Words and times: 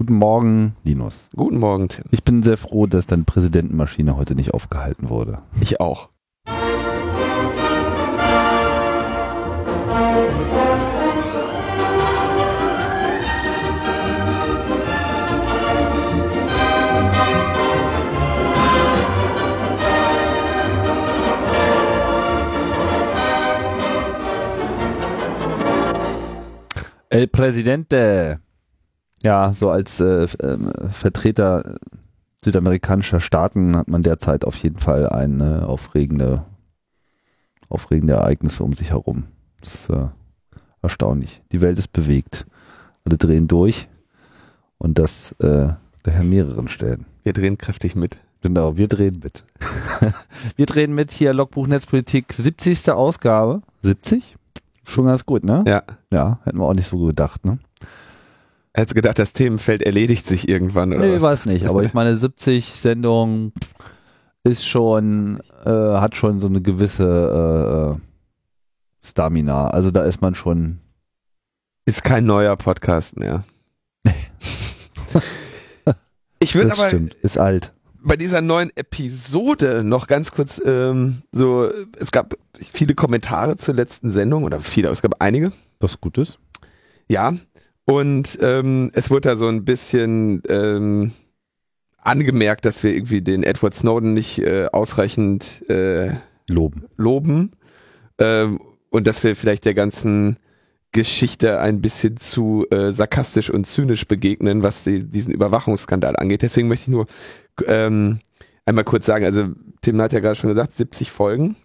Guten 0.00 0.14
Morgen, 0.14 0.76
Linus. 0.84 1.28
Guten 1.34 1.58
Morgen, 1.58 1.88
Tim. 1.88 2.04
Ich 2.12 2.22
bin 2.22 2.44
sehr 2.44 2.56
froh, 2.56 2.86
dass 2.86 3.08
deine 3.08 3.24
Präsidentenmaschine 3.24 4.16
heute 4.16 4.36
nicht 4.36 4.54
aufgehalten 4.54 5.08
wurde. 5.08 5.42
Ich 5.60 5.80
auch. 5.80 6.08
El 27.08 27.26
Presidente. 27.26 28.40
Ja, 29.22 29.52
so 29.52 29.70
als 29.70 30.00
äh, 30.00 30.24
äh, 30.24 30.58
Vertreter 30.90 31.76
südamerikanischer 32.44 33.20
Staaten 33.20 33.76
hat 33.76 33.88
man 33.88 34.02
derzeit 34.02 34.44
auf 34.44 34.56
jeden 34.56 34.78
Fall 34.78 35.08
eine 35.08 35.66
aufregende, 35.66 36.44
aufregende 37.68 38.14
Ereignisse 38.14 38.62
um 38.62 38.72
sich 38.72 38.90
herum. 38.90 39.24
Das 39.60 39.74
ist 39.74 39.90
äh, 39.90 40.08
erstaunlich. 40.82 41.42
Die 41.52 41.60
Welt 41.60 41.78
ist 41.78 41.92
bewegt. 41.92 42.46
Alle 43.04 43.16
drehen 43.16 43.48
durch 43.48 43.88
und 44.78 44.98
das 44.98 45.32
äh, 45.40 45.68
daher 46.02 46.24
mehreren 46.24 46.68
Stellen. 46.68 47.06
Wir 47.24 47.32
drehen 47.32 47.58
kräftig 47.58 47.96
mit. 47.96 48.18
Genau, 48.40 48.76
wir 48.76 48.86
drehen 48.86 49.20
mit. 49.22 49.44
wir 50.56 50.66
drehen 50.66 50.94
mit 50.94 51.10
hier 51.10 51.32
Logbuch 51.32 51.66
Netzpolitik, 51.66 52.32
70. 52.32 52.90
Ausgabe. 52.92 53.62
70? 53.82 54.36
Schon 54.84 55.06
ganz 55.06 55.26
gut, 55.26 55.44
ne? 55.44 55.64
Ja. 55.66 55.82
Ja, 56.10 56.38
hätten 56.44 56.58
wir 56.58 56.64
auch 56.64 56.74
nicht 56.74 56.86
so 56.86 57.04
gedacht, 57.04 57.44
ne? 57.44 57.58
Hättest 58.74 58.92
du 58.92 58.94
gedacht, 58.94 59.18
das 59.18 59.32
Themenfeld 59.32 59.82
erledigt 59.82 60.26
sich 60.26 60.48
irgendwann, 60.48 60.92
oder? 60.92 61.06
Nee, 61.06 61.20
weiß 61.20 61.46
nicht, 61.46 61.66
aber 61.66 61.82
ich 61.82 61.94
meine, 61.94 62.14
70 62.14 62.66
Sendungen 62.74 63.52
ist 64.44 64.66
schon, 64.66 65.40
äh, 65.64 65.70
hat 65.70 66.16
schon 66.16 66.40
so 66.40 66.46
eine 66.46 66.60
gewisse 66.60 67.98
äh, 67.98 69.06
Stamina. 69.06 69.68
Also 69.68 69.90
da 69.90 70.02
ist 70.04 70.20
man 70.20 70.34
schon. 70.34 70.78
Ist 71.86 72.04
kein 72.04 72.26
neuer 72.26 72.56
Podcast 72.56 73.18
mehr. 73.18 73.44
ich 76.38 76.54
würde 76.54 76.72
aber 76.72 76.88
stimmt, 76.88 77.14
ist 77.14 77.38
alt. 77.38 77.72
bei 78.02 78.16
dieser 78.16 78.42
neuen 78.42 78.70
Episode 78.76 79.82
noch 79.84 80.06
ganz 80.06 80.30
kurz 80.30 80.60
ähm, 80.64 81.22
so, 81.32 81.70
es 81.98 82.10
gab 82.10 82.34
viele 82.58 82.94
Kommentare 82.94 83.56
zur 83.56 83.74
letzten 83.74 84.10
Sendung 84.10 84.44
oder 84.44 84.60
viele, 84.60 84.88
aber 84.88 84.92
es 84.92 85.02
gab 85.02 85.14
einige. 85.20 85.52
Was 85.80 86.00
gut 86.00 86.18
ist. 86.18 86.38
Ja, 87.08 87.32
und 87.90 88.38
ähm, 88.42 88.90
es 88.92 89.10
wurde 89.10 89.30
da 89.30 89.36
so 89.36 89.48
ein 89.48 89.64
bisschen 89.64 90.42
ähm, 90.50 91.12
angemerkt, 91.96 92.66
dass 92.66 92.82
wir 92.82 92.92
irgendwie 92.92 93.22
den 93.22 93.42
Edward 93.42 93.74
Snowden 93.74 94.12
nicht 94.12 94.40
äh, 94.40 94.66
ausreichend 94.70 95.64
äh, 95.70 96.10
Loben. 96.46 96.84
loben 96.98 97.52
ähm, 98.18 98.60
und 98.90 99.06
dass 99.06 99.24
wir 99.24 99.34
vielleicht 99.34 99.64
der 99.64 99.72
ganzen 99.72 100.36
Geschichte 100.92 101.60
ein 101.60 101.80
bisschen 101.80 102.18
zu 102.18 102.66
äh, 102.70 102.92
sarkastisch 102.92 103.48
und 103.48 103.66
zynisch 103.66 104.06
begegnen, 104.06 104.62
was 104.62 104.84
die, 104.84 105.08
diesen 105.08 105.32
Überwachungsskandal 105.32 106.14
angeht. 106.16 106.42
Deswegen 106.42 106.68
möchte 106.68 106.90
ich 106.90 106.94
nur 106.94 107.06
ähm, 107.66 108.20
einmal 108.66 108.84
kurz 108.84 109.06
sagen, 109.06 109.24
also 109.24 109.48
Tim 109.80 109.98
hat 110.02 110.12
ja 110.12 110.20
gerade 110.20 110.36
schon 110.36 110.50
gesagt, 110.50 110.76
70 110.76 111.10
Folgen. 111.10 111.56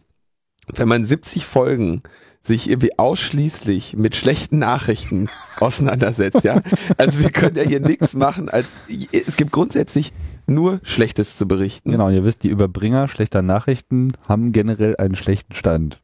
Wenn 0.74 0.88
man 0.88 1.04
70 1.04 1.46
Folgen 1.46 2.02
sich 2.46 2.70
irgendwie 2.70 3.00
ausschließlich 3.00 3.96
mit 3.96 4.16
schlechten 4.16 4.60
Nachrichten 4.60 5.30
auseinandersetzt, 5.60 6.44
ja. 6.44 6.62
Also 6.98 7.22
wir 7.22 7.32
können 7.32 7.56
ja 7.56 7.64
hier 7.64 7.80
nichts 7.80 8.14
machen, 8.16 8.50
als 8.50 8.68
es 9.12 9.38
gibt 9.38 9.52
grundsätzlich 9.52 10.12
nur 10.46 10.82
Schlechtes 10.84 11.38
zu 11.38 11.48
berichten. 11.48 11.92
Genau, 11.92 12.10
ihr 12.10 12.26
wisst, 12.26 12.44
die 12.44 12.50
Überbringer 12.50 13.08
schlechter 13.08 13.42
Nachrichten 13.42 14.12
haben 14.28 14.52
generell 14.52 14.98
einen 14.98 15.16
schlechten 15.16 15.54
Stand. 15.54 16.02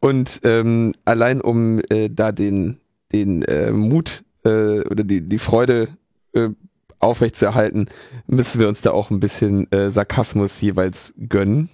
Und 0.00 0.40
ähm, 0.42 0.92
allein 1.04 1.40
um 1.40 1.80
äh, 1.88 2.10
da 2.10 2.32
den, 2.32 2.78
den 3.12 3.42
äh, 3.42 3.70
Mut 3.70 4.24
äh, 4.44 4.80
oder 4.80 5.04
die, 5.04 5.20
die 5.20 5.38
Freude 5.38 5.88
äh, 6.32 6.48
aufrechtzuerhalten, 6.98 7.86
müssen 8.26 8.60
wir 8.60 8.68
uns 8.68 8.82
da 8.82 8.90
auch 8.90 9.10
ein 9.10 9.20
bisschen 9.20 9.70
äh, 9.70 9.90
Sarkasmus 9.90 10.60
jeweils 10.60 11.14
gönnen. 11.28 11.68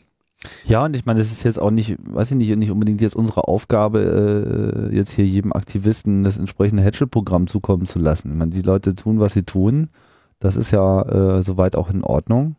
Ja, 0.65 0.84
und 0.84 0.97
ich 0.97 1.05
meine, 1.05 1.21
es 1.21 1.33
ist 1.33 1.43
jetzt 1.43 1.61
auch 1.61 1.71
nicht, 1.71 1.97
weiß 2.09 2.31
ich 2.31 2.37
nicht, 2.37 2.56
nicht 2.56 2.71
unbedingt 2.71 3.03
jetzt 3.03 3.17
unsere 3.17 3.47
Aufgabe, 3.47 4.89
äh, 4.91 4.97
jetzt 4.97 5.12
hier 5.12 5.27
jedem 5.27 5.53
Aktivisten 5.53 6.25
das 6.25 6.39
entsprechende 6.39 6.83
Hedgel-Programm 6.83 7.47
zukommen 7.47 7.87
zu 7.87 7.99
lassen. 7.99 8.31
Ich 8.31 8.37
meine, 8.37 8.50
die 8.50 8.62
Leute 8.62 8.95
tun, 8.95 9.21
was 9.21 9.34
sie 9.34 9.43
tun. 9.43 9.91
Das 10.39 10.56
ist 10.56 10.71
ja 10.71 11.03
äh, 11.03 11.43
soweit 11.43 11.77
auch 11.77 11.91
in 11.91 12.03
Ordnung. 12.03 12.56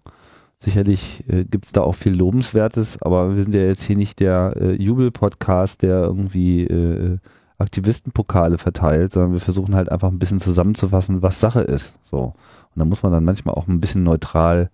Sicherlich 0.59 1.23
äh, 1.27 1.43
gibt 1.43 1.65
es 1.65 1.71
da 1.71 1.81
auch 1.81 1.95
viel 1.95 2.13
Lobenswertes, 2.13 3.01
aber 3.01 3.35
wir 3.35 3.41
sind 3.41 3.55
ja 3.55 3.61
jetzt 3.61 3.81
hier 3.83 3.97
nicht 3.97 4.19
der 4.19 4.53
äh, 4.57 4.73
Jubel-Podcast, 4.73 5.81
der 5.81 6.01
irgendwie 6.03 6.65
äh, 6.65 7.17
Aktivistenpokale 7.57 8.59
verteilt, 8.59 9.11
sondern 9.11 9.33
wir 9.33 9.39
versuchen 9.39 9.73
halt 9.75 9.91
einfach 9.91 10.09
ein 10.09 10.19
bisschen 10.19 10.39
zusammenzufassen, 10.39 11.23
was 11.23 11.39
Sache 11.39 11.61
ist. 11.61 11.95
So. 12.03 12.35
Und 12.75 12.79
da 12.79 12.85
muss 12.85 13.01
man 13.01 13.11
dann 13.11 13.25
manchmal 13.25 13.55
auch 13.55 13.67
ein 13.67 13.81
bisschen 13.81 14.03
neutral 14.03 14.69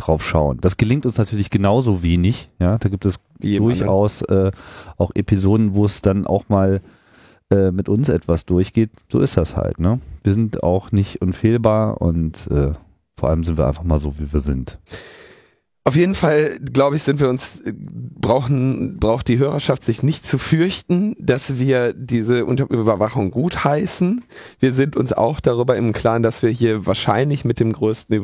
drauf 0.00 0.26
schauen. 0.26 0.58
Das 0.60 0.76
gelingt 0.76 1.06
uns 1.06 1.18
natürlich 1.18 1.50
genauso 1.50 2.02
wenig. 2.02 2.48
Ja, 2.58 2.78
da 2.78 2.88
gibt 2.88 3.04
es 3.04 3.16
Jedem 3.40 3.64
durchaus 3.64 4.22
äh, 4.22 4.50
auch 4.96 5.10
Episoden, 5.14 5.74
wo 5.74 5.84
es 5.84 6.02
dann 6.02 6.26
auch 6.26 6.48
mal 6.48 6.80
äh, 7.50 7.70
mit 7.70 7.88
uns 7.88 8.08
etwas 8.08 8.46
durchgeht. 8.46 8.90
So 9.08 9.20
ist 9.20 9.36
das 9.36 9.56
halt. 9.56 9.80
Ne? 9.80 10.00
Wir 10.22 10.34
sind 10.34 10.62
auch 10.62 10.92
nicht 10.92 11.20
unfehlbar 11.20 12.00
und 12.00 12.46
äh, 12.50 12.72
vor 13.16 13.28
allem 13.28 13.44
sind 13.44 13.58
wir 13.58 13.66
einfach 13.66 13.82
mal 13.82 13.98
so, 13.98 14.18
wie 14.18 14.32
wir 14.32 14.40
sind. 14.40 14.78
Auf 15.82 15.96
jeden 15.96 16.14
Fall, 16.14 16.58
glaube 16.60 16.96
ich, 16.96 17.02
sind 17.02 17.20
wir 17.20 17.28
uns, 17.28 17.60
äh, 17.62 17.72
brauchen, 17.74 18.98
braucht 18.98 19.28
die 19.28 19.38
Hörerschaft 19.38 19.82
sich 19.82 20.02
nicht 20.02 20.26
zu 20.26 20.38
fürchten, 20.38 21.16
dass 21.18 21.58
wir 21.58 21.94
diese 21.94 22.44
Unter 22.44 22.70
Überwachung 22.70 23.30
gutheißen. 23.30 24.22
Wir 24.58 24.74
sind 24.74 24.94
uns 24.94 25.12
auch 25.12 25.40
darüber 25.40 25.76
im 25.76 25.92
Klaren, 25.92 26.22
dass 26.22 26.42
wir 26.42 26.50
hier 26.50 26.86
wahrscheinlich 26.86 27.44
mit 27.44 27.60
dem 27.60 27.72
größten 27.72 28.14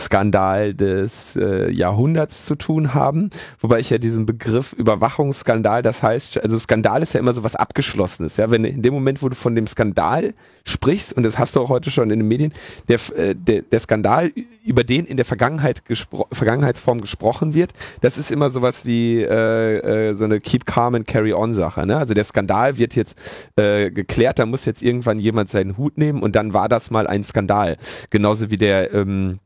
Überwachungsskandal 0.00 0.74
des 0.74 1.36
äh, 1.36 1.70
Jahrhunderts 1.70 2.46
zu 2.46 2.54
tun 2.54 2.94
haben. 2.94 3.30
Wobei 3.60 3.80
ich 3.80 3.90
ja 3.90 3.98
diesen 3.98 4.26
Begriff 4.26 4.72
Überwachungsskandal, 4.72 5.82
das 5.82 6.02
heißt, 6.02 6.42
also 6.42 6.58
Skandal 6.58 7.02
ist 7.02 7.12
ja 7.12 7.20
immer 7.20 7.34
so 7.34 7.44
was 7.44 7.54
Abgeschlossenes. 7.54 8.36
Ja, 8.36 8.50
wenn 8.50 8.64
in 8.64 8.82
dem 8.82 8.94
Moment, 8.94 9.22
wo 9.22 9.28
du 9.28 9.34
von 9.34 9.54
dem 9.54 9.66
Skandal 9.66 10.34
sprichst, 10.64 11.12
und 11.12 11.22
das 11.22 11.38
hast 11.38 11.56
du 11.56 11.60
auch 11.60 11.68
heute 11.68 11.90
schon 11.90 12.10
in 12.10 12.20
den 12.20 12.28
Medien, 12.28 12.52
der, 12.88 12.98
äh, 13.16 13.34
der, 13.34 13.62
der 13.62 13.80
Skandal, 13.80 14.32
über 14.64 14.84
den 14.84 15.04
in 15.04 15.16
der 15.16 15.26
Vergangenheit 15.26 15.84
gespro 15.84 16.26
Vergangenheitsform 16.32 17.00
gesprochen 17.00 17.54
wird, 17.54 17.72
das 18.00 18.18
ist 18.18 18.30
immer 18.30 18.50
sowas 18.50 18.86
wie 18.86 19.22
äh, 19.22 20.10
äh, 20.10 20.14
so 20.14 20.24
eine 20.24 20.40
Keep 20.40 20.66
Calm 20.66 20.94
and 20.94 21.06
Carry 21.06 21.32
On 21.32 21.54
Sache. 21.54 21.86
Ne? 21.86 21.96
Also 21.96 22.14
der 22.14 22.24
Skandal 22.24 22.78
wird 22.78 22.94
jetzt 22.94 23.18
äh, 23.56 23.90
geklärt, 23.90 24.38
da 24.38 24.46
muss 24.46 24.64
jetzt 24.64 24.82
irgendwann 24.82 25.18
jemand 25.18 25.50
seinen 25.50 25.76
Hut 25.76 25.98
nehmen 25.98 26.22
und 26.22 26.36
dann 26.36 26.54
war 26.54 26.68
das 26.68 26.90
mal 26.90 27.06
ein 27.06 27.24
Skandal. 27.24 27.76
Genauso 28.10 28.50
wie 28.50 28.56
der 28.56 28.92
ähm, 28.94 29.40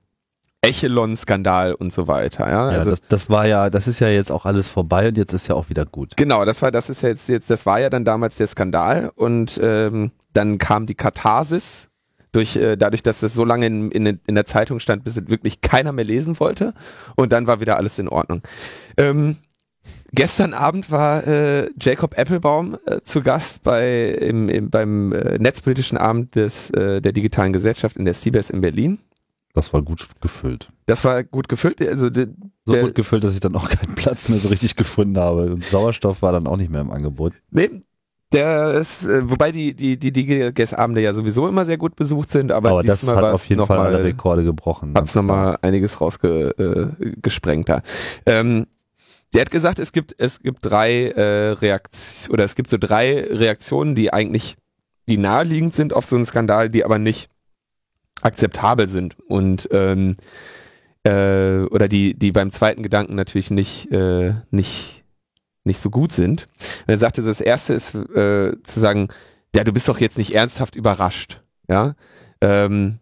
Echelon-Skandal 0.64 1.74
und 1.74 1.92
so 1.92 2.06
weiter. 2.06 2.48
Ja, 2.48 2.72
Ja, 2.72 2.78
also 2.78 2.90
das, 2.90 3.00
das 3.08 3.30
war 3.30 3.46
ja, 3.46 3.70
das 3.70 3.88
ist 3.88 4.00
ja 4.00 4.08
jetzt 4.08 4.32
auch 4.32 4.46
alles 4.46 4.68
vorbei 4.68 5.08
und 5.08 5.16
jetzt 5.16 5.32
ist 5.32 5.48
ja 5.48 5.54
auch 5.54 5.68
wieder 5.68 5.84
gut. 5.84 6.16
Genau, 6.16 6.44
das 6.44 6.62
war, 6.62 6.70
das 6.70 6.90
ist 6.90 7.02
jetzt, 7.02 7.28
jetzt, 7.28 7.50
das 7.50 7.66
war 7.66 7.80
ja 7.80 7.90
dann 7.90 8.04
damals 8.04 8.36
der 8.36 8.46
Skandal 8.46 9.12
und 9.14 9.58
ähm, 9.62 10.10
dann 10.32 10.58
kam 10.58 10.86
die 10.86 10.94
Katharsis 10.94 11.88
durch, 12.32 12.56
äh, 12.56 12.76
dadurch, 12.76 13.02
dass 13.02 13.20
das 13.20 13.34
so 13.34 13.44
lange 13.44 13.66
in, 13.66 13.90
in, 13.90 14.20
in 14.26 14.34
der 14.34 14.46
Zeitung 14.46 14.80
stand, 14.80 15.04
bis 15.04 15.16
es 15.16 15.28
wirklich 15.28 15.60
keiner 15.60 15.92
mehr 15.92 16.04
lesen 16.04 16.40
wollte 16.40 16.74
und 17.16 17.32
dann 17.32 17.46
war 17.46 17.60
wieder 17.60 17.76
alles 17.76 17.98
in 17.98 18.08
Ordnung. 18.08 18.42
Ähm, 18.96 19.36
Gestern 20.12 20.54
Abend 20.54 20.92
war 20.92 21.26
äh, 21.26 21.70
Jacob 21.80 22.16
Applebaum 22.16 22.78
äh, 22.86 23.00
zu 23.02 23.20
Gast 23.20 23.64
bei 23.64 24.10
im, 24.10 24.48
im, 24.48 24.70
beim 24.70 25.12
äh, 25.12 25.38
netzpolitischen 25.38 25.98
Abend 25.98 26.36
des 26.36 26.70
äh, 26.70 27.00
der 27.00 27.10
digitalen 27.10 27.52
Gesellschaft 27.52 27.96
in 27.96 28.04
der 28.04 28.14
CBS 28.14 28.50
in 28.50 28.60
Berlin. 28.60 29.00
Das 29.54 29.72
war 29.72 29.82
gut 29.82 30.06
gefüllt. 30.20 30.68
Das 30.86 31.04
war 31.04 31.22
gut 31.22 31.48
gefüllt. 31.48 31.80
Also 31.80 32.10
de, 32.10 32.28
So 32.66 32.72
der, 32.74 32.82
gut 32.82 32.94
gefüllt, 32.96 33.24
dass 33.24 33.34
ich 33.34 33.40
dann 33.40 33.54
auch 33.54 33.68
keinen 33.68 33.94
Platz 33.96 34.28
mehr 34.28 34.40
so 34.40 34.48
richtig 34.48 34.74
gefunden 34.76 35.16
habe. 35.16 35.52
Und 35.52 35.64
Sauerstoff 35.64 36.22
war 36.22 36.32
dann 36.32 36.46
auch 36.46 36.56
nicht 36.56 36.70
mehr 36.70 36.80
im 36.80 36.90
Angebot. 36.90 37.34
Nee, 37.50 37.70
der 38.32 38.72
ist, 38.72 39.04
äh, 39.04 39.30
wobei 39.30 39.52
die, 39.52 39.74
die, 39.74 39.96
die 39.96 40.12
DGS-Abende 40.12 41.00
ja 41.00 41.14
sowieso 41.14 41.46
immer 41.46 41.64
sehr 41.64 41.78
gut 41.78 41.94
besucht 41.94 42.32
sind, 42.32 42.50
aber, 42.50 42.70
Aber 42.70 42.82
das 42.82 43.06
hat 43.06 43.22
auf 43.22 43.48
jeden 43.48 43.64
Fall 43.64 43.78
alle 43.78 43.98
mal, 43.98 44.02
Rekorde 44.02 44.42
gebrochen. 44.42 44.88
hat's 44.88 45.12
ganz 45.12 45.14
noch 45.14 45.24
klar. 45.24 45.44
mal 45.44 45.58
einiges 45.62 46.00
rausgesprengt 46.00 47.68
äh, 47.68 47.72
da. 47.72 47.82
Ähm, 48.26 48.66
der 49.32 49.42
hat 49.42 49.52
gesagt, 49.52 49.78
es 49.78 49.92
gibt, 49.92 50.16
es 50.18 50.40
gibt 50.40 50.58
drei 50.62 51.10
äh, 51.10 51.50
Reaktionen, 51.50 52.34
oder 52.34 52.44
es 52.44 52.56
gibt 52.56 52.70
so 52.70 52.76
drei 52.76 53.20
Reaktionen, 53.22 53.94
die 53.94 54.12
eigentlich, 54.12 54.56
die 55.06 55.16
naheliegend 55.16 55.74
sind 55.74 55.92
auf 55.92 56.04
so 56.04 56.16
einen 56.16 56.26
Skandal, 56.26 56.70
die 56.70 56.84
aber 56.84 56.98
nicht 56.98 57.30
akzeptabel 58.22 58.88
sind 58.88 59.16
und 59.28 59.68
ähm, 59.72 60.16
äh, 61.04 61.64
oder 61.64 61.88
die, 61.88 62.14
die 62.14 62.32
beim 62.32 62.50
zweiten 62.50 62.82
Gedanken 62.82 63.14
natürlich 63.14 63.50
nicht, 63.50 63.90
äh, 63.92 64.34
nicht, 64.50 65.04
nicht 65.64 65.80
so 65.80 65.90
gut 65.90 66.12
sind. 66.12 66.48
Und 66.86 66.92
er 66.92 66.98
sagte, 66.98 67.22
das 67.22 67.40
erste 67.40 67.74
ist 67.74 67.94
äh, 67.94 68.52
zu 68.62 68.80
sagen, 68.80 69.08
ja, 69.54 69.64
du 69.64 69.72
bist 69.72 69.88
doch 69.88 70.00
jetzt 70.00 70.18
nicht 70.18 70.34
ernsthaft 70.34 70.76
überrascht. 70.76 71.42
Ja, 71.68 71.94
Ähm, 72.40 72.98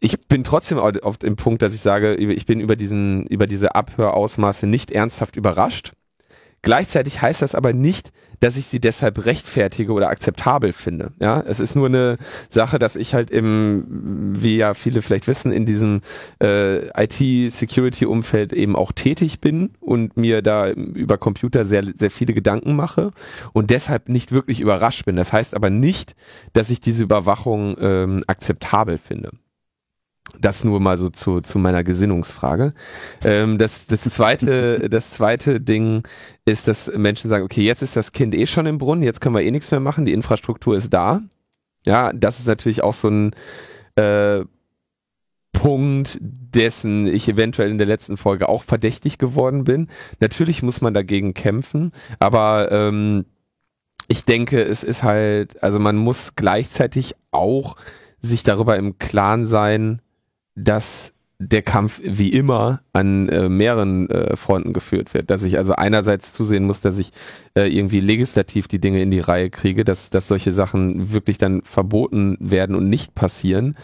ich 0.00 0.18
bin 0.28 0.44
trotzdem 0.44 0.78
auf 0.78 1.18
dem 1.18 1.36
Punkt, 1.36 1.60
dass 1.60 1.74
ich 1.74 1.82
sage, 1.82 2.14
ich 2.14 2.46
bin 2.46 2.58
über 2.60 2.74
diesen, 2.74 3.26
über 3.26 3.46
diese 3.46 3.74
Abhörausmaße 3.74 4.66
nicht 4.66 4.90
ernsthaft 4.90 5.36
überrascht. 5.36 5.92
Gleichzeitig 6.62 7.22
heißt 7.22 7.40
das 7.40 7.54
aber 7.54 7.72
nicht, 7.72 8.12
dass 8.40 8.56
ich 8.56 8.66
sie 8.66 8.80
deshalb 8.80 9.24
rechtfertige 9.24 9.92
oder 9.92 10.08
akzeptabel 10.08 10.72
finde. 10.72 11.12
Ja, 11.20 11.42
es 11.46 11.60
ist 11.60 11.74
nur 11.74 11.86
eine 11.86 12.16
Sache, 12.48 12.78
dass 12.78 12.96
ich 12.96 13.14
halt 13.14 13.30
im, 13.30 13.84
wie 14.36 14.56
ja 14.56 14.74
viele 14.74 15.02
vielleicht 15.02 15.26
wissen, 15.26 15.52
in 15.52 15.66
diesem 15.66 16.00
äh, 16.42 16.86
IT-Security-Umfeld 17.02 18.52
eben 18.52 18.76
auch 18.76 18.92
tätig 18.92 19.40
bin 19.40 19.70
und 19.80 20.16
mir 20.16 20.42
da 20.42 20.70
über 20.70 21.18
Computer 21.18 21.66
sehr, 21.66 21.84
sehr 21.94 22.10
viele 22.10 22.34
Gedanken 22.34 22.76
mache 22.76 23.12
und 23.52 23.70
deshalb 23.70 24.08
nicht 24.08 24.32
wirklich 24.32 24.60
überrascht 24.60 25.04
bin. 25.04 25.16
Das 25.16 25.32
heißt 25.32 25.54
aber 25.54 25.70
nicht, 25.70 26.14
dass 26.52 26.70
ich 26.70 26.80
diese 26.80 27.02
Überwachung 27.02 27.76
ähm, 27.80 28.24
akzeptabel 28.26 28.98
finde. 28.98 29.30
Das 30.40 30.64
nur 30.64 30.80
mal 30.80 30.98
so 30.98 31.10
zu, 31.10 31.40
zu 31.40 31.58
meiner 31.58 31.84
Gesinnungsfrage. 31.84 32.72
Ähm, 33.24 33.58
das, 33.58 33.86
das, 33.86 34.02
zweite, 34.02 34.88
das 34.90 35.10
zweite 35.10 35.60
Ding 35.60 36.02
ist, 36.44 36.68
dass 36.68 36.90
Menschen 36.94 37.28
sagen, 37.28 37.44
okay, 37.44 37.62
jetzt 37.62 37.82
ist 37.82 37.96
das 37.96 38.12
Kind 38.12 38.34
eh 38.34 38.46
schon 38.46 38.66
im 38.66 38.78
Brunnen, 38.78 39.02
jetzt 39.02 39.20
können 39.20 39.34
wir 39.34 39.42
eh 39.42 39.50
nichts 39.50 39.70
mehr 39.70 39.80
machen, 39.80 40.04
die 40.04 40.12
Infrastruktur 40.12 40.76
ist 40.76 40.92
da. 40.92 41.22
Ja, 41.86 42.12
das 42.12 42.38
ist 42.38 42.46
natürlich 42.46 42.82
auch 42.82 42.94
so 42.94 43.08
ein 43.08 43.30
äh, 43.96 44.44
Punkt, 45.52 46.18
dessen 46.20 47.06
ich 47.06 47.28
eventuell 47.28 47.70
in 47.70 47.78
der 47.78 47.86
letzten 47.86 48.16
Folge 48.16 48.48
auch 48.48 48.62
verdächtig 48.62 49.18
geworden 49.18 49.64
bin. 49.64 49.88
Natürlich 50.20 50.62
muss 50.62 50.80
man 50.80 50.94
dagegen 50.94 51.34
kämpfen, 51.34 51.92
aber 52.18 52.70
ähm, 52.70 53.24
ich 54.08 54.24
denke, 54.24 54.62
es 54.62 54.82
ist 54.82 55.02
halt, 55.02 55.62
also 55.62 55.78
man 55.78 55.96
muss 55.96 56.34
gleichzeitig 56.34 57.14
auch 57.30 57.76
sich 58.20 58.42
darüber 58.42 58.76
im 58.76 58.98
Klaren 58.98 59.46
sein, 59.46 60.02
dass 60.54 61.12
der 61.42 61.62
Kampf 61.62 62.02
wie 62.04 62.28
immer 62.28 62.80
an 62.92 63.30
äh, 63.30 63.48
mehreren 63.48 64.10
äh, 64.10 64.36
Fronten 64.36 64.74
geführt 64.74 65.14
wird. 65.14 65.30
Dass 65.30 65.42
ich 65.42 65.56
also 65.56 65.72
einerseits 65.72 66.34
zusehen 66.34 66.66
muss, 66.66 66.82
dass 66.82 66.98
ich 66.98 67.12
äh, 67.54 67.62
irgendwie 67.62 68.00
legislativ 68.00 68.68
die 68.68 68.78
Dinge 68.78 69.00
in 69.00 69.10
die 69.10 69.20
Reihe 69.20 69.48
kriege, 69.48 69.84
dass, 69.84 70.10
dass 70.10 70.28
solche 70.28 70.52
Sachen 70.52 71.12
wirklich 71.12 71.38
dann 71.38 71.62
verboten 71.62 72.36
werden 72.40 72.76
und 72.76 72.90
nicht 72.90 73.14
passieren 73.14 73.74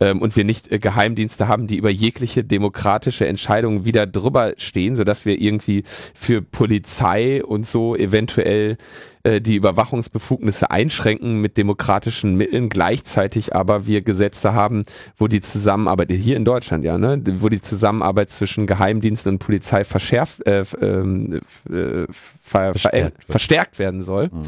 ähm, 0.00 0.22
und 0.22 0.36
wir 0.36 0.44
nicht 0.44 0.72
äh, 0.72 0.78
Geheimdienste 0.78 1.48
haben, 1.48 1.66
die 1.66 1.76
über 1.76 1.90
jegliche 1.90 2.44
demokratische 2.44 3.26
Entscheidung 3.26 3.84
wieder 3.84 4.06
drüber 4.06 4.54
stehen, 4.56 4.96
sodass 4.96 5.26
wir 5.26 5.38
irgendwie 5.38 5.82
für 5.86 6.40
Polizei 6.40 7.44
und 7.44 7.66
so 7.66 7.94
eventuell 7.94 8.78
äh, 9.24 9.40
die 9.40 9.54
Überwachungsbefugnisse 9.54 10.68
einschränken 10.70 11.40
mit 11.40 11.56
demokratischen 11.56 12.36
Mitteln, 12.36 12.68
gleichzeitig 12.68 13.54
aber 13.54 13.86
wir 13.86 14.02
Gesetze 14.02 14.52
haben, 14.52 14.84
wo 15.16 15.28
die 15.28 15.40
Zusammenarbeit, 15.40 16.10
hier 16.10 16.36
in 16.36 16.44
Deutschland 16.44 16.84
ja, 16.84 16.98
ne, 16.98 17.22
wo 17.38 17.48
die 17.48 17.60
Zusammenarbeit 17.60 18.30
zwischen 18.30 18.66
Geheimdiensten 18.66 19.34
und 19.34 19.38
Polizei 19.38 19.84
verschärft, 19.84 20.44
äh, 20.46 20.64
ähm, 20.80 21.40
äh, 21.70 22.06
ver, 22.10 22.74
verstärkt, 22.74 23.22
verstärkt 23.24 23.78
werden 23.78 24.02
soll. 24.02 24.30
Mhm. 24.32 24.42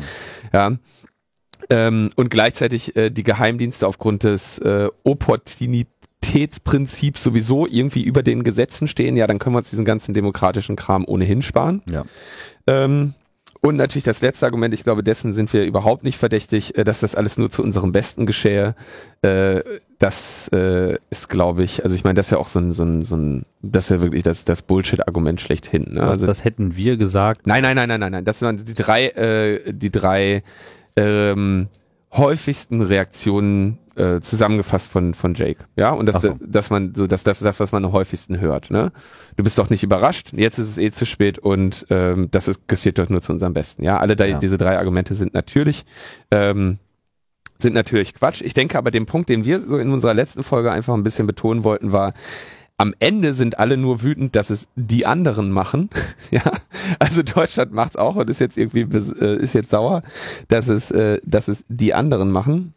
Ja. 0.53 0.73
Ähm, 1.71 2.11
und 2.17 2.31
gleichzeitig 2.31 2.97
äh, 2.97 3.11
die 3.11 3.23
Geheimdienste 3.23 3.87
aufgrund 3.87 4.25
des 4.25 4.59
äh, 4.59 4.89
Opportunitätsprinzips 5.05 7.23
sowieso 7.23 7.65
irgendwie 7.67 8.03
über 8.03 8.25
den 8.25 8.43
Gesetzen 8.43 8.89
stehen, 8.89 9.17
ja, 9.17 9.29
dann 9.29 9.39
können 9.39 9.55
wir 9.55 9.59
uns 9.59 9.71
diesen 9.71 9.85
ganzen 9.85 10.15
demokratischen 10.15 10.75
Kram 10.77 11.05
ohnehin 11.07 11.43
sparen. 11.43 11.81
Ja. 11.89 12.05
Ähm, 12.67 13.15
und 13.65 13.77
natürlich 13.77 14.05
das 14.05 14.21
letzte 14.21 14.45
Argument, 14.45 14.75
ich 14.75 14.85
glaube, 14.85 15.03
dessen 15.03 15.33
sind 15.33 15.51
wir 15.55 15.65
überhaupt 15.65 16.05
nicht 16.05 16.19
verdächtig, 16.19 16.77
äh, 16.77 16.85
dass 16.85 17.01
das 17.01 17.15
alles 17.15 17.39
nur 17.39 17.51
zu 17.51 17.63
unserem 17.63 17.93
Besten 17.93 18.27
geschehe. 18.27 18.75
Äh, 19.23 19.63
das 19.99 20.49
äh, 20.49 20.99
ist, 21.09 21.31
glaube 21.31 21.65
ich, 21.65 21.83
also 21.83 21.97
ich 21.97 22.05
meine, 22.05 22.15
das 22.15 22.27
ist 22.27 22.33
ja 22.33 22.39
auch 22.39 22.49
so 22.49 22.59
ein, 22.59 22.75
so 22.75 22.83
ein, 22.83 23.07
so 23.07 23.17
ein 23.17 23.45
das 23.63 23.85
ist 23.85 23.91
ja 23.91 24.01
wirklich 24.03 24.23
das, 24.23 24.45
das 24.45 24.61
Bullshit-Argument 24.61 25.41
schlechthin. 25.41 25.95
Ne? 25.95 26.03
Also, 26.03 26.27
das 26.27 26.45
hätten 26.45 26.77
wir 26.77 26.99
gesagt. 26.99 27.47
Nein, 27.47 27.63
nein, 27.63 27.75
nein, 27.75 27.89
nein, 27.89 28.01
nein, 28.01 28.13
nein. 28.13 28.25
Das 28.27 28.43
waren 28.43 28.63
die 28.63 28.75
drei, 28.75 29.07
äh, 29.09 29.73
die 29.73 29.91
drei 29.91 30.43
ähm, 30.97 31.69
häufigsten 32.13 32.83
Reaktionen 32.83 33.79
äh, 33.97 34.21
zusammengefasst 34.21 34.91
von 34.91 35.15
von 35.15 35.35
Jake, 35.35 35.65
ja 35.77 35.91
und 35.91 36.07
das, 36.07 36.23
so. 36.23 36.37
dass 36.41 36.71
man 36.71 36.95
so 36.95 37.07
dass 37.07 37.23
das 37.23 37.39
ist 37.39 37.45
das 37.45 37.61
was 37.61 37.73
man 37.73 37.85
am 37.85 37.93
häufigsten 37.93 38.41
hört, 38.41 38.71
ne? 38.71 38.93
Du 39.37 39.45
bist 39.45 39.59
doch 39.59 39.71
nicht 39.71 39.83
überrascht, 39.83 40.33
jetzt 40.33 40.59
ist 40.59 40.69
es 40.69 40.79
eh 40.79 40.91
zu 40.91 41.07
spät 41.07 41.39
und 41.39 41.87
ähm, 41.91 42.29
das 42.31 42.49
ist 42.49 42.67
passiert 42.67 42.99
doch 42.99 43.09
nur 43.09 43.23
zu 43.23 43.33
unserem 43.33 43.53
Besten, 43.53 43.85
ja. 43.85 43.99
Alle 43.99 44.17
da, 44.17 44.25
ja. 44.25 44.39
diese 44.39 44.59
drei 44.59 44.79
Argumente 44.79 45.15
sind 45.15 45.35
natürlich 45.35 45.85
ähm, 46.31 46.79
sind 47.59 47.75
natürlich 47.75 48.15
Quatsch. 48.15 48.43
Ich 48.43 48.55
denke 48.55 48.79
aber 48.79 48.91
den 48.91 49.07
Punkt, 49.07 49.29
den 49.29 49.45
wir 49.45 49.61
so 49.61 49.79
in 49.79 49.91
unserer 49.93 50.15
letzten 50.15 50.43
Folge 50.43 50.73
einfach 50.73 50.95
ein 50.95 51.05
bisschen 51.05 51.27
betonen 51.27 51.65
wollten, 51.65 51.93
war 51.93 52.13
am 52.77 52.95
Ende 52.99 53.35
sind 53.35 53.59
alle 53.59 53.77
nur 53.77 54.03
wütend, 54.03 54.35
dass 54.35 54.51
es 54.51 54.69
die 54.75 55.07
anderen 55.07 55.51
machen. 55.51 55.91
ja, 56.31 56.43
also 56.99 57.23
Deutschland 57.23 57.73
macht's 57.73 57.97
auch 57.97 58.17
und 58.17 58.29
ist 58.29 58.41
jetzt 58.41 58.59
irgendwie 58.59 58.83
äh, 58.83 59.37
ist 59.37 59.55
jetzt 59.55 59.71
sauer, 59.71 60.03
dass 60.49 60.69
es 60.69 60.91
äh, 60.91 61.21
dass 61.25 61.49
es 61.49 61.65
die 61.69 61.95
anderen 61.95 62.33
machen. 62.33 62.75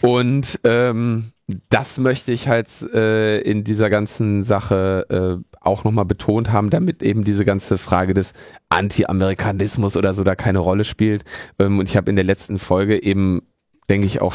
Und 0.00 0.58
ähm, 0.64 1.32
das 1.70 1.98
möchte 1.98 2.32
ich 2.32 2.48
halt 2.48 2.68
äh, 2.94 3.40
in 3.40 3.64
dieser 3.64 3.90
ganzen 3.90 4.44
Sache 4.44 5.40
äh, 5.42 5.56
auch 5.60 5.84
nochmal 5.84 6.04
betont 6.04 6.50
haben, 6.50 6.70
damit 6.70 7.02
eben 7.02 7.24
diese 7.24 7.44
ganze 7.44 7.78
Frage 7.78 8.14
des 8.14 8.32
Anti-Amerikanismus 8.68 9.96
oder 9.96 10.14
so 10.14 10.24
da 10.24 10.34
keine 10.34 10.58
Rolle 10.58 10.84
spielt. 10.84 11.24
Ähm, 11.58 11.78
und 11.78 11.88
ich 11.88 11.96
habe 11.96 12.10
in 12.10 12.16
der 12.16 12.24
letzten 12.24 12.58
Folge 12.58 13.02
eben, 13.02 13.42
denke 13.88 14.06
ich, 14.06 14.20
auch 14.20 14.34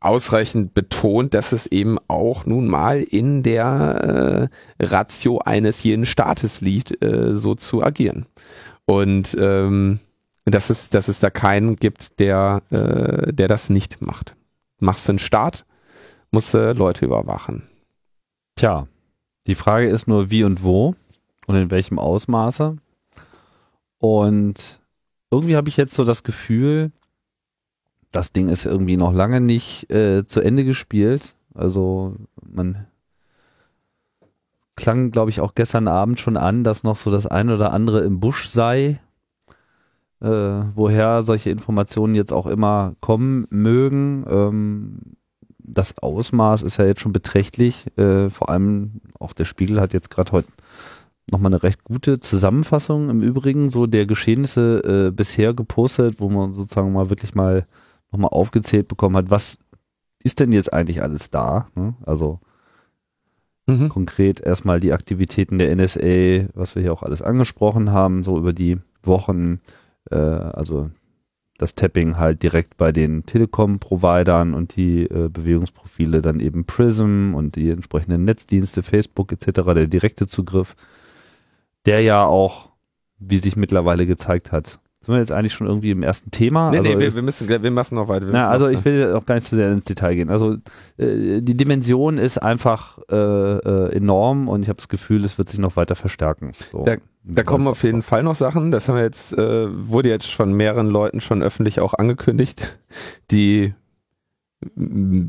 ausreichend 0.00 0.74
betont, 0.74 1.34
dass 1.34 1.52
es 1.52 1.66
eben 1.66 1.98
auch 2.06 2.46
nun 2.46 2.68
mal 2.68 3.02
in 3.02 3.42
der 3.42 4.48
äh, 4.78 4.84
Ratio 4.84 5.38
eines 5.38 5.82
jeden 5.82 6.06
Staates 6.06 6.60
liegt, 6.60 7.02
äh, 7.02 7.34
so 7.34 7.54
zu 7.56 7.82
agieren. 7.82 8.26
Und 8.86 9.36
ähm, 9.38 9.98
dass 10.50 10.70
es, 10.70 10.90
dass 10.90 11.08
es 11.08 11.20
da 11.20 11.30
keinen 11.30 11.76
gibt, 11.76 12.18
der, 12.18 12.62
äh, 12.70 13.32
der 13.32 13.48
das 13.48 13.70
nicht 13.70 14.00
macht. 14.02 14.34
Machst 14.80 15.08
du 15.08 15.12
einen 15.12 15.18
Staat, 15.18 15.64
musst 16.30 16.54
du 16.54 16.72
Leute 16.72 17.04
überwachen. 17.04 17.68
Tja, 18.56 18.86
die 19.46 19.54
Frage 19.54 19.88
ist 19.88 20.06
nur 20.06 20.30
wie 20.30 20.44
und 20.44 20.62
wo 20.62 20.94
und 21.46 21.56
in 21.56 21.70
welchem 21.70 21.98
Ausmaße. 21.98 22.76
Und 23.98 24.80
irgendwie 25.30 25.56
habe 25.56 25.68
ich 25.68 25.76
jetzt 25.76 25.94
so 25.94 26.04
das 26.04 26.22
Gefühl, 26.22 26.92
das 28.12 28.32
Ding 28.32 28.48
ist 28.48 28.64
irgendwie 28.64 28.96
noch 28.96 29.12
lange 29.12 29.40
nicht 29.40 29.90
äh, 29.90 30.24
zu 30.26 30.40
Ende 30.40 30.64
gespielt. 30.64 31.34
Also 31.54 32.16
man 32.40 32.86
klang, 34.76 35.10
glaube 35.10 35.30
ich, 35.30 35.40
auch 35.40 35.54
gestern 35.54 35.88
Abend 35.88 36.20
schon 36.20 36.36
an, 36.36 36.64
dass 36.64 36.84
noch 36.84 36.96
so 36.96 37.10
das 37.10 37.26
ein 37.26 37.50
oder 37.50 37.72
andere 37.72 38.00
im 38.00 38.20
Busch 38.20 38.48
sei, 38.48 39.00
äh, 40.20 40.28
woher 40.74 41.22
solche 41.22 41.50
Informationen 41.50 42.14
jetzt 42.14 42.32
auch 42.32 42.46
immer 42.46 42.94
kommen 43.00 43.46
mögen. 43.50 44.24
Ähm, 44.28 44.98
das 45.58 45.98
Ausmaß 45.98 46.62
ist 46.62 46.78
ja 46.78 46.86
jetzt 46.86 47.00
schon 47.00 47.12
beträchtlich. 47.12 47.86
Äh, 47.98 48.30
vor 48.30 48.48
allem 48.48 49.00
auch 49.18 49.32
der 49.32 49.44
Spiegel 49.44 49.80
hat 49.80 49.92
jetzt 49.92 50.10
gerade 50.10 50.32
heute 50.32 50.48
nochmal 51.30 51.52
eine 51.52 51.62
recht 51.62 51.84
gute 51.84 52.20
Zusammenfassung 52.20 53.10
im 53.10 53.20
Übrigen 53.20 53.68
so 53.68 53.86
der 53.86 54.06
Geschehnisse 54.06 55.08
äh, 55.08 55.10
bisher 55.10 55.54
gepostet, 55.54 56.20
wo 56.20 56.28
man 56.30 56.52
sozusagen 56.52 56.92
mal 56.92 57.10
wirklich 57.10 57.34
mal 57.34 57.66
nochmal 58.10 58.30
aufgezählt 58.30 58.88
bekommen 58.88 59.16
hat, 59.16 59.30
was 59.30 59.58
ist 60.22 60.40
denn 60.40 60.52
jetzt 60.52 60.72
eigentlich 60.72 61.02
alles 61.02 61.30
da? 61.30 61.68
Ne? 61.74 61.94
Also 62.04 62.40
mhm. 63.66 63.88
konkret 63.88 64.40
erstmal 64.40 64.80
die 64.80 64.92
Aktivitäten 64.92 65.58
der 65.58 65.74
NSA, 65.76 66.48
was 66.54 66.74
wir 66.74 66.82
hier 66.82 66.92
auch 66.92 67.02
alles 67.02 67.22
angesprochen 67.22 67.92
haben, 67.92 68.24
so 68.24 68.38
über 68.38 68.52
die 68.52 68.78
Wochen, 69.02 69.60
äh, 70.10 70.16
also 70.16 70.90
das 71.58 71.74
Tapping 71.74 72.16
halt 72.16 72.42
direkt 72.42 72.76
bei 72.76 72.92
den 72.92 73.26
Telekom-Providern 73.26 74.54
und 74.54 74.76
die 74.76 75.02
äh, 75.02 75.28
Bewegungsprofile 75.28 76.22
dann 76.22 76.40
eben 76.40 76.64
Prism 76.64 77.34
und 77.34 77.56
die 77.56 77.70
entsprechenden 77.70 78.24
Netzdienste, 78.24 78.82
Facebook 78.82 79.32
etc., 79.32 79.62
der 79.74 79.86
direkte 79.88 80.28
Zugriff, 80.28 80.76
der 81.84 82.00
ja 82.00 82.24
auch, 82.24 82.70
wie 83.18 83.38
sich 83.38 83.56
mittlerweile 83.56 84.06
gezeigt 84.06 84.52
hat, 84.52 84.78
sind 85.00 85.14
wir 85.14 85.20
jetzt 85.20 85.32
eigentlich 85.32 85.54
schon 85.54 85.66
irgendwie 85.66 85.90
im 85.90 86.02
ersten 86.02 86.30
Thema? 86.30 86.70
Nee, 86.70 86.78
also, 86.78 86.88
nee, 86.90 86.98
wir, 86.98 87.14
wir, 87.14 87.22
müssen, 87.22 87.48
wir 87.48 87.70
müssen 87.70 87.94
noch 87.94 88.08
weiter. 88.08 88.26
Na, 88.30 88.48
also 88.48 88.66
noch, 88.66 88.72
ich 88.72 88.84
will 88.84 89.14
auch 89.14 89.24
gar 89.24 89.36
nicht 89.36 89.46
zu 89.46 89.56
sehr 89.56 89.72
ins 89.72 89.84
Detail 89.84 90.14
gehen. 90.14 90.28
Also 90.28 90.56
äh, 90.98 91.40
die 91.40 91.56
Dimension 91.56 92.18
ist 92.18 92.36
einfach 92.38 92.98
äh, 93.10 93.16
äh, 93.16 93.96
enorm 93.96 94.48
und 94.48 94.62
ich 94.62 94.68
habe 94.68 94.76
das 94.76 94.88
Gefühl, 94.88 95.24
es 95.24 95.38
wird 95.38 95.48
sich 95.48 95.60
noch 95.60 95.76
weiter 95.76 95.94
verstärken. 95.94 96.52
So. 96.72 96.84
Da, 96.84 96.96
da 97.28 97.42
kommen 97.42 97.68
auf 97.68 97.82
jeden 97.82 98.02
Fall 98.02 98.22
noch 98.22 98.34
Sachen. 98.34 98.70
Das 98.70 98.88
haben 98.88 98.96
wir 98.96 99.02
jetzt, 99.02 99.32
äh, 99.32 99.88
wurde 99.88 100.08
jetzt 100.08 100.30
von 100.30 100.52
mehreren 100.52 100.88
Leuten 100.88 101.20
schon 101.20 101.42
öffentlich 101.42 101.80
auch 101.80 101.94
angekündigt, 101.94 102.78
die 103.30 103.74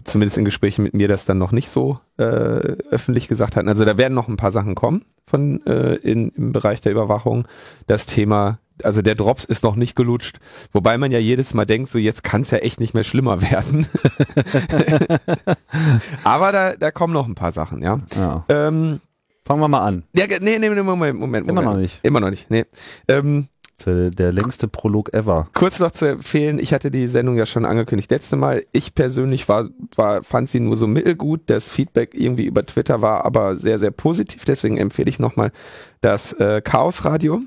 zumindest 0.06 0.38
in 0.38 0.46
Gesprächen 0.46 0.84
mit 0.84 0.94
mir 0.94 1.08
das 1.08 1.26
dann 1.26 1.38
noch 1.38 1.52
nicht 1.52 1.70
so 1.70 2.00
äh, 2.18 2.24
öffentlich 2.24 3.28
gesagt 3.28 3.56
hatten. 3.56 3.70
Also 3.70 3.86
da 3.86 3.98
werden 3.98 4.16
noch 4.16 4.28
ein 4.28 4.38
paar 4.38 4.52
Sachen 4.52 4.74
kommen 4.74 5.06
von 5.28 5.66
äh, 5.68 5.96
in, 5.96 6.30
im 6.30 6.52
Bereich 6.52 6.82
der 6.82 6.92
Überwachung. 6.92 7.48
Das 7.86 8.08
Thema, 8.08 8.58
also 8.82 9.04
der 9.04 9.14
Drops 9.14 9.44
ist 9.44 9.64
noch 9.64 9.76
nicht 9.76 9.96
gelutscht, 9.96 10.40
wobei 10.72 10.98
man 10.98 11.12
ja 11.12 11.20
jedes 11.20 11.54
Mal 11.54 11.66
denkt, 11.66 11.92
so 11.92 12.00
jetzt 12.00 12.24
kann 12.24 12.42
es 12.42 12.50
ja 12.50 12.58
echt 12.60 12.80
nicht 12.80 12.96
mehr 12.96 13.04
schlimmer 13.04 13.42
werden. 13.52 13.86
Aber 16.24 16.52
da, 16.52 16.76
da 16.76 16.90
kommen 16.90 17.14
noch 17.14 17.28
ein 17.28 17.36
paar 17.36 17.52
Sachen, 17.52 17.84
ja. 17.84 18.00
ja. 18.16 18.46
Ähm, 18.50 19.00
Fangen 19.50 19.62
wir 19.62 19.68
mal 19.68 19.84
an. 19.84 20.04
ja, 20.16 20.26
nee, 20.42 20.60
nee, 20.60 20.70
nee, 20.70 20.82
Moment, 20.84 21.20
Moment, 21.20 21.20
Moment. 21.20 21.50
Immer 21.50 21.62
noch 21.64 21.76
nicht. 21.78 22.00
Immer 22.04 22.20
noch 22.20 22.30
nicht, 22.30 22.52
nee. 22.52 22.66
Ähm, 23.08 23.48
der, 23.84 24.12
der 24.12 24.32
längste 24.32 24.68
Prolog 24.68 25.12
ever. 25.12 25.48
Kurz 25.56 25.80
noch 25.80 25.90
zu 25.90 26.06
empfehlen, 26.06 26.60
ich 26.60 26.72
hatte 26.72 26.92
die 26.92 27.08
Sendung 27.08 27.36
ja 27.36 27.48
schon 27.48 27.66
angekündigt 27.66 28.12
letzte 28.12 28.36
Mal. 28.36 28.64
Ich 28.74 28.94
persönlich 28.94 29.50
war, 29.50 29.70
war, 29.96 30.22
fand 30.22 30.52
sie 30.52 30.60
nur 30.60 30.76
so 30.78 30.86
mittelgut. 30.86 31.42
Das 31.48 31.68
Feedback 31.68 32.12
irgendwie 32.14 32.46
über 32.46 32.64
Twitter 32.64 33.02
war 33.02 33.26
aber 33.26 33.56
sehr, 33.58 33.80
sehr 33.80 33.90
positiv. 33.90 34.46
Deswegen 34.46 34.78
empfehle 34.78 35.10
ich 35.10 35.18
nochmal 35.18 35.52
das 36.02 36.34
äh, 36.34 36.62
Chaos 36.62 37.04
Radio 37.06 37.42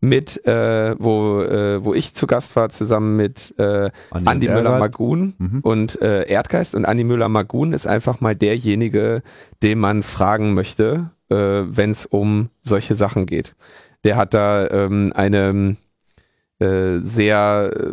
mit, 0.00 0.44
äh, 0.46 0.94
wo, 0.98 1.40
äh, 1.40 1.84
wo 1.84 1.92
ich 1.94 2.14
zu 2.14 2.26
Gast 2.28 2.54
war, 2.54 2.68
zusammen 2.68 3.16
mit 3.16 3.54
äh, 3.58 3.90
Andi. 4.10 4.48
Müller-Magun 4.48 5.34
Mhm. 5.38 5.60
und 5.62 6.00
äh, 6.02 6.28
Erdgeist. 6.28 6.74
Und 6.76 6.84
Andi 6.84 7.02
Müller-Magun 7.04 7.72
ist 7.72 7.86
einfach 7.86 8.20
mal 8.20 8.36
derjenige, 8.36 9.22
den 9.62 9.78
man 9.80 10.02
fragen 10.02 10.54
möchte, 10.54 11.10
äh, 11.32 11.76
wenn 11.76 11.90
es 11.90 12.06
um 12.06 12.50
solche 12.60 12.94
Sachen 12.94 13.26
geht. 13.26 13.54
Der 14.04 14.16
hat 14.16 14.34
da 14.34 14.68
ähm, 14.68 15.12
eine 15.14 15.76
äh, 16.58 16.98
sehr, 17.02 17.70
äh, 17.74 17.92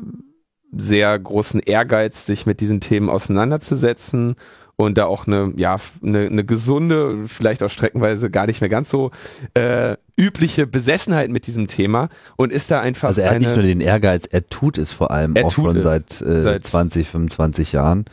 sehr 0.75 1.17
großen 1.17 1.60
Ehrgeiz, 1.60 2.25
sich 2.25 2.46
mit 2.46 2.60
diesen 2.60 2.81
Themen 2.81 3.10
auseinanderzusetzen 3.10 4.36
und 4.75 4.98
da 4.98 5.05
auch 5.05 5.27
eine, 5.27 5.53
ja, 5.58 5.77
eine, 6.03 6.27
eine 6.27 6.46
gesunde, 6.46 7.27
vielleicht 7.27 7.63
auch 7.63 7.69
streckenweise 7.69 8.29
gar 8.29 8.48
nicht 8.48 8.62
mehr 8.62 8.69
ganz 8.69 8.89
so 8.89 9.12
äh, 9.53 9.96
übliche 10.15 10.67
Besessenheit 10.67 11.31
mit 11.31 11.48
diesem 11.48 11.67
Thema 11.67 12.10
und 12.38 12.51
ist 12.51 12.72
da 12.72 12.79
einfach 12.79 13.10
Also 13.10 13.22
er 13.22 13.31
hat 13.31 13.39
nicht 13.39 13.55
nur 13.55 13.63
den 13.63 13.81
Ehrgeiz, 13.81 14.25
er 14.25 14.48
tut 14.48 14.77
es 14.77 14.91
vor 14.91 15.12
allem 15.12 15.36
Er 15.36 15.46
auch 15.46 15.51
schon 15.51 15.81
seit, 15.81 16.22
äh, 16.22 16.41
Seit- 16.41 16.63
20, 16.63 17.10
25 17.10 17.74
Jahren 17.74 18.05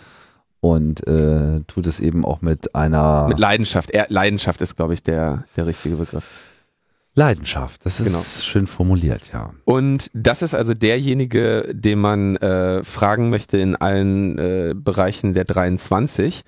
und 0.61 1.07
äh, 1.07 1.61
tut 1.67 1.87
es 1.87 2.01
eben 2.01 2.25
auch 2.25 2.43
mit 2.43 2.75
einer 2.75 3.29
mit 3.29 3.39
Leidenschaft. 3.39 3.91
Er, 3.91 4.07
Leidenschaft 4.09 4.61
ist, 4.61 4.77
glaube 4.77 4.95
ich, 4.95 5.03
der, 5.03 5.45
der 5.57 5.67
richtige 5.67 5.97
Begriff. 5.97 6.25
Leidenschaft. 7.15 7.85
Das 7.87 7.99
ist 7.99 8.07
Genau. 8.07 8.21
schön 8.21 8.67
formuliert, 8.67 9.31
ja. 9.33 9.51
Und 9.65 10.11
das 10.13 10.43
ist 10.43 10.55
also 10.55 10.75
derjenige, 10.75 11.73
den 11.73 11.99
man 11.99 12.37
äh, 12.37 12.85
fragen 12.85 13.31
möchte 13.31 13.57
in 13.57 13.75
allen 13.75 14.39
äh, 14.39 14.75
Bereichen 14.77 15.33
der 15.33 15.45
23. 15.45 16.43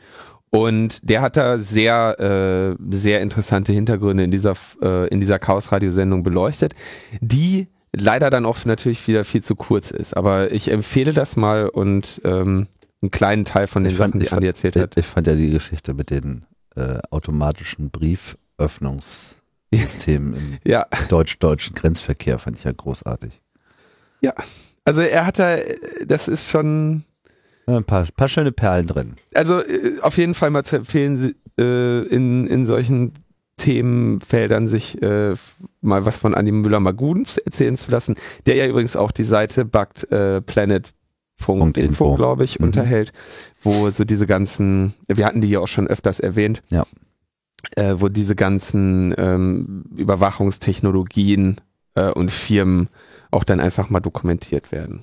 Und 0.51 1.09
der 1.09 1.23
hat 1.23 1.37
da 1.39 1.59
sehr, 1.59 2.77
äh, 2.79 2.95
sehr 2.95 3.23
interessante 3.23 3.73
Hintergründe 3.73 4.25
in 4.25 4.31
dieser, 4.31 4.55
äh, 4.83 5.09
in 5.09 5.21
dieser 5.21 5.39
Chaos-Radio-Sendung 5.39 6.23
beleuchtet, 6.23 6.75
die 7.21 7.69
leider 7.95 8.29
dann 8.29 8.45
auch 8.45 8.63
natürlich 8.67 9.07
wieder 9.09 9.25
viel 9.25 9.43
zu 9.43 9.57
kurz 9.57 9.91
ist. 9.91 10.17
Aber 10.17 10.53
ich 10.53 10.71
empfehle 10.71 11.13
das 11.15 11.37
mal 11.37 11.69
und 11.69 12.21
ähm, 12.25 12.67
einen 13.03 13.11
kleinen 13.11 13.45
Teil 13.45 13.67
von 13.67 13.85
den 13.85 13.93
Ich 13.93 13.99
fand- 13.99 14.13
Sachen, 14.13 14.21
die 14.21 14.27
ich 14.27 14.33
Andi 14.33 14.47
fand- 14.47 14.57
erzählt 14.57 14.77
hat. 14.77 14.97
Ich 14.97 15.07
fand 15.07 15.27
ja 15.27 15.35
die 15.35 15.51
Geschichte 15.51 15.95
mit 15.95 16.11
den 16.11 16.45
äh, 16.77 16.99
automatischen 17.11 17.91
Brieföffnungssystemen 17.91 20.35
im 20.35 20.59
Ja, 20.71 20.87
deutsch-deutschen 21.09 21.75
Grenzverkehr 21.75 22.39
fand 22.39 22.57
ich 22.57 22.65
ja 22.65 22.73
großartig. 22.73 23.33
also 24.85 25.01
er 25.01 25.27
hat 25.27 25.39
da, 25.39 25.57
das 26.07 26.29
ist 26.29 26.49
schon, 26.49 27.05
Ja, 27.67 27.77
Ein 27.77 27.85
paar, 27.85 28.07
paar 28.17 28.29
schöne 28.29 28.53
Perlen 28.53 28.87
drin. 28.87 29.15
also 29.35 29.61
äh, 29.61 30.01
auf 30.03 30.17
jeden 30.17 30.35
Fall 30.35 30.51
mal 30.51 30.65
zu 30.65 30.77
empfehlen, 30.77 31.19
sie- 31.19 31.37
äh, 31.63 32.03
in, 32.09 32.47
in 32.47 32.67
solchen 32.67 33.13
Themenfeldern 33.59 34.69
sich 34.69 35.03
äh, 35.03 35.35
mal 35.81 36.05
was 36.07 36.17
von 36.19 36.35
Andi 36.35 36.53
Müller-Magun 36.53 37.25
erzählen 37.45 37.77
zu 37.77 37.91
lassen, 37.91 38.15
der 38.47 38.55
ja 38.55 38.67
übrigens 38.69 38.95
auch 38.97 39.11
die 39.11 39.25
Seite 39.25 39.65
Bugged 39.65 40.09
Planet 40.47 40.95
Punkt 41.39 41.77
Info. 41.79 41.89
Info, 42.11 42.15
glaube 42.17 42.45
ich, 42.45 42.59
Mhm. 42.59 42.67
unterhält, 42.67 43.13
wo 43.63 43.91
so 43.91 44.05
diese 44.05 44.27
ganzen, 44.27 44.95
wir 45.07 45.25
hatten 45.27 45.41
die 45.41 45.49
ja 45.49 45.61
auch 45.61 45.69
schon 45.69 45.87
öfters 45.87 46.21
erwähnt, 46.21 46.63
Ja. 46.69 46.85
äh, 47.77 47.95
wo 47.99 48.09
diese 48.09 48.35
ganzen 48.37 49.15
ähm, 49.17 49.85
Überwachungstechnologien 49.97 51.61
äh, 51.95 52.11
und 52.11 52.31
Firmen 52.31 52.89
auch 53.31 53.45
dann 53.45 53.61
einfach 53.61 53.91
mal 53.91 54.01
dokumentiert 54.01 54.73
werden. 54.73 55.03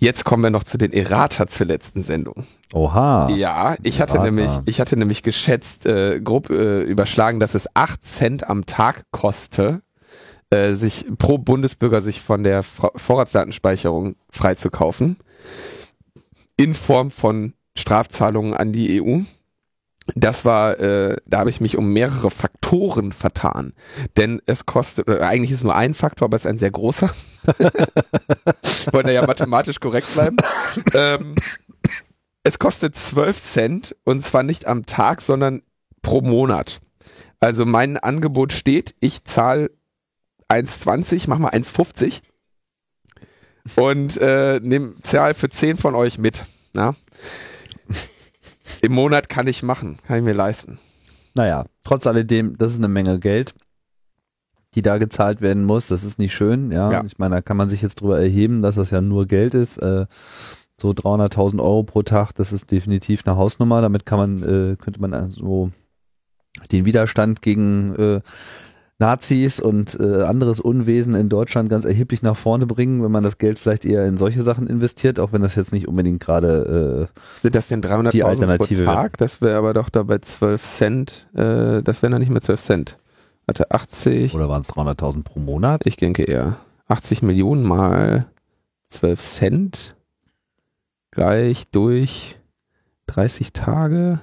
Jetzt 0.00 0.24
kommen 0.24 0.44
wir 0.44 0.50
noch 0.50 0.62
zu 0.62 0.78
den 0.78 0.92
Errata 0.92 1.48
zur 1.48 1.66
letzten 1.66 2.04
Sendung. 2.04 2.44
Oha. 2.72 3.28
Ja, 3.30 3.74
ich 3.82 4.00
hatte 4.00 4.14
Errata. 4.14 4.30
nämlich, 4.30 4.52
ich 4.66 4.80
hatte 4.80 4.96
nämlich 4.96 5.24
geschätzt, 5.24 5.86
äh, 5.86 6.20
grob 6.20 6.50
äh, 6.50 6.82
überschlagen, 6.82 7.40
dass 7.40 7.54
es 7.56 7.66
8 7.74 8.06
Cent 8.06 8.48
am 8.48 8.64
Tag 8.64 9.06
koste, 9.10 9.82
äh, 10.50 10.74
sich 10.74 11.06
pro 11.18 11.38
Bundesbürger 11.38 12.02
sich 12.02 12.20
von 12.20 12.42
der 12.42 12.62
Vorratsdatenspeicherung 12.62 14.16
freizukaufen. 14.30 15.16
In 16.56 16.74
Form 16.74 17.10
von 17.10 17.52
Strafzahlungen 17.76 18.54
an 18.54 18.72
die 18.72 19.00
EU. 19.00 19.20
Das 20.14 20.44
war, 20.44 20.80
äh, 20.80 21.16
da 21.26 21.40
habe 21.40 21.50
ich 21.50 21.60
mich 21.60 21.76
um 21.76 21.92
mehrere 21.92 22.30
Faktoren 22.30 23.12
vertan. 23.12 23.74
Denn 24.16 24.40
es 24.46 24.64
kostet, 24.64 25.06
oder 25.06 25.28
eigentlich 25.28 25.50
ist 25.50 25.64
nur 25.64 25.74
ein 25.74 25.92
Faktor, 25.92 26.26
aber 26.26 26.36
es 26.36 26.44
ist 26.44 26.50
ein 26.50 26.58
sehr 26.58 26.70
großer. 26.70 27.10
Wollen 28.92 29.06
wir 29.06 29.12
ja 29.12 29.26
mathematisch 29.26 29.80
korrekt 29.80 30.12
bleiben. 30.14 30.36
ähm, 30.94 31.34
es 32.42 32.58
kostet 32.58 32.96
12 32.96 33.36
Cent 33.36 33.96
und 34.04 34.24
zwar 34.24 34.42
nicht 34.42 34.66
am 34.66 34.86
Tag, 34.86 35.20
sondern 35.20 35.62
pro 36.00 36.22
Monat. 36.22 36.80
Also 37.40 37.66
mein 37.66 37.98
Angebot 37.98 38.52
steht, 38.52 38.94
ich 39.00 39.24
zahle 39.24 39.70
1,20, 40.48 41.24
mach 41.28 41.38
mal 41.38 41.50
1,50 41.50 42.20
und 43.76 44.16
äh, 44.18 44.60
nehm 44.60 44.94
zahl 45.02 45.34
für 45.34 45.48
10 45.48 45.76
von 45.76 45.94
euch 45.94 46.18
mit. 46.18 46.44
Na? 46.72 46.94
Im 48.82 48.92
Monat 48.92 49.28
kann 49.28 49.46
ich 49.46 49.62
machen, 49.62 49.98
kann 50.06 50.18
ich 50.18 50.24
mir 50.24 50.34
leisten. 50.34 50.78
Naja, 51.34 51.64
trotz 51.84 52.06
alledem, 52.06 52.56
das 52.56 52.72
ist 52.72 52.78
eine 52.78 52.88
Menge 52.88 53.18
Geld, 53.18 53.54
die 54.74 54.82
da 54.82 54.98
gezahlt 54.98 55.40
werden 55.40 55.64
muss. 55.64 55.88
Das 55.88 56.04
ist 56.04 56.18
nicht 56.18 56.34
schön, 56.34 56.72
ja. 56.72 56.90
Ja. 56.90 57.04
Ich 57.04 57.18
meine, 57.18 57.36
da 57.36 57.40
kann 57.42 57.56
man 57.56 57.68
sich 57.68 57.82
jetzt 57.82 58.00
drüber 58.00 58.20
erheben, 58.20 58.62
dass 58.62 58.76
das 58.76 58.90
ja 58.90 59.00
nur 59.00 59.26
Geld 59.26 59.54
ist. 59.54 59.78
Äh, 59.78 60.06
so 60.76 60.90
300.000 60.90 61.60
Euro 61.60 61.82
pro 61.82 62.02
Tag, 62.02 62.32
das 62.32 62.52
ist 62.52 62.70
definitiv 62.70 63.26
eine 63.26 63.36
Hausnummer. 63.36 63.80
Damit 63.80 64.06
kann 64.06 64.18
man, 64.18 64.42
äh, 64.42 64.76
könnte 64.76 65.00
man 65.00 65.12
also 65.12 65.72
den 66.70 66.84
Widerstand 66.84 67.42
gegen 67.42 67.94
äh, 67.96 68.20
Nazis 69.00 69.60
und 69.60 69.98
äh, 70.00 70.22
anderes 70.22 70.58
Unwesen 70.58 71.14
in 71.14 71.28
Deutschland 71.28 71.70
ganz 71.70 71.84
erheblich 71.84 72.22
nach 72.22 72.36
vorne 72.36 72.66
bringen, 72.66 73.02
wenn 73.02 73.12
man 73.12 73.22
das 73.22 73.38
Geld 73.38 73.60
vielleicht 73.60 73.84
eher 73.84 74.04
in 74.06 74.16
solche 74.16 74.42
Sachen 74.42 74.66
investiert, 74.66 75.20
auch 75.20 75.32
wenn 75.32 75.42
das 75.42 75.54
jetzt 75.54 75.72
nicht 75.72 75.86
unbedingt 75.86 76.20
gerade 76.20 77.08
äh, 77.08 77.20
Sind 77.42 77.54
das 77.54 77.68
denn 77.68 77.80
Die 77.80 77.88
300.000 77.88 78.20
pro 78.20 78.26
Alternative 78.26 78.84
Tag? 78.84 79.16
Das 79.18 79.40
wäre 79.40 79.56
aber 79.56 79.72
doch 79.72 79.88
da 79.88 80.02
bei 80.02 80.18
12 80.18 80.62
Cent, 80.62 81.28
äh, 81.34 81.82
das 81.82 82.02
wären 82.02 82.12
dann 82.12 82.20
nicht 82.20 82.30
mehr 82.30 82.42
12 82.42 82.60
Cent. 82.60 82.96
Warte, 83.46 83.70
80, 83.70 84.34
oder 84.34 84.48
waren 84.48 84.60
es 84.60 84.70
300.000 84.70 85.24
pro 85.24 85.38
Monat? 85.38 85.86
ich 85.86 85.96
denke 85.96 86.24
eher 86.24 86.56
80 86.88 87.22
Millionen 87.22 87.62
mal 87.62 88.26
12 88.88 89.20
Cent 89.20 89.96
gleich 91.12 91.68
durch 91.70 92.38
30 93.06 93.52
Tage. 93.52 94.20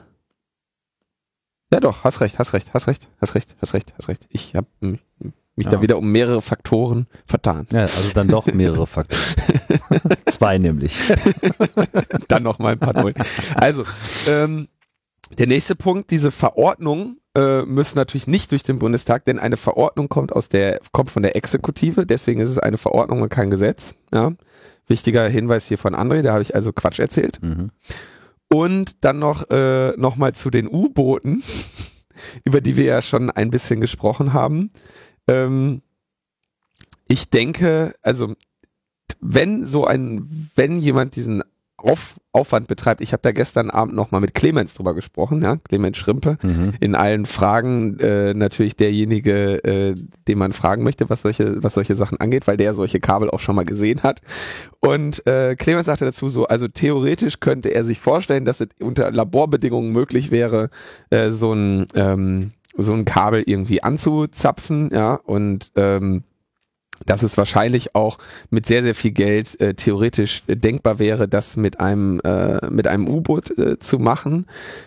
Ja 1.74 1.80
doch, 1.80 2.04
hast 2.04 2.22
recht, 2.22 2.40
hast 2.40 2.54
recht, 2.54 2.74
hast 2.74 2.88
recht, 2.88 3.08
hast 3.20 3.36
recht, 3.36 3.56
hast 3.62 3.74
recht, 3.74 3.94
hast 3.98 4.08
recht. 4.08 4.28
Ich 4.30 4.56
habe 4.56 4.68
mich 4.80 5.66
Ja. 5.66 5.72
da 5.72 5.82
wieder 5.82 5.98
um 5.98 6.12
mehrere 6.12 6.42
Faktoren 6.42 7.08
vertan. 7.26 7.68
Ja, 7.72 7.82
also 7.82 8.12
dann 8.14 8.28
doch 8.28 8.46
mehrere 8.48 8.86
Faktoren. 8.88 9.22
Zwei 10.28 10.58
nämlich. 10.58 10.98
Dann 12.28 12.44
noch 12.44 12.60
mal 12.60 12.74
ein 12.74 12.80
paar 12.80 12.94
neu. 12.94 13.14
Also, 13.56 13.86
ähm, 14.28 14.68
der 15.38 15.48
nächste 15.48 15.76
Punkt, 15.76 16.12
diese 16.12 16.32
Verordnung 16.32 17.18
äh, 17.36 17.62
müssen 17.64 17.98
natürlich 17.98 18.28
nicht 18.28 18.52
durch 18.52 18.64
den 18.64 18.80
Bundestag, 18.80 19.26
denn 19.26 19.40
eine 19.40 19.58
Verordnung 19.58 20.10
kommt 20.10 20.34
aus 20.34 20.50
der, 20.50 20.80
kommt 20.92 21.10
von 21.12 21.24
der 21.24 21.36
Exekutive, 21.36 22.06
deswegen 22.06 22.42
ist 22.42 22.50
es 22.50 22.60
eine 22.60 22.78
Verordnung 22.78 23.22
und 23.22 23.30
kein 23.30 23.50
Gesetz. 23.50 23.96
Ja. 24.14 24.34
Wichtiger 24.88 25.28
Hinweis 25.28 25.68
hier 25.68 25.78
von 25.78 25.96
André, 25.96 26.22
da 26.22 26.34
habe 26.34 26.44
ich 26.44 26.54
also 26.54 26.72
Quatsch 26.74 27.00
erzählt. 27.00 27.40
Mhm. 27.42 27.72
Und 28.50 29.04
dann 29.04 29.20
noch, 29.20 29.50
äh, 29.50 29.92
noch 29.98 30.16
mal 30.16 30.34
zu 30.34 30.50
den 30.50 30.68
U-Booten, 30.68 31.44
über 32.46 32.62
die 32.62 32.78
wir 32.78 32.86
ja 32.86 33.02
schon 33.02 33.30
ein 33.30 33.50
bisschen 33.50 33.82
gesprochen 33.82 34.34
haben. 34.34 34.72
Ähm, 35.28 35.82
ich 37.08 37.30
denke, 37.30 37.96
also 38.02 38.36
wenn 39.20 39.66
so 39.66 39.86
ein, 39.86 40.50
wenn 40.56 40.80
jemand 40.80 41.16
diesen 41.16 41.44
auf, 41.86 42.16
Aufwand 42.32 42.68
betreibt. 42.68 43.02
Ich 43.02 43.14
habe 43.14 43.22
da 43.22 43.32
gestern 43.32 43.70
Abend 43.70 43.96
nochmal 43.96 44.20
mit 44.22 44.34
Clemens 44.34 44.74
drüber 44.74 44.94
gesprochen, 44.96 45.42
ja, 45.44 45.58
Clemens 45.58 45.98
Schrimpe, 45.98 46.38
Mhm. 46.42 46.74
in 46.80 46.96
allen 46.96 47.26
Fragen 47.26 48.00
äh, 48.00 48.34
natürlich 48.34 48.76
derjenige, 48.76 49.64
äh, 49.64 49.96
den 50.28 50.38
man 50.38 50.52
fragen 50.52 50.84
möchte, 50.84 51.10
was 51.10 51.22
solche, 51.22 51.64
was 51.64 51.76
solche 51.76 51.96
Sachen 51.96 52.20
angeht, 52.20 52.48
weil 52.48 52.58
der 52.58 52.74
solche 52.74 53.00
Kabel 53.00 53.30
auch 53.30 53.40
schon 53.40 53.56
mal 53.56 53.66
gesehen 53.66 54.02
hat. 54.04 54.22
Und 54.80 55.26
äh, 55.28 55.56
Clemens 55.56 55.86
sagte 55.86 56.06
dazu 56.06 56.28
so, 56.30 56.48
also 56.48 56.68
theoretisch 56.68 57.40
könnte 57.40 57.70
er 57.70 57.84
sich 57.84 58.00
vorstellen, 58.00 58.46
dass 58.46 58.60
es 58.60 58.70
unter 58.82 59.12
Laborbedingungen 59.12 59.92
möglich 59.92 60.32
wäre, 60.32 60.70
äh, 61.12 61.30
so 61.32 61.54
ein 61.54 61.88
ähm, 61.96 62.52
so 62.78 62.92
ein 62.94 63.06
Kabel 63.06 63.42
irgendwie 63.46 63.84
anzuzapfen, 63.84 64.90
ja, 64.94 65.16
und 65.16 65.72
ähm, 65.78 66.24
dass 67.06 67.24
es 67.24 67.38
wahrscheinlich 67.38 67.96
auch 67.96 68.18
mit 68.50 68.66
sehr, 68.66 68.84
sehr 68.84 68.96
viel 68.96 69.12
Geld 69.12 69.60
äh, 69.60 69.74
theoretisch 69.74 70.44
denkbar 70.48 71.00
wäre, 71.00 71.28
das 71.28 71.58
mit 71.58 71.80
einem, 71.80 72.20
äh, 72.22 72.66
mit 72.70 72.88
einem 72.88 73.08
U-Boot 73.08 73.58
äh, 73.58 73.80
zu 73.80 74.00
machen. 74.00 74.46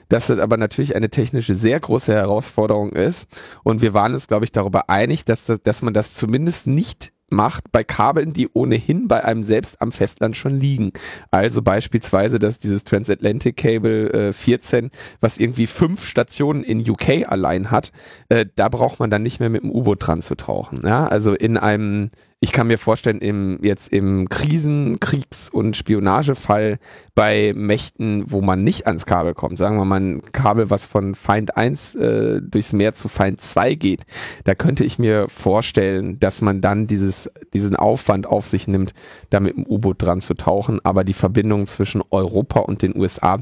Dass 0.09 0.29
es 0.29 0.39
aber 0.39 0.57
natürlich 0.57 0.97
eine 0.97 1.11
technische 1.11 1.55
sehr 1.55 1.79
große 1.81 2.13
Herausforderung 2.13 2.93
ist. 2.93 3.29
Und 3.63 3.83
wir 3.83 3.95
waren 3.95 4.15
uns, 4.15 4.27
glaube 4.27 4.45
ich, 4.45 4.53
darüber 4.53 4.89
einig, 4.91 5.25
dass, 5.25 5.47
das- 5.47 5.63
dass 5.63 5.83
man 5.83 5.95
das 5.95 6.15
zumindest 6.15 6.67
nicht 6.67 7.13
macht 7.31 7.71
bei 7.73 7.85
Kabeln, 7.85 8.33
die 8.33 8.49
ohnehin 8.53 9.09
bei 9.09 9.25
einem 9.25 9.43
selbst 9.43 9.81
am 9.81 9.93
Festland 9.93 10.37
schon 10.37 10.59
liegen. 10.59 10.93
Also 11.31 11.63
beispielsweise, 11.63 12.39
dass 12.39 12.59
dieses 12.59 12.85
Transatlantic 12.85 13.57
Cable 13.57 14.13
äh, 14.13 14.33
14, 14.33 14.91
was 15.21 15.39
irgendwie 15.39 15.67
fünf 15.67 16.05
Stationen 16.05 16.63
in 16.63 16.89
UK 16.89 17.27
allein 17.27 17.71
hat, 17.71 17.93
äh, 18.29 18.47
da 18.57 18.69
braucht 18.69 19.01
man 19.01 19.11
dann 19.11 19.23
nicht 19.23 19.41
mehr 19.41 19.51
mit 19.51 19.63
dem 19.63 19.71
U-Boot 19.71 20.07
dran 20.07 20.23
zu 20.23 20.35
tauchen. 20.35 20.81
Ja? 20.85 21.07
Also 21.07 21.35
in 21.35 21.57
einem, 21.57 22.11
ich 22.41 22.53
kann 22.53 22.69
mir 22.69 22.79
vorstellen, 22.79 23.19
im 23.19 23.59
jetzt 23.63 23.93
im 23.93 24.29
Krisen-, 24.29 25.01
Kriegs- 25.01 25.49
und 25.49 25.77
Spionagefall 25.77 26.79
bei 27.17 27.53
Mächten, 27.57 28.31
wo 28.31 28.41
man 28.41 28.63
nicht 28.63 28.87
ans 28.87 29.07
Kabel 29.07 29.35
kommt, 29.35 29.59
sagen 29.59 29.77
wir 29.77 29.85
mal 29.85 30.01
ein 30.01 30.23
Kabel, 30.31 30.71
was 30.71 30.87
von 30.87 31.17
Feind 31.17 31.57
1 31.57 31.97
äh, 31.97 32.41
durchs 32.41 32.73
Meer 32.73 32.95
zu 32.95 33.09
Feind 33.09 33.41
2 33.41 33.75
geht, 33.75 34.03
da 34.45 34.55
könnte 34.55 34.85
ich 34.85 35.01
mir 35.01 35.29
vorstellen, 35.29 36.21
dass 36.21 36.41
man 36.41 36.61
dann 36.61 36.87
dieses, 36.87 37.29
diesen 37.53 37.75
Aufwand 37.75 38.29
auf 38.29 38.47
sich 38.47 38.69
nimmt, 38.69 38.93
da 39.31 39.41
mit 39.41 39.57
dem 39.57 39.67
U-Boot 39.67 40.01
dran 40.01 40.21
zu 40.21 40.35
tauchen, 40.35 40.79
aber 40.85 41.03
die 41.03 41.15
Verbindungen 41.15 41.67
zwischen 41.67 42.03
Europa 42.11 42.61
und 42.61 42.83
den 42.83 42.97
USA 42.97 43.39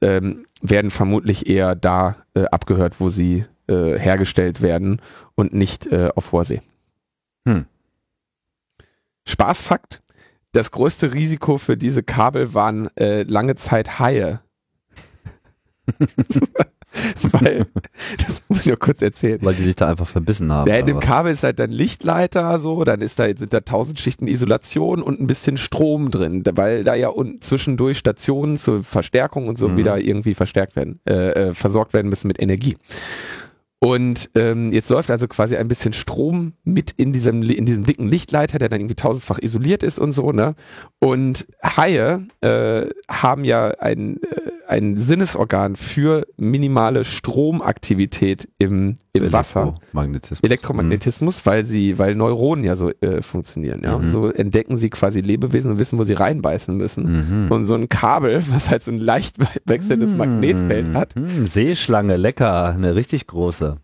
ähm, 0.00 0.46
werden 0.60 0.90
vermutlich 0.90 1.48
eher 1.48 1.76
da 1.76 2.16
äh, 2.34 2.46
abgehört, 2.46 2.98
wo 2.98 3.08
sie 3.08 3.44
äh, 3.68 3.96
hergestellt 3.96 4.62
werden 4.62 5.00
und 5.36 5.54
nicht 5.54 5.86
äh, 5.86 6.10
auf 6.16 6.32
hoher 6.32 6.44
See. 6.44 6.60
Hm. 7.46 7.66
Spaßfakt, 9.26 10.02
das 10.52 10.70
größte 10.70 11.14
Risiko 11.14 11.58
für 11.58 11.76
diese 11.76 12.02
Kabel 12.02 12.54
waren 12.54 12.88
äh, 12.96 13.22
lange 13.22 13.54
Zeit 13.54 13.98
Haie. 13.98 14.40
Weil, 17.22 17.66
das 18.18 18.42
muss 18.48 18.60
ich 18.60 18.66
nur 18.66 18.78
kurz 18.78 19.00
erzählen. 19.00 19.38
Weil 19.42 19.54
die 19.54 19.62
sich 19.62 19.76
da 19.76 19.88
einfach 19.88 20.06
verbissen 20.06 20.52
haben. 20.52 20.68
Ja, 20.70 20.76
in 20.76 20.84
dem 20.84 21.00
Kabel 21.00 21.32
ist 21.32 21.42
halt 21.42 21.58
dann 21.58 21.70
Lichtleiter 21.70 22.58
so, 22.58 22.84
dann 22.84 23.00
ist 23.00 23.18
da, 23.18 23.24
sind 23.24 23.52
da 23.54 23.60
tausend 23.60 23.98
Schichten 23.98 24.26
Isolation 24.26 25.00
und 25.00 25.18
ein 25.18 25.26
bisschen 25.26 25.56
Strom 25.56 26.10
drin, 26.10 26.42
weil 26.52 26.84
da 26.84 26.94
ja 26.94 27.08
unten 27.08 27.40
zwischendurch 27.40 27.96
Stationen 27.96 28.58
zur 28.58 28.84
Verstärkung 28.84 29.48
und 29.48 29.56
so 29.56 29.70
Mhm. 29.70 29.76
wieder 29.78 29.98
irgendwie 30.00 30.34
verstärkt 30.34 30.76
werden, 30.76 31.00
äh, 31.08 31.30
äh, 31.30 31.52
versorgt 31.54 31.94
werden 31.94 32.10
müssen 32.10 32.28
mit 32.28 32.40
Energie. 32.40 32.76
Und 33.84 34.30
ähm, 34.36 34.72
jetzt 34.72 34.90
läuft 34.90 35.10
also 35.10 35.26
quasi 35.26 35.56
ein 35.56 35.66
bisschen 35.66 35.92
Strom 35.92 36.52
mit 36.62 36.92
in 36.98 37.12
diesem 37.12 37.42
in 37.42 37.66
diesem 37.66 37.82
dicken 37.82 38.06
Lichtleiter, 38.06 38.60
der 38.60 38.68
dann 38.68 38.78
irgendwie 38.78 38.94
tausendfach 38.94 39.40
isoliert 39.40 39.82
ist 39.82 39.98
und 39.98 40.12
so, 40.12 40.30
ne? 40.30 40.54
Und 41.00 41.48
Haie 41.64 42.24
äh, 42.42 42.86
haben 43.08 43.42
ja 43.44 43.72
ein, 43.80 44.22
äh, 44.22 44.52
ein 44.72 44.96
Sinnesorgan 44.96 45.76
für 45.76 46.26
minimale 46.36 47.04
Stromaktivität 47.04 48.48
im, 48.58 48.96
im 49.12 49.32
Wasser. 49.32 49.74
Elektromagnetismus. 49.92 50.42
Elektromagnetismus, 50.42 51.46
weil 51.46 51.64
sie, 51.66 51.98
weil 51.98 52.14
Neuronen 52.14 52.64
ja 52.64 52.74
so 52.74 52.90
äh, 53.00 53.20
funktionieren, 53.22 53.82
ja. 53.84 53.98
Mhm. 53.98 54.10
So 54.10 54.30
entdecken 54.30 54.78
sie 54.78 54.88
quasi 54.90 55.20
Lebewesen 55.20 55.72
und 55.72 55.78
wissen, 55.78 55.98
wo 55.98 56.04
sie 56.04 56.14
reinbeißen 56.14 56.76
müssen. 56.76 57.44
Mhm. 57.44 57.52
Und 57.52 57.66
so 57.66 57.74
ein 57.74 57.88
Kabel, 57.88 58.42
was 58.50 58.70
halt 58.70 58.82
so 58.82 58.90
ein 58.90 58.98
leicht 58.98 59.36
wechselndes 59.66 60.14
Magnetfeld 60.14 60.94
hat, 60.94 61.14
Hm, 61.14 61.46
Seeschlange, 61.46 62.16
lecker, 62.16 62.68
eine 62.74 62.94
richtig 62.94 63.26
große. 63.26 63.76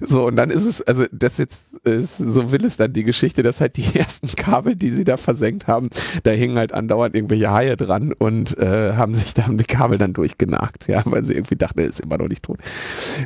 So, 0.00 0.26
und 0.26 0.36
dann 0.36 0.50
ist 0.50 0.64
es, 0.64 0.82
also 0.82 1.04
das 1.12 1.36
jetzt 1.38 1.74
ist, 1.84 2.18
so 2.18 2.52
will 2.52 2.64
es 2.64 2.76
dann 2.76 2.92
die 2.92 3.04
Geschichte, 3.04 3.42
dass 3.42 3.60
halt 3.60 3.76
die 3.76 3.94
ersten 3.94 4.28
Kabel, 4.28 4.76
die 4.76 4.90
sie 4.90 5.04
da 5.04 5.16
versenkt 5.16 5.66
haben, 5.66 5.90
da 6.22 6.30
hingen 6.30 6.58
halt 6.58 6.72
andauernd 6.72 7.14
irgendwelche 7.14 7.50
Haie 7.50 7.76
dran 7.76 8.12
und 8.12 8.56
äh, 8.58 8.94
haben 8.94 9.14
sich 9.14 9.34
da 9.34 9.46
die 9.48 9.64
Kabel 9.64 9.98
dann 9.98 10.12
durchgenagt, 10.12 10.88
ja, 10.88 11.02
weil 11.04 11.24
sie 11.24 11.34
irgendwie 11.34 11.56
dachten, 11.56 11.80
er 11.80 11.86
ist 11.86 12.00
immer 12.00 12.18
noch 12.18 12.28
nicht 12.28 12.42
tot. 12.42 12.58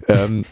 Ähm, 0.09 0.43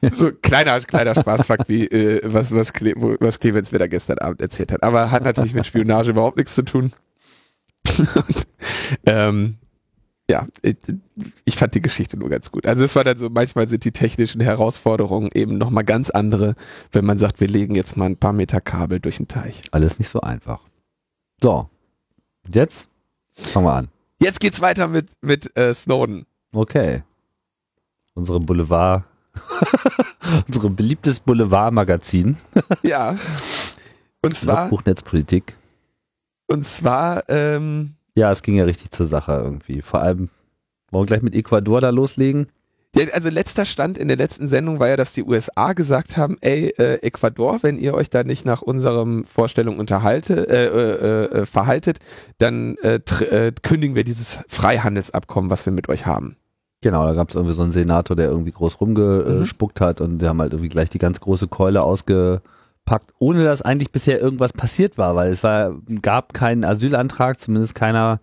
so 0.12 0.30
kleiner, 0.30 0.80
kleiner 0.80 1.14
Spaßfakt, 1.14 1.68
wie 1.68 1.86
äh, 1.86 2.20
was, 2.24 2.52
was, 2.54 2.72
Cle 2.72 2.94
was 2.96 3.40
Clemens 3.40 3.72
mir 3.72 3.78
da 3.78 3.86
gestern 3.86 4.18
Abend 4.18 4.40
erzählt 4.40 4.72
hat. 4.72 4.82
Aber 4.82 5.10
hat 5.10 5.24
natürlich 5.24 5.54
mit 5.54 5.66
Spionage 5.66 6.10
überhaupt 6.10 6.36
nichts 6.36 6.54
zu 6.54 6.62
tun. 6.62 6.92
und, 7.98 8.46
ähm, 9.06 9.58
ja, 10.30 10.46
ich, 10.60 10.76
ich 11.46 11.56
fand 11.56 11.74
die 11.74 11.80
Geschichte 11.80 12.18
nur 12.18 12.28
ganz 12.28 12.52
gut. 12.52 12.66
Also 12.66 12.84
es 12.84 12.94
war 12.94 13.02
dann 13.02 13.16
so, 13.16 13.30
manchmal 13.30 13.66
sind 13.68 13.84
die 13.84 13.92
technischen 13.92 14.42
Herausforderungen 14.42 15.30
eben 15.32 15.56
nochmal 15.56 15.84
ganz 15.84 16.10
andere, 16.10 16.54
wenn 16.92 17.06
man 17.06 17.18
sagt, 17.18 17.40
wir 17.40 17.48
legen 17.48 17.74
jetzt 17.74 17.96
mal 17.96 18.06
ein 18.06 18.18
paar 18.18 18.34
Meter 18.34 18.60
Kabel 18.60 19.00
durch 19.00 19.16
den 19.16 19.28
Teich. 19.28 19.62
Alles 19.70 19.98
nicht 19.98 20.08
so 20.08 20.20
einfach. 20.20 20.60
So. 21.42 21.70
Und 22.44 22.56
jetzt? 22.56 22.88
Fangen 23.34 23.66
wir 23.66 23.72
an. 23.72 23.88
Jetzt 24.20 24.40
geht's 24.40 24.60
weiter 24.60 24.86
mit, 24.88 25.06
mit 25.22 25.56
äh, 25.56 25.72
Snowden. 25.72 26.26
Okay. 26.52 27.02
Unsere 28.14 28.40
Boulevard, 28.40 29.04
unsere 30.46 30.68
beliebtes 30.70 31.20
Boulevard-Magazin. 31.20 32.36
Ja. 32.82 33.14
Und 34.22 34.36
zwar, 34.36 34.68
Buchnetzpolitik. 34.68 35.56
und 36.48 36.66
zwar, 36.66 37.22
ähm, 37.28 37.94
Ja, 38.18 38.32
es 38.32 38.42
ging 38.42 38.56
ja 38.56 38.64
richtig 38.64 38.90
zur 38.90 39.06
Sache 39.06 39.30
irgendwie. 39.30 39.80
Vor 39.80 40.02
allem, 40.02 40.28
wollen 40.90 41.02
wir 41.04 41.06
gleich 41.06 41.22
mit 41.22 41.36
Ecuador 41.36 41.80
da 41.80 41.90
loslegen? 41.90 42.48
Ja, 42.96 43.06
also 43.12 43.28
letzter 43.28 43.64
Stand 43.64 43.96
in 43.96 44.08
der 44.08 44.16
letzten 44.16 44.48
Sendung 44.48 44.80
war 44.80 44.88
ja, 44.88 44.96
dass 44.96 45.12
die 45.12 45.22
USA 45.22 45.72
gesagt 45.72 46.16
haben, 46.16 46.36
ey, 46.40 46.74
äh, 46.78 46.94
Ecuador, 46.96 47.58
wenn 47.62 47.78
ihr 47.78 47.94
euch 47.94 48.10
da 48.10 48.24
nicht 48.24 48.44
nach 48.44 48.60
unserem 48.60 49.22
Vorstellung 49.22 49.78
unterhalte, 49.78 50.48
äh, 50.48 50.66
äh, 50.66 51.42
äh, 51.42 51.46
verhaltet, 51.46 52.00
dann 52.38 52.74
äh, 52.78 52.98
äh, 53.30 53.52
kündigen 53.62 53.94
wir 53.94 54.02
dieses 54.02 54.40
Freihandelsabkommen, 54.48 55.48
was 55.48 55.64
wir 55.64 55.72
mit 55.72 55.88
euch 55.88 56.04
haben. 56.04 56.34
Genau, 56.80 57.04
da 57.04 57.14
gab 57.14 57.28
es 57.28 57.36
irgendwie 57.36 57.54
so 57.54 57.62
einen 57.62 57.70
Senator, 57.70 58.16
der 58.16 58.30
irgendwie 58.30 58.50
groß 58.50 58.80
rumgespuckt 58.80 59.80
hat 59.80 60.00
und 60.00 60.18
die 60.18 60.26
haben 60.26 60.40
halt 60.40 60.54
irgendwie 60.54 60.70
gleich 60.70 60.90
die 60.90 60.98
ganz 60.98 61.20
große 61.20 61.46
Keule 61.46 61.84
ausgepackt, 62.88 63.14
ohne 63.18 63.44
dass 63.44 63.62
eigentlich 63.62 63.92
bisher 63.92 64.20
irgendwas 64.20 64.52
passiert 64.52 64.98
war, 64.98 65.14
weil 65.14 65.30
es 65.30 65.42
war, 65.42 65.76
gab 66.02 66.34
keinen 66.34 66.64
Asylantrag, 66.64 67.38
zumindest 67.38 67.74
keiner 67.74 68.20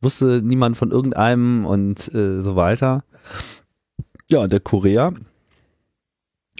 wusste 0.00 0.42
niemand 0.42 0.76
von 0.76 0.90
irgendeinem 0.90 1.66
und 1.66 2.12
äh, 2.14 2.40
so 2.40 2.56
weiter. 2.56 3.04
Ja, 4.30 4.40
und 4.40 4.52
der 4.52 4.60
Korea 4.60 5.12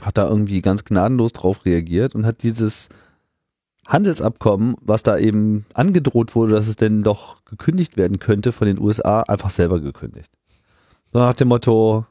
hat 0.03 0.19
da 0.19 0.29
irgendwie 0.29 0.61
ganz 0.63 0.85
gnadenlos 0.85 1.33
drauf 1.33 1.65
reagiert 1.65 2.15
und 2.15 2.25
hat 2.25 2.43
dieses 2.43 2.89
Handelsabkommen, 3.87 4.77
was 4.81 5.03
da 5.03 5.19
eben 5.19 5.65
angedroht 5.75 6.35
wurde, 6.35 6.55
dass 6.55 6.69
es 6.69 6.77
denn 6.77 7.03
doch 7.03 7.45
gekündigt 7.45 7.97
werden 7.97 8.19
könnte 8.19 8.53
von 8.53 8.67
den 8.67 8.81
USA, 8.81 9.23
einfach 9.23 9.51
selber 9.51 9.81
gekündigt. 9.81 10.31
So 11.13 11.21
nach 11.21 11.35
dem 11.35 11.49
Motto, 11.49 12.07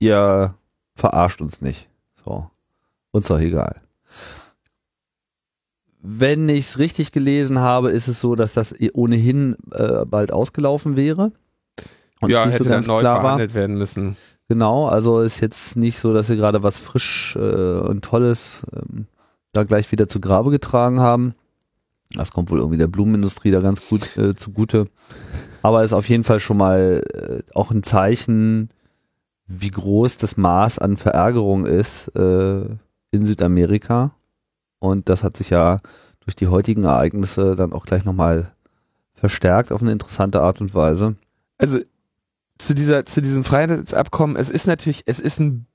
ihr 0.00 0.54
verarscht 0.94 1.40
uns 1.40 1.60
nicht. 1.60 1.88
So. 2.24 2.50
Uns 3.12 3.28
doch 3.28 3.38
egal. 3.38 3.76
Wenn 6.04 6.48
ich 6.48 6.66
es 6.66 6.78
richtig 6.78 7.12
gelesen 7.12 7.60
habe, 7.60 7.90
ist 7.90 8.08
es 8.08 8.20
so, 8.20 8.34
dass 8.34 8.54
das 8.54 8.74
ohnehin 8.92 9.56
äh, 9.70 10.04
bald 10.04 10.32
ausgelaufen 10.32 10.96
wäre. 10.96 11.30
Und 12.20 12.30
ja, 12.30 12.44
hätte 12.46 12.58
so 12.58 12.64
dann 12.64 12.72
ganz 12.74 12.86
neu 12.88 13.00
klar 13.00 13.16
war. 13.16 13.22
verhandelt 13.22 13.54
werden 13.54 13.78
müssen. 13.78 14.16
Genau, 14.48 14.86
also 14.88 15.20
ist 15.20 15.40
jetzt 15.40 15.76
nicht 15.76 15.98
so, 15.98 16.12
dass 16.12 16.26
sie 16.26 16.36
gerade 16.36 16.62
was 16.62 16.78
frisch 16.78 17.36
äh, 17.36 17.78
und 17.78 18.04
Tolles 18.04 18.64
ähm, 18.74 19.06
da 19.52 19.62
gleich 19.62 19.90
wieder 19.92 20.08
zu 20.08 20.20
Grabe 20.20 20.50
getragen 20.50 21.00
haben. 21.00 21.34
Das 22.14 22.32
kommt 22.32 22.50
wohl 22.50 22.58
irgendwie 22.58 22.78
der 22.78 22.88
Blumenindustrie 22.88 23.50
da 23.50 23.60
ganz 23.60 23.86
gut 23.88 24.16
äh, 24.16 24.34
zugute. 24.34 24.86
Aber 25.62 25.84
ist 25.84 25.92
auf 25.92 26.08
jeden 26.08 26.24
Fall 26.24 26.40
schon 26.40 26.56
mal 26.56 27.02
äh, 27.14 27.42
auch 27.54 27.70
ein 27.70 27.82
Zeichen, 27.82 28.70
wie 29.46 29.70
groß 29.70 30.18
das 30.18 30.36
Maß 30.36 30.78
an 30.80 30.96
Verärgerung 30.96 31.64
ist 31.64 32.08
äh, 32.16 32.64
in 33.10 33.24
Südamerika. 33.24 34.14
Und 34.82 35.08
das 35.08 35.22
hat 35.22 35.36
sich 35.36 35.50
ja 35.50 35.76
durch 36.24 36.34
die 36.34 36.48
heutigen 36.48 36.82
Ereignisse 36.82 37.54
dann 37.54 37.72
auch 37.72 37.84
gleich 37.86 38.04
nochmal 38.04 38.50
verstärkt 39.14 39.70
auf 39.70 39.80
eine 39.80 39.92
interessante 39.92 40.42
Art 40.42 40.60
und 40.60 40.74
Weise. 40.74 41.14
Also 41.56 41.78
zu 42.58 42.74
dieser, 42.74 43.06
zu 43.06 43.22
diesem 43.22 43.44
Freihandelsabkommen, 43.44 44.34
es 44.34 44.50
ist 44.50 44.66
natürlich, 44.66 45.04
es 45.06 45.20
ist 45.20 45.38
ein 45.38 45.66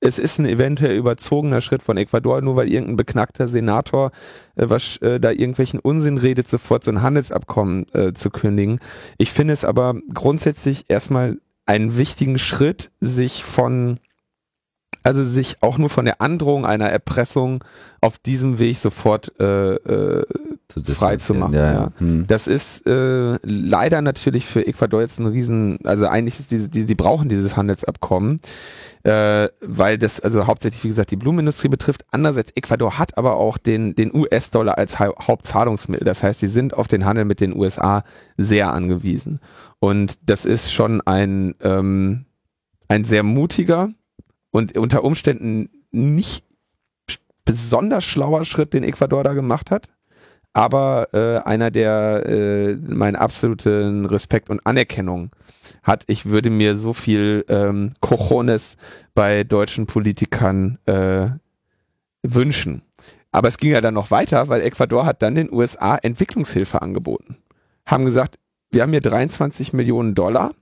es 0.00 0.18
ist 0.18 0.38
ein 0.38 0.46
eventuell 0.46 0.96
überzogener 0.96 1.60
Schritt 1.60 1.82
von 1.82 1.96
Ecuador, 1.96 2.42
nur 2.42 2.56
weil 2.56 2.68
irgendein 2.68 2.96
beknackter 2.96 3.46
Senator 3.46 4.10
äh, 4.56 4.68
was 4.68 4.96
äh, 4.96 5.20
da 5.20 5.30
irgendwelchen 5.30 5.78
Unsinn 5.78 6.18
redet, 6.18 6.50
sofort 6.50 6.82
so 6.82 6.90
ein 6.90 7.02
Handelsabkommen 7.02 7.86
äh, 7.94 8.12
zu 8.12 8.30
kündigen. 8.30 8.80
Ich 9.18 9.30
finde 9.30 9.54
es 9.54 9.64
aber 9.64 9.94
grundsätzlich 10.12 10.86
erstmal 10.88 11.38
einen 11.64 11.96
wichtigen 11.96 12.38
Schritt, 12.38 12.90
sich 13.00 13.44
von 13.44 14.00
also 15.06 15.22
sich 15.22 15.62
auch 15.62 15.78
nur 15.78 15.88
von 15.88 16.04
der 16.04 16.20
Androhung 16.20 16.66
einer 16.66 16.90
Erpressung 16.90 17.62
auf 18.00 18.18
diesem 18.18 18.58
Weg 18.58 18.76
sofort 18.76 19.32
äh, 19.38 19.74
äh, 19.74 20.24
zu 20.66 20.82
frei 20.82 21.16
zu 21.18 21.32
machen. 21.32 21.54
Ja, 21.54 21.72
ja. 21.72 21.92
Hm. 21.98 22.26
Das 22.26 22.48
ist 22.48 22.84
äh, 22.88 23.38
leider 23.44 24.02
natürlich 24.02 24.46
für 24.46 24.66
Ecuador 24.66 25.02
jetzt 25.02 25.20
ein 25.20 25.26
Riesen, 25.26 25.78
also 25.84 26.08
eigentlich 26.08 26.40
ist 26.40 26.50
diese, 26.50 26.68
die, 26.68 26.86
die 26.86 26.94
brauchen 26.96 27.28
dieses 27.28 27.56
Handelsabkommen, 27.56 28.40
äh, 29.04 29.48
weil 29.60 29.96
das 29.96 30.18
also 30.18 30.48
hauptsächlich, 30.48 30.82
wie 30.82 30.88
gesagt, 30.88 31.12
die 31.12 31.16
Blumenindustrie 31.16 31.68
betrifft. 31.68 32.04
Andererseits, 32.10 32.50
Ecuador 32.56 32.98
hat 32.98 33.16
aber 33.16 33.36
auch 33.36 33.58
den, 33.58 33.94
den 33.94 34.12
US-Dollar 34.12 34.76
als 34.76 34.98
ha 34.98 35.12
Hauptzahlungsmittel. 35.24 36.04
Das 36.04 36.24
heißt, 36.24 36.40
sie 36.40 36.48
sind 36.48 36.74
auf 36.74 36.88
den 36.88 37.04
Handel 37.04 37.26
mit 37.26 37.40
den 37.40 37.54
USA 37.56 38.02
sehr 38.36 38.72
angewiesen. 38.72 39.38
Und 39.78 40.18
das 40.28 40.44
ist 40.44 40.72
schon 40.72 41.00
ein, 41.02 41.54
ähm, 41.60 42.24
ein 42.88 43.04
sehr 43.04 43.22
mutiger, 43.22 43.90
und 44.56 44.74
unter 44.78 45.04
Umständen 45.04 45.68
nicht 45.90 46.42
besonders 47.44 48.04
schlauer 48.04 48.46
Schritt, 48.46 48.72
den 48.72 48.84
Ecuador 48.84 49.22
da 49.22 49.34
gemacht 49.34 49.70
hat. 49.70 49.88
Aber 50.54 51.08
äh, 51.12 51.46
einer, 51.46 51.70
der 51.70 52.24
äh, 52.26 52.76
meinen 52.76 53.16
absoluten 53.16 54.06
Respekt 54.06 54.48
und 54.48 54.66
Anerkennung 54.66 55.30
hat. 55.82 56.04
Ich 56.06 56.24
würde 56.24 56.48
mir 56.48 56.74
so 56.74 56.94
viel 56.94 57.44
ähm, 57.50 57.92
Cojones 58.00 58.78
bei 59.14 59.44
deutschen 59.44 59.84
Politikern 59.84 60.78
äh, 60.86 61.26
wünschen. 62.22 62.80
Aber 63.32 63.48
es 63.48 63.58
ging 63.58 63.72
ja 63.72 63.82
dann 63.82 63.92
noch 63.92 64.10
weiter, 64.10 64.48
weil 64.48 64.62
Ecuador 64.62 65.04
hat 65.04 65.20
dann 65.20 65.34
den 65.34 65.52
USA 65.52 65.96
Entwicklungshilfe 65.96 66.80
angeboten. 66.80 67.36
Haben 67.84 68.06
gesagt, 68.06 68.38
wir 68.70 68.80
haben 68.80 68.92
hier 68.92 69.02
23 69.02 69.74
Millionen 69.74 70.14
Dollar 70.14 70.52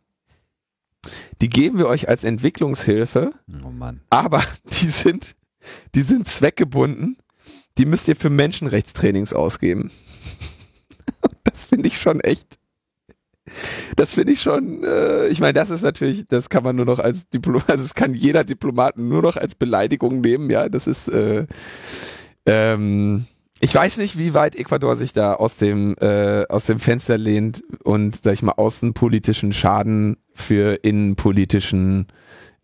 die 1.41 1.49
geben 1.49 1.79
wir 1.79 1.87
euch 1.87 2.09
als 2.09 2.25
Entwicklungshilfe, 2.25 3.33
oh 3.53 3.71
aber 4.11 4.43
die 4.81 4.91
sind, 4.91 5.37
die 5.95 6.03
sind 6.03 6.29
zweckgebunden. 6.29 7.17
Die 7.77 7.87
müsst 7.87 8.07
ihr 8.07 8.15
für 8.15 8.31
Menschenrechtstrainings 8.31 9.33
ausgeben. 9.33 9.91
Das 11.43 11.67
finde 11.67 11.89
ich 11.89 12.01
schon 12.01 12.21
echt. 12.21 12.59
Das 13.97 14.15
finde 14.15 14.33
ich 14.33 14.41
schon, 14.41 14.83
äh, 14.85 15.27
ich 15.29 15.41
meine, 15.41 15.53
das 15.53 15.71
ist 15.71 15.83
natürlich, 15.83 16.27
das 16.29 16.49
kann 16.49 16.65
man 16.65 16.77
nur 16.77 16.87
noch 16.87 16.99
als 16.99 17.29
Diplomat, 17.29 17.69
also 17.71 17.85
es 17.85 17.95
kann 17.95 18.15
jeder 18.15 18.45
Diplomaten 18.45 19.09
nur 19.09 19.23
noch 19.23 19.37
als 19.37 19.55
Beleidigung 19.55 20.21
nehmen, 20.23 20.51
ja, 20.51 20.69
das 20.69 20.87
ist, 20.87 21.09
äh, 21.09 21.47
ähm, 22.47 23.27
ich 23.61 23.75
weiß 23.75 23.99
nicht, 23.99 24.19
wie 24.19 24.35
weit 24.35 24.57
Ecuador 24.57 24.97
sich 24.97 25.13
da 25.13 25.35
aus 25.35 25.57
dem, 25.57 25.95
äh, 26.01 26.47
aus 26.49 26.65
dem 26.65 26.81
Fenster 26.81 27.19
lehnt 27.19 27.63
und, 27.85 28.21
sag 28.23 28.33
ich 28.33 28.43
mal, 28.43 28.53
außenpolitischen 28.53 29.53
Schaden 29.53 30.17
für 30.35 30.75
innenpolitischen 30.83 32.07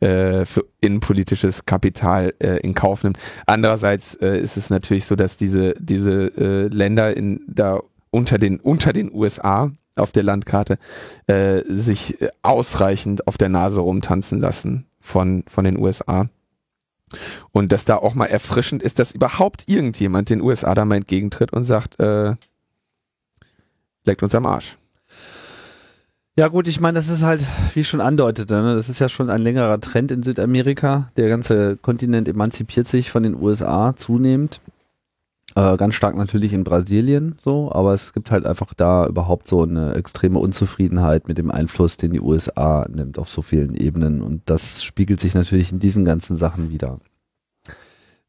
äh, 0.00 0.44
für 0.44 0.64
innenpolitisches 0.80 1.66
Kapital 1.66 2.34
äh, 2.38 2.58
in 2.60 2.74
Kauf 2.74 3.04
nimmt. 3.04 3.18
Andererseits 3.46 4.14
äh, 4.14 4.38
ist 4.38 4.56
es 4.56 4.70
natürlich 4.70 5.04
so, 5.04 5.14
dass 5.16 5.36
diese 5.36 5.74
diese 5.78 6.32
äh, 6.36 6.68
Länder 6.68 7.16
in 7.16 7.42
da 7.46 7.80
unter 8.10 8.38
den 8.38 8.60
unter 8.60 8.92
den 8.92 9.12
USA 9.12 9.70
auf 9.96 10.12
der 10.12 10.22
Landkarte 10.22 10.78
äh, 11.26 11.62
sich 11.66 12.16
ausreichend 12.42 13.26
auf 13.26 13.36
der 13.36 13.50
Nase 13.50 13.80
rumtanzen 13.80 14.40
lassen 14.40 14.86
von 15.00 15.44
von 15.46 15.64
den 15.64 15.78
USA. 15.78 16.28
Und 17.52 17.72
dass 17.72 17.84
da 17.84 17.96
auch 17.96 18.14
mal 18.14 18.26
erfrischend 18.26 18.82
ist, 18.82 18.98
dass 18.98 19.12
überhaupt 19.12 19.64
irgendjemand 19.66 20.30
den 20.30 20.40
USA 20.40 20.74
da 20.74 20.84
mal 20.84 20.96
entgegentritt 20.96 21.52
und 21.52 21.64
sagt, 21.64 21.98
äh, 22.00 22.34
leckt 24.04 24.22
uns 24.22 24.34
am 24.34 24.46
Arsch. 24.46 24.78
Ja 26.40 26.48
gut, 26.48 26.68
ich 26.68 26.80
meine, 26.80 26.94
das 26.94 27.10
ist 27.10 27.22
halt, 27.22 27.44
wie 27.74 27.80
ich 27.80 27.88
schon 27.88 28.00
andeutete, 28.00 28.62
ne, 28.62 28.74
das 28.74 28.88
ist 28.88 28.98
ja 28.98 29.10
schon 29.10 29.28
ein 29.28 29.40
längerer 29.42 29.78
Trend 29.78 30.10
in 30.10 30.22
Südamerika. 30.22 31.12
Der 31.18 31.28
ganze 31.28 31.76
Kontinent 31.76 32.28
emanzipiert 32.28 32.88
sich 32.88 33.10
von 33.10 33.22
den 33.22 33.34
USA 33.34 33.94
zunehmend. 33.94 34.62
Äh, 35.54 35.76
ganz 35.76 35.96
stark 35.96 36.16
natürlich 36.16 36.54
in 36.54 36.64
Brasilien 36.64 37.34
so, 37.38 37.70
aber 37.70 37.92
es 37.92 38.14
gibt 38.14 38.30
halt 38.30 38.46
einfach 38.46 38.72
da 38.72 39.06
überhaupt 39.06 39.48
so 39.48 39.64
eine 39.64 39.92
extreme 39.96 40.38
Unzufriedenheit 40.38 41.28
mit 41.28 41.36
dem 41.36 41.50
Einfluss, 41.50 41.98
den 41.98 42.12
die 42.12 42.22
USA 42.22 42.84
nimmt 42.88 43.18
auf 43.18 43.28
so 43.28 43.42
vielen 43.42 43.74
Ebenen 43.74 44.22
und 44.22 44.40
das 44.46 44.82
spiegelt 44.82 45.20
sich 45.20 45.34
natürlich 45.34 45.72
in 45.72 45.78
diesen 45.78 46.06
ganzen 46.06 46.36
Sachen 46.36 46.70
wieder. 46.70 47.00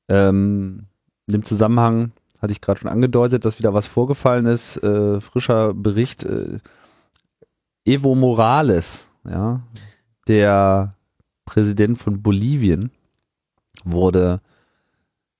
Ähm, 0.09 0.83
in 1.27 1.31
dem 1.31 1.43
Zusammenhang 1.45 2.11
hatte 2.41 2.51
ich 2.51 2.59
gerade 2.59 2.81
schon 2.81 2.91
angedeutet, 2.91 3.45
dass 3.45 3.57
wieder 3.57 3.73
was 3.73 3.87
vorgefallen 3.87 4.47
ist. 4.47 4.83
Äh, 4.83 5.21
frischer 5.21 5.73
Bericht. 5.73 6.25
Äh, 6.25 6.57
Evo 7.85 8.15
Morales, 8.15 9.09
ja, 9.27 9.61
der 10.27 10.91
Präsident 11.45 11.97
von 11.97 12.21
Bolivien, 12.21 12.91
wurde, 13.83 14.41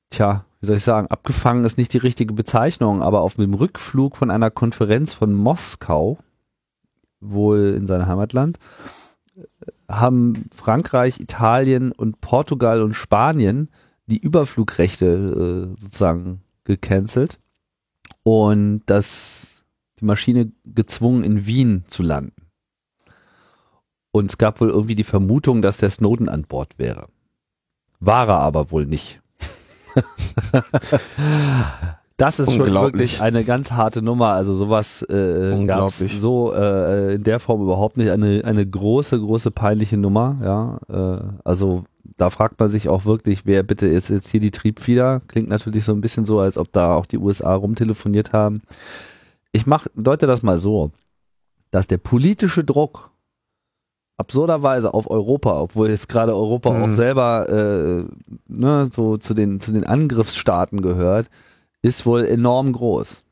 tja, 0.09 0.45
wie 0.59 0.65
soll 0.65 0.77
ich 0.77 0.83
sagen, 0.83 1.07
abgefangen 1.07 1.65
ist 1.65 1.77
nicht 1.77 1.93
die 1.93 1.99
richtige 1.99 2.33
Bezeichnung, 2.33 3.01
aber 3.01 3.21
auf 3.21 3.35
dem 3.35 3.53
Rückflug 3.53 4.17
von 4.17 4.31
einer 4.31 4.51
Konferenz 4.51 5.13
von 5.13 5.33
Moskau, 5.33 6.17
wohl 7.19 7.75
in 7.77 7.87
seinem 7.87 8.07
Heimatland, 8.07 8.57
haben 9.89 10.49
Frankreich, 10.53 11.19
Italien 11.19 11.91
und 11.91 12.21
Portugal 12.21 12.81
und 12.81 12.93
Spanien 12.93 13.69
die 14.05 14.17
Überflugrechte 14.17 15.05
äh, 15.77 15.81
sozusagen 15.81 16.41
gecancelt. 16.63 17.39
Und 18.23 18.83
das 18.85 19.60
die 20.01 20.05
Maschine 20.05 20.51
gezwungen 20.65 21.23
in 21.23 21.45
Wien 21.45 21.83
zu 21.87 22.03
landen. 22.03 22.33
Und 24.11 24.29
es 24.29 24.37
gab 24.37 24.59
wohl 24.59 24.69
irgendwie 24.69 24.95
die 24.95 25.05
Vermutung, 25.05 25.61
dass 25.61 25.77
der 25.77 25.89
Snowden 25.89 26.27
an 26.27 26.43
Bord 26.43 26.77
wäre. 26.77 27.07
War 27.99 28.27
er 28.27 28.39
aber 28.39 28.71
wohl 28.71 28.85
nicht. 28.85 29.21
das 32.17 32.39
ist 32.39 32.53
schon 32.53 32.73
wirklich 32.73 33.21
eine 33.21 33.43
ganz 33.43 33.71
harte 33.71 34.01
Nummer. 34.01 34.33
Also 34.33 34.53
sowas 34.53 35.01
äh, 35.03 35.65
gab 35.65 35.87
es 35.87 35.99
so 35.99 36.53
äh, 36.53 37.15
in 37.15 37.23
der 37.23 37.39
Form 37.39 37.61
überhaupt 37.61 37.97
nicht. 37.97 38.09
Eine, 38.09 38.43
eine 38.43 38.65
große, 38.65 39.19
große 39.19 39.51
peinliche 39.51 39.97
Nummer. 39.97 40.37
Ja, 40.43 40.79
äh, 40.89 41.23
also 41.43 41.85
da 42.17 42.29
fragt 42.29 42.59
man 42.59 42.69
sich 42.69 42.89
auch 42.89 43.05
wirklich, 43.05 43.45
wer 43.45 43.63
bitte 43.63 43.87
ist 43.87 44.09
jetzt 44.09 44.29
hier 44.29 44.39
die 44.39 44.51
Triebfieder? 44.51 45.21
Klingt 45.27 45.49
natürlich 45.49 45.85
so 45.85 45.93
ein 45.93 46.01
bisschen 46.01 46.25
so, 46.25 46.39
als 46.39 46.57
ob 46.57 46.71
da 46.71 46.95
auch 46.95 47.05
die 47.05 47.17
USA 47.17 47.55
rumtelefoniert 47.55 48.33
haben. 48.33 48.61
Ich 49.51 49.65
mach, 49.65 49.87
deute 49.95 50.27
das 50.27 50.43
mal 50.43 50.57
so, 50.57 50.91
dass 51.71 51.87
der 51.87 51.97
politische 51.97 52.63
Druck 52.63 53.11
absurderweise 54.17 54.93
auf 54.93 55.09
Europa, 55.09 55.59
obwohl 55.59 55.89
jetzt 55.89 56.07
gerade 56.07 56.35
Europa 56.35 56.71
mhm. 56.71 56.83
auch 56.83 56.91
selber 56.91 57.49
äh, 57.49 58.03
ne, 58.47 58.89
so 58.93 59.17
zu 59.17 59.33
den, 59.33 59.59
zu 59.59 59.71
den 59.71 59.83
Angriffsstaaten 59.83 60.81
gehört, 60.81 61.29
ist 61.81 62.05
wohl 62.05 62.25
enorm 62.25 62.71
groß. 62.71 63.23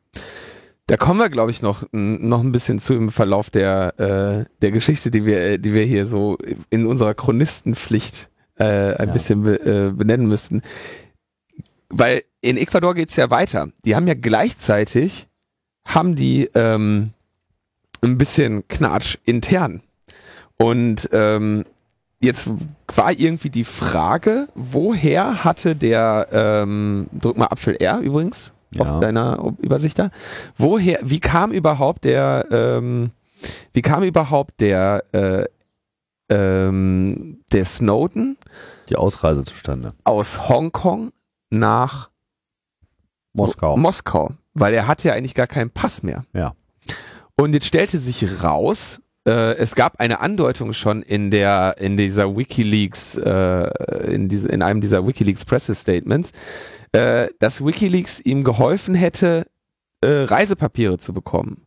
Da 0.87 0.97
kommen 0.97 1.19
wir, 1.19 1.29
glaube 1.29 1.51
ich, 1.51 1.61
noch, 1.61 1.83
noch 1.91 2.41
ein 2.41 2.51
bisschen 2.51 2.79
zu 2.79 2.95
im 2.95 3.11
Verlauf 3.11 3.51
der, 3.51 3.93
äh, 3.99 4.45
der 4.63 4.71
Geschichte, 4.71 5.11
die 5.11 5.23
wir, 5.23 5.59
die 5.59 5.73
wir 5.73 5.83
hier 5.83 6.07
so 6.07 6.35
in 6.71 6.87
unserer 6.87 7.13
Chronistenpflicht 7.13 8.31
äh, 8.55 8.95
ein 8.95 9.09
ja. 9.09 9.13
bisschen 9.13 9.43
be, 9.43 9.59
äh, 9.63 9.91
benennen 9.93 10.27
müssten. 10.27 10.63
Weil 11.89 12.23
in 12.41 12.57
Ecuador 12.57 12.95
geht's 12.95 13.15
ja 13.15 13.29
weiter. 13.29 13.69
Die 13.85 13.95
haben 13.95 14.07
ja 14.07 14.15
gleichzeitig, 14.15 15.28
haben 15.89 16.15
die 16.15 16.49
ähm, 16.55 17.13
ein 18.01 18.17
bisschen 18.17 18.67
Knatsch 18.67 19.17
intern. 19.25 19.81
Und 20.57 21.09
ähm, 21.11 21.65
jetzt 22.21 22.49
war 22.87 23.11
irgendwie 23.11 23.49
die 23.49 23.63
Frage, 23.63 24.47
woher 24.55 25.43
hatte 25.43 25.75
der, 25.75 26.27
ähm, 26.31 27.07
drück 27.13 27.37
mal 27.37 27.47
Apfel 27.47 27.75
R 27.75 27.99
übrigens 27.99 28.53
ja. 28.71 28.83
auf 28.83 28.99
deiner 28.99 29.53
Übersicht 29.59 29.97
da, 29.99 30.11
woher, 30.57 30.99
wie 31.01 31.19
kam 31.19 31.51
überhaupt 31.51 32.03
der, 32.03 32.45
ähm, 32.51 33.11
wie 33.73 33.81
kam 33.81 34.03
überhaupt 34.03 34.59
der, 34.59 35.03
äh, 35.11 35.45
ähm, 36.31 37.39
der 37.51 37.65
Snowden 37.65 38.37
die 38.89 38.95
Ausreise 38.95 39.43
zustande 39.43 39.93
aus 40.03 40.49
Hongkong 40.49 41.11
nach 41.49 42.09
Moskau. 43.33 43.77
Moskau, 43.77 44.33
weil 44.53 44.73
er 44.73 44.87
hatte 44.87 45.09
ja 45.09 45.13
eigentlich 45.13 45.35
gar 45.35 45.47
keinen 45.47 45.69
Pass 45.69 46.03
mehr. 46.03 46.25
Ja. 46.33 46.53
Und 47.35 47.53
jetzt 47.53 47.67
stellte 47.67 47.97
sich 47.97 48.43
raus, 48.43 49.01
äh, 49.25 49.55
es 49.55 49.75
gab 49.75 49.99
eine 49.99 50.19
Andeutung 50.19 50.73
schon 50.73 51.01
in 51.01 51.31
der 51.31 51.75
in 51.79 51.97
dieser 51.97 52.35
WikiLeaks 52.35 53.15
äh, 53.15 54.13
in 54.13 54.27
diese, 54.27 54.47
in 54.47 54.61
einem 54.61 54.81
dieser 54.81 55.05
WikiLeaks 55.05 55.45
Pressestatements, 55.45 56.31
äh, 56.91 57.27
dass 57.39 57.65
WikiLeaks 57.65 58.19
ihm 58.21 58.43
geholfen 58.43 58.95
hätte, 58.95 59.45
äh, 60.01 60.07
Reisepapiere 60.07 60.97
zu 60.97 61.13
bekommen. 61.13 61.65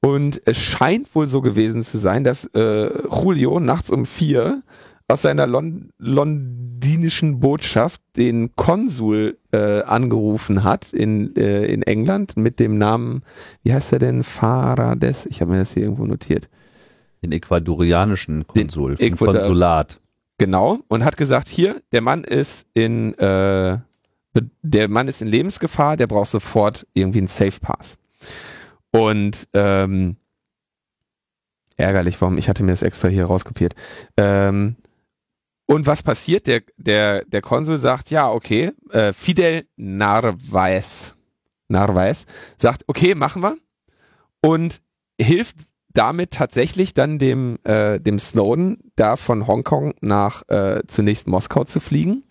Und 0.00 0.40
es 0.44 0.58
scheint 0.58 1.14
wohl 1.14 1.28
so 1.28 1.40
gewesen 1.40 1.82
zu 1.82 1.96
sein, 1.96 2.24
dass 2.24 2.44
äh, 2.54 3.08
Julio 3.08 3.60
nachts 3.60 3.90
um 3.90 4.04
vier 4.04 4.62
aus 5.08 5.22
seiner 5.22 5.46
Lon 5.46 5.90
Londinium 5.98 6.63
argentinischen 6.84 7.40
Botschaft 7.40 8.00
den 8.16 8.54
Konsul 8.56 9.38
äh, 9.52 9.82
angerufen 9.82 10.64
hat 10.64 10.92
in, 10.92 11.34
äh, 11.36 11.64
in 11.66 11.82
England 11.82 12.36
mit 12.36 12.60
dem 12.60 12.78
Namen, 12.78 13.22
wie 13.62 13.72
heißt 13.72 13.92
er 13.92 13.98
denn, 13.98 14.22
Farades? 14.22 15.26
Ich 15.26 15.40
habe 15.40 15.52
mir 15.52 15.58
das 15.58 15.72
hier 15.72 15.84
irgendwo 15.84 16.04
notiert. 16.04 16.48
Den 17.22 17.32
ecuadorianischen 17.32 18.46
Konsul, 18.46 18.96
Den 18.96 19.14
Ecuador- 19.14 19.34
Konsulat. 19.34 20.00
Genau, 20.36 20.80
und 20.88 21.04
hat 21.04 21.16
gesagt, 21.16 21.48
hier, 21.48 21.80
der 21.92 22.00
Mann 22.00 22.24
ist 22.24 22.66
in, 22.74 23.14
äh, 23.14 23.78
der 24.62 24.88
Mann 24.88 25.08
ist 25.08 25.22
in 25.22 25.28
Lebensgefahr, 25.28 25.96
der 25.96 26.06
braucht 26.06 26.28
sofort 26.30 26.86
irgendwie 26.92 27.18
einen 27.18 27.28
Safe 27.28 27.60
Pass. 27.60 27.96
Und 28.90 29.48
ähm, 29.54 30.16
ärgerlich, 31.76 32.20
warum, 32.20 32.36
ich 32.36 32.48
hatte 32.48 32.62
mir 32.62 32.72
das 32.72 32.82
extra 32.82 33.08
hier 33.08 33.26
rauskopiert. 33.26 33.74
Ähm, 34.16 34.76
und 35.66 35.86
was 35.86 36.02
passiert? 36.02 36.46
Der, 36.46 36.62
der, 36.76 37.24
der 37.24 37.42
Konsul 37.42 37.78
sagt, 37.78 38.10
ja, 38.10 38.30
okay, 38.30 38.72
äh, 38.90 39.12
Fidel 39.12 39.66
Narvaez, 39.76 41.14
Narvaez 41.68 42.26
sagt, 42.56 42.84
okay, 42.86 43.14
machen 43.14 43.42
wir. 43.42 43.56
Und 44.40 44.82
hilft 45.20 45.68
damit 45.94 46.32
tatsächlich 46.32 46.92
dann 46.92 47.18
dem, 47.18 47.58
äh, 47.64 48.00
dem 48.00 48.18
Snowden 48.18 48.78
da 48.96 49.16
von 49.16 49.46
Hongkong 49.46 49.94
nach 50.00 50.42
äh, 50.48 50.82
zunächst 50.86 51.28
Moskau 51.28 51.64
zu 51.64 51.80
fliegen. 51.80 52.24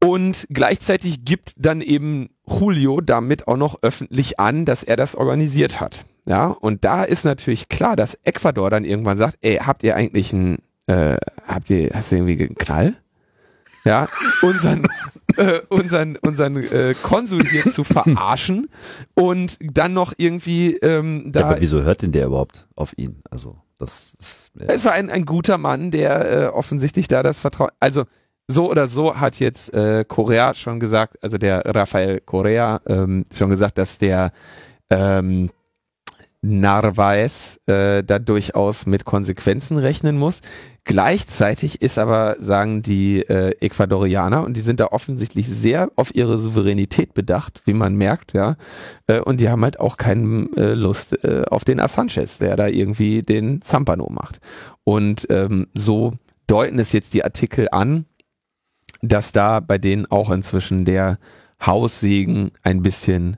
Und 0.00 0.46
gleichzeitig 0.50 1.24
gibt 1.24 1.54
dann 1.56 1.80
eben 1.80 2.28
Julio 2.46 3.00
damit 3.00 3.48
auch 3.48 3.56
noch 3.56 3.82
öffentlich 3.82 4.38
an, 4.38 4.64
dass 4.64 4.84
er 4.84 4.96
das 4.96 5.16
organisiert 5.16 5.80
hat. 5.80 6.04
Ja, 6.26 6.48
und 6.48 6.84
da 6.84 7.04
ist 7.04 7.24
natürlich 7.24 7.68
klar, 7.68 7.96
dass 7.96 8.14
Ecuador 8.22 8.70
dann 8.70 8.84
irgendwann 8.84 9.16
sagt, 9.16 9.38
ey, 9.40 9.56
habt 9.56 9.82
ihr 9.82 9.96
eigentlich 9.96 10.32
einen, 10.32 10.58
äh, 10.86 11.16
habt 11.48 11.70
ihr, 11.70 11.90
hast 11.92 12.12
du 12.12 12.16
irgendwie 12.16 12.44
einen 12.44 12.54
Knall? 12.54 12.94
Ja, 13.84 14.08
unseren, 14.42 14.86
äh, 15.36 15.60
unseren, 15.68 16.16
unseren 16.16 16.56
äh, 16.56 16.94
Konsul 17.02 17.42
hier 17.44 17.70
zu 17.72 17.84
verarschen 17.84 18.68
und 19.14 19.58
dann 19.60 19.94
noch 19.94 20.12
irgendwie 20.16 20.74
ähm, 20.76 21.24
Ja, 21.26 21.30
da 21.30 21.48
aber 21.48 21.60
wieso 21.60 21.82
hört 21.82 22.02
denn 22.02 22.12
der 22.12 22.26
überhaupt 22.26 22.68
auf 22.74 22.92
ihn? 22.96 23.22
Also, 23.30 23.56
das 23.78 24.14
ist. 24.18 24.50
Ja. 24.58 24.66
es 24.66 24.84
war 24.84 24.92
ein, 24.92 25.08
ein 25.08 25.24
guter 25.24 25.56
Mann, 25.56 25.90
der 25.90 26.30
äh, 26.30 26.46
offensichtlich 26.48 27.08
da 27.08 27.22
das 27.22 27.38
Vertrauen. 27.38 27.70
Also 27.80 28.04
so 28.48 28.70
oder 28.70 28.88
so 28.88 29.16
hat 29.20 29.38
jetzt 29.40 29.72
äh, 29.74 30.04
Correa 30.06 30.54
schon 30.54 30.80
gesagt, 30.80 31.22
also 31.22 31.38
der 31.38 31.62
Rafael 31.64 32.20
Correa 32.20 32.80
ähm, 32.86 33.26
schon 33.34 33.50
gesagt, 33.50 33.78
dass 33.78 33.98
der 33.98 34.32
ähm, 34.90 35.50
Narvaez 36.40 37.58
äh, 37.66 38.04
da 38.04 38.18
durchaus 38.18 38.86
mit 38.86 39.04
Konsequenzen 39.04 39.76
rechnen 39.76 40.16
muss. 40.16 40.40
Gleichzeitig 40.84 41.82
ist 41.82 41.98
aber, 41.98 42.36
sagen 42.38 42.82
die 42.82 43.20
äh, 43.20 43.54
Ecuadorianer, 43.60 44.44
und 44.44 44.56
die 44.56 44.60
sind 44.60 44.80
da 44.80 44.86
offensichtlich 44.86 45.48
sehr 45.48 45.90
auf 45.96 46.14
ihre 46.14 46.38
Souveränität 46.38 47.12
bedacht, 47.12 47.60
wie 47.66 47.74
man 47.74 47.96
merkt, 47.96 48.32
ja, 48.32 48.56
äh, 49.06 49.20
und 49.20 49.40
die 49.40 49.50
haben 49.50 49.64
halt 49.64 49.80
auch 49.80 49.96
keine 49.96 50.48
äh, 50.56 50.74
Lust 50.74 51.22
äh, 51.24 51.44
auf 51.50 51.64
den 51.64 51.80
Assanges, 51.80 52.38
der 52.38 52.56
da 52.56 52.68
irgendwie 52.68 53.22
den 53.22 53.60
Zampano 53.60 54.08
macht. 54.10 54.40
Und 54.84 55.26
ähm, 55.30 55.66
so 55.74 56.14
deuten 56.46 56.78
es 56.78 56.92
jetzt 56.92 57.12
die 57.14 57.24
Artikel 57.24 57.68
an, 57.70 58.06
dass 59.02 59.32
da 59.32 59.60
bei 59.60 59.78
denen 59.78 60.06
auch 60.06 60.30
inzwischen 60.30 60.84
der 60.84 61.18
Haussegen 61.64 62.52
ein 62.62 62.82
bisschen 62.82 63.36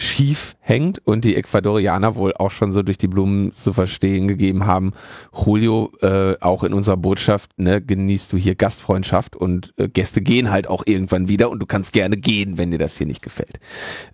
schief 0.00 0.56
hängt 0.60 1.06
und 1.06 1.24
die 1.24 1.36
Ecuadorianer 1.36 2.14
wohl 2.14 2.32
auch 2.34 2.50
schon 2.50 2.72
so 2.72 2.82
durch 2.82 2.96
die 2.96 3.06
Blumen 3.06 3.52
zu 3.52 3.72
verstehen 3.72 4.28
gegeben 4.28 4.66
haben, 4.66 4.92
Julio, 5.32 5.92
äh, 6.00 6.36
auch 6.40 6.64
in 6.64 6.72
unserer 6.72 6.96
Botschaft, 6.96 7.50
ne, 7.58 7.82
genießt 7.82 8.32
du 8.32 8.38
hier 8.38 8.54
Gastfreundschaft 8.54 9.36
und 9.36 9.74
äh, 9.76 9.88
Gäste 9.88 10.22
gehen 10.22 10.50
halt 10.50 10.68
auch 10.68 10.84
irgendwann 10.86 11.28
wieder 11.28 11.50
und 11.50 11.60
du 11.60 11.66
kannst 11.66 11.92
gerne 11.92 12.16
gehen, 12.16 12.56
wenn 12.56 12.70
dir 12.70 12.78
das 12.78 12.96
hier 12.96 13.06
nicht 13.06 13.20
gefällt. 13.20 13.60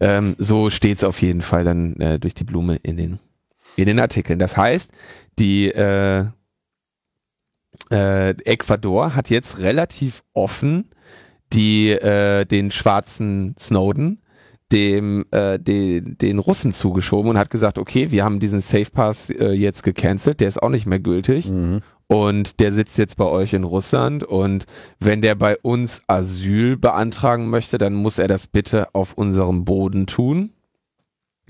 Ähm, 0.00 0.34
so 0.38 0.70
steht's 0.70 1.04
auf 1.04 1.22
jeden 1.22 1.42
Fall 1.42 1.64
dann 1.64 1.94
äh, 1.96 2.18
durch 2.18 2.34
die 2.34 2.44
Blume 2.44 2.76
in 2.82 2.96
den, 2.96 3.18
in 3.76 3.86
den 3.86 4.00
Artikeln. 4.00 4.40
Das 4.40 4.56
heißt, 4.56 4.90
die 5.38 5.68
äh, 5.68 6.24
äh, 7.92 8.30
Ecuador 8.30 9.14
hat 9.14 9.30
jetzt 9.30 9.60
relativ 9.60 10.24
offen 10.32 10.90
die 11.52 11.90
äh, 11.90 12.44
den 12.44 12.72
schwarzen 12.72 13.54
Snowden 13.58 14.20
dem 14.72 15.24
äh, 15.30 15.58
den, 15.58 16.16
den 16.18 16.38
Russen 16.38 16.72
zugeschoben 16.72 17.30
und 17.30 17.38
hat 17.38 17.50
gesagt, 17.50 17.78
okay, 17.78 18.10
wir 18.10 18.24
haben 18.24 18.40
diesen 18.40 18.60
Safe 18.60 18.90
Pass 18.90 19.30
äh, 19.30 19.52
jetzt 19.52 19.82
gecancelt, 19.82 20.40
der 20.40 20.48
ist 20.48 20.62
auch 20.62 20.70
nicht 20.70 20.86
mehr 20.86 20.98
gültig 20.98 21.48
Mhm. 21.48 21.82
und 22.08 22.58
der 22.58 22.72
sitzt 22.72 22.98
jetzt 22.98 23.16
bei 23.16 23.26
euch 23.26 23.52
in 23.52 23.62
Russland 23.64 24.24
und 24.24 24.66
wenn 24.98 25.22
der 25.22 25.36
bei 25.36 25.56
uns 25.58 26.02
Asyl 26.08 26.76
beantragen 26.76 27.48
möchte, 27.48 27.78
dann 27.78 27.94
muss 27.94 28.18
er 28.18 28.26
das 28.28 28.48
bitte 28.48 28.92
auf 28.94 29.12
unserem 29.14 29.64
Boden 29.64 30.06
tun. 30.06 30.50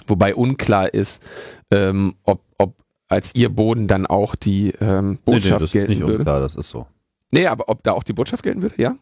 Wobei 0.06 0.34
unklar 0.34 0.92
ist, 0.92 1.22
ähm, 1.70 2.14
ob, 2.24 2.42
ob 2.58 2.74
als 3.08 3.34
ihr 3.34 3.48
Boden 3.48 3.88
dann 3.88 4.04
auch 4.06 4.34
die 4.34 4.72
ähm, 4.80 5.10
Nee, 5.10 5.14
nee, 5.14 5.18
Botschaft 5.32 5.54
das 5.54 5.62
ist 5.64 5.72
gelten 5.72 5.90
nicht 5.92 6.00
würde. 6.00 6.18
unklar, 6.18 6.40
das 6.40 6.54
ist 6.54 6.68
so. 6.68 6.86
Nee, 7.32 7.46
aber 7.46 7.68
ob 7.68 7.82
da 7.82 7.92
auch 7.92 8.02
die 8.02 8.12
Botschaft 8.12 8.42
gelten 8.42 8.60
würde, 8.62 8.74
ja? 8.80 8.94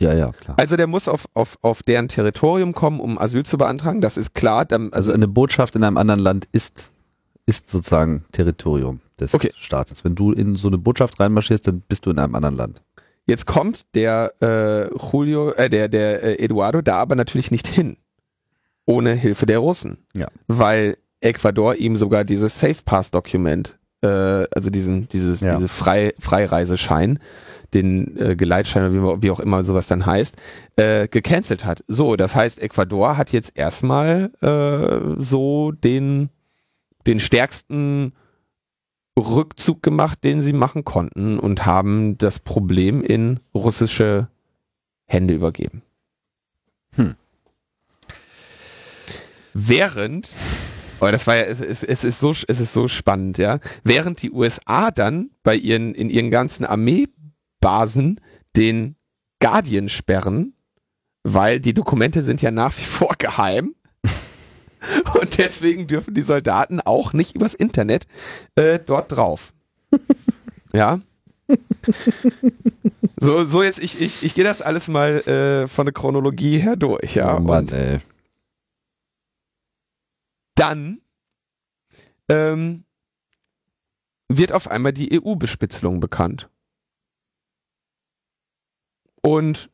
Ja, 0.00 0.14
ja, 0.14 0.32
klar. 0.32 0.56
Also 0.58 0.76
der 0.76 0.86
muss 0.86 1.08
auf, 1.08 1.26
auf, 1.34 1.58
auf 1.62 1.82
deren 1.82 2.08
Territorium 2.08 2.72
kommen, 2.72 3.00
um 3.00 3.18
Asyl 3.18 3.44
zu 3.44 3.58
beantragen, 3.58 4.00
das 4.00 4.16
ist 4.16 4.34
klar. 4.34 4.66
Also 4.70 4.90
also 4.92 5.12
eine 5.12 5.28
Botschaft 5.28 5.76
in 5.76 5.84
einem 5.84 5.98
anderen 5.98 6.20
Land 6.20 6.48
ist, 6.52 6.92
ist 7.46 7.68
sozusagen 7.68 8.24
Territorium 8.32 9.00
des 9.18 9.34
Okay. 9.34 9.52
Staates. 9.56 10.02
Wenn 10.04 10.14
du 10.14 10.32
in 10.32 10.56
so 10.56 10.68
eine 10.68 10.78
Botschaft 10.78 11.20
reinmarschierst, 11.20 11.66
dann 11.66 11.82
bist 11.86 12.06
du 12.06 12.10
in 12.10 12.18
einem 12.18 12.34
anderen 12.34 12.56
Land. 12.56 12.82
jetzt 13.26 13.46
kommt 13.46 13.84
der 13.94 14.32
äh, 14.40 14.88
Julio, 15.12 15.50
äh, 15.52 15.68
der, 15.68 15.88
der 15.88 16.22
äh, 16.22 16.44
Eduardo 16.44 16.80
da 16.80 16.96
aber 16.96 17.14
natürlich 17.14 17.50
nicht 17.50 17.66
hin. 17.66 17.96
Ohne 18.86 19.12
Hilfe 19.12 19.46
der 19.46 19.58
Russen. 19.58 19.98
Ja. 20.14 20.28
Weil 20.48 20.96
Ecuador 21.20 21.76
ihm 21.76 21.96
sogar 21.96 22.24
dieses 22.24 22.58
Safe 22.58 22.78
Pass 22.84 23.10
Dokument, 23.10 23.78
äh, 24.02 24.46
also 24.54 24.70
diesen, 24.70 25.08
dieses, 25.08 25.40
Ja. 25.40 25.56
diese 25.56 25.68
Frei, 25.68 26.14
Freireiseschein, 26.18 27.18
den 27.74 28.16
äh, 28.16 28.36
Geleitschein 28.36 28.84
oder 28.84 29.18
wie, 29.18 29.22
wie 29.22 29.30
auch 29.30 29.40
immer 29.40 29.62
sowas 29.64 29.86
dann 29.86 30.06
heißt, 30.06 30.36
äh, 30.76 31.08
gecancelt 31.08 31.64
hat. 31.64 31.84
So, 31.86 32.16
das 32.16 32.34
heißt, 32.34 32.60
Ecuador 32.60 33.16
hat 33.16 33.32
jetzt 33.32 33.56
erstmal 33.56 34.30
äh, 34.40 35.22
so 35.22 35.72
den, 35.72 36.30
den 37.06 37.20
stärksten 37.20 38.12
Rückzug 39.18 39.82
gemacht, 39.82 40.24
den 40.24 40.42
sie 40.42 40.52
machen 40.52 40.84
konnten 40.84 41.38
und 41.38 41.66
haben 41.66 42.16
das 42.18 42.38
Problem 42.38 43.02
in 43.02 43.40
russische 43.54 44.28
Hände 45.06 45.34
übergeben. 45.34 45.82
Hm. 46.96 47.14
Während, 49.52 50.32
oh, 51.00 51.10
das 51.10 51.26
war 51.26 51.36
ja, 51.36 51.42
es, 51.42 51.60
es, 51.60 51.82
es 51.82 52.04
ist 52.04 52.20
so, 52.20 52.30
es 52.30 52.60
ist 52.60 52.72
so 52.72 52.88
spannend, 52.88 53.38
ja. 53.38 53.58
Während 53.84 54.22
die 54.22 54.30
USA 54.30 54.90
dann 54.90 55.30
bei 55.42 55.54
ihren, 55.56 55.94
in 55.94 56.10
ihren 56.10 56.30
ganzen 56.30 56.64
Armeebasen 56.64 58.20
den 58.56 58.96
Guardian 59.40 59.88
sperren, 59.88 60.54
weil 61.22 61.60
die 61.60 61.74
Dokumente 61.74 62.22
sind 62.22 62.42
ja 62.42 62.50
nach 62.50 62.76
wie 62.76 62.82
vor 62.82 63.14
geheim. 63.18 63.74
Und 65.20 65.38
deswegen 65.38 65.86
dürfen 65.86 66.14
die 66.14 66.22
Soldaten 66.22 66.80
auch 66.80 67.12
nicht 67.12 67.34
übers 67.34 67.54
Internet 67.54 68.06
äh, 68.54 68.78
dort 68.78 69.12
drauf. 69.12 69.52
ja. 70.72 71.00
So, 73.18 73.44
so 73.44 73.62
jetzt, 73.62 73.82
ich, 73.82 74.00
ich, 74.00 74.22
ich 74.22 74.34
gehe 74.34 74.44
das 74.44 74.62
alles 74.62 74.88
mal 74.88 75.20
äh, 75.26 75.68
von 75.68 75.86
der 75.86 75.92
Chronologie 75.92 76.58
her 76.58 76.76
durch, 76.76 77.16
ja. 77.16 77.36
oh 77.36 77.40
Mann, 77.40 77.64
Und 77.64 77.72
ey. 77.72 77.98
Dann 80.54 81.00
ähm, 82.28 82.84
wird 84.28 84.52
auf 84.52 84.68
einmal 84.68 84.92
die 84.92 85.20
EU-Bespitzelung 85.20 86.00
bekannt. 86.00 86.48
Und 89.22 89.70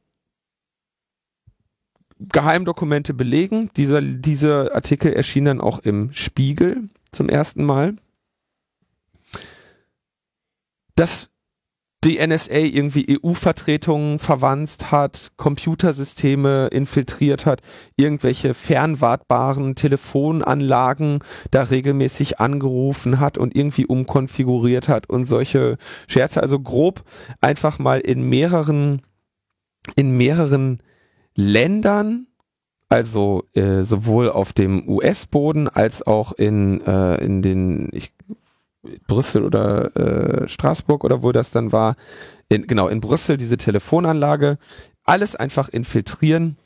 Geheimdokumente 2.19 3.13
belegen, 3.13 3.71
dieser, 3.77 4.01
dieser 4.01 4.75
Artikel 4.75 5.13
erschien 5.13 5.45
dann 5.45 5.61
auch 5.61 5.81
im 5.81 6.13
Spiegel 6.13 6.89
zum 7.13 7.29
ersten 7.29 7.65
Mal, 7.65 7.97
dass 10.95 11.29
die 12.07 12.25
NSA 12.25 12.55
irgendwie 12.59 13.19
EU-Vertretungen 13.21 14.21
verwanzt 14.21 14.93
hat, 14.93 15.33
Computersysteme 15.37 16.69
infiltriert 16.69 17.47
hat, 17.47 17.63
irgendwelche 17.97 18.55
fernwartbaren 18.55 19.75
Telefonanlagen 19.75 21.19
da 21.51 21.63
regelmäßig 21.63 22.39
angerufen 22.39 23.19
hat 23.19 23.39
und 23.39 23.57
irgendwie 23.57 23.87
umkonfiguriert 23.87 24.89
hat 24.89 25.11
und 25.11 25.25
solche 25.25 25.79
Scherze, 26.07 26.43
also 26.43 26.61
grob 26.61 27.03
einfach 27.41 27.81
mal 27.81 27.99
in 28.01 28.29
mehreren, 28.29 29.03
in 29.97 30.17
mehreren 30.17 30.81
Ländern, 31.35 32.29
also 32.89 33.43
äh, 33.55 33.83
sowohl 33.83 34.31
auf 34.31 34.53
dem 34.53 34.89
US-Boden 34.89 35.69
als 35.69 36.07
auch 36.07 36.33
in, 36.33 36.81
äh, 36.87 37.17
in 37.17 37.43
den, 37.43 37.89
ich 37.93 38.13
Brüssel 39.07 39.45
oder 39.45 39.97
äh, 39.97 40.49
Straßburg 40.49 41.05
oder 41.05 41.23
wo 41.23 41.33
das 41.33 41.51
dann 41.51 41.73
war, 41.73 41.97
in, 42.49 42.67
genau, 42.67 42.89
in 42.89 43.01
Brüssel 43.01 43.37
diese 43.37 43.57
Telefonanlage, 43.57 44.59
alles 45.05 45.37
einfach 45.37 45.69
infiltrieren 45.69 46.57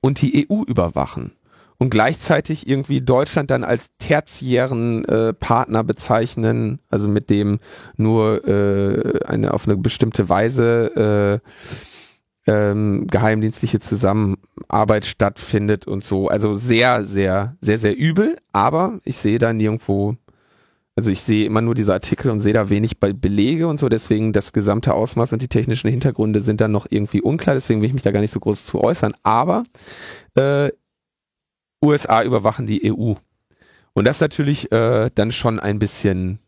und 0.00 0.22
die 0.22 0.48
EU 0.50 0.62
überwachen. 0.62 1.32
Und 1.80 1.90
gleichzeitig 1.90 2.66
irgendwie 2.66 3.00
Deutschland 3.00 3.52
dann 3.52 3.62
als 3.62 3.90
tertiären 3.98 5.04
äh, 5.04 5.32
Partner 5.32 5.84
bezeichnen, 5.84 6.80
also 6.88 7.06
mit 7.06 7.30
dem 7.30 7.60
nur 7.96 8.46
äh, 8.48 9.24
eine 9.24 9.54
auf 9.54 9.68
eine 9.68 9.76
bestimmte 9.76 10.28
Weise 10.28 11.40
äh, 12.46 12.50
ähm, 12.50 13.06
geheimdienstliche 13.06 13.78
Zusammenarbeit 13.78 15.06
stattfindet 15.06 15.86
und 15.86 16.02
so. 16.02 16.28
Also 16.28 16.54
sehr, 16.54 17.04
sehr, 17.04 17.56
sehr, 17.60 17.78
sehr 17.78 17.96
übel, 17.96 18.38
aber 18.52 19.00
ich 19.04 19.18
sehe 19.18 19.38
da 19.38 19.52
nirgendwo 19.52 20.16
also 20.98 21.12
ich 21.12 21.20
sehe 21.20 21.46
immer 21.46 21.60
nur 21.60 21.76
diese 21.76 21.92
Artikel 21.92 22.28
und 22.28 22.40
sehe 22.40 22.52
da 22.52 22.70
wenig 22.70 22.98
Be 22.98 23.14
Belege 23.14 23.68
und 23.68 23.78
so, 23.78 23.88
deswegen 23.88 24.32
das 24.32 24.52
gesamte 24.52 24.94
Ausmaß 24.94 25.32
und 25.32 25.40
die 25.40 25.46
technischen 25.46 25.88
Hintergründe 25.88 26.40
sind 26.40 26.60
dann 26.60 26.72
noch 26.72 26.88
irgendwie 26.90 27.22
unklar, 27.22 27.54
deswegen 27.54 27.80
will 27.80 27.86
ich 27.86 27.94
mich 27.94 28.02
da 28.02 28.10
gar 28.10 28.18
nicht 28.18 28.32
so 28.32 28.40
groß 28.40 28.66
zu 28.66 28.80
äußern. 28.80 29.12
Aber 29.22 29.62
äh, 30.34 30.70
USA 31.80 32.24
überwachen 32.24 32.66
die 32.66 32.92
EU. 32.92 33.14
Und 33.92 34.08
das 34.08 34.20
natürlich 34.20 34.72
äh, 34.72 35.12
dann 35.14 35.30
schon 35.30 35.60
ein 35.60 35.78
bisschen. 35.78 36.40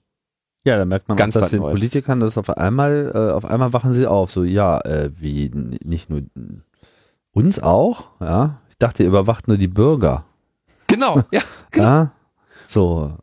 Ja, 0.65 0.77
da 0.77 0.85
merkt 0.85 1.07
man 1.07 1.17
ganz 1.17 1.37
auch, 1.37 1.43
dass 1.43 1.51
den 1.51 1.61
Politikern 1.61 2.19
das 2.19 2.37
auf 2.37 2.51
einmal, 2.51 3.13
äh, 3.15 3.31
auf 3.31 3.45
einmal 3.45 3.73
wachen 3.73 3.93
sie 3.93 4.09
auf. 4.09 4.33
So, 4.33 4.43
ja, 4.43 4.81
äh, 4.81 5.13
wie 5.15 5.53
nicht 5.55 6.11
nur 6.11 6.23
uns 7.31 7.63
auch, 7.63 8.09
ja. 8.19 8.59
Ich 8.71 8.79
dachte, 8.79 9.05
ihr 9.05 9.11
überwacht 9.11 9.47
nur 9.47 9.59
die 9.59 9.69
Bürger. 9.69 10.25
Genau, 10.89 11.23
ja. 11.31 11.41
Genau. 11.71 11.87
ja 11.87 12.13
so, 12.71 13.17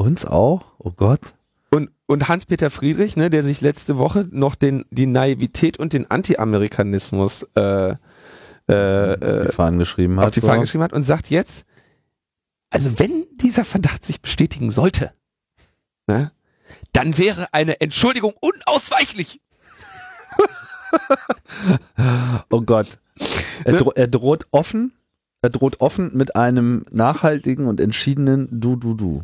uns 0.00 0.24
auch? 0.24 0.72
Oh 0.78 0.90
Gott. 0.90 1.34
Und, 1.70 1.90
und 2.06 2.28
Hans-Peter 2.28 2.70
Friedrich, 2.70 3.16
ne, 3.16 3.30
der 3.30 3.44
sich 3.44 3.60
letzte 3.60 3.98
Woche 3.98 4.26
noch 4.30 4.54
den, 4.54 4.84
die 4.90 5.06
Naivität 5.06 5.78
und 5.78 5.92
den 5.92 6.10
Anti-Amerikanismus 6.10 7.46
äh, 7.54 7.94
äh, 8.68 9.12
äh, 9.12 9.46
die 9.46 9.52
Fahnen 9.52 9.78
geschrieben 9.78 10.18
hat. 10.18 10.26
Auf 10.26 10.30
die 10.32 10.40
Fahnen 10.40 10.62
geschrieben 10.62 10.82
hat 10.82 10.92
und 10.92 11.02
sagt 11.02 11.30
jetzt, 11.30 11.64
also 12.70 12.98
wenn 12.98 13.26
dieser 13.36 13.64
Verdacht 13.64 14.04
sich 14.04 14.20
bestätigen 14.20 14.70
sollte, 14.70 15.12
ne, 16.06 16.32
dann 16.92 17.18
wäre 17.18 17.52
eine 17.52 17.80
Entschuldigung 17.80 18.32
unausweichlich. 18.40 19.40
oh 22.50 22.62
Gott. 22.62 22.98
Er, 23.64 23.72
ne? 23.72 23.78
dro 23.78 23.92
er 23.92 24.08
droht 24.08 24.46
offen, 24.50 24.92
er 25.42 25.50
droht 25.50 25.80
offen 25.80 26.16
mit 26.16 26.36
einem 26.36 26.84
nachhaltigen 26.90 27.66
und 27.66 27.80
entschiedenen 27.80 28.48
Du, 28.60 28.76
Du, 28.76 28.94
Du 28.94 29.22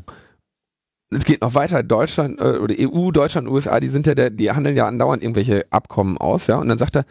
es 1.10 1.24
geht 1.24 1.40
noch 1.40 1.54
weiter, 1.54 1.82
Deutschland 1.82 2.40
äh, 2.40 2.58
oder 2.58 2.74
EU, 2.78 3.10
Deutschland, 3.10 3.48
USA, 3.48 3.80
die 3.80 3.88
sind 3.88 4.06
ja 4.06 4.14
der, 4.14 4.30
die 4.30 4.50
handeln 4.50 4.76
ja 4.76 4.86
andauernd 4.86 5.22
irgendwelche 5.22 5.64
Abkommen 5.70 6.18
aus, 6.18 6.46
ja. 6.46 6.56
Und 6.56 6.68
dann 6.68 6.78
sagt 6.78 6.96
er, 6.96 7.04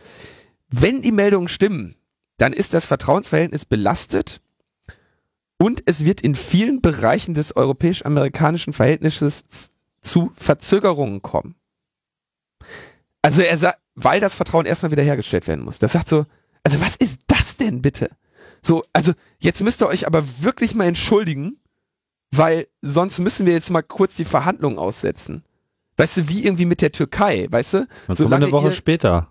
wenn 0.69 1.01
die 1.01 1.11
Meldungen 1.11 1.47
stimmen, 1.47 1.95
dann 2.37 2.53
ist 2.53 2.73
das 2.73 2.85
Vertrauensverhältnis 2.85 3.65
belastet 3.65 4.41
und 5.57 5.83
es 5.85 6.05
wird 6.05 6.21
in 6.21 6.35
vielen 6.35 6.81
Bereichen 6.81 7.33
des 7.33 7.55
europäisch-amerikanischen 7.55 8.73
Verhältnisses 8.73 9.71
zu 10.01 10.31
Verzögerungen 10.35 11.21
kommen. 11.21 11.55
Also 13.21 13.41
er 13.41 13.57
sagt, 13.57 13.79
weil 13.95 14.19
das 14.19 14.35
Vertrauen 14.35 14.65
erstmal 14.65 14.91
wiederhergestellt 14.91 15.47
werden 15.47 15.63
muss. 15.63 15.79
Das 15.79 15.93
sagt 15.93 16.09
so, 16.09 16.25
also 16.63 16.81
was 16.81 16.95
ist 16.97 17.21
das 17.27 17.57
denn 17.57 17.81
bitte? 17.81 18.09
So, 18.61 18.83
also 18.93 19.13
jetzt 19.39 19.61
müsst 19.61 19.81
ihr 19.81 19.87
euch 19.87 20.05
aber 20.05 20.23
wirklich 20.41 20.75
mal 20.75 20.85
entschuldigen, 20.85 21.57
weil 22.31 22.67
sonst 22.81 23.19
müssen 23.19 23.45
wir 23.45 23.53
jetzt 23.53 23.69
mal 23.69 23.81
kurz 23.81 24.15
die 24.15 24.25
Verhandlungen 24.25 24.77
aussetzen. 24.77 25.43
Weißt 25.97 26.17
du, 26.17 26.29
wie 26.29 26.43
irgendwie 26.43 26.65
mit 26.65 26.81
der 26.81 26.91
Türkei, 26.91 27.47
weißt 27.49 27.73
du? 27.75 27.87
Das 28.07 28.17
Solange 28.17 28.45
eine 28.45 28.51
Woche 28.51 28.67
ihr, 28.67 28.73
später. 28.73 29.29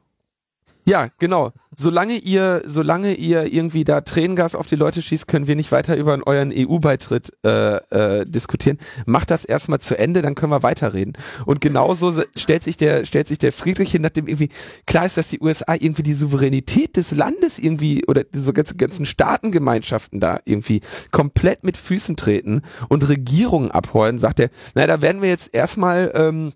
Ja, 0.86 1.08
genau. 1.18 1.52
Solange 1.76 2.18
ihr, 2.18 2.62
solange 2.66 3.14
ihr 3.14 3.52
irgendwie 3.52 3.84
da 3.84 4.02
Tränengas 4.02 4.54
auf 4.54 4.66
die 4.66 4.76
Leute 4.76 5.00
schießt, 5.00 5.26
können 5.26 5.46
wir 5.46 5.56
nicht 5.56 5.72
weiter 5.72 5.96
über 5.96 6.18
euren 6.26 6.52
EU-Beitritt 6.54 7.32
äh, 7.42 7.76
äh, 7.76 8.24
diskutieren. 8.26 8.78
Macht 9.06 9.30
das 9.30 9.46
erstmal 9.46 9.80
zu 9.80 9.98
Ende, 9.98 10.20
dann 10.20 10.34
können 10.34 10.52
wir 10.52 10.62
weiterreden. 10.62 11.14
Und 11.46 11.62
genauso 11.62 12.12
stellt 12.36 12.62
sich 12.62 12.76
der, 12.76 13.06
stellt 13.06 13.28
sich 13.28 13.38
der 13.38 13.52
Friedrich 13.52 13.92
hin, 13.92 14.02
nachdem 14.02 14.26
irgendwie 14.26 14.50
klar 14.86 15.06
ist, 15.06 15.16
dass 15.16 15.28
die 15.28 15.40
USA 15.40 15.74
irgendwie 15.74 16.02
die 16.02 16.12
Souveränität 16.14 16.96
des 16.96 17.12
Landes 17.12 17.58
irgendwie 17.58 18.04
oder 18.06 18.22
diese 18.22 18.52
ganzen, 18.52 18.76
ganzen 18.76 19.06
Staatengemeinschaften 19.06 20.20
da 20.20 20.40
irgendwie 20.44 20.82
komplett 21.12 21.64
mit 21.64 21.78
Füßen 21.78 22.16
treten 22.16 22.60
und 22.88 23.08
Regierungen 23.08 23.70
abholen, 23.70 24.18
sagt 24.18 24.38
er, 24.38 24.50
naja, 24.74 24.86
da 24.88 25.02
werden 25.02 25.22
wir 25.22 25.30
jetzt 25.30 25.54
erstmal 25.54 26.12
ähm, 26.14 26.52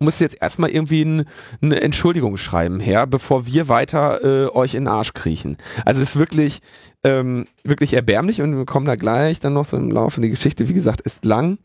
muss 0.00 0.18
jetzt 0.18 0.40
erstmal 0.40 0.70
irgendwie 0.70 1.02
ein, 1.02 1.24
eine 1.62 1.80
Entschuldigung 1.80 2.36
schreiben 2.36 2.78
her, 2.78 3.06
bevor 3.06 3.46
wir 3.46 3.68
weiter 3.68 4.22
äh, 4.22 4.48
euch 4.50 4.74
in 4.74 4.84
den 4.84 4.88
Arsch 4.88 5.14
kriechen. 5.14 5.56
Also 5.84 6.02
ist 6.02 6.18
wirklich, 6.18 6.60
ähm, 7.04 7.46
wirklich 7.64 7.94
erbärmlich 7.94 8.42
und 8.42 8.56
wir 8.56 8.66
kommen 8.66 8.86
da 8.86 8.96
gleich 8.96 9.40
dann 9.40 9.54
noch 9.54 9.64
so 9.64 9.76
im 9.76 9.90
Laufe 9.90 10.20
der 10.20 10.30
Geschichte, 10.30 10.68
wie 10.68 10.74
gesagt, 10.74 11.00
ist 11.00 11.24
lang, 11.24 11.58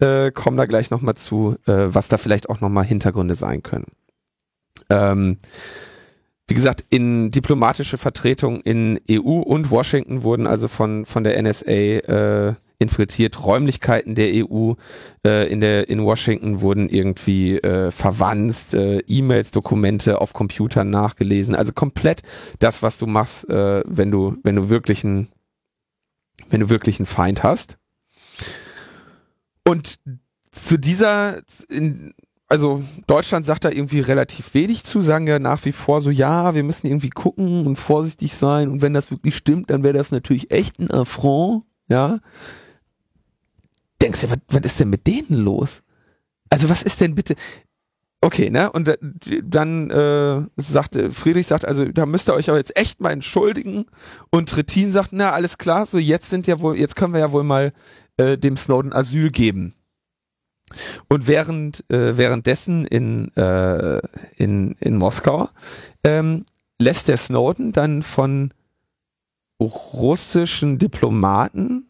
äh, 0.00 0.32
kommen 0.32 0.56
da 0.56 0.66
gleich 0.66 0.90
nochmal 0.90 1.14
zu, 1.14 1.56
äh, 1.66 1.86
was 1.88 2.08
da 2.08 2.18
vielleicht 2.18 2.50
auch 2.50 2.60
nochmal 2.60 2.84
Hintergründe 2.84 3.36
sein 3.36 3.62
können. 3.62 3.86
Ähm, 4.90 5.38
wie 6.48 6.54
gesagt, 6.54 6.84
in 6.88 7.30
diplomatische 7.30 7.98
Vertretungen 7.98 8.60
in 8.62 8.98
EU 9.10 9.40
und 9.40 9.70
Washington 9.70 10.22
wurden 10.22 10.46
also 10.46 10.66
von, 10.66 11.04
von 11.04 11.22
der 11.22 11.40
NSA 11.40 11.70
äh, 11.70 12.54
infiltriert. 12.78 13.44
Räumlichkeiten 13.44 14.14
der 14.14 14.46
EU 14.46 14.74
äh, 15.26 15.50
in 15.50 15.60
der 15.60 15.88
in 15.88 16.04
Washington 16.04 16.60
wurden 16.60 16.88
irgendwie 16.88 17.58
äh, 17.58 17.90
verwandt, 17.90 18.72
äh, 18.72 18.98
E-Mails, 19.00 19.50
Dokumente 19.50 20.20
auf 20.20 20.32
Computern 20.32 20.90
nachgelesen. 20.90 21.54
Also 21.54 21.72
komplett 21.72 22.22
das, 22.60 22.82
was 22.82 22.98
du 22.98 23.06
machst, 23.06 23.48
äh, 23.48 23.82
wenn 23.86 24.10
du 24.10 24.36
wenn 24.42 24.56
du 24.56 24.68
wirklich 24.68 25.04
einen 25.04 25.28
wenn 26.50 26.60
du 26.60 26.68
wirklich 26.68 26.98
einen 26.98 27.06
Feind 27.06 27.42
hast. 27.42 27.78
Und 29.64 29.98
zu 30.52 30.78
dieser 30.78 31.40
in, 31.68 32.14
also 32.46 32.82
Deutschland 33.06 33.44
sagt 33.44 33.64
da 33.64 33.70
irgendwie 33.70 34.00
relativ 34.00 34.54
wenig 34.54 34.84
zu, 34.84 35.02
sagen 35.02 35.26
ja 35.26 35.38
nach 35.38 35.64
wie 35.66 35.72
vor 35.72 36.00
so, 36.00 36.10
ja, 36.10 36.54
wir 36.54 36.62
müssen 36.62 36.86
irgendwie 36.86 37.10
gucken 37.10 37.66
und 37.66 37.76
vorsichtig 37.76 38.34
sein 38.34 38.70
und 38.70 38.80
wenn 38.80 38.94
das 38.94 39.10
wirklich 39.10 39.36
stimmt, 39.36 39.68
dann 39.68 39.82
wäre 39.82 39.98
das 39.98 40.12
natürlich 40.12 40.50
echt 40.50 40.78
ein 40.78 40.90
Affront, 40.90 41.64
ja 41.88 42.20
denkst 44.02 44.22
du, 44.22 44.30
was, 44.30 44.38
was 44.48 44.62
ist 44.62 44.80
denn 44.80 44.90
mit 44.90 45.06
denen 45.06 45.34
los? 45.34 45.82
Also 46.50 46.68
was 46.68 46.82
ist 46.82 47.00
denn 47.00 47.14
bitte? 47.14 47.34
Okay, 48.20 48.50
ne? 48.50 48.72
Und 48.72 48.98
dann 49.44 49.90
äh, 49.90 50.42
sagt 50.56 50.98
Friedrich 51.12 51.46
sagt, 51.46 51.64
also 51.64 51.84
da 51.84 52.04
müsst 52.04 52.28
ihr 52.28 52.34
euch 52.34 52.48
aber 52.48 52.58
jetzt 52.58 52.76
echt 52.76 53.00
mal 53.00 53.12
entschuldigen. 53.12 53.86
Und 54.30 54.48
Trittin 54.48 54.90
sagt, 54.90 55.10
na 55.12 55.30
alles 55.30 55.56
klar, 55.56 55.86
so 55.86 55.98
jetzt 55.98 56.28
sind 56.28 56.48
ja 56.48 56.60
wohl, 56.60 56.76
jetzt 56.76 56.96
können 56.96 57.12
wir 57.12 57.20
ja 57.20 57.30
wohl 57.30 57.44
mal 57.44 57.72
äh, 58.16 58.36
dem 58.36 58.56
Snowden 58.56 58.92
Asyl 58.92 59.30
geben. 59.30 59.74
Und 61.08 61.28
während 61.28 61.84
äh, 61.90 62.16
währenddessen 62.16 62.86
in 62.86 63.34
äh, 63.36 64.00
in 64.36 64.72
in 64.80 64.96
Moskau 64.96 65.48
ähm, 66.02 66.44
lässt 66.80 67.08
der 67.08 67.16
Snowden 67.16 67.72
dann 67.72 68.02
von 68.02 68.52
russischen 69.60 70.78
Diplomaten 70.78 71.87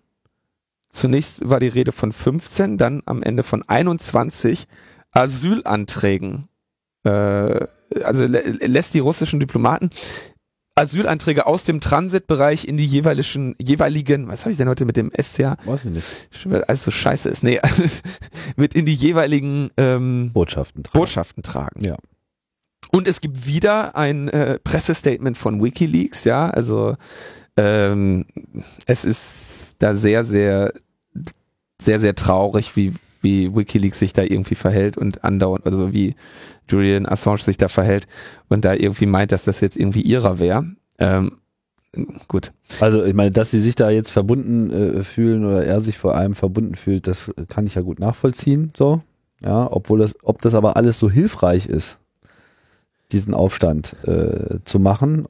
Zunächst 0.90 1.48
war 1.48 1.60
die 1.60 1.68
Rede 1.68 1.92
von 1.92 2.12
15, 2.12 2.78
dann 2.78 3.02
am 3.06 3.22
Ende 3.22 3.42
von 3.42 3.62
21 3.66 4.66
Asylanträgen. 5.10 6.48
Äh, 7.04 7.66
also 8.02 8.26
lä 8.26 8.40
lässt 8.66 8.94
die 8.94 8.98
russischen 8.98 9.40
Diplomaten 9.40 9.90
Asylanträge 10.78 11.46
aus 11.46 11.64
dem 11.64 11.80
Transitbereich 11.80 12.66
in 12.66 12.76
die 12.76 12.86
jeweiligen, 12.86 13.56
jeweiligen, 13.60 14.28
was 14.28 14.42
habe 14.42 14.52
ich 14.52 14.58
denn 14.58 14.68
heute 14.68 14.84
mit 14.84 14.96
dem 14.96 15.10
SCA? 15.20 15.56
Weiß 15.64 15.84
ich 15.84 15.90
nicht. 15.90 16.68
Alles 16.68 16.84
so 16.84 16.92
scheiße 16.92 17.28
ist. 17.28 17.42
Nee, 17.42 17.60
mit 18.56 18.74
in 18.74 18.86
die 18.86 18.94
jeweiligen 18.94 19.70
ähm, 19.76 20.30
Botschaften 20.32 20.84
tragen. 20.84 20.98
Botschaften 20.98 21.42
tragen. 21.42 21.84
Ja. 21.84 21.96
Und 22.92 23.08
es 23.08 23.20
gibt 23.20 23.46
wieder 23.46 23.96
ein 23.96 24.28
äh, 24.28 24.60
Pressestatement 24.60 25.36
von 25.36 25.62
WikiLeaks, 25.62 26.24
ja, 26.24 26.48
also 26.48 26.96
ähm, 27.56 28.24
es 28.86 29.04
ist 29.04 29.67
da 29.78 29.94
sehr, 29.94 30.24
sehr, 30.24 30.72
sehr, 31.80 32.00
sehr 32.00 32.14
traurig, 32.14 32.76
wie, 32.76 32.94
wie 33.22 33.54
WikiLeaks 33.54 33.98
sich 33.98 34.12
da 34.12 34.22
irgendwie 34.22 34.54
verhält 34.54 34.96
und 34.96 35.24
andauernd, 35.24 35.66
also 35.66 35.92
wie 35.92 36.14
Julian 36.68 37.06
Assange 37.06 37.38
sich 37.38 37.56
da 37.56 37.68
verhält 37.68 38.06
und 38.48 38.64
da 38.64 38.74
irgendwie 38.74 39.06
meint, 39.06 39.32
dass 39.32 39.44
das 39.44 39.60
jetzt 39.60 39.76
irgendwie 39.76 40.02
ihrer 40.02 40.38
wäre. 40.38 40.64
Ähm, 40.98 41.38
gut. 42.26 42.52
Also 42.80 43.04
ich 43.04 43.14
meine, 43.14 43.30
dass 43.30 43.50
sie 43.50 43.60
sich 43.60 43.74
da 43.74 43.90
jetzt 43.90 44.10
verbunden 44.10 44.70
äh, 44.70 45.02
fühlen 45.02 45.44
oder 45.44 45.64
er 45.64 45.80
sich 45.80 45.98
vor 45.98 46.14
allem 46.14 46.34
verbunden 46.34 46.74
fühlt, 46.74 47.06
das 47.06 47.32
kann 47.48 47.66
ich 47.66 47.74
ja 47.74 47.82
gut 47.82 47.98
nachvollziehen, 48.00 48.72
so. 48.76 49.02
Ja, 49.40 49.70
obwohl 49.70 50.00
das, 50.00 50.16
ob 50.24 50.42
das 50.42 50.54
aber 50.54 50.76
alles 50.76 50.98
so 50.98 51.08
hilfreich 51.08 51.66
ist, 51.66 51.98
diesen 53.12 53.34
Aufstand 53.34 53.94
äh, 54.04 54.58
zu 54.64 54.80
machen, 54.80 55.26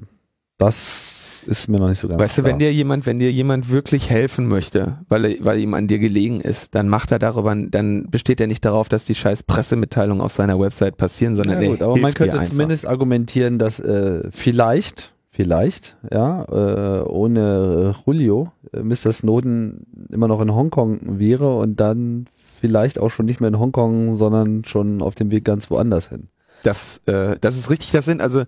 das 0.59 1.45
ist 1.47 1.69
mir 1.69 1.79
noch 1.79 1.89
nicht 1.89 2.01
so 2.01 2.09
ganz 2.09 2.21
Weißt 2.21 2.39
du, 2.39 2.43
klar. 2.43 2.53
wenn 2.53 2.59
dir 2.59 2.73
jemand, 2.73 3.07
wenn 3.07 3.19
dir 3.19 3.31
jemand 3.31 3.71
wirklich 3.71 4.11
helfen 4.11 4.47
möchte, 4.49 4.99
weil, 5.09 5.25
er- 5.25 5.45
weil 5.45 5.61
ihm 5.61 5.73
an 5.75 5.87
dir 5.87 5.99
gelegen 6.01 6.41
ist, 6.41 6.75
dann 6.75 6.89
macht 6.89 7.13
er 7.13 7.19
darüber, 7.21 7.55
dann 7.55 8.11
besteht 8.11 8.41
er 8.41 8.49
nicht 8.49 8.65
darauf, 8.65 8.89
dass 8.89 9.05
die 9.05 9.15
scheiß 9.15 9.45
Pressemitteilungen 9.45 10.21
auf 10.21 10.33
seiner 10.33 10.59
Website 10.59 10.97
passieren, 10.97 11.37
sondern 11.37 11.59
ja, 11.59 11.63
er 11.63 11.71
gut, 11.71 11.83
aber 11.83 11.97
man 11.97 12.13
könnte 12.13 12.43
zumindest 12.43 12.87
argumentieren, 12.87 13.59
dass 13.59 13.79
äh, 13.79 14.23
vielleicht, 14.31 15.13
vielleicht, 15.31 15.97
ja, 16.13 16.43
äh, 16.45 17.03
ohne 17.05 17.95
Julio, 18.05 18.51
äh, 18.73 18.81
Mr. 18.83 19.13
Snowden 19.13 19.87
immer 20.11 20.27
noch 20.27 20.41
in 20.41 20.53
Hongkong 20.53 21.19
wäre 21.21 21.57
und 21.57 21.79
dann 21.79 22.27
vielleicht 22.35 22.99
auch 22.99 23.11
schon 23.11 23.27
nicht 23.27 23.41
mehr 23.41 23.49
in 23.49 23.61
Hongkong, 23.61 24.17
sondern 24.17 24.65
schon 24.65 25.03
auf 25.03 25.15
dem 25.15 25.31
Weg 25.31 25.45
ganz 25.45 25.71
woanders 25.71 26.09
hin. 26.09 26.29
Das, 26.65 27.01
äh, 27.07 27.37
das 27.41 27.57
ist 27.57 27.71
richtig, 27.71 27.93
das 27.93 28.05
sind 28.05 28.21
also 28.21 28.41
äh, 28.41 28.47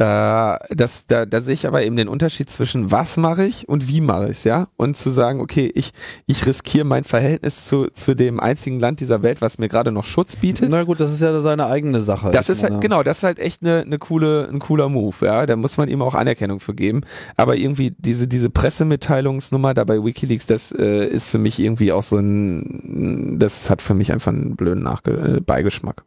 das, 0.00 1.06
da, 1.08 1.26
da 1.26 1.42
sehe 1.42 1.52
ich 1.52 1.66
aber 1.66 1.82
eben 1.82 1.94
den 1.94 2.08
Unterschied 2.08 2.48
zwischen 2.48 2.90
was 2.90 3.18
mache 3.18 3.44
ich 3.44 3.68
und 3.68 3.86
wie 3.86 4.00
mache 4.00 4.24
ich 4.24 4.38
es, 4.38 4.44
ja? 4.44 4.68
Und 4.78 4.96
zu 4.96 5.10
sagen, 5.10 5.40
okay, 5.40 5.70
ich, 5.74 5.92
ich 6.26 6.46
riskiere 6.46 6.86
mein 6.86 7.04
Verhältnis 7.04 7.66
zu, 7.66 7.88
zu 7.88 8.14
dem 8.14 8.40
einzigen 8.40 8.80
Land 8.80 9.00
dieser 9.00 9.22
Welt, 9.22 9.42
was 9.42 9.58
mir 9.58 9.68
gerade 9.68 9.92
noch 9.92 10.04
Schutz 10.04 10.36
bietet. 10.36 10.70
Na 10.70 10.84
gut, 10.84 11.00
das 11.00 11.12
ist 11.12 11.20
ja 11.20 11.38
seine 11.40 11.66
eigene 11.66 12.00
Sache. 12.00 12.30
Das 12.30 12.48
ist 12.48 12.62
halt, 12.62 12.80
genau, 12.80 13.02
das 13.02 13.18
ist 13.18 13.22
halt 13.24 13.38
echt 13.38 13.62
eine, 13.62 13.82
eine 13.82 13.98
coole, 13.98 14.48
ein 14.50 14.58
cooler 14.58 14.88
Move, 14.88 15.16
ja. 15.20 15.44
Da 15.44 15.56
muss 15.56 15.76
man 15.76 15.88
ihm 15.88 16.00
auch 16.00 16.14
Anerkennung 16.14 16.60
für 16.60 16.72
geben. 16.72 17.02
Aber 17.36 17.56
irgendwie 17.56 17.94
diese, 17.98 18.26
diese 18.26 18.48
Pressemitteilungsnummer 18.48 19.74
da 19.74 19.84
bei 19.84 20.02
Wikileaks, 20.02 20.46
das 20.46 20.72
äh, 20.72 21.06
ist 21.08 21.28
für 21.28 21.38
mich 21.38 21.58
irgendwie 21.58 21.92
auch 21.92 22.04
so 22.04 22.16
ein, 22.16 23.38
das 23.38 23.68
hat 23.68 23.82
für 23.82 23.92
mich 23.92 24.12
einfach 24.12 24.32
einen 24.32 24.56
blöden 24.56 24.82
Nachge 24.82 25.36
äh, 25.36 25.40
Beigeschmack. 25.40 26.04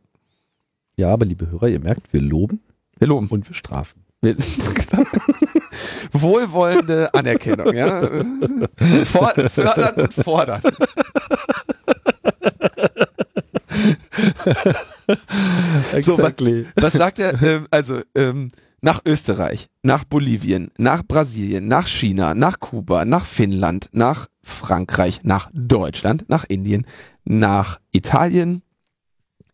Ja, 0.97 1.09
aber 1.09 1.27
liebe 1.27 1.51
Hörer, 1.51 1.67
ihr 1.67 1.79
merkt, 1.79 2.11
wir 2.11 2.21
loben 2.21 2.59
Wir 3.03 3.07
loben. 3.09 3.27
und 3.27 3.49
wir 3.49 3.53
strafen. 3.55 4.01
Wohlwollende 6.13 7.13
Anerkennung, 7.13 7.73
ja. 7.75 8.01
For 9.03 9.33
fördern 9.49 9.95
und 9.95 10.13
fordern. 10.13 10.61
So, 16.01 16.13
Exactly. 16.13 16.65
Was 16.77 16.93
sagt 16.93 17.19
er? 17.19 17.41
Ähm, 17.43 17.67
also 17.69 17.99
ähm, 18.15 18.51
nach 18.81 19.01
Österreich, 19.05 19.67
nach 19.81 20.05
Bolivien, 20.05 20.71
nach 20.77 21.03
Brasilien, 21.05 21.67
nach 21.67 21.87
China, 21.87 22.33
nach 22.33 22.61
Kuba, 22.61 23.03
nach 23.03 23.25
Finnland, 23.25 23.89
nach 23.91 24.27
Frankreich, 24.41 25.23
nach 25.23 25.49
Deutschland, 25.53 26.29
nach 26.29 26.45
Indien, 26.47 26.85
nach 27.25 27.81
Italien, 27.91 28.61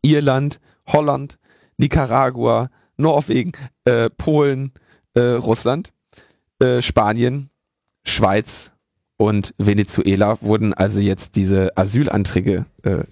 Irland, 0.03 0.59
Holland, 0.85 1.39
Nicaragua, 1.77 2.69
Norwegen, 2.99 3.53
äh, 3.85 4.09
Polen, 4.09 4.73
äh, 5.13 5.21
Russland, 5.21 5.91
äh, 6.59 6.81
Spanien, 6.81 7.49
Schweiz 8.03 8.73
und 9.17 9.53
Venezuela 9.57 10.41
wurden 10.41 10.73
also 10.73 10.99
jetzt 10.99 11.35
diese 11.35 11.75
Asylanträge 11.77 12.65
äh, 12.83 13.03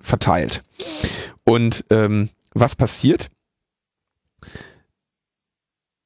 verteilt. 0.00 0.62
Und 1.44 1.84
ähm, 1.90 2.30
was 2.54 2.76
passiert? 2.76 3.30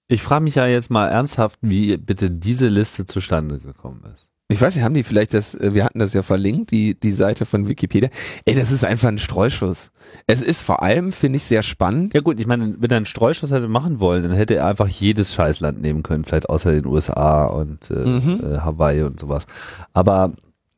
Ich 0.08 0.22
frage 0.22 0.44
mich 0.44 0.56
ja 0.56 0.66
jetzt 0.66 0.90
mal 0.90 1.08
ernsthaft, 1.08 1.58
wie 1.62 1.96
bitte 1.96 2.30
diese 2.30 2.68
Liste 2.68 3.06
zustande 3.06 3.58
gekommen 3.58 4.04
ist. 4.14 4.33
Ich 4.54 4.60
weiß 4.60 4.74
nicht, 4.76 4.84
haben 4.84 4.94
die 4.94 5.02
vielleicht 5.02 5.34
das, 5.34 5.54
äh, 5.54 5.74
wir 5.74 5.84
hatten 5.84 5.98
das 5.98 6.12
ja 6.14 6.22
verlinkt, 6.22 6.70
die, 6.70 6.98
die 6.98 7.10
Seite 7.10 7.44
von 7.44 7.68
Wikipedia. 7.68 8.08
Ey, 8.44 8.54
das 8.54 8.70
ist 8.70 8.84
einfach 8.84 9.08
ein 9.08 9.18
Streuschuss. 9.18 9.90
Es 10.26 10.42
ist 10.42 10.62
vor 10.62 10.82
allem, 10.82 11.12
finde 11.12 11.36
ich, 11.38 11.44
sehr 11.44 11.62
spannend. 11.62 12.14
Ja 12.14 12.20
gut, 12.20 12.38
ich 12.40 12.46
meine, 12.46 12.76
wenn 12.78 12.90
er 12.90 12.98
einen 12.98 13.06
Streuschuss 13.06 13.50
hätte 13.50 13.68
machen 13.68 14.00
wollen, 14.00 14.22
dann 14.22 14.32
hätte 14.32 14.54
er 14.54 14.66
einfach 14.66 14.88
jedes 14.88 15.34
Scheißland 15.34 15.82
nehmen 15.82 16.02
können, 16.02 16.24
vielleicht 16.24 16.48
außer 16.48 16.72
den 16.72 16.86
USA 16.86 17.44
und 17.46 17.90
äh, 17.90 17.94
Mhm. 17.94 18.40
äh, 18.44 18.58
Hawaii 18.58 19.02
und 19.02 19.18
sowas. 19.18 19.46
Aber 19.92 20.32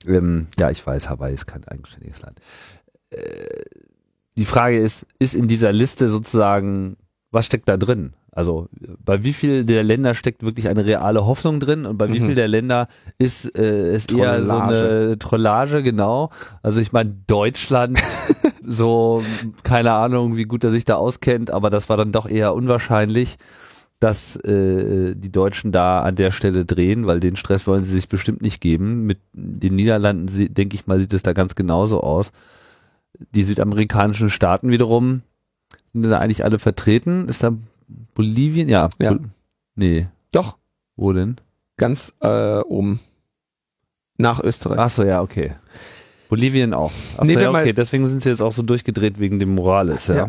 ähm, 0.07 0.47
ja, 0.59 0.71
ich 0.71 0.87
weiß, 0.87 1.09
Hawaii 1.11 1.35
ist 1.35 1.47
kein 1.47 1.65
eigenständiges 1.65 2.23
Land. 2.23 2.39
Äh, 3.11 3.19
die 4.37 4.45
Frage 4.45 4.79
ist, 4.79 5.07
ist 5.19 5.35
in 5.35 5.49
dieser 5.49 5.73
Liste 5.73 6.09
sozusagen, 6.09 6.97
was 7.37 7.47
steckt 7.47 7.69
da 7.69 7.77
drin? 7.77 8.15
Also 8.33 8.69
bei 9.05 9.23
wie 9.23 9.33
viel 9.33 9.65
der 9.65 9.85
Länder 9.85 10.15
steckt 10.15 10.43
wirklich 10.43 10.69
eine 10.69 10.85
reale 10.85 11.25
Hoffnung 11.27 11.61
drin 11.61 11.87
und 11.87 11.97
bei 11.99 12.09
wie 12.13 12.19
Mhm. 12.19 12.27
viel 12.27 12.35
der 12.35 12.49
Länder 12.49 12.89
ist 13.19 13.57
äh, 13.57 13.95
ist 13.95 14.11
eher 14.13 14.43
so 14.43 14.51
eine 14.53 15.19
Trollage, 15.19 15.83
genau. 15.85 16.31
Also 16.63 16.81
ich 16.81 16.93
meine 16.93 17.15
Deutschland 17.29 17.99
so 18.67 19.23
keine 19.63 19.93
Ahnung, 19.93 20.37
wie 20.37 20.45
gut 20.45 20.65
er 20.65 20.71
sich 20.73 20.85
da 20.85 20.97
auskennt, 20.97 21.51
aber 21.51 21.71
das 21.71 21.89
war 21.89 21.97
dann 21.97 22.11
doch 22.13 22.29
eher 22.29 22.55
unwahrscheinlich, 22.55 23.37
dass 24.01 24.37
äh, 24.37 25.15
die 25.15 25.33
Deutschen 25.33 25.73
da 25.73 26.01
an 26.01 26.17
der 26.17 26.31
Stelle 26.31 26.65
drehen, 26.67 27.07
weil 27.07 27.21
den 27.21 27.37
Stress 27.37 27.67
wollen 27.67 27.85
sie 27.85 27.93
sich 27.95 28.09
bestimmt 28.09 28.43
nicht 28.43 28.61
geben. 28.61 29.07
Mit 29.07 29.19
den 29.33 29.77
Niederlanden 29.77 30.27
denke 30.55 30.75
ich 30.75 30.87
mal 30.87 30.99
sieht 31.01 31.13
es 31.15 31.23
da 31.23 31.33
ganz 31.33 31.55
genauso 31.55 32.01
aus. 32.03 32.31
Die 33.35 33.45
südamerikanischen 33.45 34.29
Staaten 34.29 34.69
wiederum 34.71 35.23
da 36.03 36.19
eigentlich 36.19 36.45
alle 36.45 36.59
vertreten. 36.59 37.29
Ist 37.29 37.43
da 37.43 37.53
Bolivien? 38.15 38.69
Ja. 38.69 38.89
Ja. 38.99 39.13
Bol 39.13 39.21
nee, 39.75 40.07
Doch, 40.33 40.57
wo 40.97 41.13
denn? 41.13 41.37
ganz 41.77 42.13
äh, 42.21 42.61
oben. 42.61 43.01
Nach 44.19 44.43
Österreich. 44.43 44.79
Ach 44.79 44.91
so, 44.91 45.05
ja, 45.05 45.21
okay. 45.21 45.53
Bolivien 46.29 46.73
auch. 46.73 46.91
Ach 47.19 47.25
Nee, 47.25 47.35
so, 47.35 47.41
ja, 47.41 47.51
okay, 47.51 47.73
deswegen 47.73 48.07
sind 48.07 48.23
sie 48.23 48.31
jetzt 48.31 48.41
auch 48.41 48.53
so 48.53 48.63
durchgedreht 48.63 49.21
wegen 49.21 49.39
dem 49.39 49.55
Morales, 49.55 50.07
ja. 50.07 50.17
Ja. 50.17 50.29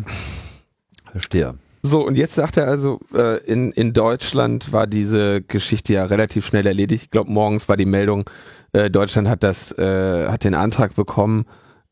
Verstehe. 1.10 1.54
So, 1.82 2.06
und 2.06 2.16
jetzt 2.16 2.34
sagt 2.34 2.56
er 2.56 2.66
also, 2.66 3.00
äh, 3.14 3.38
in, 3.44 3.72
in 3.72 3.92
Deutschland 3.94 4.72
war 4.72 4.86
diese 4.86 5.42
Geschichte 5.42 5.94
ja 5.94 6.04
relativ 6.04 6.46
schnell 6.46 6.66
erledigt. 6.66 7.04
Ich 7.04 7.10
glaube, 7.10 7.30
morgens 7.30 7.68
war 7.68 7.76
die 7.76 7.86
Meldung, 7.86 8.28
äh, 8.72 8.90
Deutschland 8.90 9.28
hat 9.28 9.42
das, 9.42 9.72
äh, 9.78 10.28
hat 10.28 10.44
den 10.44 10.54
Antrag 10.54 10.94
bekommen. 10.94 11.46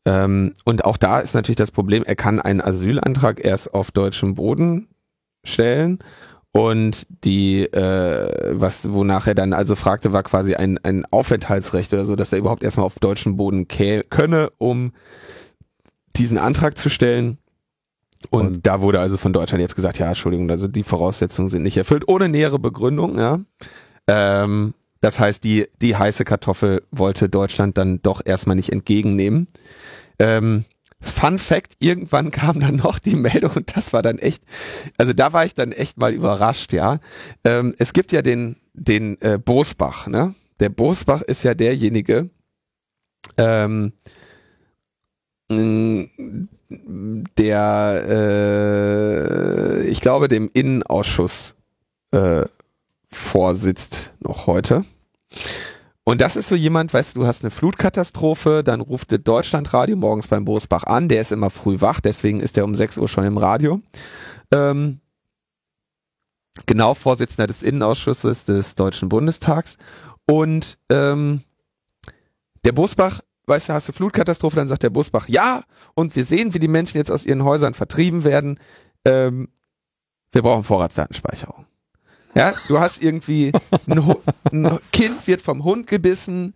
Ähm, 0.07 0.53
und 0.63 0.85
auch 0.85 0.95
da 0.95 1.19
ist 1.19 1.35
natürlich 1.35 1.57
das 1.57 1.71
Problem, 1.71 2.03
er 2.05 2.15
kann 2.15 2.39
einen 2.39 2.61
Asylantrag 2.61 3.43
erst 3.43 3.73
auf 3.73 3.91
deutschem 3.91 4.35
Boden 4.35 4.87
stellen. 5.43 5.99
Und 6.53 7.05
die, 7.25 7.63
äh, 7.65 8.53
was, 8.57 8.91
wonach 8.93 9.27
er 9.27 9.35
dann 9.35 9.51
also 9.51 9.75
fragte, 9.75 10.13
war 10.13 10.23
quasi 10.23 10.55
ein, 10.55 10.79
ein 10.83 11.05
Aufenthaltsrecht 11.11 11.91
oder 11.93 12.05
so, 12.05 12.15
dass 12.15 12.31
er 12.31 12.39
überhaupt 12.39 12.63
erstmal 12.63 12.85
auf 12.85 12.99
deutschem 12.99 13.35
Boden 13.35 13.67
kä 13.67 14.01
könne, 14.09 14.49
um 14.57 14.93
diesen 16.15 16.37
Antrag 16.37 16.77
zu 16.77 16.89
stellen. 16.89 17.37
Und, 18.29 18.47
Und- 18.47 18.65
da 18.65 18.79
wurde 18.81 19.01
also 19.01 19.17
von 19.17 19.33
Deutschland 19.33 19.61
jetzt 19.61 19.75
gesagt, 19.75 19.99
ja, 19.99 20.07
Entschuldigung, 20.07 20.49
also 20.49 20.69
die 20.69 20.83
Voraussetzungen 20.83 21.49
sind 21.49 21.63
nicht 21.63 21.77
erfüllt, 21.77 22.07
ohne 22.07 22.29
nähere 22.29 22.59
Begründung, 22.59 23.19
ja. 23.19 23.39
Ähm, 24.07 24.73
das 25.01 25.19
heißt, 25.19 25.43
die, 25.43 25.67
die 25.81 25.95
heiße 25.95 26.23
Kartoffel 26.23 26.81
wollte 26.91 27.29
Deutschland 27.29 27.77
dann 27.77 28.01
doch 28.01 28.21
erstmal 28.25 28.55
nicht 28.55 28.71
entgegennehmen. 28.71 29.47
Ähm, 30.19 30.65
Fun 30.99 31.37
Fact, 31.37 31.75
irgendwann 31.79 32.31
kam 32.31 32.59
dann 32.59 32.77
noch 32.77 32.97
die 32.97 33.15
Meldung 33.15 33.51
und 33.51 33.77
das 33.77 33.93
war 33.93 34.01
dann 34.01 34.17
echt, 34.17 34.43
also 34.97 35.13
da 35.13 35.31
war 35.31 35.45
ich 35.45 35.53
dann 35.53 35.71
echt 35.71 35.97
mal 35.97 36.11
überrascht, 36.11 36.73
ja. 36.73 36.99
Ähm, 37.43 37.75
es 37.77 37.93
gibt 37.93 38.11
ja 38.11 38.23
den, 38.23 38.55
den 38.73 39.21
äh, 39.21 39.37
Bosbach, 39.37 40.07
ne? 40.07 40.33
Der 40.59 40.69
Bosbach 40.69 41.21
ist 41.21 41.43
ja 41.43 41.53
derjenige, 41.53 42.31
ähm, 43.37 43.93
der, 47.37 48.05
äh, 48.09 49.87
ich 49.87 50.01
glaube, 50.01 50.27
dem 50.27 50.49
Innenausschuss 50.51 51.55
äh, 52.11 52.45
vorsitzt 53.09 54.13
noch 54.19 54.47
heute. 54.47 54.83
Und 56.07 56.21
das 56.21 56.37
ist 56.37 56.47
so 56.47 56.55
jemand, 56.55 56.93
weißt 56.93 57.17
du, 57.17 57.19
du 57.19 57.27
hast 57.27 57.43
eine 57.43 57.51
Flutkatastrophe, 57.51 58.63
dann 58.63 58.79
ruft 58.79 59.11
der 59.11 59.17
Deutschlandradio 59.17 59.97
morgens 59.97 60.29
beim 60.29 60.45
Bosbach 60.45 60.85
an, 60.85 61.09
der 61.09 61.19
ist 61.19 61.33
immer 61.33 61.49
früh 61.49 61.81
wach, 61.81 61.99
deswegen 61.99 62.39
ist 62.39 62.57
er 62.57 62.63
um 62.63 62.75
6 62.75 62.97
Uhr 62.97 63.09
schon 63.09 63.25
im 63.25 63.37
Radio. 63.37 63.81
Ähm, 64.53 65.01
genau, 66.65 66.93
Vorsitzender 66.93 67.45
des 67.47 67.61
Innenausschusses 67.61 68.45
des 68.45 68.75
Deutschen 68.75 69.09
Bundestags. 69.09 69.77
Und 70.25 70.77
ähm, 70.89 71.41
der 72.63 72.71
Bosbach, 72.71 73.19
weißt 73.47 73.67
du, 73.67 73.73
hast 73.73 73.89
du 73.89 73.91
Flutkatastrophe, 73.91 74.55
dann 74.55 74.69
sagt 74.69 74.83
der 74.83 74.91
Bosbach, 74.91 75.27
ja, 75.27 75.63
und 75.93 76.15
wir 76.15 76.23
sehen, 76.23 76.53
wie 76.53 76.59
die 76.59 76.69
Menschen 76.69 76.99
jetzt 76.99 77.11
aus 77.11 77.25
ihren 77.25 77.43
Häusern 77.43 77.73
vertrieben 77.73 78.23
werden. 78.23 78.61
Ähm, 79.03 79.49
wir 80.31 80.41
brauchen 80.41 80.63
Vorratsdatenspeicherung. 80.63 81.66
Ja, 82.35 82.53
du 82.67 82.79
hast 82.79 83.01
irgendwie 83.01 83.51
ein, 83.89 84.15
ein 84.51 84.79
Kind 84.91 85.25
wird 85.27 85.41
vom 85.41 85.63
Hund 85.63 85.87
gebissen, 85.87 86.53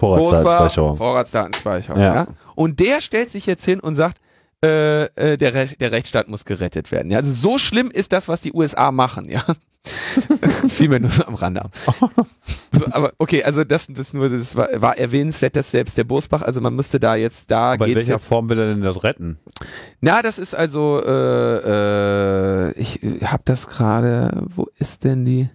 Vorratsdatenspeicherung. 0.00 0.96
Vorratsdatenspeicherung. 0.96 2.00
Ja. 2.00 2.14
Ja. 2.14 2.26
Und 2.54 2.80
der 2.80 3.00
stellt 3.00 3.30
sich 3.30 3.46
jetzt 3.46 3.64
hin 3.64 3.80
und 3.80 3.96
sagt, 3.96 4.18
äh, 4.64 5.04
äh, 5.04 5.36
der, 5.36 5.54
Re 5.54 5.68
der 5.78 5.92
Rechtsstaat 5.92 6.28
muss 6.28 6.44
gerettet 6.44 6.90
werden. 6.90 7.10
Ja, 7.10 7.18
also 7.18 7.32
so 7.32 7.58
schlimm 7.58 7.90
ist 7.90 8.12
das, 8.12 8.28
was 8.28 8.40
die 8.40 8.52
USA 8.52 8.92
machen, 8.92 9.30
ja. 9.30 9.44
Fiel 10.68 10.90
mir 10.90 11.00
nur 11.00 11.10
so 11.10 11.24
am 11.24 11.34
Rande 11.34 11.64
ab. 11.64 11.72
So, 12.70 12.86
aber 12.90 13.12
okay, 13.16 13.42
also 13.42 13.64
das, 13.64 13.86
das 13.88 14.12
nur, 14.12 14.28
das 14.28 14.54
war, 14.54 14.68
war 14.74 14.98
erwähnenswert, 14.98 15.56
dass 15.56 15.70
selbst 15.70 15.96
der 15.96 16.04
Bosbach, 16.04 16.42
also 16.42 16.60
man 16.60 16.74
müsste 16.74 17.00
da 17.00 17.14
jetzt, 17.14 17.50
da 17.50 17.72
Aber 17.72 17.86
in 17.86 17.94
geht's 17.94 18.06
welcher 18.06 18.18
jetzt. 18.18 18.28
Form 18.28 18.50
will 18.50 18.58
er 18.58 18.66
denn 18.66 18.82
das 18.82 19.02
retten? 19.02 19.38
Na, 20.00 20.22
das 20.22 20.38
ist 20.38 20.54
also, 20.54 21.02
äh, 21.04 22.68
äh, 22.68 22.72
ich 22.78 23.00
hab 23.22 23.44
das 23.44 23.66
gerade, 23.66 24.44
wo 24.54 24.66
ist 24.78 25.04
denn 25.04 25.24
die? 25.24 25.48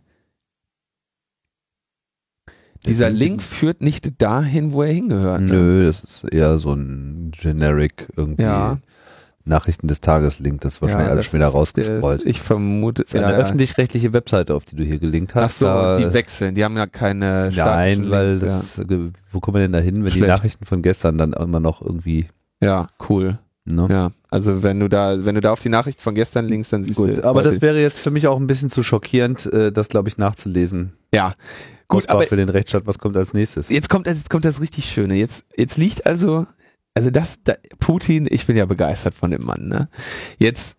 Dieser 2.85 3.09
Link 3.09 3.41
führt 3.41 3.81
nicht 3.81 4.21
dahin, 4.21 4.71
wo 4.71 4.83
er 4.83 4.93
hingehört. 4.93 5.41
ne? 5.41 5.53
Nö, 5.53 5.85
das 5.87 6.03
ist 6.03 6.23
eher 6.31 6.59
so 6.59 6.73
ein 6.73 7.31
generic 7.31 8.07
irgendwie 8.15 8.43
Ja. 8.43 8.77
Nachrichten 9.47 9.87
des 9.87 10.01
Tages 10.01 10.39
Link, 10.39 10.61
das 10.61 10.75
ist 10.75 10.81
wahrscheinlich 10.81 11.05
Ja, 11.05 11.11
alles 11.11 11.25
schon 11.27 11.33
wieder 11.33 11.47
rausgescrollt. 11.47 12.21
Der, 12.21 12.27
ich 12.29 12.41
vermute, 12.41 13.03
das 13.03 13.13
ist 13.13 13.19
eine 13.19 13.31
ja, 13.31 13.39
ja. 13.39 13.45
öffentlich-rechtliche 13.45 14.11
Webseite, 14.11 14.55
auf 14.55 14.65
die 14.65 14.75
du 14.75 14.83
hier 14.83 14.97
gelinkt 14.99 15.33
Ach 15.35 15.43
hast. 15.43 15.59
so, 15.59 15.65
da, 15.65 15.97
die 15.97 16.11
wechseln, 16.13 16.55
die 16.55 16.63
haben 16.63 16.75
ja 16.77 16.87
keine 16.87 17.51
Nein, 17.55 18.09
weil 18.09 18.29
Links, 18.37 18.75
das, 18.77 18.79
äh, 18.79 19.11
wo 19.31 19.39
kommen 19.39 19.55
wir 19.55 19.61
denn 19.61 19.73
da 19.73 19.79
hin, 19.79 19.97
wenn 19.97 20.05
die 20.05 20.11
Schlecht. 20.17 20.27
Nachrichten 20.27 20.65
von 20.65 20.81
gestern 20.81 21.19
dann 21.19 21.33
immer 21.33 21.59
noch 21.59 21.81
irgendwie, 21.81 22.27
ja. 22.61 22.67
ja, 22.69 22.87
cool. 23.09 23.37
Ne? 23.65 23.87
Ja, 23.89 24.11
also 24.29 24.63
wenn 24.63 24.79
du 24.79 24.87
da, 24.87 25.25
wenn 25.25 25.35
du 25.35 25.41
da 25.41 25.51
auf 25.51 25.59
die 25.59 25.69
Nachricht 25.69 26.01
von 26.01 26.15
gestern 26.15 26.45
linkst, 26.45 26.71
dann 26.73 26.83
siehst 26.83 26.97
Gut, 26.97 27.17
du. 27.17 27.23
aber 27.23 27.43
das 27.43 27.61
wäre 27.61 27.81
jetzt 27.81 27.99
für 27.99 28.11
mich 28.11 28.27
auch 28.27 28.39
ein 28.39 28.47
bisschen 28.47 28.69
zu 28.69 28.83
schockierend, 28.83 29.45
äh, 29.47 29.71
das 29.71 29.89
glaube 29.89 30.09
ich 30.09 30.17
nachzulesen. 30.17 30.93
ja 31.13 31.33
gut, 31.87 32.09
aber 32.09 32.21
für 32.23 32.35
den 32.35 32.49
Rechtsstaat, 32.49 32.87
was 32.87 32.99
kommt 32.99 33.17
als 33.17 33.33
nächstes? 33.33 33.69
jetzt 33.69 33.89
kommt, 33.89 34.07
jetzt 34.07 34.29
kommt 34.29 34.45
das 34.45 34.61
richtig 34.61 34.85
Schöne. 34.85 35.15
Jetzt, 35.15 35.45
jetzt 35.55 35.77
liegt 35.77 36.05
also, 36.05 36.47
also 36.93 37.09
das, 37.11 37.39
da, 37.43 37.55
Putin, 37.79 38.27
ich 38.29 38.45
bin 38.45 38.57
ja 38.57 38.65
begeistert 38.65 39.13
von 39.13 39.31
dem 39.31 39.43
Mann. 39.43 39.67
Ne? 39.67 39.89
Jetzt 40.37 40.77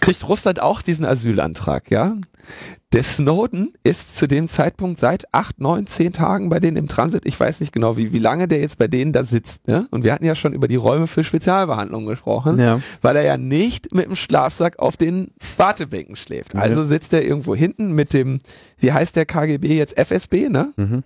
kriegt 0.00 0.28
Russland 0.28 0.60
auch 0.60 0.82
diesen 0.82 1.04
Asylantrag, 1.04 1.90
ja. 1.90 2.16
Der 2.92 3.02
Snowden 3.02 3.72
ist 3.82 4.16
zu 4.16 4.28
dem 4.28 4.46
Zeitpunkt 4.46 5.00
seit 5.00 5.32
acht, 5.32 5.60
neun, 5.60 5.86
zehn 5.86 6.12
Tagen 6.12 6.48
bei 6.48 6.60
denen 6.60 6.76
im 6.76 6.86
Transit. 6.86 7.26
Ich 7.26 7.38
weiß 7.38 7.60
nicht 7.60 7.72
genau, 7.72 7.96
wie, 7.96 8.12
wie 8.12 8.18
lange 8.18 8.46
der 8.46 8.60
jetzt 8.60 8.78
bei 8.78 8.86
denen 8.86 9.12
da 9.12 9.24
sitzt. 9.24 9.66
Ne? 9.66 9.88
Und 9.90 10.04
wir 10.04 10.12
hatten 10.12 10.24
ja 10.24 10.34
schon 10.34 10.52
über 10.52 10.68
die 10.68 10.76
Räume 10.76 11.06
für 11.06 11.24
Spezialbehandlung 11.24 12.06
gesprochen. 12.06 12.58
Ja. 12.58 12.80
weil 13.00 13.16
er 13.16 13.22
ja 13.22 13.36
nicht 13.36 13.94
mit 13.94 14.06
dem 14.06 14.16
Schlafsack 14.16 14.78
auf 14.78 14.96
den 14.96 15.32
Wartebänken 15.56 16.16
schläft. 16.16 16.54
Also 16.54 16.84
sitzt 16.84 17.12
er 17.12 17.24
irgendwo 17.24 17.54
hinten 17.54 17.92
mit 17.92 18.12
dem, 18.12 18.38
wie 18.78 18.92
heißt 18.92 19.16
der 19.16 19.26
KGB 19.26 19.76
jetzt, 19.76 19.96
FSB, 19.98 20.48
ne? 20.48 20.72
Mhm. 20.76 21.02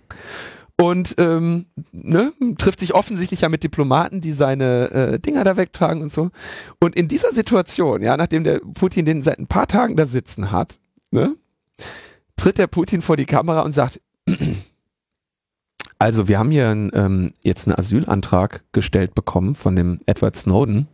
Und 0.79 1.15
ähm, 1.17 1.65
ne, 1.91 2.31
trifft 2.57 2.79
sich 2.79 2.93
offensichtlich 2.93 3.41
ja 3.41 3.49
mit 3.49 3.63
Diplomaten, 3.63 4.21
die 4.21 4.31
seine 4.31 4.91
äh, 4.91 5.19
Dinger 5.19 5.43
da 5.43 5.57
wegtragen 5.57 6.01
und 6.01 6.09
so. 6.09 6.29
Und 6.79 6.95
in 6.95 7.09
dieser 7.09 7.33
Situation, 7.33 8.01
ja, 8.01 8.15
nachdem 8.15 8.45
der 8.45 8.61
Putin 8.75 9.03
den 9.03 9.21
seit 9.21 9.39
ein 9.39 9.47
paar 9.47 9.67
Tagen 9.67 9.97
da 9.97 10.05
sitzen 10.05 10.53
hat, 10.53 10.79
ne, 11.11 11.35
tritt 12.35 12.57
der 12.57 12.67
Putin 12.67 13.01
vor 13.01 13.17
die 13.17 13.25
Kamera 13.25 13.61
und 13.61 13.71
sagt, 13.73 13.99
also 15.97 16.27
wir 16.27 16.39
haben 16.39 16.51
hier 16.51 16.69
ein, 16.69 16.91
ähm, 16.93 17.33
jetzt 17.41 17.67
einen 17.67 17.77
Asylantrag 17.77 18.63
gestellt 18.71 19.15
bekommen 19.15 19.55
von 19.55 19.75
dem 19.75 19.99
Edward 20.05 20.35
Snowden 20.35 20.87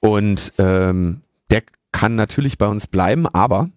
und 0.00 0.52
ähm, 0.58 1.20
der 1.50 1.62
kann 1.92 2.14
natürlich 2.14 2.58
bei 2.58 2.66
uns 2.66 2.86
bleiben, 2.86 3.26
aber 3.26 3.70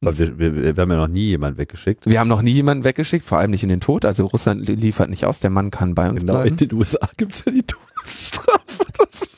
wir, 0.00 0.38
wir, 0.38 0.54
wir 0.76 0.82
haben 0.82 0.90
ja 0.90 0.96
noch 0.98 1.08
nie 1.08 1.28
jemanden 1.28 1.56
weggeschickt. 1.58 2.04
wir 2.06 2.20
haben 2.20 2.28
noch 2.28 2.42
nie 2.42 2.50
jemanden 2.52 2.84
weggeschickt, 2.84 3.24
vor 3.24 3.38
allem 3.38 3.50
nicht 3.50 3.62
in 3.62 3.70
den 3.70 3.80
Tod. 3.80 4.04
Also 4.04 4.26
Russland 4.26 4.68
li- 4.68 4.74
liefert 4.74 5.08
nicht 5.08 5.24
aus, 5.24 5.40
der 5.40 5.48
Mann 5.48 5.70
kann 5.70 5.94
bei 5.94 6.10
uns 6.10 6.20
Genau, 6.20 6.34
in 6.42 6.54
bleiben. 6.54 6.56
den 6.58 6.72
USA 6.74 7.08
gibt 7.16 7.32
es 7.32 7.42
ja 7.46 7.52
die 7.52 7.62
Todesstrafe. 7.62 8.60
Das 8.98 9.30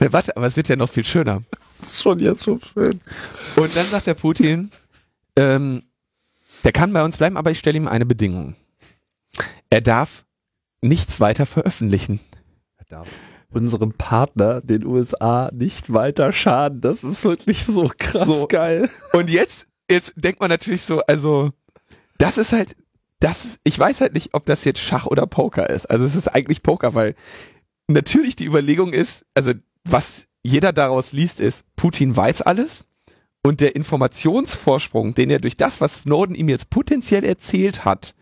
Ne, 0.00 0.12
warte, 0.12 0.36
aber 0.36 0.46
es 0.46 0.56
wird 0.56 0.68
ja 0.68 0.76
noch 0.76 0.88
viel 0.88 1.04
schöner. 1.04 1.42
ist 1.66 2.02
schon 2.02 2.18
jetzt 2.18 2.44
schon 2.44 2.60
schön. 2.60 3.00
Und 3.56 3.76
dann 3.76 3.86
sagt 3.86 4.06
der 4.06 4.14
Putin, 4.14 4.70
ähm, 5.36 5.82
der 6.64 6.72
kann 6.72 6.92
bei 6.92 7.04
uns 7.04 7.18
bleiben, 7.18 7.36
aber 7.36 7.50
ich 7.50 7.58
stelle 7.58 7.76
ihm 7.76 7.88
eine 7.88 8.06
Bedingung. 8.06 8.56
Er 9.68 9.80
darf 9.80 10.24
nichts 10.82 11.20
weiter 11.20 11.46
veröffentlichen. 11.46 12.20
Unserem 13.50 13.92
Partner, 13.92 14.60
den 14.60 14.84
USA, 14.84 15.50
nicht 15.52 15.92
weiter 15.92 16.32
schaden. 16.32 16.80
Das 16.80 17.04
ist 17.04 17.24
wirklich 17.24 17.64
so 17.64 17.90
krass 17.96 18.26
So. 18.26 18.46
geil. 18.46 18.88
Und 19.12 19.28
jetzt, 19.28 19.66
jetzt 19.90 20.12
denkt 20.16 20.40
man 20.40 20.50
natürlich 20.50 20.82
so, 20.82 21.00
also, 21.02 21.50
das 22.18 22.38
ist 22.38 22.52
halt, 22.52 22.76
das 23.20 23.44
ist, 23.44 23.60
ich 23.64 23.78
weiß 23.78 24.00
halt 24.00 24.14
nicht, 24.14 24.30
ob 24.34 24.46
das 24.46 24.64
jetzt 24.64 24.80
Schach 24.80 25.06
oder 25.06 25.26
Poker 25.26 25.68
ist. 25.68 25.86
Also 25.90 26.04
es 26.04 26.14
ist 26.14 26.28
eigentlich 26.28 26.62
Poker, 26.62 26.94
weil 26.94 27.14
natürlich 27.88 28.36
die 28.36 28.46
Überlegung 28.46 28.92
ist, 28.92 29.26
also 29.34 29.52
was 29.84 30.26
jeder 30.42 30.72
daraus 30.72 31.12
liest, 31.12 31.40
ist, 31.40 31.64
Putin 31.76 32.16
weiß 32.16 32.42
alles 32.42 32.86
und 33.42 33.60
der 33.60 33.76
Informationsvorsprung, 33.76 35.14
den 35.14 35.30
er 35.30 35.38
durch 35.38 35.56
das, 35.56 35.80
was 35.80 36.00
Snowden 36.00 36.34
ihm 36.34 36.48
jetzt 36.48 36.70
potenziell 36.70 37.24
erzählt 37.24 37.84
hat, 37.84 38.14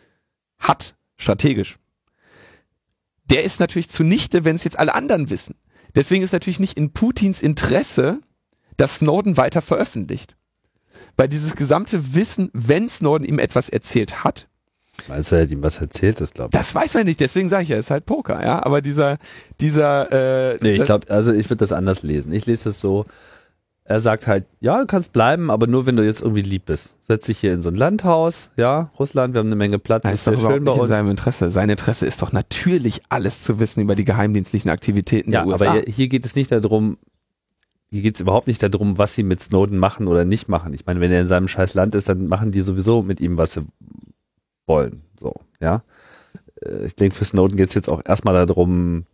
hat, 0.58 0.96
strategisch, 1.16 1.78
der 3.30 3.44
ist 3.44 3.60
natürlich 3.60 3.90
zunichte, 3.90 4.44
wenn 4.44 4.56
es 4.56 4.64
jetzt 4.64 4.78
alle 4.78 4.94
anderen 4.94 5.30
wissen. 5.30 5.54
Deswegen 5.94 6.24
ist 6.24 6.32
natürlich 6.32 6.60
nicht 6.60 6.78
in 6.78 6.92
Putins 6.92 7.42
Interesse, 7.42 8.20
dass 8.76 8.96
Snowden 8.96 9.36
weiter 9.36 9.62
veröffentlicht. 9.62 10.36
Weil 11.16 11.28
dieses 11.28 11.56
gesamte 11.56 12.14
Wissen, 12.14 12.50
wenn 12.52 12.88
Snowden 12.88 13.24
ihm 13.26 13.38
etwas 13.38 13.68
erzählt 13.68 14.24
hat, 14.24 14.48
Meinst 15.08 15.30
du, 15.32 15.36
er 15.36 15.42
hat 15.42 15.50
ihm 15.50 15.62
was 15.62 15.78
erzählt, 15.80 16.20
das 16.20 16.34
glaube 16.34 16.50
ich. 16.52 16.58
das 16.58 16.74
weiß 16.74 16.94
man 16.94 17.04
nicht, 17.04 17.20
deswegen 17.20 17.48
sage 17.48 17.62
ich 17.62 17.68
ja, 17.70 17.76
es 17.76 17.86
ist 17.86 17.90
halt 17.90 18.04
Poker, 18.06 18.42
ja. 18.44 18.64
Aber 18.64 18.82
dieser, 18.82 19.18
dieser, 19.60 20.52
äh, 20.54 20.58
Nee, 20.60 20.74
ich 20.76 20.84
glaube, 20.84 21.08
also 21.10 21.32
ich 21.32 21.46
würde 21.48 21.58
das 21.60 21.72
anders 21.72 22.02
lesen. 22.02 22.32
Ich 22.32 22.46
lese 22.46 22.64
das 22.64 22.80
so, 22.80 23.04
er 23.84 24.00
sagt 24.00 24.26
halt, 24.26 24.44
ja, 24.60 24.78
du 24.80 24.86
kannst 24.86 25.12
bleiben, 25.14 25.50
aber 25.50 25.66
nur 25.66 25.86
wenn 25.86 25.96
du 25.96 26.04
jetzt 26.04 26.20
irgendwie 26.20 26.42
lieb 26.42 26.66
bist. 26.66 26.96
Setz 27.06 27.24
dich 27.26 27.38
hier 27.38 27.54
in 27.54 27.62
so 27.62 27.70
ein 27.70 27.74
Landhaus, 27.74 28.50
ja, 28.56 28.90
Russland, 28.98 29.32
wir 29.34 29.38
haben 29.38 29.46
eine 29.46 29.56
Menge 29.56 29.78
Platz, 29.78 30.02
das 30.02 30.12
ist 30.12 30.18
ist 30.20 30.26
doch 30.26 30.32
sehr 30.40 30.50
schön 30.50 30.64
bei 30.64 30.72
nicht 30.72 30.76
in 30.76 30.82
uns. 30.82 30.88
seinem 30.90 31.10
Interesse. 31.10 31.50
Sein 31.50 31.70
Interesse 31.70 32.04
ist 32.04 32.20
doch 32.20 32.32
natürlich 32.32 33.00
alles 33.08 33.42
zu 33.44 33.58
wissen 33.60 33.80
über 33.80 33.94
die 33.94 34.04
geheimdienstlichen 34.04 34.70
Aktivitäten 34.70 35.32
Ja, 35.32 35.42
der 35.44 35.52
USA. 35.52 35.64
aber 35.70 35.74
hier, 35.80 35.84
hier 35.92 36.08
geht 36.08 36.26
es 36.26 36.34
nicht 36.36 36.52
darum, 36.52 36.98
hier 37.90 38.02
geht 38.02 38.16
es 38.16 38.20
überhaupt 38.20 38.46
nicht 38.46 38.62
darum, 38.62 38.98
was 38.98 39.14
sie 39.14 39.22
mit 39.22 39.40
Snowden 39.40 39.78
machen 39.78 40.06
oder 40.06 40.26
nicht 40.26 40.48
machen. 40.50 40.74
Ich 40.74 40.84
meine, 40.84 41.00
wenn 41.00 41.10
er 41.10 41.22
in 41.22 41.26
seinem 41.26 41.48
scheiß 41.48 41.72
Land 41.72 41.94
ist, 41.94 42.10
dann 42.10 42.26
machen 42.26 42.52
die 42.52 42.60
sowieso 42.60 43.02
mit 43.02 43.20
ihm, 43.20 43.38
was 43.38 43.54
sie 43.54 43.62
wollen. 44.68 45.02
So, 45.18 45.34
ja. 45.60 45.82
Äh, 46.62 46.84
Ich 46.86 46.94
denke, 46.96 47.14
für 47.16 47.24
Snowden 47.24 47.56
geht 47.56 47.68
es 47.68 47.74
jetzt 47.74 47.88
auch 47.88 48.02
erstmal 48.04 48.46
darum, 48.46 49.04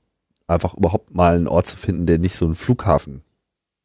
einfach 0.47 0.75
überhaupt 0.75 1.15
mal 1.15 1.37
einen 1.37 1.49
Ort 1.49 1.67
zu 1.67 1.77
finden, 1.77 2.07
der 2.07 2.19
nicht 2.19 2.37
so 2.37 2.45
ein 2.47 2.55
Flughafen 2.55 3.23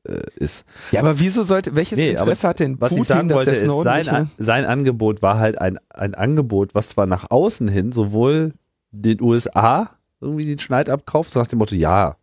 äh, 0.05 0.21
ist. 0.35 0.65
ja, 0.91 0.99
aber 1.01 1.19
wieso 1.19 1.43
sollte, 1.43 1.75
welches 1.75 1.97
Nee, 1.97 2.11
Interesse 2.11 2.47
hat 2.47 2.59
denn 2.59 2.79
Was 2.81 2.89
Putin, 2.89 3.01
ich 3.01 3.07
sagen 3.07 3.27
dass 3.29 3.35
wollte, 3.37 3.51
der 3.51 3.59
ist, 3.61 3.65
Snowden 3.65 3.83
sein, 3.83 3.99
nicht 3.99 4.09
An- 4.11 4.31
sein 4.37 4.65
Angebot 4.65 5.21
war 5.21 5.39
halt 5.39 5.57
ein, 5.59 5.79
ein 5.89 6.15
Angebot, 6.15 6.75
was 6.75 6.89
zwar 6.89 7.05
nach 7.05 7.29
außen 7.31 7.67
hin 7.69 7.91
sowohl 7.91 8.53
den 8.91 9.21
USA 9.21 9.91
irgendwie 10.21 10.45
den 10.45 10.59
Schneid 10.59 10.89
abkauft, 10.89 11.31
so 11.31 11.39
nach 11.39 11.47
dem 11.47 11.59
Motto, 11.59 11.75
ja, 11.75 12.17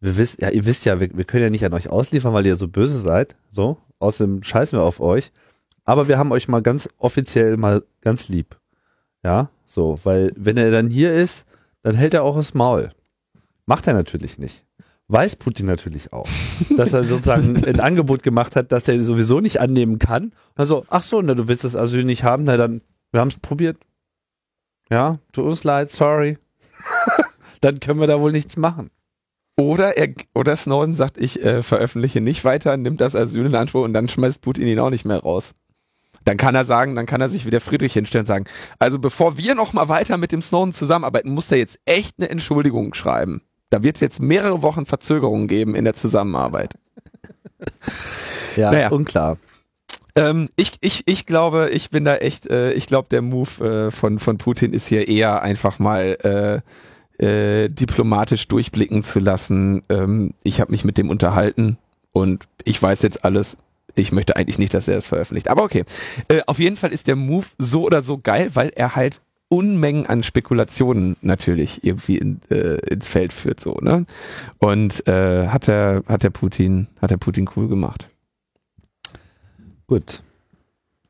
wir 0.00 0.16
wisst, 0.16 0.40
ja, 0.40 0.50
ihr 0.50 0.64
wisst 0.64 0.84
ja, 0.84 1.00
wir, 1.00 1.10
wir 1.16 1.24
können 1.24 1.42
ja 1.44 1.50
nicht 1.50 1.64
an 1.64 1.74
euch 1.74 1.88
ausliefern, 1.90 2.32
weil 2.32 2.46
ihr 2.46 2.56
so 2.56 2.68
böse 2.68 2.98
seid, 2.98 3.36
so, 3.50 3.78
außerdem 3.98 4.42
scheißen 4.42 4.78
wir 4.78 4.84
auf 4.84 5.00
euch, 5.00 5.32
aber 5.88 6.06
wir 6.06 6.18
haben 6.18 6.32
euch 6.32 6.48
mal 6.48 6.60
ganz 6.60 6.90
offiziell 6.98 7.56
mal 7.56 7.82
ganz 8.02 8.28
lieb, 8.28 8.60
ja, 9.24 9.48
so, 9.64 9.98
weil 10.04 10.32
wenn 10.36 10.58
er 10.58 10.70
dann 10.70 10.90
hier 10.90 11.14
ist, 11.14 11.46
dann 11.82 11.94
hält 11.94 12.12
er 12.12 12.24
auch 12.24 12.36
das 12.36 12.52
Maul. 12.52 12.92
Macht 13.64 13.86
er 13.86 13.94
natürlich 13.94 14.38
nicht. 14.38 14.66
Weiß 15.06 15.36
Putin 15.36 15.64
natürlich 15.64 16.12
auch, 16.12 16.28
dass 16.76 16.92
er 16.92 17.04
sozusagen 17.04 17.64
ein 17.64 17.80
Angebot 17.80 18.22
gemacht 18.22 18.54
hat, 18.54 18.70
das 18.70 18.86
er 18.86 19.02
sowieso 19.02 19.40
nicht 19.40 19.60
annehmen 19.60 19.98
kann. 19.98 20.32
Also, 20.56 20.84
ach 20.90 21.02
so, 21.02 21.22
na, 21.22 21.34
du 21.34 21.48
willst 21.48 21.64
das 21.64 21.74
Asyl 21.74 22.04
nicht 22.04 22.22
haben, 22.22 22.44
na 22.44 22.58
dann, 22.58 22.82
wir 23.10 23.20
haben 23.20 23.28
es 23.28 23.38
probiert. 23.38 23.78
Ja, 24.90 25.18
tut 25.32 25.46
uns 25.46 25.64
leid, 25.64 25.90
sorry. 25.90 26.36
dann 27.62 27.80
können 27.80 28.00
wir 28.00 28.06
da 28.06 28.20
wohl 28.20 28.32
nichts 28.32 28.58
machen. 28.58 28.90
Oder 29.56 29.96
er, 29.96 30.12
oder 30.34 30.54
Snowden 30.54 30.94
sagt, 30.94 31.16
ich 31.16 31.42
äh, 31.42 31.62
veröffentliche 31.62 32.20
nicht 32.20 32.44
weiter, 32.44 32.76
nimmt 32.76 33.00
das 33.00 33.16
Asyl 33.16 33.46
in 33.46 33.54
Anspruch 33.54 33.84
und 33.84 33.94
dann 33.94 34.10
schmeißt 34.10 34.42
Putin 34.42 34.66
ihn 34.66 34.80
auch 34.80 34.90
nicht 34.90 35.06
mehr 35.06 35.20
raus. 35.20 35.54
Dann 36.28 36.36
kann 36.36 36.54
er 36.54 36.66
sagen, 36.66 36.94
dann 36.94 37.06
kann 37.06 37.22
er 37.22 37.30
sich 37.30 37.46
wieder 37.46 37.58
Friedrich 37.58 37.94
hinstellen 37.94 38.24
und 38.24 38.26
sagen, 38.26 38.44
also 38.78 38.98
bevor 38.98 39.38
wir 39.38 39.54
noch 39.54 39.72
mal 39.72 39.88
weiter 39.88 40.18
mit 40.18 40.30
dem 40.30 40.42
Snowden 40.42 40.74
zusammenarbeiten, 40.74 41.30
muss 41.30 41.50
er 41.50 41.56
jetzt 41.56 41.80
echt 41.86 42.16
eine 42.18 42.28
Entschuldigung 42.28 42.92
schreiben. 42.92 43.40
Da 43.70 43.82
wird 43.82 43.96
es 43.96 44.02
jetzt 44.02 44.20
mehrere 44.20 44.60
Wochen 44.60 44.84
Verzögerungen 44.84 45.48
geben 45.48 45.74
in 45.74 45.86
der 45.86 45.94
Zusammenarbeit. 45.94 46.74
Ja, 48.56 48.70
Naja. 48.72 48.86
ist 48.88 48.92
unklar. 48.92 49.38
Ähm, 50.16 50.50
ich, 50.56 50.72
ich, 50.82 51.04
ich 51.06 51.24
glaube, 51.24 51.70
ich 51.72 51.88
bin 51.88 52.04
da 52.04 52.16
echt, 52.16 52.46
äh, 52.50 52.72
ich 52.72 52.88
glaube, 52.88 53.08
der 53.10 53.22
Move 53.22 53.86
äh, 53.86 53.90
von, 53.90 54.18
von 54.18 54.36
Putin 54.36 54.74
ist 54.74 54.86
hier 54.86 55.08
eher 55.08 55.40
einfach 55.40 55.78
mal 55.78 56.62
äh, 57.18 57.24
äh, 57.24 57.68
diplomatisch 57.68 58.48
durchblicken 58.48 59.02
zu 59.02 59.18
lassen. 59.18 59.80
Ähm, 59.88 60.34
ich 60.42 60.60
habe 60.60 60.72
mich 60.72 60.84
mit 60.84 60.98
dem 60.98 61.08
unterhalten 61.08 61.78
und 62.12 62.44
ich 62.64 62.82
weiß 62.82 63.00
jetzt 63.00 63.24
alles. 63.24 63.56
Ich 63.98 64.12
möchte 64.12 64.36
eigentlich 64.36 64.58
nicht, 64.58 64.74
dass 64.74 64.88
er 64.88 64.98
es 64.98 65.06
veröffentlicht. 65.06 65.48
Aber 65.48 65.62
okay. 65.62 65.84
Äh, 66.28 66.42
auf 66.46 66.58
jeden 66.58 66.76
Fall 66.76 66.92
ist 66.92 67.06
der 67.06 67.16
Move 67.16 67.46
so 67.58 67.84
oder 67.84 68.02
so 68.02 68.18
geil, 68.18 68.50
weil 68.54 68.70
er 68.70 68.96
halt 68.96 69.20
Unmengen 69.50 70.06
an 70.06 70.22
Spekulationen 70.22 71.16
natürlich 71.22 71.82
irgendwie 71.82 72.18
in, 72.18 72.40
äh, 72.50 72.76
ins 72.90 73.06
Feld 73.06 73.32
führt, 73.32 73.60
so, 73.60 73.78
ne? 73.80 74.04
Und 74.58 75.06
äh, 75.08 75.48
hat 75.48 75.68
der, 75.68 76.02
hat 76.06 76.22
der 76.22 76.30
Putin, 76.30 76.86
hat 77.00 77.10
der 77.10 77.16
Putin 77.16 77.48
cool 77.56 77.66
gemacht. 77.66 78.08
Gut. 79.86 80.22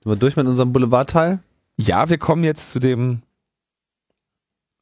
Sind 0.03 0.12
wir 0.12 0.16
durch 0.16 0.36
mit 0.36 0.47
unserem 0.47 0.72
Boulevardteil? 0.72 1.41
Ja, 1.76 2.09
wir 2.09 2.18
kommen 2.18 2.45
jetzt 2.45 2.70
zu 2.70 2.78
dem, 2.78 3.22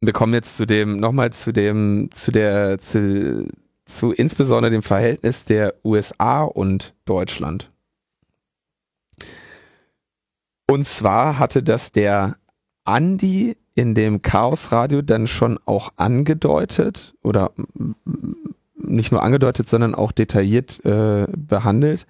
wir 0.02 0.12
kommen 0.12 0.34
jetzt 0.34 0.57
zu 0.57 0.66
dem, 0.66 1.00
nochmal 1.00 1.32
zu 1.32 1.52
dem, 1.52 2.11
zu 2.12 2.30
der, 2.30 2.78
zu, 2.78 3.48
zu 3.86 4.12
insbesondere 4.12 4.70
dem 4.70 4.82
Verhältnis 4.82 5.46
der 5.46 5.74
USA 5.82 6.42
und 6.42 6.94
Deutschland. 7.07 7.70
Und 10.68 10.86
zwar 10.86 11.38
hatte 11.38 11.62
das 11.62 11.92
der 11.92 12.36
Andi 12.84 13.56
in 13.74 13.94
dem 13.94 14.22
Chaos 14.22 14.72
Radio 14.72 15.02
dann 15.02 15.26
schon 15.26 15.58
auch 15.66 15.92
angedeutet 15.96 17.14
oder 17.22 17.52
nicht 18.74 19.12
nur 19.12 19.22
angedeutet, 19.22 19.68
sondern 19.68 19.94
auch 19.94 20.12
detailliert 20.12 20.84
äh, 20.84 21.26
behandelt, 21.36 22.06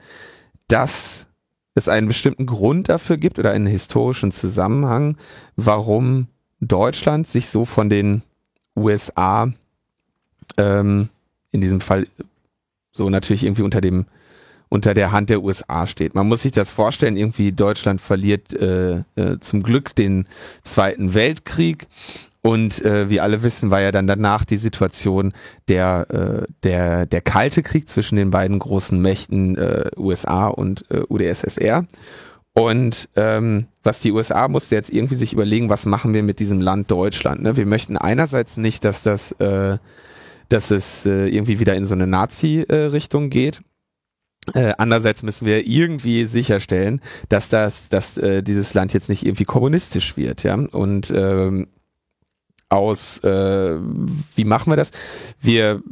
dass 0.68 1.26
es 1.74 1.88
einen 1.88 2.06
bestimmten 2.06 2.46
Grund 2.46 2.88
dafür 2.88 3.16
gibt 3.18 3.38
oder 3.38 3.50
einen 3.50 3.66
historischen 3.66 4.32
Zusammenhang, 4.32 5.18
warum 5.56 6.28
Deutschland 6.60 7.26
sich 7.26 7.48
so 7.48 7.64
von 7.64 7.90
den 7.90 8.22
USA 8.76 9.52
ähm, 10.56 11.10
in 11.50 11.60
diesem 11.60 11.80
Fall 11.80 12.06
so 12.92 13.10
natürlich 13.10 13.44
irgendwie 13.44 13.62
unter 13.62 13.80
dem 13.80 14.06
unter 14.68 14.94
der 14.94 15.12
Hand 15.12 15.30
der 15.30 15.42
USA 15.42 15.86
steht. 15.86 16.14
Man 16.14 16.28
muss 16.28 16.42
sich 16.42 16.52
das 16.52 16.72
vorstellen, 16.72 17.16
irgendwie 17.16 17.52
Deutschland 17.52 18.00
verliert 18.00 18.52
äh, 18.52 19.02
äh, 19.16 19.38
zum 19.40 19.62
Glück 19.62 19.94
den 19.94 20.26
Zweiten 20.62 21.14
Weltkrieg 21.14 21.86
und 22.46 22.84
äh, 22.84 23.10
wie 23.10 23.20
alle 23.20 23.42
wissen, 23.42 23.72
war 23.72 23.80
ja 23.80 23.90
dann 23.90 24.06
danach 24.06 24.44
die 24.44 24.56
Situation 24.56 25.32
der 25.68 26.06
äh, 26.10 26.52
der 26.62 27.04
der 27.06 27.20
kalte 27.20 27.62
Krieg 27.62 27.88
zwischen 27.88 28.14
den 28.14 28.30
beiden 28.30 28.60
großen 28.60 29.00
Mächten 29.00 29.58
äh, 29.58 29.90
USA 29.96 30.46
und 30.46 30.84
äh, 30.90 31.02
UdSSR. 31.08 31.86
Und 32.54 33.08
ähm, 33.16 33.66
was 33.82 33.98
die 33.98 34.12
USA 34.12 34.46
musste 34.46 34.76
jetzt 34.76 34.90
irgendwie 34.90 35.16
sich 35.16 35.32
überlegen, 35.32 35.68
was 35.68 35.86
machen 35.86 36.14
wir 36.14 36.22
mit 36.22 36.38
diesem 36.38 36.60
Land 36.60 36.90
Deutschland? 36.90 37.42
Ne? 37.42 37.56
Wir 37.56 37.66
möchten 37.66 37.98
einerseits 37.98 38.56
nicht, 38.56 38.84
dass 38.84 39.02
das 39.02 39.32
äh, 39.32 39.78
dass 40.48 40.70
es 40.70 41.04
äh, 41.04 41.26
irgendwie 41.26 41.58
wieder 41.58 41.74
in 41.74 41.84
so 41.84 41.94
eine 41.94 42.06
Nazi-Richtung 42.06 43.28
geht. 43.28 43.60
Äh, 44.54 44.74
andererseits 44.78 45.22
müssen 45.22 45.46
wir 45.46 45.66
irgendwie 45.66 46.24
sicherstellen, 46.26 47.00
dass 47.28 47.48
das, 47.48 47.88
dass 47.88 48.16
äh, 48.18 48.42
dieses 48.42 48.74
Land 48.74 48.92
jetzt 48.92 49.08
nicht 49.08 49.26
irgendwie 49.26 49.44
kommunistisch 49.44 50.16
wird, 50.16 50.42
ja. 50.44 50.54
Und 50.54 51.12
ähm, 51.14 51.68
aus, 52.68 53.18
äh, 53.24 53.78
wie 54.34 54.44
machen 54.44 54.72
wir 54.72 54.76
das? 54.76 54.90
Wir 55.40 55.82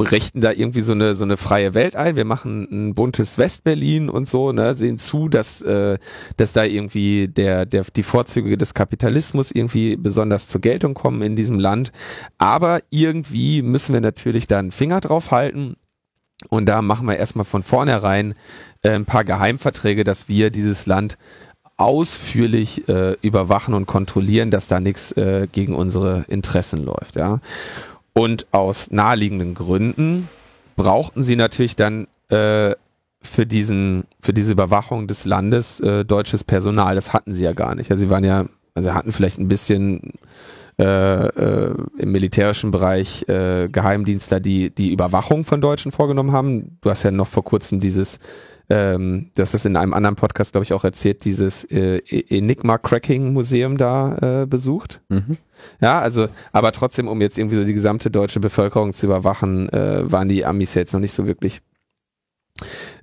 richten 0.00 0.40
da 0.40 0.52
irgendwie 0.52 0.80
so 0.80 0.92
eine 0.92 1.14
so 1.14 1.24
eine 1.24 1.36
freie 1.36 1.74
Welt 1.74 1.96
ein. 1.96 2.16
Wir 2.16 2.24
machen 2.24 2.68
ein 2.70 2.94
buntes 2.94 3.36
Westberlin 3.36 4.08
und 4.08 4.28
so, 4.28 4.52
ne, 4.52 4.74
sehen 4.74 4.96
zu, 4.96 5.28
dass 5.28 5.60
äh, 5.62 5.98
dass 6.36 6.52
da 6.52 6.64
irgendwie 6.64 7.28
der 7.28 7.66
der 7.66 7.84
die 7.96 8.04
Vorzüge 8.04 8.56
des 8.56 8.74
Kapitalismus 8.74 9.50
irgendwie 9.50 9.96
besonders 9.96 10.46
zur 10.46 10.60
Geltung 10.60 10.94
kommen 10.94 11.22
in 11.22 11.34
diesem 11.36 11.58
Land. 11.58 11.90
Aber 12.38 12.80
irgendwie 12.90 13.62
müssen 13.62 13.92
wir 13.92 14.00
natürlich 14.00 14.46
da 14.46 14.60
einen 14.60 14.70
Finger 14.70 15.00
drauf 15.00 15.30
halten. 15.32 15.74
Und 16.48 16.66
da 16.66 16.82
machen 16.82 17.06
wir 17.06 17.16
erstmal 17.16 17.44
von 17.44 17.62
vornherein 17.62 18.34
äh, 18.82 18.90
ein 18.90 19.04
paar 19.04 19.24
Geheimverträge, 19.24 20.04
dass 20.04 20.28
wir 20.28 20.50
dieses 20.50 20.86
Land 20.86 21.18
ausführlich 21.76 22.88
äh, 22.88 23.16
überwachen 23.22 23.74
und 23.74 23.86
kontrollieren, 23.86 24.50
dass 24.50 24.68
da 24.68 24.78
nichts 24.80 25.12
äh, 25.12 25.48
gegen 25.50 25.74
unsere 25.74 26.24
Interessen 26.28 26.84
läuft. 26.84 27.16
Ja. 27.16 27.40
Und 28.12 28.46
aus 28.52 28.90
naheliegenden 28.90 29.54
Gründen 29.54 30.28
brauchten 30.76 31.22
sie 31.22 31.36
natürlich 31.36 31.76
dann 31.76 32.06
äh, 32.28 32.74
für 33.22 33.46
diesen, 33.46 34.04
für 34.20 34.32
diese 34.32 34.52
Überwachung 34.52 35.06
des 35.06 35.24
Landes 35.24 35.80
äh, 35.80 36.04
deutsches 36.04 36.44
Personal. 36.44 36.94
Das 36.94 37.12
hatten 37.12 37.34
sie 37.34 37.44
ja 37.44 37.52
gar 37.52 37.74
nicht. 37.74 37.90
Also 37.90 38.00
sie 38.00 38.10
waren 38.10 38.24
ja, 38.24 38.46
also 38.74 38.94
hatten 38.94 39.12
vielleicht 39.12 39.38
ein 39.38 39.48
bisschen 39.48 40.12
äh, 40.78 41.26
äh, 41.26 41.74
im 41.98 42.12
militärischen 42.12 42.70
Bereich 42.70 43.28
äh, 43.28 43.68
Geheimdienstler, 43.68 44.40
die 44.40 44.70
die 44.70 44.92
Überwachung 44.92 45.44
von 45.44 45.60
Deutschen 45.60 45.92
vorgenommen 45.92 46.32
haben. 46.32 46.78
Du 46.80 46.90
hast 46.90 47.02
ja 47.02 47.10
noch 47.10 47.26
vor 47.28 47.44
kurzem 47.44 47.80
dieses 47.80 48.18
ähm, 48.70 49.30
das 49.34 49.52
ist 49.52 49.66
in 49.66 49.76
einem 49.76 49.92
anderen 49.92 50.16
Podcast, 50.16 50.52
glaube 50.52 50.64
ich, 50.64 50.72
auch 50.72 50.84
erzählt, 50.84 51.26
dieses 51.26 51.64
äh, 51.64 51.98
e- 51.98 52.38
Enigma-Cracking-Museum 52.38 53.76
da 53.76 54.42
äh, 54.42 54.46
besucht. 54.46 55.02
Mhm. 55.10 55.36
Ja, 55.82 56.00
also, 56.00 56.28
aber 56.52 56.72
trotzdem, 56.72 57.06
um 57.06 57.20
jetzt 57.20 57.36
irgendwie 57.36 57.56
so 57.56 57.64
die 57.64 57.74
gesamte 57.74 58.10
deutsche 58.10 58.40
Bevölkerung 58.40 58.94
zu 58.94 59.04
überwachen, 59.04 59.68
äh, 59.68 60.10
waren 60.10 60.28
die 60.28 60.46
Amis 60.46 60.72
jetzt 60.72 60.94
noch 60.94 61.00
nicht 61.00 61.12
so 61.12 61.26
wirklich 61.26 61.60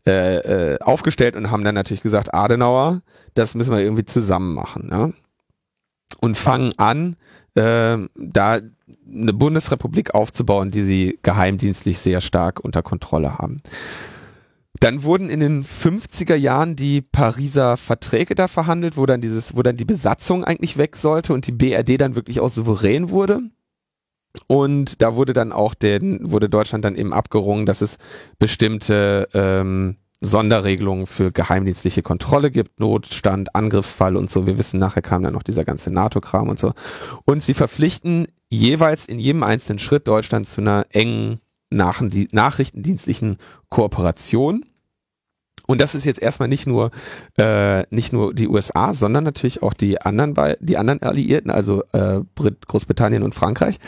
äh, 0.08 0.74
äh, 0.74 0.80
aufgestellt 0.80 1.36
und 1.36 1.52
haben 1.52 1.64
dann 1.64 1.76
natürlich 1.76 2.02
gesagt, 2.02 2.34
Adenauer, 2.34 3.02
das 3.36 3.54
müssen 3.54 3.72
wir 3.72 3.82
irgendwie 3.82 4.06
zusammen 4.06 4.56
machen. 4.56 4.90
Ja? 4.92 5.12
Und 6.20 6.38
fangen 6.38 6.74
an, 6.78 7.16
äh, 7.56 7.98
da 8.16 8.60
eine 9.12 9.34
Bundesrepublik 9.34 10.14
aufzubauen, 10.14 10.70
die 10.70 10.82
sie 10.82 11.20
geheimdienstlich 11.22 12.00
sehr 12.00 12.22
stark 12.22 12.60
unter 12.60 12.82
Kontrolle 12.82 13.38
haben. 13.38 13.58
Dann 14.80 15.04
wurden 15.04 15.30
in 15.30 15.42
den 15.42 15.66
50er 15.66 16.36
Jahren 16.36 16.76
die 16.76 17.02
Pariser 17.02 17.76
Verträge 17.76 18.34
da 18.36 18.48
verhandelt, 18.48 18.96
wo 18.96 19.06
dann 19.06 19.20
dieses, 19.20 19.56
wo 19.56 19.62
dann 19.62 19.78
die 19.78 19.86
Besatzung 19.86 20.44
eigentlich 20.46 20.78
weg 20.78 20.96
sollte 20.96 21.34
und 21.34 21.48
die 21.48 21.52
BRD 21.52 22.00
dann 22.00 22.16
wirklich 22.16 22.40
auch 22.40 22.50
souverän 22.50 23.10
wurde. 23.10 23.42
Und 24.48 25.02
da 25.02 25.16
wurde 25.16 25.34
dann 25.34 25.52
auch 25.52 25.74
den, 25.74 26.32
wurde 26.32 26.50
Deutschland 26.50 26.86
dann 26.86 26.96
eben 26.96 27.14
abgerungen, 27.14 27.66
dass 27.66 27.82
es 27.82 27.98
bestimmte 28.38 29.28
ähm, 29.34 29.98
Sonderregelungen 30.22 31.08
für 31.08 31.32
geheimdienstliche 31.32 32.02
Kontrolle 32.02 32.52
gibt, 32.52 32.80
Notstand, 32.80 33.56
Angriffsfall 33.56 34.18
und 34.18 34.30
so. 34.30 34.46
Wir 34.46 34.58
wissen, 34.58 34.80
nachher 34.80 35.02
kam 35.02 35.24
dann 35.24 35.34
noch 35.34 35.44
dieser 35.44 35.64
ganze 35.64 35.92
NATO-Kram 35.94 36.50
und 36.50 36.60
so. 36.60 36.74
Und 37.26 37.44
sie 37.44 37.54
verpflichten 37.54 38.28
jeweils 38.50 39.06
in 39.06 39.20
jedem 39.20 39.44
einzelnen 39.44 39.80
Schritt 39.80 40.08
Deutschland 40.08 40.48
zu 40.48 40.62
einer 40.62 40.86
engen 40.90 41.40
nachrichtendienstlichen 41.72 43.38
Kooperation. 43.70 44.66
Und 45.68 45.80
das 45.80 45.94
ist 45.94 46.04
jetzt 46.04 46.20
erstmal 46.20 46.48
nicht 46.48 46.66
nur 46.66 46.90
äh, 47.38 47.84
nicht 47.92 48.12
nur 48.12 48.34
die 48.34 48.48
USA, 48.48 48.96
sondern 48.96 49.24
natürlich 49.24 49.62
auch 49.62 49.76
die 49.76 50.02
anderen 50.02 50.34
die 50.60 50.78
anderen 50.78 51.04
Alliierten, 51.04 51.52
also 51.52 51.84
äh, 51.94 52.22
Brit 52.34 52.68
Großbritannien 52.68 53.22
und 53.22 53.36
Frankreich, 53.36 53.80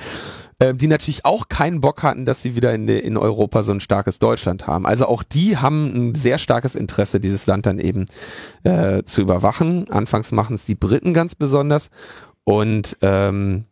äh, 0.62 0.76
die 0.76 0.86
natürlich 0.86 1.26
auch 1.26 1.49
keinen 1.49 1.82
Bock 1.82 2.03
hatten, 2.03 2.24
dass 2.24 2.43
sie 2.43 2.55
wieder 2.55 2.72
in, 2.76 2.86
de, 2.86 2.99
in 2.99 3.18
Europa 3.18 3.64
so 3.64 3.72
ein 3.72 3.80
starkes 3.80 4.20
Deutschland 4.20 4.68
haben. 4.68 4.86
Also 4.86 5.07
auch 5.07 5.24
die 5.24 5.57
haben 5.57 5.88
ein 5.88 6.16
sehr 6.16 6.38
starkes 6.38 6.76
Interesse, 6.76 7.20
dieses 7.20 7.47
Land 7.47 7.66
dann 7.66 7.80
eben 7.80 8.05
äh, 8.64 9.01
zu 9.01 9.22
überwachen. 9.22 9.89
Anfangs 9.89 10.32
machen 10.32 10.55
es 10.55 10.66
die 10.66 10.76
Briten 10.76 11.14
ganz 11.14 11.34
besonders 11.34 11.89
und 12.43 12.95
ähm, 13.01 13.66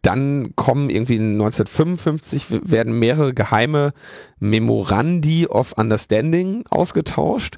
dann 0.00 0.56
kommen 0.56 0.88
irgendwie 0.88 1.18
1955 1.18 2.46
werden 2.64 2.98
mehrere 2.98 3.34
geheime 3.34 3.92
Memorandi 4.38 5.46
of 5.46 5.74
Understanding 5.76 6.64
ausgetauscht, 6.70 7.56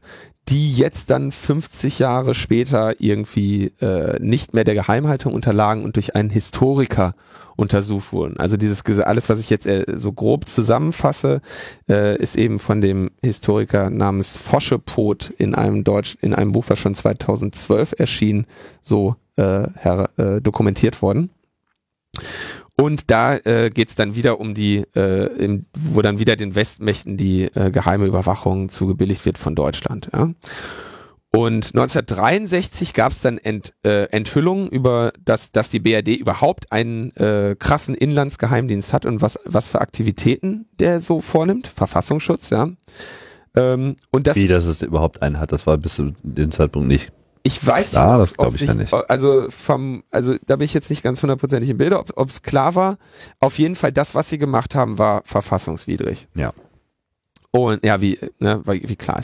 die 0.48 0.72
jetzt 0.72 1.10
dann 1.10 1.32
50 1.32 1.98
Jahre 1.98 2.34
später 2.34 3.00
irgendwie 3.00 3.72
äh, 3.80 4.18
nicht 4.20 4.54
mehr 4.54 4.64
der 4.64 4.74
Geheimhaltung 4.74 5.34
unterlagen 5.34 5.84
und 5.84 5.96
durch 5.96 6.14
einen 6.14 6.30
Historiker 6.30 7.14
untersucht 7.56 8.12
wurden. 8.12 8.38
Also 8.38 8.56
dieses 8.56 8.84
alles, 9.00 9.28
was 9.28 9.40
ich 9.40 9.50
jetzt 9.50 9.66
äh, 9.66 9.84
so 9.96 10.12
grob 10.12 10.46
zusammenfasse, 10.48 11.40
äh, 11.88 12.16
ist 12.18 12.36
eben 12.36 12.58
von 12.58 12.80
dem 12.80 13.10
Historiker 13.22 13.90
namens 13.90 14.36
Foschepot 14.36 15.30
in 15.38 15.54
einem 15.54 15.82
Deutsch 15.82 16.16
in 16.20 16.34
einem 16.34 16.52
Buch, 16.52 16.66
was 16.68 16.78
schon 16.78 16.94
2012 16.94 17.94
erschien, 17.98 18.46
so 18.82 19.16
äh, 19.36 19.66
her, 19.74 20.10
äh, 20.16 20.40
dokumentiert 20.40 21.02
worden. 21.02 21.30
Und 22.78 23.10
da 23.10 23.36
äh, 23.36 23.70
geht 23.70 23.88
es 23.88 23.94
dann 23.94 24.16
wieder 24.16 24.38
um 24.38 24.52
die, 24.52 24.84
äh, 24.94 25.26
im, 25.42 25.66
wo 25.76 26.02
dann 26.02 26.18
wieder 26.18 26.36
den 26.36 26.54
Westmächten 26.54 27.16
die 27.16 27.44
äh, 27.44 27.70
geheime 27.70 28.04
Überwachung 28.04 28.68
zugebilligt 28.68 29.24
wird 29.24 29.38
von 29.38 29.54
Deutschland. 29.54 30.10
Ja? 30.12 30.30
Und 31.36 31.66
1963 31.74 32.94
gab 32.94 33.12
es 33.12 33.20
dann 33.22 33.38
Ent, 33.38 33.74
äh, 33.82 34.04
Enthüllungen 34.10 34.68
über, 34.68 35.12
dass, 35.24 35.52
dass 35.52 35.70
die 35.70 35.80
BRD 35.80 36.16
überhaupt 36.16 36.70
einen 36.72 37.14
äh, 37.16 37.56
krassen 37.58 37.94
Inlandsgeheimdienst 37.94 38.92
hat 38.92 39.06
und 39.06 39.22
was, 39.22 39.38
was 39.44 39.68
für 39.68 39.80
Aktivitäten 39.80 40.66
der 40.78 41.00
so 41.00 41.20
vornimmt. 41.20 41.66
Verfassungsschutz, 41.66 42.50
ja. 42.50 42.70
Ähm, 43.54 43.96
und 44.10 44.26
das 44.26 44.36
Wie, 44.36 44.46
dass 44.46 44.66
es 44.66 44.82
überhaupt 44.82 45.22
einen 45.22 45.40
hat, 45.40 45.52
das 45.52 45.66
war 45.66 45.78
bis 45.78 45.96
zu 45.96 46.12
dem 46.22 46.52
Zeitpunkt 46.52 46.88
nicht 46.88 47.12
ich 47.46 47.64
weiß 47.64 47.92
nicht, 47.92 48.00
ah, 48.00 48.18
das 48.18 48.36
glaube 48.36 48.56
ich 48.56 48.62
ja 48.62 48.74
nicht. 48.74 48.92
Also 48.92 49.46
vom, 49.50 50.02
also 50.10 50.34
da 50.46 50.56
bin 50.56 50.64
ich 50.64 50.74
jetzt 50.74 50.90
nicht 50.90 51.04
ganz 51.04 51.22
hundertprozentig 51.22 51.70
im 51.70 51.78
Bilde, 51.78 51.98
ob 51.98 52.28
es 52.28 52.42
klar 52.42 52.74
war. 52.74 52.98
Auf 53.38 53.58
jeden 53.58 53.76
Fall, 53.76 53.92
das, 53.92 54.16
was 54.16 54.28
sie 54.28 54.38
gemacht 54.38 54.74
haben, 54.74 54.98
war 54.98 55.22
verfassungswidrig. 55.24 56.26
Ja. 56.34 56.52
Und 57.52 57.84
ja, 57.84 58.00
wie, 58.00 58.18
ne, 58.40 58.62
wie 58.64 58.96
klar. 58.96 59.20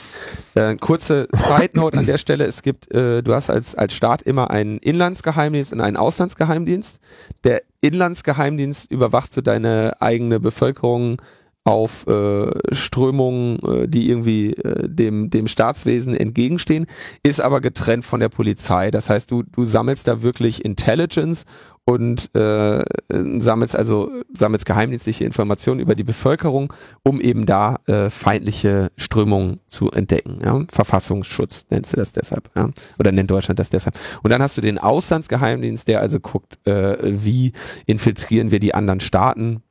Äh, 0.54 0.76
kurze 0.76 1.26
Side 1.32 1.72
Note 1.74 1.98
an 1.98 2.06
der 2.06 2.16
Stelle: 2.16 2.44
Es 2.44 2.62
gibt, 2.62 2.90
äh, 2.94 3.22
du 3.22 3.34
hast 3.34 3.50
als 3.50 3.74
als 3.74 3.92
Staat 3.92 4.22
immer 4.22 4.50
einen 4.50 4.78
Inlandsgeheimdienst 4.78 5.72
und 5.72 5.80
einen 5.80 5.96
Auslandsgeheimdienst. 5.96 6.98
Der 7.44 7.62
Inlandsgeheimdienst 7.80 8.90
überwacht 8.90 9.34
so 9.34 9.40
deine 9.40 10.00
eigene 10.00 10.38
Bevölkerung 10.38 11.20
auf 11.64 12.06
äh, 12.08 12.50
Strömungen, 12.74 13.58
äh, 13.60 13.88
die 13.88 14.10
irgendwie 14.10 14.52
äh, 14.54 14.88
dem, 14.88 15.30
dem 15.30 15.46
Staatswesen 15.46 16.16
entgegenstehen, 16.16 16.86
ist 17.22 17.40
aber 17.40 17.60
getrennt 17.60 18.04
von 18.04 18.20
der 18.20 18.28
Polizei. 18.28 18.90
Das 18.90 19.08
heißt, 19.08 19.30
du, 19.30 19.44
du 19.44 19.64
sammelst 19.64 20.08
da 20.08 20.22
wirklich 20.22 20.64
Intelligence 20.64 21.44
und 21.84 22.34
äh, 22.34 22.84
sammelt 23.08 23.74
also 23.74 24.10
sammelt 24.32 24.64
geheimdienstliche 24.64 25.24
Informationen 25.24 25.80
über 25.80 25.94
die 25.94 26.04
Bevölkerung, 26.04 26.72
um 27.02 27.20
eben 27.20 27.44
da 27.46 27.76
äh, 27.86 28.08
feindliche 28.08 28.90
Strömungen 28.96 29.60
zu 29.66 29.90
entdecken. 29.90 30.38
Ja? 30.44 30.62
Verfassungsschutz 30.70 31.66
nennst 31.70 31.92
du 31.92 31.96
das 31.96 32.12
deshalb, 32.12 32.50
ja? 32.54 32.70
oder 32.98 33.12
nennt 33.12 33.30
Deutschland 33.30 33.58
das 33.58 33.70
deshalb. 33.70 33.96
Und 34.22 34.30
dann 34.30 34.42
hast 34.42 34.56
du 34.56 34.60
den 34.60 34.78
Auslandsgeheimdienst, 34.78 35.88
der 35.88 36.00
also 36.00 36.20
guckt, 36.20 36.58
äh, 36.66 36.96
wie 37.02 37.52
infiltrieren 37.86 38.50
wir 38.50 38.60
die 38.60 38.74
anderen 38.74 39.00
Staaten 39.00 39.62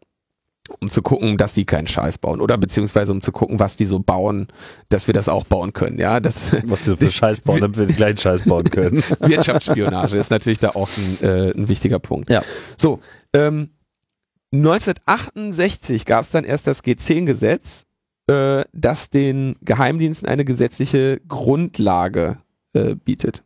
um 0.79 0.89
zu 0.89 1.01
gucken, 1.01 1.37
dass 1.37 1.53
sie 1.53 1.65
keinen 1.65 1.87
Scheiß 1.87 2.17
bauen 2.17 2.41
oder 2.41 2.57
beziehungsweise 2.57 3.11
um 3.11 3.21
zu 3.21 3.31
gucken, 3.31 3.59
was 3.59 3.75
die 3.75 3.85
so 3.85 3.99
bauen, 3.99 4.47
dass 4.89 5.07
wir 5.07 5.13
das 5.13 5.29
auch 5.29 5.45
bauen 5.45 5.73
können. 5.73 5.99
Ja, 5.99 6.19
das 6.19 6.51
was 6.63 6.83
sie 6.83 6.91
so 6.91 6.95
für 6.97 7.11
Scheiß 7.11 7.41
bauen, 7.41 7.61
damit 7.61 7.77
wir 7.77 7.85
den 7.85 7.95
gleichen 7.95 8.17
Scheiß 8.17 8.43
bauen 8.45 8.69
können. 8.69 9.03
Wirtschaftsspionage 9.19 10.17
ist 10.17 10.31
natürlich 10.31 10.59
da 10.59 10.69
auch 10.69 10.89
ein, 10.97 11.27
äh, 11.27 11.51
ein 11.51 11.67
wichtiger 11.67 11.99
Punkt. 11.99 12.29
Ja. 12.29 12.43
So, 12.77 12.99
ähm, 13.33 13.69
1968 14.53 16.05
gab 16.05 16.23
es 16.23 16.31
dann 16.31 16.43
erst 16.43 16.67
das 16.67 16.83
G10-Gesetz, 16.83 17.85
äh, 18.27 18.63
das 18.73 19.09
den 19.09 19.55
Geheimdiensten 19.61 20.27
eine 20.27 20.45
gesetzliche 20.45 21.21
Grundlage 21.27 22.37
äh, 22.73 22.95
bietet 22.95 23.43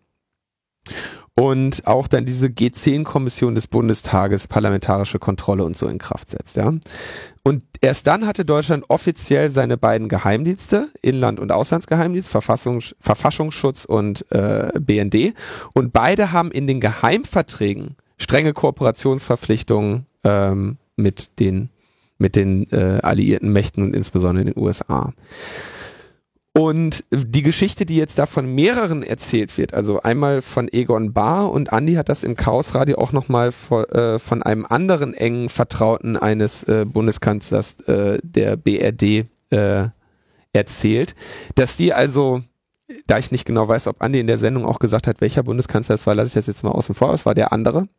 und 1.37 1.85
auch 1.85 2.07
dann 2.07 2.23
diese 2.23 2.47
G10-Kommission 2.47 3.55
des 3.55 3.67
Bundestages 3.67 4.47
parlamentarische 4.47 5.19
Kontrolle 5.19 5.65
und 5.65 5.75
so 5.75 5.87
in 5.87 5.97
Kraft 5.97 6.29
setzt, 6.29 6.55
ja. 6.55 6.73
Und 7.43 7.63
erst 7.81 8.07
dann 8.07 8.25
hatte 8.25 8.45
Deutschland 8.45 8.85
offiziell 8.87 9.51
seine 9.51 9.77
beiden 9.77 10.07
Geheimdienste, 10.07 10.87
Inland- 11.01 11.39
und 11.39 11.51
Auslandsgeheimdienst, 11.51 12.29
Verfassungs 12.29 12.95
Verfassungsschutz 12.99 13.85
und 13.85 14.31
äh, 14.31 14.71
BND. 14.79 15.33
Und 15.73 15.93
beide 15.93 16.31
haben 16.31 16.51
in 16.51 16.67
den 16.67 16.79
Geheimverträgen 16.79 17.97
strenge 18.17 18.53
Kooperationsverpflichtungen 18.53 20.05
ähm, 20.23 20.77
mit 20.95 21.39
den 21.39 21.69
mit 22.17 22.37
den 22.37 22.71
äh, 22.71 23.01
alliierten 23.03 23.51
Mächten 23.51 23.83
und 23.83 23.93
insbesondere 23.93 24.45
den 24.45 24.57
USA. 24.57 25.11
Und 26.57 27.03
die 27.11 27.41
Geschichte, 27.41 27.85
die 27.85 27.97
jetzt 27.97 28.17
da 28.17 28.25
von 28.25 28.45
mehreren 28.55 29.03
erzählt 29.03 29.57
wird, 29.57 29.73
also 29.73 30.01
einmal 30.01 30.41
von 30.41 30.71
Egon 30.71 31.11
Bahr 31.11 31.51
und 31.51 31.73
Andi 31.73 31.95
hat 31.95 32.07
das 32.07 32.23
im 32.23 32.37
Chaos 32.37 32.73
Radio 32.75 32.97
auch 32.97 33.11
nochmal 33.11 33.51
von, 33.51 33.83
äh, 33.89 34.19
von 34.19 34.41
einem 34.41 34.65
anderen 34.65 35.13
engen 35.13 35.49
Vertrauten 35.49 36.15
eines 36.15 36.63
äh, 36.63 36.85
Bundeskanzlers 36.85 37.81
äh, 37.81 38.19
der 38.23 38.55
BRD 38.55 39.25
äh, 39.49 39.89
erzählt, 40.53 41.13
dass 41.55 41.75
die 41.75 41.91
also, 41.91 42.41
da 43.05 43.17
ich 43.17 43.31
nicht 43.31 43.45
genau 43.45 43.67
weiß, 43.67 43.87
ob 43.87 44.01
Andi 44.01 44.21
in 44.21 44.27
der 44.27 44.37
Sendung 44.37 44.65
auch 44.65 44.79
gesagt 44.79 45.07
hat, 45.07 45.19
welcher 45.19 45.43
Bundeskanzler 45.43 45.95
es 45.95 46.07
war, 46.07 46.15
lasse 46.15 46.29
ich 46.29 46.35
das 46.35 46.47
jetzt 46.47 46.63
mal 46.63 46.71
außen 46.71 46.95
vor, 46.95 47.13
es 47.13 47.25
war 47.25 47.35
der 47.35 47.51
andere, 47.51 47.89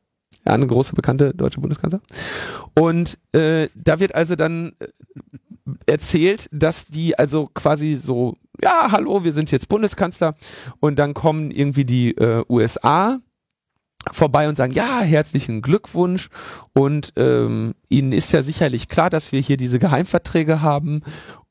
der 0.46 0.54
andere 0.54 0.70
große 0.70 0.94
bekannte 0.94 1.34
deutsche 1.34 1.60
Bundeskanzler. 1.60 2.00
Und 2.74 3.18
äh, 3.32 3.68
da 3.74 4.00
wird 4.00 4.14
also 4.14 4.34
dann 4.34 4.72
äh, 4.78 4.86
erzählt, 5.84 6.48
dass 6.52 6.86
die 6.86 7.18
also 7.18 7.50
quasi 7.52 7.96
so 7.96 8.38
ja, 8.62 8.88
hallo, 8.90 9.24
wir 9.24 9.32
sind 9.32 9.50
jetzt 9.50 9.68
Bundeskanzler. 9.68 10.34
Und 10.80 10.98
dann 10.98 11.14
kommen 11.14 11.50
irgendwie 11.50 11.84
die 11.84 12.16
äh, 12.16 12.44
USA 12.48 13.18
vorbei 14.12 14.48
und 14.48 14.56
sagen, 14.56 14.72
ja, 14.72 15.00
herzlichen 15.00 15.62
Glückwunsch. 15.62 16.28
Und 16.72 17.12
ähm, 17.16 17.74
Ihnen 17.88 18.12
ist 18.12 18.32
ja 18.32 18.42
sicherlich 18.42 18.88
klar, 18.88 19.10
dass 19.10 19.32
wir 19.32 19.40
hier 19.40 19.56
diese 19.56 19.78
Geheimverträge 19.78 20.62
haben 20.62 21.02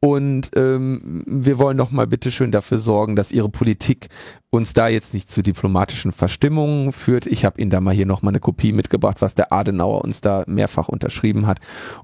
und 0.06 0.51
ähm, 0.56 1.24
wir 1.26 1.58
wollen 1.58 1.80
doch 1.80 1.89
mal 1.89 2.06
bitteschön 2.06 2.51
dafür 2.51 2.78
sorgen, 2.78 3.16
dass 3.16 3.32
Ihre 3.32 3.49
Politik 3.49 4.10
uns 4.51 4.74
da 4.74 4.88
jetzt 4.88 5.16
nicht 5.16 5.32
zu 5.32 5.41
diplomatischen 5.41 6.12
Verstimmungen 6.12 6.91
führt. 6.91 7.26
Ich 7.26 7.43
habe 7.43 7.60
Ihnen 7.60 7.72
da 7.72 7.82
mal 7.82 7.91
hier 7.91 8.06
nochmal 8.06 8.32
eine 8.32 8.39
Kopie 8.39 8.72
mitgebracht, 8.72 9.24
was 9.24 9.34
der 9.34 9.51
Adenauer 9.51 10.03
uns 10.03 10.22
da 10.22 10.43
mehrfach 10.45 10.89
unterschrieben 10.89 11.47
hat. 11.47 11.58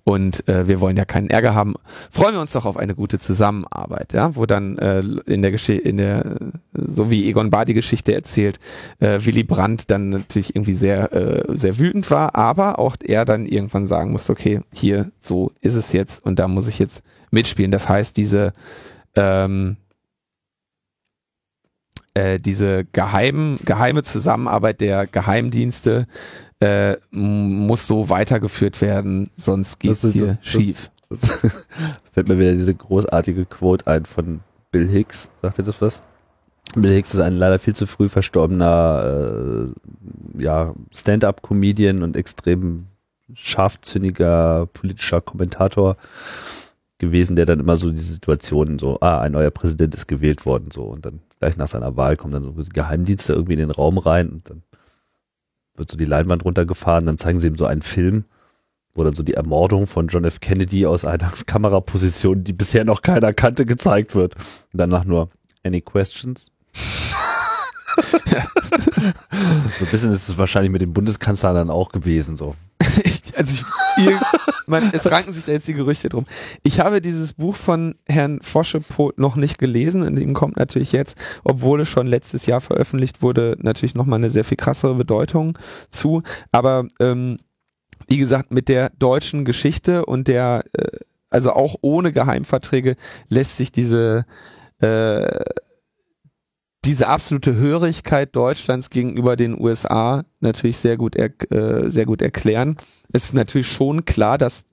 Und 0.03 0.49
äh, 0.49 0.67
wir 0.67 0.79
wollen 0.79 0.97
ja 0.97 1.05
keinen 1.05 1.29
Ärger 1.29 1.53
haben. 1.53 1.75
Freuen 2.09 2.33
wir 2.33 2.41
uns 2.41 2.53
doch 2.53 2.65
auf 2.65 2.75
eine 2.75 2.95
gute 2.95 3.19
Zusammenarbeit, 3.19 4.13
ja, 4.13 4.35
wo 4.35 4.47
dann 4.47 4.79
äh, 4.79 5.01
in 5.27 5.43
der 5.43 5.51
Geschichte, 5.51 5.87
in 5.87 5.97
der, 5.97 6.37
so 6.73 7.11
wie 7.11 7.29
Egon 7.29 7.51
Bahr 7.51 7.65
die 7.65 7.75
Geschichte 7.75 8.15
erzählt, 8.15 8.59
äh, 8.99 9.19
Willy 9.21 9.43
Brandt 9.43 9.91
dann 9.91 10.09
natürlich 10.09 10.55
irgendwie 10.55 10.73
sehr, 10.73 11.13
äh, 11.13 11.55
sehr 11.55 11.77
wütend 11.77 12.09
war, 12.09 12.33
aber 12.33 12.79
auch 12.79 12.95
er 12.99 13.25
dann 13.25 13.45
irgendwann 13.45 13.85
sagen 13.85 14.11
muss, 14.11 14.27
okay, 14.27 14.61
hier, 14.73 15.11
so 15.19 15.51
ist 15.61 15.75
es 15.75 15.93
jetzt 15.93 16.25
und 16.25 16.39
da 16.39 16.47
muss 16.47 16.67
ich 16.67 16.79
jetzt 16.79 17.03
mitspielen. 17.31 17.71
Das 17.71 17.89
heißt, 17.89 18.15
diese 18.17 18.53
ähm, 19.15 19.77
äh, 22.13 22.39
diese 22.39 22.85
geheimen, 22.85 23.57
geheime 23.63 24.03
Zusammenarbeit 24.03 24.81
der 24.81 25.07
Geheimdienste 25.07 26.07
äh, 26.59 26.97
muss 27.11 27.87
so 27.87 28.09
weitergeführt 28.09 28.81
werden, 28.81 29.29
sonst 29.35 29.79
geht 29.79 29.91
es 29.91 30.11
hier 30.11 30.37
das, 30.41 30.47
schief. 30.47 30.91
Das, 31.09 31.21
das 31.21 31.67
fällt 32.11 32.27
mir 32.27 32.37
wieder 32.37 32.51
diese 32.51 32.75
großartige 32.75 33.45
Quote 33.45 33.87
ein 33.87 34.05
von 34.05 34.41
Bill 34.71 34.87
Hicks. 34.87 35.29
Sagt 35.41 35.59
ihr 35.59 35.63
das 35.63 35.81
was? 35.81 36.03
Bill 36.75 36.93
Hicks 36.93 37.13
ist 37.13 37.19
ein 37.19 37.35
leider 37.35 37.59
viel 37.59 37.75
zu 37.75 37.87
früh 37.87 38.09
verstorbener 38.09 39.69
äh, 40.37 40.41
ja, 40.41 40.73
Stand-up-Comedian 40.93 42.03
und 42.03 42.15
extrem 42.15 42.87
scharfzüngiger 43.33 44.67
politischer 44.73 45.21
Kommentator 45.21 45.95
gewesen, 47.01 47.35
der 47.35 47.45
dann 47.45 47.59
immer 47.59 47.75
so 47.75 47.91
die 47.91 48.01
Situation 48.01 48.79
so, 48.79 48.99
ah, 49.01 49.19
ein 49.19 49.33
neuer 49.33 49.51
Präsident 49.51 49.93
ist 49.93 50.07
gewählt 50.07 50.45
worden, 50.45 50.69
so 50.71 50.83
und 50.83 51.05
dann 51.05 51.19
gleich 51.39 51.57
nach 51.57 51.67
seiner 51.67 51.97
Wahl 51.97 52.15
kommen 52.15 52.33
dann 52.33 52.43
so 52.43 52.53
Geheimdienste 52.73 53.33
irgendwie 53.33 53.53
in 53.53 53.59
den 53.59 53.71
Raum 53.71 53.97
rein 53.97 54.29
und 54.29 54.49
dann 54.49 54.63
wird 55.75 55.89
so 55.89 55.97
die 55.97 56.05
Leinwand 56.05 56.45
runtergefahren, 56.45 57.05
dann 57.05 57.17
zeigen 57.17 57.39
sie 57.39 57.47
ihm 57.47 57.57
so 57.57 57.65
einen 57.65 57.81
Film, 57.81 58.25
wo 58.93 59.03
dann 59.03 59.13
so 59.13 59.23
die 59.23 59.33
Ermordung 59.33 59.87
von 59.87 60.07
John 60.07 60.25
F. 60.25 60.39
Kennedy 60.39 60.85
aus 60.85 61.03
einer 61.03 61.31
Kameraposition, 61.45 62.43
die 62.43 62.53
bisher 62.53 62.85
noch 62.85 63.01
keiner 63.01 63.33
kannte, 63.33 63.65
gezeigt 63.65 64.15
wird. 64.15 64.35
Und 64.35 64.77
danach 64.79 65.03
nur, 65.05 65.29
any 65.63 65.81
questions? 65.81 66.51
so 68.01 68.17
ein 68.17 69.91
bisschen 69.91 70.13
ist 70.13 70.29
es 70.29 70.37
wahrscheinlich 70.37 70.71
mit 70.71 70.81
dem 70.81 70.93
Bundeskanzler 70.93 71.53
dann 71.53 71.69
auch 71.69 71.91
gewesen, 71.91 72.37
so. 72.37 72.55
Also 73.41 73.65
ich, 73.97 74.05
ihr, 74.05 74.19
man, 74.67 74.89
es 74.93 75.09
ranken 75.09 75.33
sich 75.33 75.45
da 75.45 75.51
jetzt 75.51 75.67
die 75.67 75.73
Gerüchte 75.73 76.09
drum. 76.09 76.25
Ich 76.63 76.79
habe 76.79 77.01
dieses 77.01 77.33
Buch 77.33 77.55
von 77.55 77.95
Herrn 78.07 78.39
Foschepot 78.41 79.17
noch 79.17 79.35
nicht 79.35 79.57
gelesen 79.57 80.03
und 80.03 80.17
ihm 80.17 80.33
kommt 80.33 80.57
natürlich 80.57 80.91
jetzt, 80.91 81.17
obwohl 81.43 81.81
es 81.81 81.89
schon 81.89 82.07
letztes 82.07 82.45
Jahr 82.45 82.61
veröffentlicht 82.61 83.21
wurde, 83.21 83.57
natürlich 83.59 83.95
nochmal 83.95 84.19
eine 84.19 84.29
sehr 84.29 84.43
viel 84.43 84.57
krassere 84.57 84.95
Bedeutung 84.95 85.57
zu. 85.89 86.21
Aber 86.51 86.85
ähm, 86.99 87.37
wie 88.07 88.17
gesagt, 88.17 88.51
mit 88.51 88.69
der 88.69 88.91
deutschen 88.99 89.45
Geschichte 89.45 90.05
und 90.05 90.27
der, 90.27 90.63
äh, 90.73 90.97
also 91.29 91.53
auch 91.53 91.75
ohne 91.81 92.11
Geheimverträge 92.11 92.95
lässt 93.29 93.57
sich 93.57 93.71
diese 93.71 94.25
äh, 94.81 95.43
diese 96.83 97.07
absolute 97.07 97.55
Hörigkeit 97.55 98.35
Deutschlands 98.35 98.89
gegenüber 98.89 99.35
den 99.35 99.59
USA 99.59 100.23
natürlich 100.39 100.77
sehr 100.77 100.97
gut, 100.97 101.15
er, 101.15 101.29
äh, 101.51 101.89
sehr 101.89 102.05
gut 102.05 102.21
erklären. 102.21 102.77
Es 103.13 103.25
ist 103.25 103.33
natürlich 103.33 103.67
schon 103.67 104.05
klar, 104.05 104.37
dass 104.37 104.65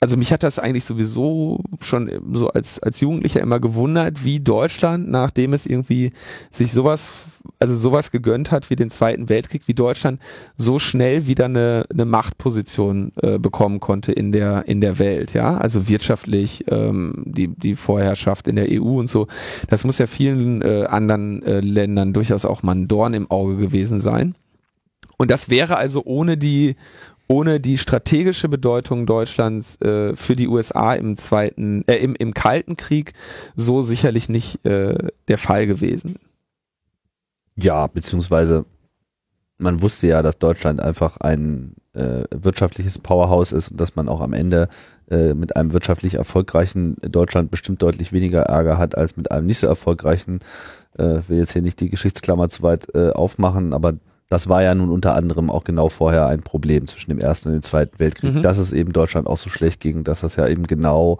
also 0.00 0.16
mich 0.18 0.30
hat 0.30 0.42
das 0.42 0.58
eigentlich 0.58 0.84
sowieso 0.84 1.64
schon 1.80 2.10
so 2.32 2.48
als, 2.48 2.78
als 2.80 3.00
Jugendlicher 3.00 3.40
immer 3.40 3.60
gewundert, 3.60 4.24
wie 4.24 4.40
Deutschland, 4.40 5.08
nachdem 5.08 5.54
es 5.54 5.64
irgendwie 5.64 6.12
sich 6.50 6.72
sowas, 6.72 7.40
also 7.58 7.74
sowas 7.74 8.10
gegönnt 8.10 8.50
hat 8.50 8.68
wie 8.68 8.76
den 8.76 8.90
Zweiten 8.90 9.30
Weltkrieg, 9.30 9.62
wie 9.66 9.74
Deutschland 9.74 10.20
so 10.56 10.78
schnell 10.78 11.26
wieder 11.26 11.46
eine, 11.46 11.86
eine 11.90 12.04
Machtposition 12.04 13.12
äh, 13.22 13.38
bekommen 13.38 13.80
konnte 13.80 14.12
in 14.12 14.32
der, 14.32 14.68
in 14.68 14.82
der 14.82 14.98
Welt, 14.98 15.32
ja. 15.32 15.56
Also 15.56 15.88
wirtschaftlich, 15.88 16.64
ähm, 16.68 17.24
die, 17.24 17.48
die 17.48 17.74
Vorherrschaft 17.74 18.48
in 18.48 18.56
der 18.56 18.66
EU 18.70 18.98
und 18.98 19.08
so. 19.08 19.28
Das 19.70 19.84
muss 19.84 19.96
ja 19.96 20.06
vielen 20.06 20.60
äh, 20.60 20.84
anderen 20.90 21.42
äh, 21.42 21.60
Ländern 21.60 22.12
durchaus 22.12 22.44
auch 22.44 22.62
mal 22.62 22.74
ein 22.74 22.88
Dorn 22.88 23.14
im 23.14 23.30
Auge 23.30 23.56
gewesen 23.56 24.00
sein. 24.00 24.34
Und 25.18 25.30
das 25.30 25.48
wäre 25.48 25.76
also 25.76 26.02
ohne 26.04 26.36
die 26.36 26.76
ohne 27.28 27.60
die 27.60 27.78
strategische 27.78 28.48
Bedeutung 28.48 29.06
Deutschlands 29.06 29.80
äh, 29.80 30.14
für 30.14 30.36
die 30.36 30.48
USA 30.48 30.94
im 30.94 31.16
zweiten, 31.16 31.82
äh, 31.86 31.96
im, 31.96 32.14
im 32.14 32.34
Kalten 32.34 32.76
Krieg 32.76 33.12
so 33.54 33.82
sicherlich 33.82 34.28
nicht 34.28 34.64
äh, 34.64 34.96
der 35.28 35.38
Fall 35.38 35.66
gewesen. 35.66 36.16
Ja, 37.56 37.86
beziehungsweise 37.86 38.64
man 39.58 39.80
wusste 39.80 40.08
ja, 40.08 40.22
dass 40.22 40.38
Deutschland 40.38 40.80
einfach 40.80 41.16
ein 41.18 41.74
äh, 41.94 42.24
wirtschaftliches 42.30 42.98
Powerhouse 42.98 43.52
ist 43.52 43.70
und 43.70 43.80
dass 43.80 43.96
man 43.96 44.08
auch 44.08 44.20
am 44.20 44.34
Ende 44.34 44.68
äh, 45.10 45.34
mit 45.34 45.56
einem 45.56 45.72
wirtschaftlich 45.72 46.14
erfolgreichen 46.14 46.96
Deutschland 47.00 47.50
bestimmt 47.50 47.80
deutlich 47.82 48.12
weniger 48.12 48.42
Ärger 48.42 48.76
hat 48.76 48.96
als 48.98 49.16
mit 49.16 49.30
einem 49.30 49.46
nicht 49.46 49.60
so 49.60 49.66
erfolgreichen. 49.66 50.40
Äh, 50.98 51.20
will 51.28 51.38
jetzt 51.38 51.52
hier 51.52 51.62
nicht 51.62 51.80
die 51.80 51.90
Geschichtsklammer 51.90 52.48
zu 52.48 52.62
weit 52.62 52.94
äh, 52.94 53.10
aufmachen, 53.10 53.72
aber 53.72 53.94
das 54.28 54.48
war 54.48 54.62
ja 54.62 54.74
nun 54.74 54.90
unter 54.90 55.14
anderem 55.14 55.50
auch 55.50 55.64
genau 55.64 55.88
vorher 55.88 56.26
ein 56.26 56.40
Problem 56.40 56.86
zwischen 56.86 57.10
dem 57.10 57.18
Ersten 57.18 57.48
und 57.48 57.54
dem 57.54 57.62
Zweiten 57.62 57.98
Weltkrieg, 57.98 58.34
mhm. 58.34 58.42
dass 58.42 58.58
es 58.58 58.72
eben 58.72 58.92
Deutschland 58.92 59.26
auch 59.26 59.38
so 59.38 59.50
schlecht 59.50 59.80
ging, 59.80 60.04
dass 60.04 60.20
das 60.20 60.36
ja 60.36 60.48
eben 60.48 60.66
genau 60.66 61.18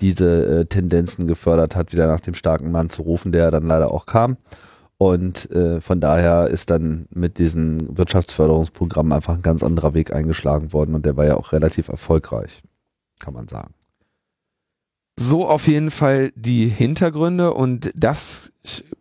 diese 0.00 0.60
äh, 0.60 0.66
Tendenzen 0.66 1.26
gefördert 1.26 1.76
hat, 1.76 1.92
wieder 1.92 2.06
nach 2.06 2.20
dem 2.20 2.34
starken 2.34 2.70
Mann 2.70 2.90
zu 2.90 3.02
rufen, 3.02 3.32
der 3.32 3.50
dann 3.50 3.66
leider 3.66 3.92
auch 3.92 4.06
kam. 4.06 4.36
Und 4.98 5.50
äh, 5.50 5.80
von 5.82 6.00
daher 6.00 6.48
ist 6.48 6.70
dann 6.70 7.06
mit 7.10 7.38
diesen 7.38 7.96
Wirtschaftsförderungsprogrammen 7.98 9.12
einfach 9.12 9.34
ein 9.34 9.42
ganz 9.42 9.62
anderer 9.62 9.92
Weg 9.92 10.12
eingeschlagen 10.12 10.72
worden 10.72 10.94
und 10.94 11.04
der 11.04 11.16
war 11.18 11.26
ja 11.26 11.36
auch 11.36 11.52
relativ 11.52 11.88
erfolgreich, 11.88 12.62
kann 13.18 13.34
man 13.34 13.48
sagen. 13.48 13.74
So 15.18 15.48
auf 15.48 15.66
jeden 15.66 15.90
Fall 15.90 16.30
die 16.34 16.68
Hintergründe 16.68 17.52
und 17.52 17.90
das 17.94 18.52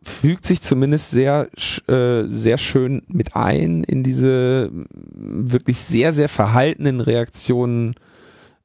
fügt 0.08 0.45
sich 0.45 0.62
zumindest 0.62 1.12
sehr, 1.12 1.47
äh, 1.88 2.24
sehr 2.24 2.58
schön 2.58 3.03
mit 3.08 3.36
ein 3.36 3.84
in 3.84 4.03
diese 4.03 4.70
wirklich 5.14 5.80
sehr, 5.80 6.14
sehr 6.14 6.30
verhaltenen 6.30 7.01
Reaktionen 7.01 7.95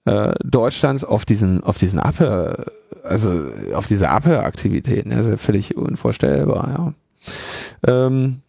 äh, 0.04 0.32
Deutschlands 0.44 1.04
auf 1.04 1.24
diesen, 1.24 1.62
auf 1.62 1.78
diesen 1.78 1.98
Abhör, 1.98 2.66
also 3.02 3.46
auf 3.74 3.86
diese 3.86 4.10
Abhöraktivitäten. 4.10 5.10
Das 5.10 5.20
ist 5.26 5.30
ja 5.30 5.36
völlig 5.36 5.76
unvorstellbar, 5.76 6.94
ja. 7.86 8.06
Ähm, 8.06 8.42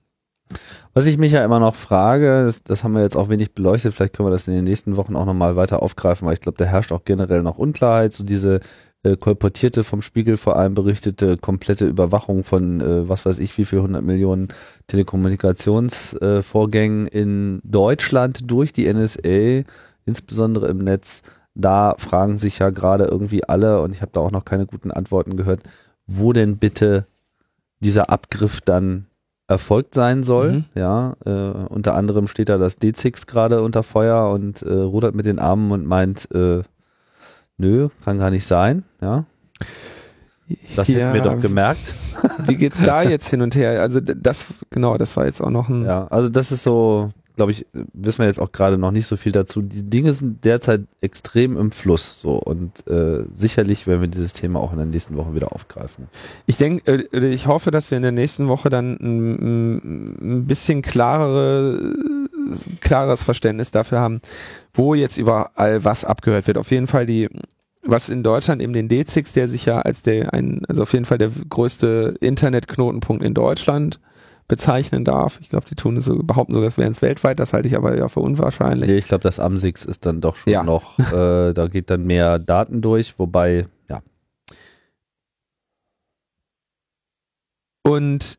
was 0.93 1.05
ich 1.05 1.17
mich 1.17 1.31
ja 1.31 1.45
immer 1.45 1.59
noch 1.59 1.75
frage, 1.75 2.45
das, 2.45 2.63
das, 2.63 2.83
haben 2.83 2.93
wir 2.93 3.01
jetzt 3.01 3.15
auch 3.15 3.29
wenig 3.29 3.53
beleuchtet, 3.53 3.93
vielleicht 3.93 4.13
können 4.13 4.27
wir 4.27 4.31
das 4.31 4.49
in 4.49 4.53
den 4.53 4.65
nächsten 4.65 4.97
Wochen 4.97 5.15
auch 5.15 5.25
nochmal 5.25 5.55
weiter 5.55 5.81
aufgreifen, 5.81 6.27
weil 6.27 6.33
ich 6.33 6.41
glaube, 6.41 6.57
da 6.57 6.65
herrscht 6.65 6.91
auch 6.91 7.05
generell 7.05 7.43
noch 7.43 7.57
Unklarheit, 7.57 8.11
so 8.11 8.25
diese 8.25 8.59
äh, 9.03 9.17
kolportierte, 9.17 9.83
vom 9.83 10.01
Spiegel 10.01 10.37
vor 10.37 10.55
allem 10.57 10.73
berichtete 10.73 11.37
komplette 11.37 11.87
Überwachung 11.87 12.43
von 12.43 12.81
äh, 12.81 13.07
was 13.09 13.25
weiß 13.25 13.39
ich 13.39 13.57
wie 13.57 13.65
viel 13.65 13.81
hundert 13.81 14.03
Millionen 14.03 14.49
Telekommunikationsvorgängen 14.87 17.07
äh, 17.07 17.19
in 17.19 17.61
Deutschland 17.63 18.49
durch 18.49 18.73
die 18.73 18.91
NSA, 18.91 19.63
insbesondere 20.05 20.67
im 20.67 20.79
Netz. 20.79 21.21
Da 21.53 21.95
fragen 21.97 22.37
sich 22.37 22.59
ja 22.59 22.69
gerade 22.69 23.05
irgendwie 23.05 23.43
alle, 23.43 23.81
und 23.81 23.91
ich 23.91 24.01
habe 24.01 24.11
da 24.13 24.21
auch 24.21 24.31
noch 24.31 24.45
keine 24.45 24.65
guten 24.65 24.91
Antworten 24.91 25.35
gehört, 25.35 25.63
wo 26.05 26.31
denn 26.31 26.57
bitte 26.57 27.05
dieser 27.79 28.09
Abgriff 28.09 28.61
dann 28.61 29.07
erfolgt 29.47 29.95
sein 29.95 30.23
soll. 30.23 30.51
Mhm. 30.51 30.65
Ja, 30.75 31.15
äh, 31.25 31.65
unter 31.67 31.95
anderem 31.95 32.27
steht 32.27 32.49
da 32.49 32.57
das 32.57 32.77
D6 32.77 33.27
gerade 33.27 33.61
unter 33.61 33.83
Feuer 33.83 34.29
und 34.29 34.61
äh, 34.61 34.71
rudert 34.71 35.15
mit 35.15 35.25
den 35.25 35.39
Armen 35.39 35.71
und 35.71 35.85
meint, 35.85 36.33
äh, 36.33 36.61
nö, 37.57 37.89
kann 38.03 38.17
gar 38.17 38.31
nicht 38.31 38.45
sein. 38.45 38.83
Ja, 39.01 39.25
das 40.75 40.87
ja, 40.87 40.99
hätten 40.99 41.13
wir 41.13 41.21
doch 41.21 41.39
gemerkt. 41.39 41.95
Wie 42.47 42.55
geht's 42.55 42.83
da 42.83 43.03
jetzt 43.03 43.29
hin 43.29 43.41
und 43.41 43.55
her? 43.55 43.81
Also 43.81 43.99
das, 43.99 44.47
genau, 44.69 44.97
das 44.97 45.17
war 45.17 45.25
jetzt 45.25 45.41
auch 45.41 45.49
noch 45.49 45.69
ein. 45.69 45.85
Ja, 45.85 46.07
also 46.07 46.29
das 46.29 46.51
ist 46.51 46.63
so, 46.63 47.11
glaube 47.35 47.51
ich, 47.51 47.65
wissen 47.93 48.19
wir 48.19 48.27
jetzt 48.27 48.39
auch 48.39 48.51
gerade 48.51 48.77
noch 48.77 48.91
nicht 48.91 49.07
so 49.07 49.17
viel 49.17 49.31
dazu. 49.31 49.61
Die 49.61 49.85
Dinge 49.85 50.13
sind 50.13 50.43
derzeit 50.45 50.81
extrem 51.01 51.57
im 51.57 51.71
Fluss 51.71 52.21
so 52.21 52.37
und 52.37 52.87
äh, 52.87 53.23
sicherlich 53.33 53.87
werden 53.87 54.01
wir 54.01 54.07
dieses 54.07 54.33
Thema 54.33 54.59
auch 54.59 54.71
in 54.71 54.77
der 54.77 54.87
nächsten 54.87 55.17
Woche 55.17 55.33
wieder 55.35 55.53
aufgreifen. 55.53 56.07
Ich 56.45 56.57
denke, 56.57 57.09
äh, 57.11 57.33
ich 57.33 57.47
hoffe, 57.47 57.71
dass 57.71 57.91
wir 57.91 57.97
in 57.97 58.03
der 58.03 58.11
nächsten 58.11 58.47
Woche 58.47 58.69
dann 58.69 58.97
ein, 58.99 60.39
ein 60.39 60.45
bisschen 60.45 60.81
klarere, 60.81 61.93
klares 62.81 63.23
Verständnis 63.23 63.71
dafür 63.71 63.99
haben, 63.99 64.21
wo 64.73 64.93
jetzt 64.93 65.17
überall 65.17 65.83
was 65.83 66.05
abgehört 66.05 66.47
wird. 66.47 66.57
Auf 66.57 66.71
jeden 66.71 66.87
Fall 66.87 67.05
die 67.05 67.29
was 67.83 68.09
in 68.09 68.23
Deutschland 68.23 68.61
eben 68.61 68.73
den 68.73 68.89
D6, 68.89 69.33
der 69.33 69.49
sich 69.49 69.65
ja 69.65 69.79
als 69.79 70.03
der 70.03 70.33
ein, 70.33 70.61
also 70.67 70.83
auf 70.83 70.93
jeden 70.93 71.05
Fall 71.05 71.17
der 71.17 71.31
größte 71.49 72.15
Internetknotenpunkt 72.19 73.23
in 73.23 73.33
Deutschland 73.33 73.99
bezeichnen 74.47 75.05
darf. 75.05 75.39
Ich 75.41 75.49
glaube, 75.49 75.65
die 75.69 75.75
tun 75.75 75.99
so, 76.01 76.17
behaupten 76.17 76.53
sogar, 76.53 76.67
es 76.67 76.77
wären 76.77 76.91
es 76.91 77.01
weltweit, 77.01 77.39
das 77.39 77.53
halte 77.53 77.67
ich 77.67 77.75
aber 77.75 77.97
ja 77.97 78.07
für 78.07 78.19
unwahrscheinlich. 78.19 78.89
Nee, 78.89 78.97
ich 78.97 79.05
glaube, 79.05 79.23
das 79.23 79.39
Amsix 79.39 79.85
ist 79.85 80.05
dann 80.05 80.21
doch 80.21 80.35
schon 80.35 80.51
ja. 80.51 80.63
noch, 80.63 80.99
äh, 80.99 81.53
da 81.53 81.67
geht 81.67 81.89
dann 81.89 82.03
mehr 82.03 82.37
Daten 82.37 82.81
durch, 82.81 83.17
wobei, 83.17 83.65
ja. 83.89 84.01
Und 87.83 88.37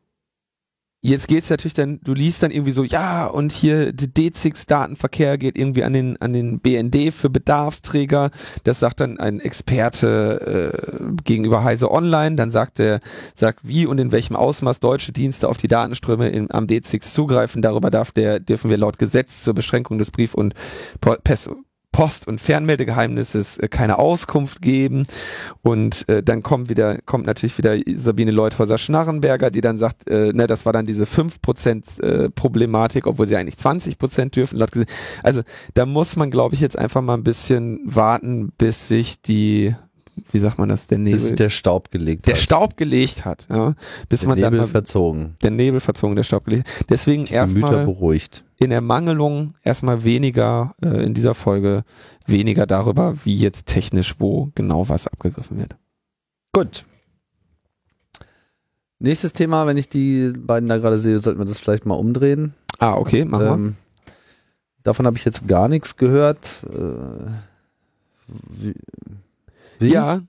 Jetzt 1.05 1.27
geht's 1.27 1.49
natürlich 1.49 1.73
dann, 1.73 1.99
du 2.01 2.13
liest 2.13 2.43
dann 2.43 2.51
irgendwie 2.51 2.71
so, 2.71 2.85
ja, 2.85 3.25
und 3.25 3.51
hier 3.51 3.91
der 3.91 4.07
D6-Datenverkehr 4.07 5.37
geht 5.37 5.57
irgendwie 5.57 5.83
an 5.83 5.91
den, 5.91 6.15
an 6.21 6.31
den 6.31 6.61
BND 6.61 7.13
für 7.13 7.29
Bedarfsträger. 7.29 8.31
Das 8.63 8.79
sagt 8.79 9.01
dann 9.01 9.19
ein 9.19 9.41
Experte 9.41 10.71
äh, 10.73 11.03
gegenüber 11.25 11.65
Heise 11.65 11.91
Online. 11.91 12.37
Dann 12.37 12.51
sagt 12.51 12.79
er, 12.79 13.01
sagt 13.35 13.67
wie 13.67 13.85
und 13.85 13.97
in 13.97 14.13
welchem 14.13 14.37
Ausmaß 14.37 14.79
deutsche 14.79 15.11
Dienste 15.11 15.49
auf 15.49 15.57
die 15.57 15.67
Datenströme 15.67 16.29
in, 16.29 16.49
am 16.49 16.67
D6 16.67 17.11
zugreifen. 17.11 17.61
Darüber 17.61 17.91
darf 17.91 18.13
der, 18.13 18.39
dürfen 18.39 18.69
wir 18.69 18.77
laut 18.77 18.97
Gesetz 18.97 19.43
zur 19.43 19.55
Beschränkung 19.55 19.97
des 19.97 20.09
Brief- 20.09 20.35
und 20.35 20.53
Pers 21.01 21.49
Post- 21.93 22.27
und 22.27 22.41
Fernmeldegeheimnisses 22.41 23.59
äh, 23.59 23.69
keine 23.69 23.99
Auskunft 23.99 24.61
geben. 24.61 25.07
Und 25.61 26.09
äh, 26.09 26.21
dann 26.21 26.43
kommt 26.43 26.67
wieder, 26.67 26.97
kommt 27.05 27.25
natürlich 27.25 27.57
wieder 27.57 27.77
Sabine 27.95 28.31
Leuthäuser-Schnarrenberger, 28.31 29.49
die 29.49 29.61
dann 29.61 29.77
sagt, 29.77 30.09
äh, 30.09 30.33
ne, 30.33 30.47
das 30.47 30.65
war 30.65 30.73
dann 30.73 30.85
diese 30.85 31.05
5% 31.05 32.01
äh, 32.01 32.29
Problematik, 32.29 33.07
obwohl 33.07 33.27
sie 33.27 33.37
eigentlich 33.37 33.55
20% 33.55 34.31
dürfen. 34.31 34.61
Also 35.21 35.41
da 35.75 35.85
muss 35.85 36.17
man, 36.17 36.31
glaube 36.31 36.55
ich, 36.55 36.61
jetzt 36.61 36.77
einfach 36.77 37.01
mal 37.01 37.13
ein 37.13 37.23
bisschen 37.23 37.79
warten, 37.85 38.51
bis 38.57 38.89
sich 38.89 39.21
die 39.21 39.75
wie 40.31 40.39
sagt 40.39 40.59
man 40.59 40.69
das, 40.69 40.87
der 40.87 40.97
Nebel. 40.97 41.19
Bis 41.19 41.35
der 41.35 41.49
Staub 41.49 41.91
gelegt 41.91 42.27
der 42.27 42.33
hat. 42.33 42.37
Der 42.37 42.43
Staub 42.43 42.77
gelegt 42.77 43.25
hat, 43.25 43.47
ja. 43.49 43.73
Bis 44.09 44.21
der 44.21 44.29
man 44.29 44.37
Nebel 44.37 44.51
dann 44.51 44.59
mal, 44.59 44.67
verzogen. 44.67 45.35
Der 45.41 45.51
Nebel 45.51 45.79
verzogen, 45.79 46.15
der 46.15 46.23
Staub 46.23 46.45
gelegt. 46.45 46.67
Deswegen 46.89 47.25
erstmal 47.25 47.85
beruhigt. 47.85 48.43
In 48.59 48.71
Ermangelung 48.71 49.55
erstmal 49.63 50.03
weniger 50.03 50.75
äh, 50.81 51.03
in 51.03 51.13
dieser 51.13 51.33
Folge 51.33 51.83
weniger 52.25 52.65
darüber, 52.65 53.15
wie 53.23 53.35
jetzt 53.35 53.67
technisch 53.67 54.15
wo 54.19 54.49
genau 54.55 54.87
was 54.87 55.07
abgegriffen 55.07 55.57
wird. 55.57 55.75
Gut. 56.53 56.83
Nächstes 58.99 59.33
Thema, 59.33 59.67
wenn 59.67 59.75
ich 59.77 59.89
die 59.89 60.31
beiden 60.37 60.69
da 60.69 60.77
gerade 60.77 60.97
sehe, 60.97 61.19
sollten 61.19 61.39
wir 61.39 61.45
das 61.45 61.59
vielleicht 61.59 61.85
mal 61.85 61.95
umdrehen. 61.95 62.53
Ah, 62.79 62.93
okay, 62.93 63.25
machen 63.25 63.47
ähm, 63.47 63.63
wir. 63.65 63.73
Davon 64.83 65.05
habe 65.05 65.17
ich 65.17 65.25
jetzt 65.25 65.47
gar 65.47 65.67
nichts 65.67 65.97
gehört. 65.97 66.65
Äh, 66.69 67.31
wie? 68.49 68.73
Ja, 69.89 70.21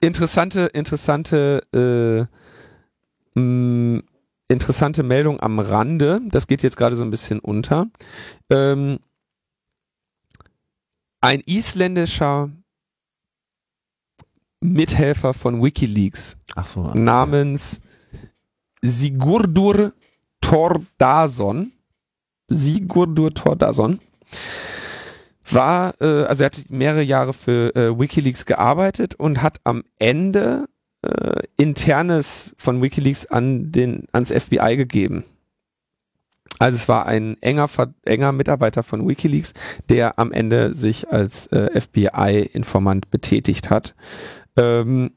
interessante, 0.00 0.66
interessante, 0.72 1.60
äh, 3.36 3.38
mh, 3.38 4.02
interessante 4.48 5.02
Meldung 5.02 5.40
am 5.40 5.58
Rande. 5.58 6.20
Das 6.30 6.46
geht 6.46 6.62
jetzt 6.62 6.76
gerade 6.76 6.96
so 6.96 7.02
ein 7.02 7.10
bisschen 7.10 7.38
unter. 7.40 7.86
Ähm, 8.50 8.98
ein 11.20 11.42
isländischer 11.46 12.50
Mithelfer 14.60 15.34
von 15.34 15.62
WikiLeaks 15.62 16.36
so, 16.64 16.82
namens 16.94 17.80
Sigurdur 18.82 19.92
Tordason 20.40 21.72
Sigurdur 22.48 23.32
Tordason 23.32 24.00
war, 25.54 25.94
äh, 26.00 26.24
also 26.24 26.42
er 26.42 26.46
hat 26.46 26.70
mehrere 26.70 27.02
Jahre 27.02 27.32
für 27.32 27.74
äh, 27.74 27.98
WikiLeaks 27.98 28.46
gearbeitet 28.46 29.14
und 29.14 29.42
hat 29.42 29.60
am 29.64 29.82
Ende 29.98 30.66
äh, 31.02 31.40
internes 31.56 32.54
von 32.56 32.82
WikiLeaks 32.82 33.26
an 33.26 33.72
den 33.72 34.06
ans 34.12 34.32
FBI 34.32 34.76
gegeben. 34.76 35.24
Also 36.58 36.76
es 36.76 36.88
war 36.88 37.06
ein 37.06 37.36
enger 37.40 37.68
enger 38.04 38.32
Mitarbeiter 38.32 38.82
von 38.82 39.06
WikiLeaks, 39.06 39.54
der 39.88 40.18
am 40.18 40.32
Ende 40.32 40.74
sich 40.74 41.10
als 41.10 41.46
äh, 41.48 41.80
FBI-Informant 41.80 43.10
betätigt 43.10 43.70
hat. 43.70 43.94
Ähm, 44.56 45.12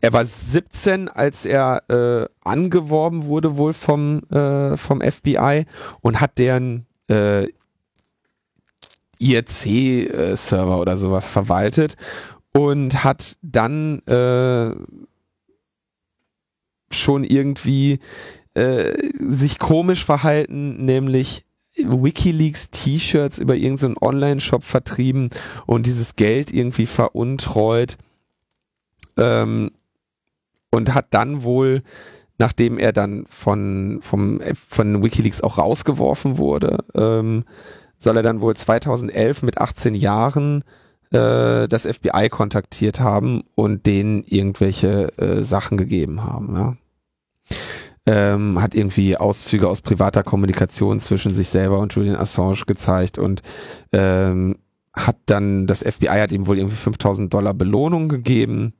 er 0.00 0.12
war 0.12 0.24
17, 0.24 1.08
als 1.08 1.44
er 1.44 1.82
äh, 1.88 2.26
angeworben 2.42 3.24
wurde 3.24 3.56
wohl 3.56 3.72
vom 3.72 4.22
äh, 4.30 4.76
vom 4.76 5.00
FBI 5.00 5.64
und 6.00 6.20
hat 6.20 6.38
deren 6.38 6.86
äh, 7.08 7.46
IRC-Server 9.24 10.78
oder 10.78 10.96
sowas 10.96 11.28
verwaltet 11.28 11.96
und 12.52 13.02
hat 13.04 13.36
dann 13.42 14.00
äh, 14.06 14.74
schon 16.90 17.24
irgendwie 17.24 17.98
äh, 18.54 18.92
sich 19.18 19.58
komisch 19.58 20.04
verhalten, 20.04 20.84
nämlich 20.84 21.44
WikiLeaks 21.76 22.70
T-Shirts 22.70 23.38
über 23.38 23.56
irgendeinen 23.56 23.96
Online-Shop 24.00 24.62
vertrieben 24.62 25.30
und 25.66 25.86
dieses 25.86 26.14
Geld 26.14 26.52
irgendwie 26.52 26.86
veruntreut 26.86 27.96
ähm, 29.16 29.72
und 30.70 30.94
hat 30.94 31.06
dann 31.10 31.42
wohl, 31.42 31.82
nachdem 32.38 32.78
er 32.78 32.92
dann 32.92 33.26
von, 33.28 33.98
vom, 34.02 34.40
von 34.54 35.02
WikiLeaks 35.02 35.40
auch 35.40 35.58
rausgeworfen 35.58 36.38
wurde, 36.38 36.84
ähm, 36.94 37.44
soll 38.04 38.16
er 38.16 38.22
dann 38.22 38.40
wohl 38.40 38.54
2011 38.54 39.42
mit 39.42 39.58
18 39.58 39.94
Jahren 39.94 40.62
äh, 41.10 41.66
das 41.68 41.86
FBI 41.86 42.28
kontaktiert 42.30 43.00
haben 43.00 43.42
und 43.54 43.86
denen 43.86 44.22
irgendwelche 44.24 45.16
äh, 45.18 45.42
Sachen 45.42 45.76
gegeben 45.76 46.22
haben. 46.24 46.56
Ja. 46.56 46.76
Ähm, 48.06 48.60
hat 48.60 48.74
irgendwie 48.74 49.16
Auszüge 49.16 49.68
aus 49.68 49.80
privater 49.80 50.22
Kommunikation 50.22 51.00
zwischen 51.00 51.32
sich 51.34 51.48
selber 51.48 51.78
und 51.78 51.94
Julian 51.94 52.16
Assange 52.16 52.64
gezeigt 52.66 53.18
und 53.18 53.42
ähm, 53.92 54.56
hat 54.92 55.16
dann, 55.26 55.66
das 55.66 55.82
FBI 55.82 56.20
hat 56.20 56.30
ihm 56.30 56.46
wohl 56.46 56.58
irgendwie 56.58 56.76
5000 56.76 57.32
Dollar 57.32 57.54
Belohnung 57.54 58.08
gegeben 58.08 58.74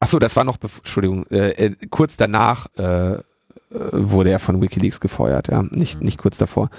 ach 0.00 0.08
so, 0.08 0.18
das 0.18 0.34
war 0.34 0.44
noch, 0.44 0.56
Entschuldigung, 0.60 1.26
äh, 1.30 1.50
äh, 1.50 1.76
kurz 1.90 2.16
danach 2.16 2.66
äh, 2.76 3.12
äh, 3.12 3.20
wurde 3.70 4.30
er 4.30 4.40
von 4.40 4.60
WikiLeaks 4.60 4.98
gefeuert, 5.00 5.48
ja, 5.48 5.62
nicht, 5.62 6.00
nicht 6.00 6.18
kurz 6.18 6.38
davor. 6.38 6.70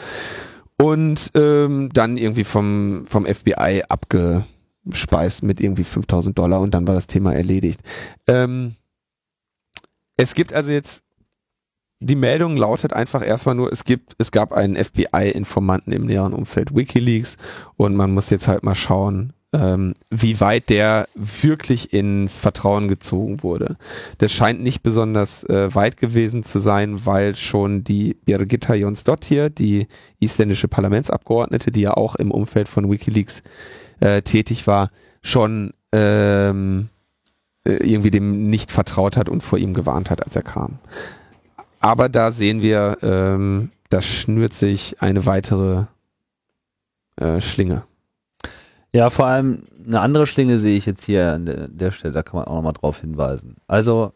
Und 0.81 1.31
ähm, 1.35 1.89
dann 1.93 2.17
irgendwie 2.17 2.43
vom, 2.43 3.05
vom 3.07 3.25
FBI 3.25 3.83
abgespeist 3.87 5.43
mit 5.43 5.61
irgendwie 5.61 5.83
5000 5.83 6.37
Dollar 6.37 6.61
und 6.61 6.73
dann 6.73 6.87
war 6.87 6.95
das 6.95 7.07
Thema 7.07 7.33
erledigt. 7.33 7.81
Ähm, 8.27 8.75
es 10.17 10.33
gibt 10.33 10.53
also 10.53 10.71
jetzt 10.71 11.03
die 12.01 12.15
Meldung 12.15 12.57
lautet 12.57 12.93
einfach 12.93 13.25
erstmal 13.25 13.53
nur, 13.53 13.71
es 13.71 13.83
gibt, 13.83 14.15
es 14.17 14.31
gab 14.31 14.53
einen 14.53 14.75
FBI-Informanten 14.75 15.93
im 15.93 16.07
näheren 16.07 16.33
Umfeld 16.33 16.75
WikiLeaks 16.75 17.37
und 17.77 17.95
man 17.95 18.11
muss 18.11 18.31
jetzt 18.31 18.47
halt 18.47 18.63
mal 18.63 18.75
schauen, 18.75 19.33
ähm, 19.53 19.93
wie 20.09 20.39
weit 20.39 20.69
der 20.69 21.07
wirklich 21.15 21.93
ins 21.93 22.39
Vertrauen 22.39 22.87
gezogen 22.87 23.43
wurde. 23.43 23.77
Das 24.17 24.31
scheint 24.31 24.61
nicht 24.61 24.81
besonders 24.81 25.43
äh, 25.43 25.73
weit 25.75 25.97
gewesen 25.97 26.43
zu 26.43 26.59
sein, 26.59 27.05
weil 27.05 27.35
schon 27.35 27.83
die 27.83 28.15
Birgitta 28.25 28.73
Jonsdottir, 28.73 29.49
die 29.49 29.87
isländische 30.19 30.67
Parlamentsabgeordnete, 30.67 31.71
die 31.71 31.81
ja 31.81 31.95
auch 31.95 32.15
im 32.15 32.31
Umfeld 32.31 32.69
von 32.69 32.89
WikiLeaks 32.89 33.43
äh, 33.99 34.21
tätig 34.21 34.67
war, 34.67 34.89
schon 35.21 35.73
ähm, 35.91 36.89
äh, 37.65 37.73
irgendwie 37.73 38.11
dem 38.11 38.49
nicht 38.49 38.71
vertraut 38.71 39.17
hat 39.17 39.27
und 39.27 39.41
vor 39.41 39.59
ihm 39.59 39.73
gewarnt 39.73 40.09
hat, 40.09 40.23
als 40.23 40.35
er 40.35 40.43
kam. 40.43 40.79
Aber 41.79 42.09
da 42.09 42.31
sehen 42.31 42.61
wir, 42.61 42.97
ähm, 43.01 43.71
das 43.89 44.05
schnürt 44.05 44.53
sich 44.53 45.01
eine 45.01 45.25
weitere 45.25 45.85
äh, 47.17 47.41
Schlinge. 47.41 47.83
Ja, 48.93 49.09
vor 49.09 49.25
allem 49.25 49.63
eine 49.85 50.01
andere 50.01 50.27
Schlinge 50.27 50.59
sehe 50.59 50.77
ich 50.77 50.85
jetzt 50.85 51.05
hier 51.05 51.33
an 51.33 51.45
der, 51.45 51.91
Stelle, 51.91 52.13
da 52.13 52.23
kann 52.23 52.37
man 52.37 52.45
auch 52.45 52.55
nochmal 52.55 52.73
drauf 52.73 52.99
hinweisen. 52.99 53.55
Also, 53.67 54.11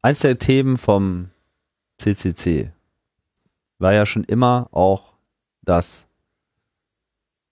eins 0.00 0.20
der 0.20 0.38
Themen 0.38 0.78
vom 0.78 1.30
CCC 1.98 2.72
war 3.78 3.92
ja 3.92 4.06
schon 4.06 4.24
immer 4.24 4.68
auch 4.70 5.14
das 5.62 6.06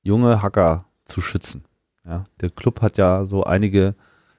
junge 0.02 0.42
Hacker 0.42 0.84
zu 1.04 1.20
schützen. 1.20 1.64
Ja, 2.04 2.24
der 2.40 2.50
Club 2.50 2.80
hat 2.82 2.96
ja 2.96 3.24
so 3.24 3.44
einige 3.44 3.94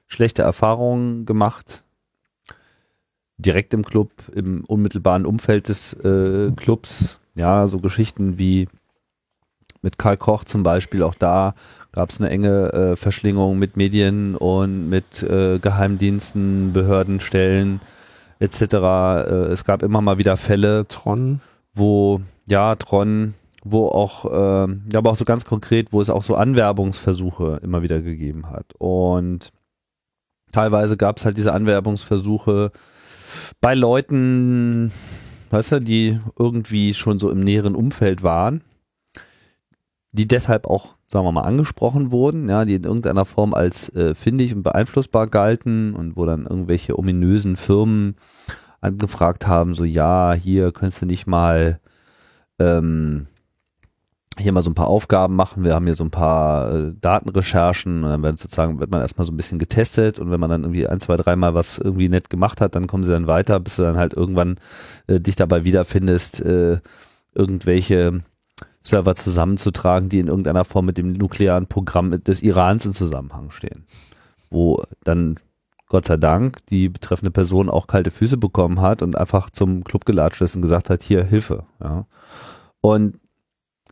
schlechte 0.06 0.42
Erfahrungen 0.42 1.26
gemacht 1.26 1.84
direkt 3.36 3.74
im 3.74 3.84
Club, 3.84 4.10
im 4.34 4.64
unmittelbaren 4.64 5.26
Umfeld 5.26 5.68
des 5.68 5.92
äh, 5.94 6.50
Clubs. 6.56 7.20
Ja, 7.34 7.66
so 7.66 7.78
Geschichten 7.78 8.38
wie 8.38 8.68
mit 9.82 9.98
Karl 9.98 10.16
Koch 10.16 10.44
zum 10.44 10.62
Beispiel, 10.62 11.02
auch 11.02 11.14
da 11.14 11.54
gab 11.92 12.10
es 12.10 12.20
eine 12.20 12.30
enge 12.30 12.72
äh, 12.72 12.96
Verschlingung 12.96 13.58
mit 13.58 13.76
Medien 13.76 14.34
und 14.36 14.88
mit 14.88 15.22
äh, 15.22 15.58
Geheimdiensten, 15.58 16.72
Behördenstellen 16.72 17.80
etc. 18.38 18.62
Äh, 18.62 18.78
es 19.52 19.64
gab 19.64 19.82
immer 19.82 20.00
mal 20.00 20.18
wieder 20.18 20.36
Fälle, 20.36 20.86
Tron, 20.88 21.40
wo, 21.74 22.20
ja, 22.46 22.74
Tron, 22.76 23.34
wo 23.64 23.88
auch, 23.88 24.24
äh, 24.24 24.72
ja, 24.92 24.98
aber 24.98 25.10
auch 25.10 25.16
so 25.16 25.24
ganz 25.24 25.44
konkret, 25.44 25.92
wo 25.92 26.00
es 26.00 26.10
auch 26.10 26.22
so 26.22 26.34
Anwerbungsversuche 26.34 27.60
immer 27.62 27.82
wieder 27.82 28.00
gegeben 28.00 28.50
hat. 28.50 28.66
Und 28.78 29.50
teilweise 30.50 30.96
gab 30.96 31.18
es 31.18 31.24
halt 31.24 31.36
diese 31.36 31.52
Anwerbungsversuche 31.52 32.72
bei 33.60 33.74
Leuten, 33.74 34.92
weißt 35.50 35.72
du, 35.72 35.80
die 35.80 36.18
irgendwie 36.38 36.94
schon 36.94 37.18
so 37.18 37.30
im 37.30 37.40
näheren 37.40 37.74
Umfeld 37.74 38.22
waren, 38.22 38.62
die 40.12 40.28
deshalb 40.28 40.66
auch, 40.66 40.94
sagen 41.08 41.24
wir 41.24 41.32
mal, 41.32 41.42
angesprochen 41.42 42.10
wurden, 42.10 42.48
ja, 42.48 42.64
die 42.64 42.74
in 42.74 42.84
irgendeiner 42.84 43.24
Form 43.24 43.54
als 43.54 43.88
äh, 43.94 44.14
findig 44.14 44.54
und 44.54 44.62
beeinflussbar 44.62 45.26
galten 45.26 45.94
und 45.94 46.16
wo 46.16 46.26
dann 46.26 46.46
irgendwelche 46.46 46.98
ominösen 46.98 47.56
Firmen 47.56 48.16
angefragt 48.80 49.46
haben, 49.46 49.74
so 49.74 49.84
ja, 49.84 50.34
hier 50.34 50.72
könntest 50.72 51.02
du 51.02 51.06
nicht 51.06 51.26
mal 51.26 51.80
ähm, 52.58 53.26
hier 54.38 54.52
mal 54.52 54.62
so 54.62 54.70
ein 54.70 54.74
paar 54.74 54.88
Aufgaben 54.88 55.36
machen. 55.36 55.64
Wir 55.64 55.74
haben 55.74 55.84
hier 55.84 55.94
so 55.94 56.04
ein 56.04 56.10
paar 56.10 56.72
äh, 56.74 56.94
Datenrecherchen 57.00 58.02
und 58.02 58.10
dann 58.10 58.22
wird 58.22 58.38
sozusagen 58.38 58.80
wird 58.80 58.90
man 58.90 59.00
erstmal 59.00 59.26
so 59.26 59.32
ein 59.32 59.36
bisschen 59.36 59.58
getestet 59.58 60.18
und 60.18 60.30
wenn 60.30 60.40
man 60.40 60.50
dann 60.50 60.62
irgendwie 60.62 60.86
ein, 60.88 61.00
zwei, 61.00 61.16
dreimal 61.16 61.54
was 61.54 61.78
irgendwie 61.78 62.08
nett 62.08 62.30
gemacht 62.30 62.60
hat, 62.60 62.74
dann 62.74 62.86
kommen 62.86 63.04
sie 63.04 63.12
dann 63.12 63.26
weiter, 63.26 63.60
bis 63.60 63.76
du 63.76 63.82
dann 63.82 63.96
halt 63.96 64.14
irgendwann 64.14 64.56
äh, 65.06 65.20
dich 65.20 65.36
dabei 65.36 65.64
wiederfindest, 65.64 66.40
äh, 66.40 66.80
irgendwelche 67.34 68.22
Server 68.80 69.14
zusammenzutragen, 69.14 70.08
die 70.08 70.18
in 70.18 70.28
irgendeiner 70.28 70.64
Form 70.64 70.86
mit 70.86 70.98
dem 70.98 71.12
nuklearen 71.12 71.66
Programm 71.66 72.22
des 72.22 72.42
Irans 72.42 72.84
in 72.86 72.92
Zusammenhang 72.92 73.50
stehen. 73.50 73.86
Wo 74.50 74.82
dann 75.04 75.36
Gott 75.88 76.06
sei 76.06 76.16
Dank 76.16 76.64
die 76.66 76.88
betreffende 76.88 77.30
Person 77.30 77.68
auch 77.68 77.86
kalte 77.86 78.10
Füße 78.10 78.38
bekommen 78.38 78.80
hat 78.80 79.02
und 79.02 79.16
einfach 79.16 79.50
zum 79.50 79.84
Club 79.84 80.04
gelatscht 80.06 80.40
ist 80.40 80.56
und 80.56 80.62
gesagt 80.62 80.88
hat, 80.88 81.02
hier 81.02 81.22
Hilfe. 81.22 81.64
Ja. 81.82 82.06
Und 82.80 83.20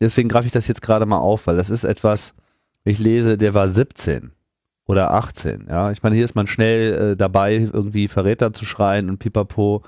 deswegen 0.00 0.28
greife 0.28 0.46
ich 0.46 0.52
das 0.52 0.66
jetzt 0.66 0.82
gerade 0.82 1.06
mal 1.06 1.18
auf, 1.18 1.46
weil 1.46 1.56
das 1.56 1.68
ist 1.68 1.84
etwas, 1.84 2.34
ich 2.84 2.98
lese, 2.98 3.36
der 3.36 3.52
war 3.52 3.68
17 3.68 4.32
oder 4.86 5.12
18. 5.12 5.66
Ja, 5.68 5.90
ich 5.90 6.02
meine, 6.02 6.16
hier 6.16 6.24
ist 6.24 6.34
man 6.34 6.46
schnell 6.46 7.12
äh, 7.12 7.16
dabei, 7.16 7.68
irgendwie 7.72 8.08
Verräter 8.08 8.52
zu 8.52 8.64
schreien 8.64 9.08
und 9.08 9.18
pipapo. 9.18 9.82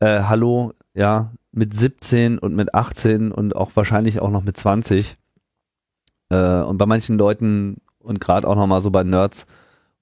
Äh, 0.00 0.22
hallo, 0.22 0.74
ja, 0.96 1.32
mit 1.52 1.74
17 1.74 2.38
und 2.38 2.54
mit 2.54 2.74
18 2.74 3.30
und 3.30 3.54
auch 3.54 3.70
wahrscheinlich 3.74 4.20
auch 4.20 4.30
noch 4.30 4.42
mit 4.42 4.56
20. 4.56 5.16
Äh, 6.30 6.62
und 6.62 6.78
bei 6.78 6.86
manchen 6.86 7.18
Leuten 7.18 7.76
und 7.98 8.20
gerade 8.20 8.48
auch 8.48 8.56
nochmal 8.56 8.80
so 8.80 8.90
bei 8.90 9.04
Nerds 9.04 9.46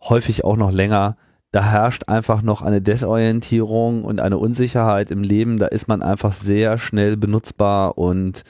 häufig 0.00 0.44
auch 0.44 0.56
noch 0.56 0.72
länger, 0.72 1.16
da 1.50 1.62
herrscht 1.62 2.08
einfach 2.08 2.42
noch 2.42 2.62
eine 2.62 2.80
Desorientierung 2.82 4.04
und 4.04 4.20
eine 4.20 4.38
Unsicherheit 4.38 5.10
im 5.10 5.22
Leben. 5.22 5.58
Da 5.58 5.66
ist 5.66 5.88
man 5.88 6.02
einfach 6.02 6.32
sehr 6.32 6.78
schnell 6.78 7.16
benutzbar 7.16 7.96
und 7.98 8.42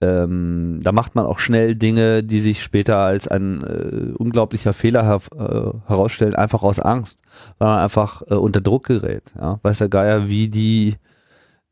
ähm, 0.00 0.80
da 0.82 0.92
macht 0.92 1.14
man 1.14 1.26
auch 1.26 1.38
schnell 1.38 1.74
Dinge, 1.74 2.22
die 2.24 2.40
sich 2.40 2.62
später 2.62 2.98
als 2.98 3.28
ein 3.28 3.62
äh, 3.62 4.12
unglaublicher 4.16 4.72
Fehler 4.72 5.04
her 5.04 5.20
äh, 5.34 5.88
herausstellen, 5.88 6.34
einfach 6.34 6.62
aus 6.62 6.80
Angst, 6.80 7.20
weil 7.58 7.68
man 7.68 7.78
einfach 7.78 8.22
äh, 8.28 8.34
unter 8.34 8.60
Druck 8.60 8.86
gerät. 8.86 9.32
Ja? 9.38 9.60
Weiß 9.62 9.78
der 9.78 9.88
Geier, 9.88 10.28
wie 10.28 10.48
die 10.48 10.96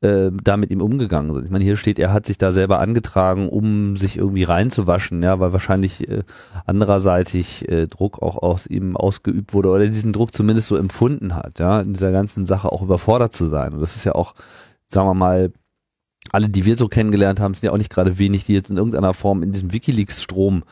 äh, 0.03 0.31
da 0.43 0.57
mit 0.57 0.71
ihm 0.71 0.81
umgegangen 0.81 1.35
sind. 1.35 1.45
Ich 1.45 1.51
meine, 1.51 1.65
hier 1.65 1.77
steht, 1.77 1.99
er 1.99 2.13
hat 2.13 2.27
sich 2.27 2.39
da 2.39 2.53
selber 2.53 2.81
angetragen, 2.81 3.49
um 3.49 3.97
sich 3.97 4.17
irgendwie 4.17 4.45
reinzuwaschen, 4.45 5.23
ja, 5.23 5.41
weil 5.41 5.53
wahrscheinlich 5.53 6.09
äh, 6.09 6.23
andererseitig 6.67 7.69
äh, 7.69 7.87
Druck 7.87 8.23
auch 8.23 8.37
aus 8.39 8.67
ihm 8.67 8.97
ausgeübt 8.97 9.53
wurde 9.53 9.69
oder 9.69 9.87
diesen 9.87 10.13
Druck 10.13 10.33
zumindest 10.35 10.69
so 10.69 10.77
empfunden 10.77 11.37
hat, 11.37 11.59
ja, 11.59 11.81
in 11.81 11.93
dieser 11.93 12.13
ganzen 12.13 12.47
Sache 12.47 12.73
auch 12.73 12.83
überfordert 12.83 13.33
zu 13.33 13.47
sein. 13.47 13.75
Und 13.75 13.81
das 13.81 13.97
ist 13.97 14.05
ja 14.05 14.15
auch, 14.15 14.35
sagen 14.89 15.07
wir 15.09 15.15
mal, 15.15 15.53
alle, 16.33 16.49
die 16.49 16.65
wir 16.65 16.77
so 16.77 16.89
kennengelernt 16.89 17.41
haben, 17.41 17.55
sind 17.55 17.65
ja 17.65 17.73
auch 17.73 17.79
nicht 17.79 17.91
gerade 17.91 18.19
wenig, 18.19 18.45
die 18.45 18.55
jetzt 18.55 18.71
in 18.71 18.77
irgendeiner 18.77 19.15
Form 19.15 19.43
in 19.43 19.53
diesem 19.53 19.73
WikiLeaks-Strom 19.73 20.63
äh, 20.63 20.65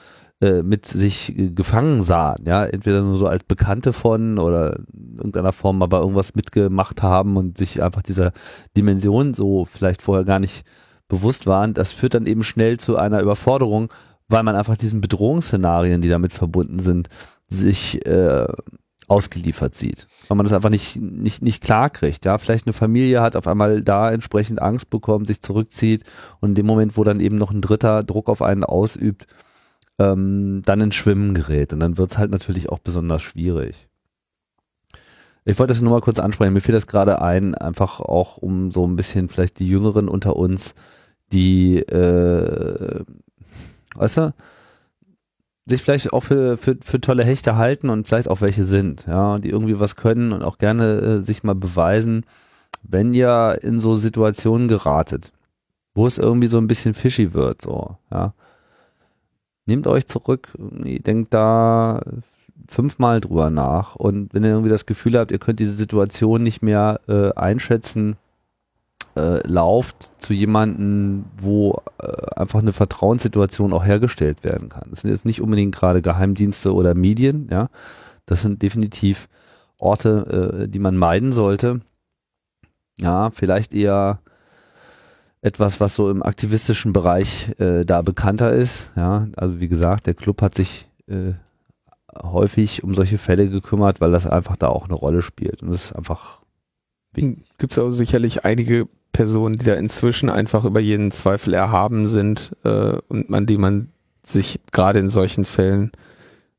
mit 0.63 0.87
sich 0.87 1.37
äh, 1.37 1.51
gefangen 1.51 2.01
sahen, 2.01 2.45
ja, 2.47 2.65
entweder 2.65 3.03
nur 3.03 3.17
so 3.17 3.27
als 3.27 3.45
Bekannte 3.45 3.93
von 3.93 4.39
oder 4.39 4.79
in 4.93 5.17
irgendeiner 5.17 5.53
Form 5.53 5.83
aber 5.83 6.01
irgendwas 6.01 6.35
mitgemacht 6.35 7.03
haben 7.03 7.37
und 7.37 7.59
sich 7.59 7.83
einfach 7.83 8.03
dieser 8.03 8.33
Dimension 8.77 9.35
so 9.35 9.65
vielleicht 9.65 10.01
vorher 10.03 10.25
gar 10.25 10.39
nicht 10.39 10.65
bewusst 11.09 11.47
waren, 11.47 11.75
das 11.75 11.91
führt 11.91 12.15
dann 12.15 12.27
eben 12.27 12.45
schnell 12.45 12.79
zu 12.79 12.97
einer 12.97 13.21
Überforderung, 13.21 13.93
weil 14.29 14.43
man 14.43 14.55
einfach 14.55 14.77
diesen 14.77 15.01
Bedrohungsszenarien, 15.01 16.03
die 16.03 16.09
damit 16.09 16.33
verbunden 16.33 16.79
sind, 16.79 17.09
sich 17.49 18.05
äh, 18.07 18.47
ausgeliefert 19.09 19.75
sieht. 19.75 20.07
Weil 20.29 20.37
man 20.37 20.45
das 20.45 20.53
einfach 20.53 20.69
nicht, 20.71 20.97
nicht, 20.97 21.43
nicht 21.43 21.63
klar 21.65 21.89
kriegt. 21.89 22.27
Ja, 22.27 22.37
vielleicht 22.37 22.67
eine 22.67 22.75
Familie 22.75 23.23
hat 23.23 23.37
auf 23.37 23.49
einmal 23.49 23.83
da 23.83 24.11
entsprechend 24.13 24.61
Angst 24.61 24.91
bekommen, 24.91 25.25
sich 25.25 25.41
zurückzieht 25.41 26.05
und 26.41 26.51
in 26.51 26.55
dem 26.55 26.67
Moment, 26.67 26.97
wo 26.97 27.05
dann 27.05 27.21
eben 27.21 27.39
noch 27.39 27.51
ein 27.51 27.63
Dritter 27.63 28.03
Druck 28.03 28.29
auf 28.29 28.43
einen 28.43 28.65
ausübt, 28.65 29.27
ähm, 29.99 30.63
dann 30.65 30.81
ins 30.81 30.95
Schwimmen 30.95 31.35
gerät. 31.35 31.73
Und 31.73 31.81
dann 31.81 31.99
wird 31.99 32.11
es 32.11 32.19
halt 32.19 32.31
natürlich 32.31 32.69
auch 32.69 32.79
besonders 32.79 33.23
schwierig. 33.23 33.89
Ich 35.45 35.59
wollte 35.59 35.73
das 35.73 35.81
nur 35.81 35.93
mal 35.93 36.01
kurz 36.01 36.19
ansprechen. 36.19 36.53
Mir 36.53 36.61
fiel 36.61 36.75
das 36.75 36.87
gerade 36.87 37.23
ein, 37.23 37.55
einfach 37.55 38.01
auch 38.01 38.37
um 38.37 38.71
so 38.71 38.87
ein 38.87 38.97
bisschen 38.97 39.29
vielleicht 39.29 39.59
die 39.59 39.69
Jüngeren 39.69 40.09
unter 40.09 40.37
uns, 40.37 40.75
die, 41.33 41.79
äh, 41.79 43.03
weißt 43.95 44.17
du, 44.19 44.35
sich 45.65 45.83
vielleicht 45.83 46.13
auch 46.13 46.23
für, 46.23 46.57
für, 46.57 46.77
für 46.81 47.01
tolle 47.01 47.25
Hechte 47.25 47.57
halten 47.57 47.91
und 47.91 48.07
vielleicht 48.07 48.29
auch 48.29 48.41
welche 48.41 48.65
sind, 48.65 49.07
ja, 49.07 49.39
die 49.39 49.51
irgendwie 49.51 49.81
was 49.81 49.97
können 49.97 50.33
und 50.33 50.43
auch 50.43 50.59
gerne 50.59 51.01
äh, 51.01 51.23
sich 51.23 51.43
mal 51.45 51.55
beweisen, 51.55 52.25
wenn 52.83 53.13
ihr 53.15 53.59
in 53.63 53.81
so 53.81 53.97
Situationen 53.97 54.69
geratet, 54.69 55.33
wo 55.95 56.07
es 56.07 56.19
irgendwie 56.19 56.49
so 56.49 56.59
ein 56.59 56.69
bisschen 56.69 56.95
fishy 56.95 57.33
wird, 57.33 57.63
so, 57.63 57.97
ja. 58.11 58.35
Nehmt 59.69 59.87
euch 59.87 60.07
zurück, 60.07 60.49
denkt 60.59 61.35
da 61.35 62.01
fünfmal 62.69 63.21
drüber 63.21 63.51
nach 63.51 63.97
und 63.97 64.33
wenn 64.33 64.43
ihr 64.43 64.51
irgendwie 64.51 64.71
das 64.71 64.87
Gefühl 64.87 65.19
habt, 65.19 65.31
ihr 65.31 65.39
könnt 65.39 65.61
diese 65.61 65.73
Situation 65.73 66.43
nicht 66.43 66.63
mehr 66.63 67.01
äh, 67.07 67.33
einschätzen, 67.35 68.17
äh, 69.15 69.47
lauft 69.47 70.23
zu 70.23 70.33
jemanden, 70.33 71.27
wo 71.39 71.83
äh, 72.01 72.07
einfach 72.35 72.61
eine 72.61 72.73
Vertrauenssituation 72.73 73.75
auch 73.75 73.85
hergestellt 73.85 74.43
werden 74.43 74.71
kann. 74.71 74.89
Das 74.89 75.03
sind 75.03 75.11
jetzt 75.11 75.27
nicht 75.27 75.43
unbedingt 75.43 75.75
gerade 75.75 76.01
Geheimdienste 76.01 76.73
oder 76.73 76.95
Medien, 76.95 77.49
ja, 77.51 77.69
Das 78.25 78.41
sind 78.41 78.63
definitiv 78.63 79.29
Orte, 79.79 80.63
äh, 80.63 80.69
die 80.69 80.79
man 80.79 80.97
meiden 80.97 81.35
sollte. 81.35 81.81
Ja, 82.99 83.31
vielleicht 83.31 83.75
eher 83.75 84.21
etwas, 85.41 85.81
was 85.81 85.95
so 85.95 86.11
im 86.11 86.23
aktivistischen 86.23 86.93
Bereich 86.93 87.59
äh, 87.59 87.85
da 87.85 88.03
bekannter 88.03 88.53
ist. 88.53 88.91
Ja, 88.97 89.29
also 89.37 89.61
wie 89.61 89.69
gesagt, 89.69 90.07
der 90.07 90.15
Club 90.15 90.43
hat 90.43 90.55
sich 90.55 90.89
äh, 91.07 91.33
häufig 92.21 92.83
um 92.83 92.95
solche 92.95 93.19
Fälle 93.19 93.49
gekümmert, 93.49 94.01
weil 94.01 94.11
das 94.11 94.27
einfach 94.27 94.57
da 94.57 94.69
auch 94.69 94.87
eine 94.87 94.95
Rolle 94.95 95.23
spielt. 95.23 95.63
Und 95.63 95.71
das 95.71 95.87
ist 95.87 95.93
einfach 95.93 96.39
Gibt 97.15 97.73
es 97.73 97.79
auch 97.79 97.91
sicherlich 97.91 98.45
einige 98.45 98.87
Personen, 99.13 99.57
die 99.57 99.65
da 99.65 99.75
inzwischen 99.75 100.31
einfach 100.31 100.65
über 100.65 100.81
jeden 100.81 101.11
Zweifel 101.11 101.55
erhaben 101.55 102.07
sind 102.07 102.55
äh, 102.65 102.99
und 103.09 103.31
man, 103.31 103.47
die 103.47 103.59
man 103.59 103.89
sich 104.23 104.61
gerade 104.71 105.01
in 105.01 105.09
solchen 105.09 105.45
Fällen 105.45 105.91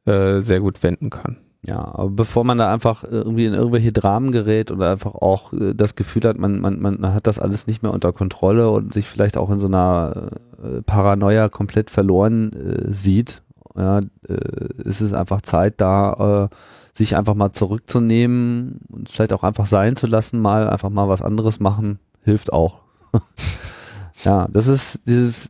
äh, 0.06 0.40
sehr 0.40 0.60
gut 0.60 0.84
wenden 0.84 1.10
kann. 1.10 1.38
Ja, 1.62 1.80
aber 1.93 2.10
bevor 2.10 2.45
man 2.45 2.57
da 2.57 2.72
einfach 2.72 3.03
irgendwie 3.03 3.45
in 3.45 3.53
irgendwelche 3.53 3.91
Dramen 3.91 4.32
gerät 4.32 4.72
oder 4.72 4.91
einfach 4.91 5.16
auch 5.16 5.51
äh, 5.51 5.74
das 5.74 5.95
Gefühl 5.95 6.24
hat, 6.24 6.38
man, 6.38 6.62
man, 6.62 6.80
man 6.80 7.14
hat 7.14 7.28
das 7.28 7.38
alles 7.38 7.68
nicht 7.68 7.84
mehr 7.84 7.93
unter 7.93 8.14
Kontrolle 8.14 8.70
und 8.70 8.93
sich 8.93 9.05
vielleicht 9.05 9.36
auch 9.36 9.49
in 9.49 9.60
so 9.60 9.68
einer 9.68 10.32
äh, 10.64 10.82
Paranoia 10.84 11.49
komplett 11.49 11.89
verloren 11.89 12.53
äh, 12.53 12.93
sieht, 12.93 13.41
ja, 13.76 13.99
äh, 13.99 14.84
ist 14.86 15.01
es 15.01 15.14
einfach 15.14 15.41
Zeit, 15.41 15.82
da 15.82 16.49
äh, 16.49 16.55
sich 16.97 17.18
einfach 17.18 17.36
mal 17.36 17.51
zurückzunehmen 17.51 18.80
und 18.89 19.10
vielleicht 19.10 19.34
auch 19.34 19.43
einfach 19.43 19.66
sein 19.66 19.97
zu 19.97 20.07
lassen, 20.07 20.39
mal 20.39 20.70
einfach 20.70 20.89
mal 20.89 21.10
was 21.10 21.22
anderes 21.22 21.60
machen, 21.60 21.99
hilft 22.24 22.53
auch. 22.53 22.80
ja, 24.24 24.47
das 24.49 24.68
ist 24.68 25.07
dieses, 25.07 25.49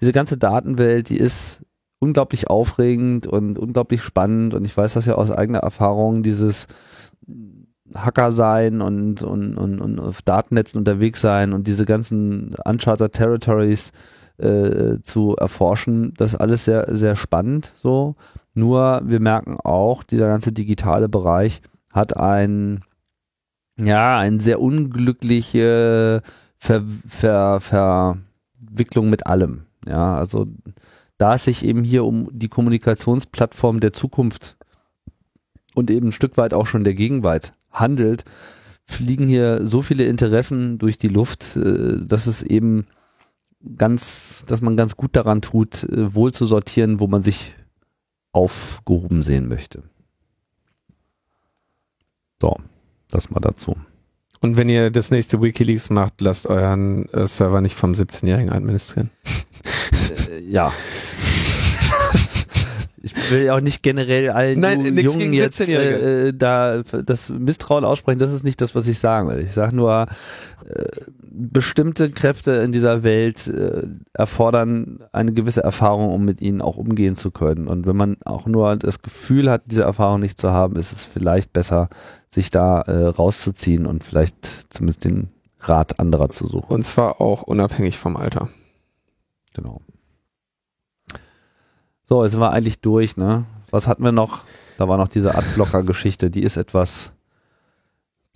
diese 0.00 0.12
ganze 0.12 0.36
Datenwelt, 0.36 1.08
die 1.08 1.18
ist 1.18 1.62
unglaublich 2.00 2.48
aufregend 2.48 3.26
und 3.26 3.58
unglaublich 3.58 4.02
spannend 4.02 4.54
und 4.54 4.66
ich 4.66 4.76
weiß 4.76 4.94
das 4.94 5.06
ja 5.06 5.14
aus 5.14 5.30
eigener 5.30 5.60
Erfahrung, 5.60 6.22
dieses 6.22 6.66
Hacker 7.94 8.32
sein 8.32 8.80
und, 8.80 9.22
und, 9.22 9.56
und, 9.56 9.80
und 9.80 10.00
auf 10.00 10.22
Datennetzen 10.22 10.78
unterwegs 10.78 11.20
sein 11.20 11.52
und 11.52 11.66
diese 11.66 11.84
ganzen 11.84 12.54
Uncharted 12.64 13.12
Territories 13.12 13.92
äh, 14.38 15.00
zu 15.02 15.36
erforschen, 15.36 16.14
das 16.16 16.32
ist 16.32 16.40
alles 16.40 16.64
sehr, 16.64 16.96
sehr 16.96 17.16
spannend 17.16 17.72
so. 17.76 18.16
Nur 18.54 19.02
wir 19.04 19.20
merken 19.20 19.58
auch, 19.62 20.02
dieser 20.02 20.28
ganze 20.28 20.52
digitale 20.52 21.08
Bereich 21.08 21.60
hat 21.92 22.16
ein, 22.16 22.80
ja, 23.78 24.18
eine 24.18 24.40
sehr 24.40 24.60
unglückliche 24.60 26.22
Ver, 26.56 26.82
Ver, 27.06 27.60
Verwicklung 27.60 29.10
mit 29.10 29.26
allem. 29.26 29.66
Ja, 29.86 30.16
also 30.16 30.46
da 31.20 31.34
es 31.34 31.44
sich 31.44 31.66
eben 31.66 31.84
hier 31.84 32.06
um 32.06 32.30
die 32.32 32.48
Kommunikationsplattform 32.48 33.80
der 33.80 33.92
Zukunft 33.92 34.56
und 35.74 35.90
eben 35.90 36.08
ein 36.08 36.12
Stück 36.12 36.38
weit 36.38 36.54
auch 36.54 36.66
schon 36.66 36.82
der 36.82 36.94
Gegenwart 36.94 37.52
handelt, 37.70 38.24
fliegen 38.86 39.26
hier 39.26 39.66
so 39.66 39.82
viele 39.82 40.06
Interessen 40.06 40.78
durch 40.78 40.96
die 40.96 41.08
Luft, 41.08 41.56
äh, 41.56 41.98
dass 42.02 42.26
es 42.26 42.42
eben 42.42 42.86
ganz, 43.76 44.46
dass 44.48 44.62
man 44.62 44.78
ganz 44.78 44.96
gut 44.96 45.14
daran 45.14 45.42
tut, 45.42 45.84
äh, 45.84 46.14
wohl 46.14 46.32
zu 46.32 46.46
sortieren, 46.46 47.00
wo 47.00 47.06
man 47.06 47.22
sich 47.22 47.54
aufgehoben 48.32 49.22
sehen 49.22 49.46
möchte. 49.46 49.82
So, 52.40 52.56
das 53.10 53.28
mal 53.28 53.40
dazu. 53.40 53.76
Und 54.40 54.56
wenn 54.56 54.70
ihr 54.70 54.90
das 54.90 55.10
nächste 55.10 55.42
Wikileaks 55.42 55.90
macht, 55.90 56.22
lasst 56.22 56.46
euren 56.46 57.10
äh, 57.10 57.28
Server 57.28 57.60
nicht 57.60 57.76
vom 57.76 57.92
17-Jährigen 57.92 58.50
administrieren. 58.50 59.10
Ja. 60.48 60.72
ich 63.02 63.30
will 63.30 63.50
auch 63.50 63.60
nicht 63.60 63.82
generell 63.82 64.30
allen 64.30 64.60
Nein, 64.60 64.96
Jungen 64.98 65.32
jetzt 65.32 65.66
äh, 65.68 66.32
da 66.34 66.82
das 66.82 67.30
Misstrauen 67.30 67.84
aussprechen. 67.84 68.18
Das 68.18 68.32
ist 68.32 68.44
nicht 68.44 68.60
das, 68.60 68.74
was 68.74 68.86
ich 68.88 68.98
sagen 68.98 69.28
will. 69.28 69.40
Ich 69.40 69.52
sage 69.52 69.74
nur, 69.74 70.06
äh, 70.66 70.84
bestimmte 71.22 72.10
Kräfte 72.10 72.52
in 72.52 72.72
dieser 72.72 73.02
Welt 73.02 73.46
äh, 73.48 73.84
erfordern 74.12 75.02
eine 75.12 75.32
gewisse 75.32 75.62
Erfahrung, 75.62 76.12
um 76.12 76.24
mit 76.24 76.42
ihnen 76.42 76.60
auch 76.60 76.76
umgehen 76.76 77.16
zu 77.16 77.30
können. 77.30 77.68
Und 77.68 77.86
wenn 77.86 77.96
man 77.96 78.16
auch 78.24 78.46
nur 78.46 78.76
das 78.76 79.00
Gefühl 79.00 79.50
hat, 79.50 79.62
diese 79.66 79.82
Erfahrung 79.82 80.20
nicht 80.20 80.38
zu 80.38 80.50
haben, 80.50 80.76
ist 80.76 80.92
es 80.92 81.06
vielleicht 81.06 81.52
besser, 81.52 81.88
sich 82.28 82.50
da 82.50 82.82
äh, 82.82 83.06
rauszuziehen 83.06 83.86
und 83.86 84.04
vielleicht 84.04 84.72
zumindest 84.72 85.04
den 85.04 85.28
Rat 85.60 85.98
anderer 85.98 86.28
zu 86.28 86.46
suchen. 86.46 86.72
Und 86.72 86.84
zwar 86.84 87.20
auch 87.20 87.42
unabhängig 87.42 87.98
vom 87.98 88.16
Alter. 88.16 88.48
Genau. 89.54 89.80
So, 92.12 92.24
jetzt 92.24 92.32
sind 92.32 92.40
wir 92.40 92.50
eigentlich 92.50 92.80
durch, 92.80 93.16
ne? 93.16 93.44
Was 93.70 93.86
hatten 93.86 94.02
wir 94.02 94.10
noch? 94.10 94.40
Da 94.78 94.88
war 94.88 94.98
noch 94.98 95.06
diese 95.06 95.36
Adblocker-Geschichte, 95.36 96.28
die 96.28 96.42
ist 96.42 96.56
etwas. 96.56 97.12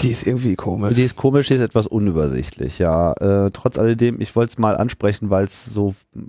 Die 0.00 0.10
ist 0.10 0.24
irgendwie 0.24 0.54
komisch. 0.54 0.94
Die 0.94 1.02
ist 1.02 1.16
komisch, 1.16 1.48
die 1.48 1.54
ist 1.54 1.60
etwas 1.60 1.88
unübersichtlich, 1.88 2.78
ja. 2.78 3.14
Äh, 3.14 3.50
trotz 3.50 3.76
alledem, 3.76 4.20
ich 4.20 4.36
wollte 4.36 4.52
es 4.52 4.58
mal 4.58 4.76
ansprechen, 4.76 5.28
weil 5.30 5.44
es 5.46 5.64
so, 5.64 5.92
sagen 6.12 6.28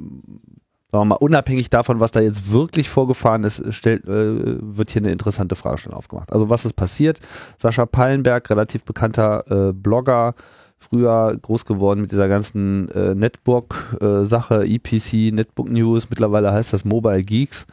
wir 0.92 1.06
mal, 1.06 1.16
unabhängig 1.18 1.70
davon, 1.70 2.00
was 2.00 2.12
da 2.12 2.20
jetzt 2.20 2.52
wirklich 2.52 2.90
vorgefahren 2.90 3.44
ist, 3.44 3.62
stellt, 3.76 4.06
äh, 4.06 4.58
wird 4.60 4.90
hier 4.90 5.04
eine 5.04 5.12
interessante 5.12 5.54
Fragestellung 5.54 6.00
aufgemacht. 6.00 6.34
Also 6.34 6.50
was 6.50 6.66
ist 6.66 6.76
passiert? 6.76 7.20
Sascha 7.60 7.86
Pallenberg, 7.86 8.50
relativ 8.50 8.86
bekannter 8.86 9.70
äh, 9.70 9.72
Blogger, 9.72 10.34
früher 10.90 11.38
groß 11.42 11.66
geworden 11.66 12.02
mit 12.02 12.12
dieser 12.12 12.28
ganzen 12.28 12.90
äh, 12.90 13.16
Netbook-Sache, 13.16 14.66
äh, 14.66 14.76
EPC, 14.76 15.34
Netbook 15.34 15.70
News, 15.70 16.10
mittlerweile 16.10 16.52
heißt 16.52 16.74
das 16.74 16.86
Mobile 16.86 17.24
Geeks. 17.24 17.66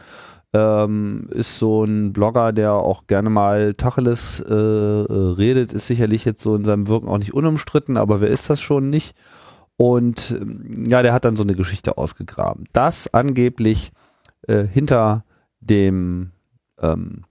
Ähm, 0.55 1.29
ist 1.31 1.59
so 1.59 1.85
ein 1.85 2.13
Blogger, 2.13 2.53
der 2.53 2.75
auch 2.75 3.07
gerne 3.07 3.31
mal 3.31 3.73
Tacheles 3.73 4.41
äh, 4.41 4.53
äh, 4.53 5.33
redet, 5.33 5.73
ist 5.73 5.87
sicherlich 5.87 6.27
jetzt 6.27 6.43
so 6.43 6.55
in 6.55 6.65
seinem 6.65 6.89
Wirken 6.89 7.09
auch 7.09 7.17
nicht 7.17 7.33
unumstritten, 7.33 7.97
aber 7.97 8.21
wer 8.21 8.29
ist 8.29 8.51
das 8.51 8.61
schon 8.61 8.91
nicht? 8.91 9.17
Und 9.79 10.37
ähm, 10.39 10.85
ja, 10.87 11.03
der 11.03 11.15
hat 11.15 11.25
dann 11.25 11.37
so 11.37 11.43
eine 11.43 11.55
Geschichte 11.55 11.97
ausgegraben, 11.97 12.69
dass 12.75 13.13
angeblich 13.15 13.93
äh, 14.47 14.65
hinter 14.65 15.25
dem 15.61 16.33
ähm, 16.81 17.23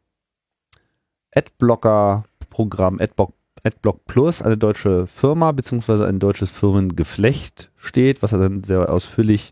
Adblocker-Programm, 1.33 2.99
Adblock 2.99 3.33
AdBlock 3.63 4.05
Plus, 4.05 4.41
eine 4.41 4.57
deutsche 4.57 5.07
Firma 5.07 5.51
beziehungsweise 5.51 6.05
ein 6.05 6.19
deutsches 6.19 6.49
Firmengeflecht 6.49 7.71
steht, 7.77 8.21
was 8.21 8.33
er 8.33 8.39
dann 8.39 8.63
sehr 8.63 8.89
ausführlich 8.89 9.51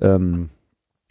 ähm, 0.00 0.50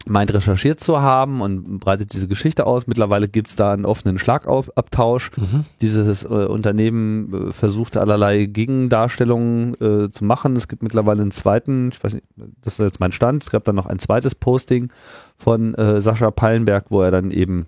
meint 0.08 0.32
recherchiert 0.32 0.80
zu 0.80 1.02
haben 1.02 1.40
und 1.40 1.80
breitet 1.80 2.12
diese 2.12 2.28
Geschichte 2.28 2.66
aus. 2.66 2.86
Mittlerweile 2.86 3.28
gibt 3.28 3.48
es 3.48 3.56
da 3.56 3.72
einen 3.72 3.84
offenen 3.84 4.18
Schlagabtausch. 4.18 5.32
Mhm. 5.36 5.64
Dieses 5.80 6.24
äh, 6.24 6.28
Unternehmen 6.28 7.48
äh, 7.48 7.52
versucht 7.52 7.96
allerlei 7.96 8.46
Gegendarstellungen 8.46 9.74
äh, 9.74 10.10
zu 10.10 10.24
machen. 10.24 10.54
Es 10.54 10.68
gibt 10.68 10.82
mittlerweile 10.82 11.22
einen 11.22 11.32
zweiten, 11.32 11.90
ich 11.90 12.02
weiß 12.02 12.14
nicht, 12.14 12.26
das 12.36 12.74
ist 12.74 12.78
jetzt 12.78 13.00
mein 13.00 13.12
Stand, 13.12 13.42
es 13.42 13.50
gab 13.50 13.64
dann 13.64 13.74
noch 13.76 13.86
ein 13.86 13.98
zweites 13.98 14.34
Posting 14.34 14.92
von 15.36 15.74
äh, 15.74 16.00
Sascha 16.00 16.30
Pallenberg, 16.30 16.86
wo 16.90 17.02
er 17.02 17.10
dann 17.10 17.32
eben 17.32 17.66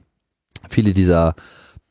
viele 0.68 0.92
dieser 0.92 1.34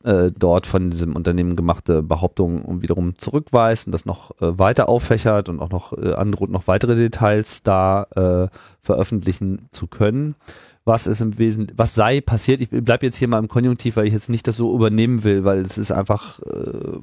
äh, 0.04 0.30
dort 0.36 0.66
von 0.66 0.90
diesem 0.90 1.16
Unternehmen 1.16 1.56
gemachte 1.56 2.02
Behauptungen 2.02 2.82
wiederum 2.82 3.18
zurückweist 3.18 3.86
und 3.86 3.92
das 3.92 4.06
noch 4.06 4.30
äh, 4.40 4.58
weiter 4.58 4.88
auffächert 4.88 5.48
und 5.48 5.60
auch 5.60 5.70
noch 5.70 5.92
äh, 5.92 6.14
androht, 6.14 6.50
noch 6.50 6.66
weitere 6.66 6.94
Details 6.94 7.62
da 7.62 8.04
äh, 8.14 8.48
veröffentlichen 8.80 9.68
zu 9.70 9.86
können. 9.86 10.36
Was 10.84 11.06
ist 11.06 11.20
im 11.20 11.38
Wesentlichen, 11.38 11.78
was 11.78 11.94
sei 11.94 12.20
passiert, 12.20 12.60
ich 12.60 12.70
bleibe 12.70 13.06
jetzt 13.06 13.16
hier 13.16 13.28
mal 13.28 13.40
im 13.40 13.48
Konjunktiv, 13.48 13.96
weil 13.96 14.06
ich 14.06 14.14
jetzt 14.14 14.30
nicht 14.30 14.46
das 14.46 14.56
so 14.56 14.74
übernehmen 14.74 15.24
will, 15.24 15.44
weil 15.44 15.60
es 15.60 15.76
ist 15.76 15.90
einfach 15.90 16.40
äh, 16.40 16.98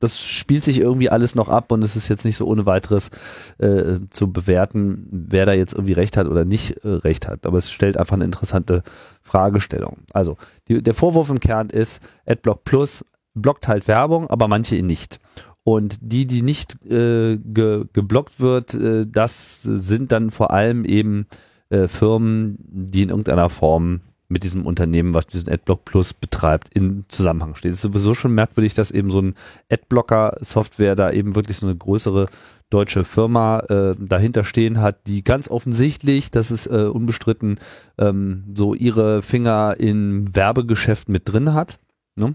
das 0.00 0.22
spielt 0.22 0.64
sich 0.64 0.80
irgendwie 0.80 1.10
alles 1.10 1.34
noch 1.34 1.48
ab 1.48 1.72
und 1.72 1.82
es 1.82 1.96
ist 1.96 2.08
jetzt 2.08 2.24
nicht 2.24 2.36
so 2.36 2.46
ohne 2.46 2.66
weiteres 2.66 3.10
äh, 3.58 3.98
zu 4.10 4.32
bewerten, 4.32 5.06
wer 5.10 5.46
da 5.46 5.52
jetzt 5.52 5.74
irgendwie 5.74 5.92
recht 5.92 6.16
hat 6.16 6.26
oder 6.26 6.44
nicht 6.44 6.84
äh, 6.84 6.88
recht 6.88 7.28
hat. 7.28 7.46
Aber 7.46 7.58
es 7.58 7.70
stellt 7.70 7.96
einfach 7.96 8.14
eine 8.14 8.24
interessante 8.24 8.82
Fragestellung. 9.22 9.98
Also 10.12 10.36
die, 10.68 10.82
der 10.82 10.94
Vorwurf 10.94 11.30
im 11.30 11.40
Kern 11.40 11.70
ist, 11.70 12.00
AdBlock 12.26 12.64
Plus 12.64 13.04
blockt 13.34 13.68
halt 13.68 13.88
Werbung, 13.88 14.28
aber 14.28 14.48
manche 14.48 14.82
nicht. 14.82 15.18
Und 15.64 15.98
die, 16.00 16.26
die 16.26 16.42
nicht 16.42 16.82
äh, 16.86 17.36
ge, 17.36 17.84
geblockt 17.92 18.40
wird, 18.40 18.74
äh, 18.74 19.04
das 19.06 19.62
sind 19.62 20.12
dann 20.12 20.30
vor 20.30 20.50
allem 20.50 20.84
eben 20.84 21.26
äh, 21.68 21.88
Firmen, 21.88 22.56
die 22.58 23.02
in 23.02 23.10
irgendeiner 23.10 23.50
Form 23.50 24.00
mit 24.28 24.44
diesem 24.44 24.66
Unternehmen, 24.66 25.14
was 25.14 25.26
diesen 25.26 25.50
Adblock 25.50 25.84
Plus 25.84 26.12
betreibt, 26.12 26.68
in 26.74 27.04
Zusammenhang 27.08 27.54
steht. 27.54 27.72
Es 27.72 27.78
ist 27.78 27.82
sowieso 27.82 28.14
schon 28.14 28.34
merkwürdig, 28.34 28.74
dass 28.74 28.90
eben 28.90 29.10
so 29.10 29.20
ein 29.20 29.34
Adblocker-Software 29.70 30.94
da 30.94 31.10
eben 31.10 31.34
wirklich 31.34 31.56
so 31.56 31.66
eine 31.66 31.76
größere 31.76 32.28
deutsche 32.70 33.04
Firma 33.04 33.60
äh, 33.60 33.94
dahinter 33.98 34.44
stehen 34.44 34.80
hat, 34.80 35.06
die 35.06 35.24
ganz 35.24 35.48
offensichtlich, 35.48 36.30
das 36.30 36.50
ist 36.50 36.66
äh, 36.66 36.90
unbestritten, 36.92 37.58
ähm, 37.96 38.44
so 38.54 38.74
ihre 38.74 39.22
Finger 39.22 39.76
in 39.78 40.34
Werbegeschäft 40.34 41.08
mit 41.08 41.22
drin 41.26 41.54
hat. 41.54 41.78
Ne? 42.14 42.34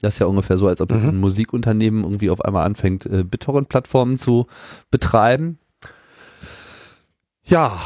Das 0.00 0.14
ist 0.14 0.18
ja 0.20 0.26
ungefähr 0.26 0.56
so, 0.56 0.68
als 0.68 0.80
ob 0.80 0.92
jetzt 0.92 1.02
mhm. 1.02 1.10
ein 1.10 1.20
Musikunternehmen 1.20 2.04
irgendwie 2.04 2.30
auf 2.30 2.44
einmal 2.44 2.64
anfängt, 2.64 3.06
äh, 3.06 3.24
BitTorrent-Plattformen 3.24 4.16
zu 4.16 4.46
betreiben. 4.92 5.58
Ja, 7.50 7.76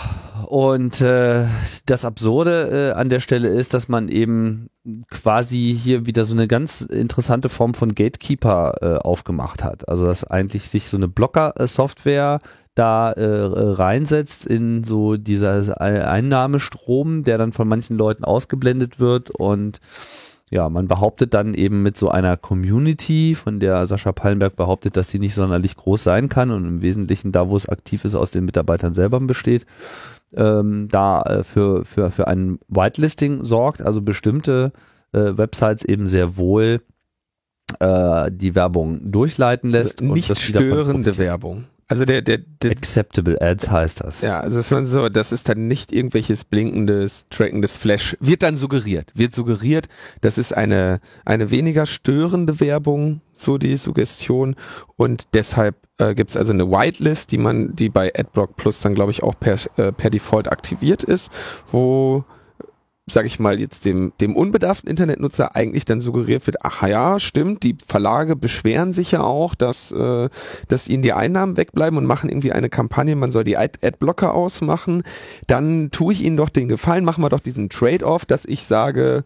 und 0.47 1.01
äh, 1.01 1.47
das 1.87 2.05
Absurde 2.05 2.93
äh, 2.93 2.99
an 2.99 3.09
der 3.09 3.21
Stelle 3.21 3.49
ist, 3.49 3.73
dass 3.73 3.89
man 3.89 4.11
eben 4.11 4.69
quasi 5.11 5.75
hier 5.83 6.05
wieder 6.05 6.27
so 6.27 6.35
eine 6.35 6.47
ganz 6.47 6.83
interessante 6.83 7.49
Form 7.49 7.73
von 7.73 7.95
Gatekeeper 7.95 8.75
äh, 8.83 8.97
aufgemacht 8.99 9.65
hat. 9.65 9.89
Also 9.89 10.05
dass 10.05 10.23
eigentlich 10.23 10.69
sich 10.69 10.91
so 10.91 10.99
eine 10.99 11.09
Blocker-Software 11.09 12.41
da 12.75 13.13
äh, 13.13 13.25
reinsetzt 13.25 14.45
in 14.45 14.85
so 14.85 15.17
dieser 15.17 15.81
Einnahmestrom, 15.81 17.23
der 17.23 17.39
dann 17.39 17.53
von 17.53 17.67
manchen 17.67 17.97
Leuten 17.97 18.25
ausgeblendet 18.25 19.01
wird 19.01 19.31
und 19.31 19.81
ja, 20.51 20.69
man 20.69 20.89
behauptet 20.89 21.35
dann 21.35 21.55
eben 21.55 21.83
mit 21.83 21.97
so 21.97 22.11
einer 22.11 22.37
Community, 22.37 23.35
von 23.35 23.61
der 23.61 23.87
Sascha 23.87 24.13
Pallenberg 24.13 24.57
behauptet, 24.57 24.97
dass 24.97 25.11
sie 25.11 25.19
nicht 25.19 25.35
sonderlich 25.35 25.77
groß 25.77 26.03
sein 26.03 26.29
kann 26.29 26.51
und 26.51 26.65
im 26.65 26.83
Wesentlichen 26.83 27.33
da, 27.33 27.49
wo 27.49 27.57
es 27.57 27.69
aktiv 27.69 28.05
ist, 28.05 28.15
aus 28.15 28.31
den 28.31 28.45
Mitarbeitern 28.45 28.95
selber 28.95 29.21
besteht, 29.21 29.67
ähm, 30.35 30.89
da 30.91 31.23
äh, 31.23 31.45
für, 31.45 31.85
für, 31.85 32.11
für 32.11 32.29
ein 32.29 32.59
Whitelisting 32.69 33.45
sorgt, 33.45 33.83
also 33.83 34.03
bestimmte 34.03 34.73
äh, 35.13 35.37
Websites 35.37 35.85
eben 35.85 36.09
sehr 36.09 36.37
wohl 36.37 36.83
äh, 37.81 38.31
die 38.31 38.55
Werbung 38.55 39.11
durchleiten 39.11 39.71
lässt. 39.71 40.03
Also 40.03 40.13
nicht 40.13 40.39
störende 40.39 41.17
Werbung. 41.19 41.65
Also 41.95 42.07
der, 42.07 42.23
der, 42.23 42.39
der 42.39 42.73
Acceptable 42.73 43.41
Ads 43.41 43.71
heißt 43.71 44.01
das. 44.01 44.21
Ja, 44.21 44.41
also 44.41 44.57
das, 44.57 44.73
man 44.73 44.85
so, 44.85 45.09
das 45.09 45.31
ist 45.31 45.49
dann 45.49 45.69
nicht 45.69 45.93
irgendwelches 45.93 46.43
blinkendes, 46.43 47.27
trackendes 47.31 47.77
Flash. 47.77 48.17
Wird 48.19 48.43
dann 48.43 48.57
suggeriert. 48.57 49.13
Wird 49.15 49.33
suggeriert, 49.33 49.87
das 50.21 50.37
ist 50.37 50.57
eine, 50.57 50.99
eine 51.25 51.53
weniger 51.53 51.87
störende 51.87 52.59
Werbung, 52.59 53.21
so 53.37 53.59
die 53.59 53.77
Suggestion. 53.77 54.57
Und 54.97 55.35
deshalb 55.35 55.77
äh, 55.99 56.17
gibt 56.17 56.31
es 56.31 56.37
also 56.37 56.53
eine 56.53 56.69
Whitelist, 56.69 57.31
die 57.31 57.39
man, 57.39 57.77
die 57.77 57.91
bei 57.91 58.13
AdBlock 58.13 58.57
Plus 58.57 58.81
dann, 58.81 58.97
glaube 58.97 59.13
ich, 59.13 59.23
auch 59.23 59.39
per, 59.39 59.57
äh, 59.77 59.93
per 59.93 60.11
Default 60.11 60.51
aktiviert 60.51 61.05
ist, 61.05 61.31
wo 61.71 62.25
sage 63.07 63.27
ich 63.27 63.39
mal, 63.39 63.61
jetzt 63.61 63.85
dem, 63.85 64.13
dem 64.21 64.35
unbedarften 64.35 64.89
Internetnutzer 64.89 65.55
eigentlich 65.55 65.85
dann 65.85 66.01
suggeriert 66.01 66.47
wird, 66.47 66.59
ach 66.63 66.87
ja, 66.87 67.21
stimmt, 67.21 67.63
die 67.63 67.77
Verlage 67.87 68.35
beschweren 68.35 68.95
sich 68.95 69.13
ja 69.13 69.21
auch, 69.21 69.55
dass, 69.55 69.93
äh, 69.93 70.31
dass 70.69 70.89
ihnen 70.89 71.03
die 71.03 71.13
Einnahmen 71.13 71.59
wegbleiben 71.59 71.99
und 71.99 72.07
machen 72.07 72.31
irgendwie 72.31 72.53
eine 72.53 72.71
Kampagne, 72.71 73.15
man 73.15 73.31
soll 73.31 73.45
die 73.45 73.59
Adblocker 73.59 74.33
ausmachen, 74.33 75.03
dann 75.47 75.91
tue 75.91 76.15
ich 76.15 76.23
ihnen 76.23 76.39
doch 76.39 76.49
den 76.49 76.69
Gefallen, 76.69 77.05
machen 77.05 77.23
wir 77.23 77.29
doch 77.29 77.41
diesen 77.41 77.69
Trade-off, 77.69 78.25
dass 78.25 78.47
ich 78.47 78.65
sage, 78.65 79.25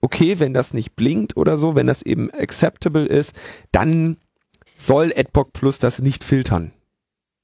okay, 0.00 0.40
wenn 0.40 0.52
das 0.52 0.74
nicht 0.74 0.96
blinkt 0.96 1.36
oder 1.36 1.56
so, 1.56 1.76
wenn 1.76 1.86
das 1.86 2.02
eben 2.02 2.30
acceptable 2.32 3.06
ist, 3.06 3.32
dann 3.70 4.16
soll 4.76 5.12
Adblock 5.16 5.52
Plus 5.52 5.78
das 5.78 6.00
nicht 6.00 6.24
filtern. 6.24 6.72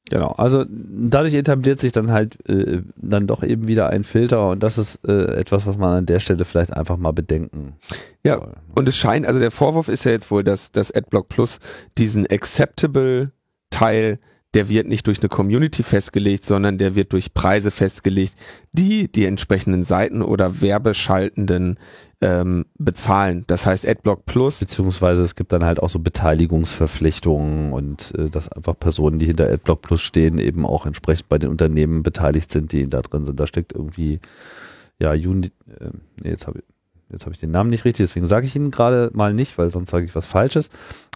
Genau, 0.09 0.29
also 0.39 0.65
dadurch 0.69 1.35
etabliert 1.35 1.81
sich 1.81 1.91
dann 1.91 2.13
halt 2.13 2.39
äh, 2.49 2.83
dann 2.97 3.27
doch 3.27 3.43
eben 3.43 3.67
wieder 3.67 3.89
ein 3.91 4.05
Filter 4.05 4.51
und 4.51 4.63
das 4.63 4.79
ist 4.79 5.01
äh, 5.07 5.37
etwas, 5.37 5.67
was 5.67 5.79
man 5.79 5.99
an 5.99 6.07
der 6.07 6.21
Stelle 6.21 6.45
vielleicht 6.45 6.73
einfach 6.77 6.97
mal 6.97 7.13
bedenken 7.13 7.75
Ja, 8.23 8.37
soll. 8.37 8.53
und 8.77 8.89
es 8.89 8.97
scheint, 8.97 9.27
also 9.27 9.41
der 9.41 9.51
Vorwurf 9.51 9.89
ist 9.89 10.05
ja 10.05 10.13
jetzt 10.13 10.31
wohl, 10.31 10.45
dass 10.45 10.71
das 10.71 10.93
Adblock 10.95 11.29
Plus 11.29 11.59
diesen 11.99 12.25
acceptable 12.31 13.33
Teil 13.71 14.21
der 14.57 14.71
wird 14.71 14.89
nicht 14.89 15.07
durch 15.07 15.21
eine 15.21 15.29
Community 15.29 15.83
festgelegt, 15.83 16.47
sondern 16.47 16.79
der 16.79 16.95
wird 16.95 17.13
durch 17.13 17.35
Preise 17.35 17.71
festgelegt, 17.71 18.37
die 18.73 19.07
die 19.13 19.27
entsprechenden 19.27 19.85
Seiten 19.85 20.23
oder 20.23 20.63
Werbeschaltenden 20.63 21.79
ähm, 22.23 22.65
bezahlen. 22.79 23.45
Das 23.49 23.67
heißt 23.67 23.87
Adblock 23.87 24.25
Plus. 24.25 24.61
Beziehungsweise 24.61 25.21
es 25.21 25.35
gibt 25.35 25.53
dann 25.53 25.63
halt 25.63 25.79
auch 25.83 25.91
so 25.91 25.99
Beteiligungsverpflichtungen 25.99 27.75
und 27.75 28.15
äh, 28.17 28.31
dass 28.31 28.51
einfach 28.51 28.79
Personen, 28.81 29.19
die 29.19 29.27
hinter 29.27 29.53
Adblock 29.53 29.83
Plus 29.83 30.01
stehen, 30.01 30.39
eben 30.39 30.65
auch 30.65 30.87
entsprechend 30.87 31.29
bei 31.29 31.37
den 31.37 31.51
Unternehmen 31.51 32.03
beteiligt 32.03 32.51
sind, 32.51 32.73
die 32.73 32.89
da 32.89 33.03
drin 33.03 33.27
sind. 33.27 33.39
Da 33.39 33.47
steckt 33.47 33.75
irgendwie, 33.75 34.21
ja, 34.99 35.13
Juni, 35.13 35.49
äh, 35.79 35.91
nee, 36.23 36.31
jetzt 36.31 36.47
habe 36.47 36.61
ich 36.61 36.76
jetzt 37.11 37.25
habe 37.25 37.35
ich 37.35 37.41
den 37.41 37.51
Namen 37.51 37.71
nicht 37.71 37.85
richtig, 37.85 38.07
deswegen 38.07 38.27
sage 38.27 38.47
ich 38.47 38.57
ihn 38.57 38.71
gerade 38.71 39.11
mal 39.15 39.33
nicht, 39.33 39.57
weil 39.59 39.71
sonst 39.71 39.91
sage 39.91 40.05
ich 40.05 40.15
was 40.15 40.27
Falsches. 40.27 40.71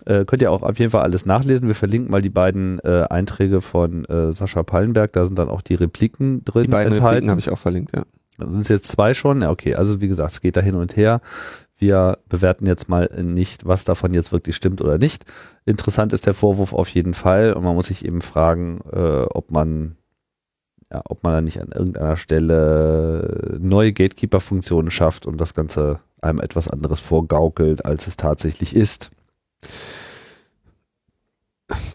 Äh, 0.06 0.24
könnt 0.24 0.42
ihr 0.42 0.52
auch 0.52 0.62
auf 0.62 0.78
jeden 0.78 0.90
Fall 0.90 1.02
alles 1.02 1.26
nachlesen. 1.26 1.68
Wir 1.68 1.74
verlinken 1.74 2.10
mal 2.10 2.22
die 2.22 2.30
beiden 2.30 2.78
äh, 2.80 3.06
Einträge 3.10 3.60
von 3.60 4.04
äh, 4.06 4.32
Sascha 4.32 4.62
Pallenberg, 4.62 5.12
da 5.12 5.24
sind 5.24 5.38
dann 5.38 5.48
auch 5.48 5.62
die 5.62 5.74
Repliken 5.74 6.44
drin. 6.44 6.64
Die 6.64 6.68
beiden 6.68 6.94
enthalten. 6.94 7.14
Repliken 7.14 7.30
habe 7.30 7.40
ich 7.40 7.50
auch 7.50 7.58
verlinkt, 7.58 7.94
ja. 7.94 8.04
Sind 8.38 8.60
es 8.60 8.68
jetzt 8.68 8.90
zwei 8.90 9.12
schon? 9.12 9.42
Ja, 9.42 9.50
okay. 9.50 9.74
Also 9.74 10.00
wie 10.00 10.08
gesagt, 10.08 10.32
es 10.32 10.40
geht 10.40 10.56
da 10.56 10.62
hin 10.62 10.74
und 10.74 10.96
her. 10.96 11.20
Wir 11.76 12.18
bewerten 12.28 12.66
jetzt 12.66 12.88
mal 12.88 13.08
nicht, 13.22 13.66
was 13.66 13.84
davon 13.84 14.12
jetzt 14.12 14.32
wirklich 14.32 14.56
stimmt 14.56 14.82
oder 14.82 14.98
nicht. 14.98 15.24
Interessant 15.64 16.12
ist 16.12 16.26
der 16.26 16.34
Vorwurf 16.34 16.72
auf 16.72 16.88
jeden 16.88 17.14
Fall 17.14 17.54
und 17.54 17.64
man 17.64 17.74
muss 17.74 17.86
sich 17.86 18.04
eben 18.04 18.20
fragen, 18.20 18.80
äh, 18.92 19.22
ob 19.22 19.50
man 19.50 19.96
ja, 20.92 21.02
ob 21.08 21.22
man 21.22 21.34
da 21.34 21.40
nicht 21.40 21.60
an 21.60 21.72
irgendeiner 21.72 22.16
Stelle 22.16 23.58
neue 23.60 23.92
Gatekeeper-Funktionen 23.92 24.90
schafft 24.90 25.26
und 25.26 25.40
das 25.40 25.54
Ganze 25.54 26.00
einem 26.20 26.40
etwas 26.40 26.68
anderes 26.68 27.00
vorgaukelt, 27.00 27.84
als 27.84 28.06
es 28.06 28.16
tatsächlich 28.16 28.74
ist. 28.74 29.10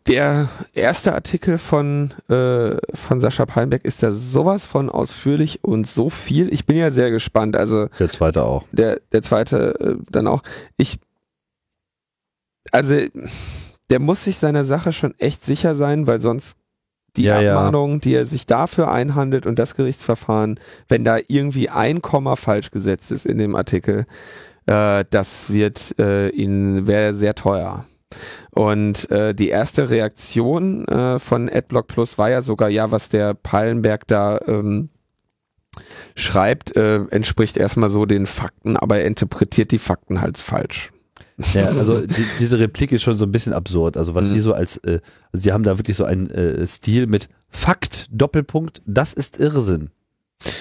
Der 0.07 0.47
erste 0.73 1.13
Artikel 1.13 1.57
von, 1.57 2.11
äh, 2.29 2.77
von 2.93 3.19
Sascha 3.19 3.45
Palmbeck 3.45 3.83
ist 3.83 4.03
da 4.03 4.11
sowas 4.11 4.65
von 4.65 4.89
ausführlich 4.89 5.63
und 5.63 5.87
so 5.87 6.09
viel. 6.09 6.53
Ich 6.53 6.65
bin 6.65 6.77
ja 6.77 6.91
sehr 6.91 7.11
gespannt. 7.11 7.57
Also 7.57 7.87
der 7.99 8.09
zweite 8.09 8.43
auch. 8.43 8.63
Der, 8.71 9.01
der 9.11 9.21
zweite 9.21 9.77
äh, 9.79 9.95
dann 10.11 10.27
auch. 10.27 10.43
Ich, 10.77 10.99
also 12.71 12.93
der 13.89 13.99
muss 13.99 14.23
sich 14.23 14.37
seiner 14.37 14.63
Sache 14.63 14.93
schon 14.93 15.13
echt 15.17 15.43
sicher 15.43 15.75
sein, 15.75 16.07
weil 16.07 16.21
sonst 16.21 16.57
die 17.17 17.23
ja, 17.23 17.39
Abmahnung, 17.39 17.93
ja. 17.93 17.99
die 17.99 18.13
er 18.15 18.25
sich 18.25 18.45
dafür 18.45 18.91
einhandelt 18.91 19.45
und 19.45 19.59
das 19.59 19.75
Gerichtsverfahren, 19.75 20.59
wenn 20.87 21.03
da 21.03 21.17
irgendwie 21.27 21.69
ein 21.69 22.01
Komma 22.01 22.35
falsch 22.35 22.71
gesetzt 22.71 23.11
ist 23.11 23.25
in 23.25 23.37
dem 23.37 23.55
Artikel, 23.55 24.05
äh, 24.65 25.05
das 25.09 25.51
wird 25.51 25.95
äh, 25.99 26.29
ihn 26.29 26.87
wäre 26.87 27.13
sehr 27.13 27.35
teuer. 27.35 27.85
Und 28.51 29.09
äh, 29.11 29.33
die 29.33 29.49
erste 29.49 29.89
Reaktion 29.89 30.85
äh, 30.87 31.19
von 31.19 31.49
AdBlock 31.49 31.87
Plus 31.87 32.17
war 32.17 32.29
ja 32.29 32.41
sogar, 32.41 32.69
ja, 32.69 32.91
was 32.91 33.09
der 33.09 33.33
Pallenberg 33.33 34.07
da 34.07 34.39
ähm, 34.47 34.89
schreibt, 36.15 36.75
äh, 36.77 37.03
entspricht 37.09 37.57
erstmal 37.57 37.89
so 37.89 38.05
den 38.05 38.25
Fakten, 38.25 38.77
aber 38.77 38.99
er 38.99 39.05
interpretiert 39.05 39.71
die 39.71 39.77
Fakten 39.77 40.21
halt 40.21 40.37
falsch. 40.37 40.91
Ja, 41.53 41.67
also 41.77 42.05
die, 42.05 42.25
diese 42.39 42.59
Replik 42.59 42.91
ist 42.91 43.03
schon 43.03 43.17
so 43.17 43.25
ein 43.25 43.31
bisschen 43.31 43.53
absurd. 43.53 43.97
Also 43.97 44.15
was 44.15 44.29
mhm. 44.29 44.35
sie 44.35 44.39
so 44.39 44.53
als, 44.53 44.77
äh, 44.77 44.99
also 45.31 45.43
sie 45.43 45.51
haben 45.51 45.63
da 45.63 45.77
wirklich 45.77 45.97
so 45.97 46.05
einen 46.05 46.29
äh, 46.29 46.65
Stil 46.65 47.07
mit 47.07 47.29
Fakt, 47.49 48.07
Doppelpunkt, 48.11 48.81
das 48.85 49.13
ist 49.13 49.39
Irrsinn. 49.39 49.89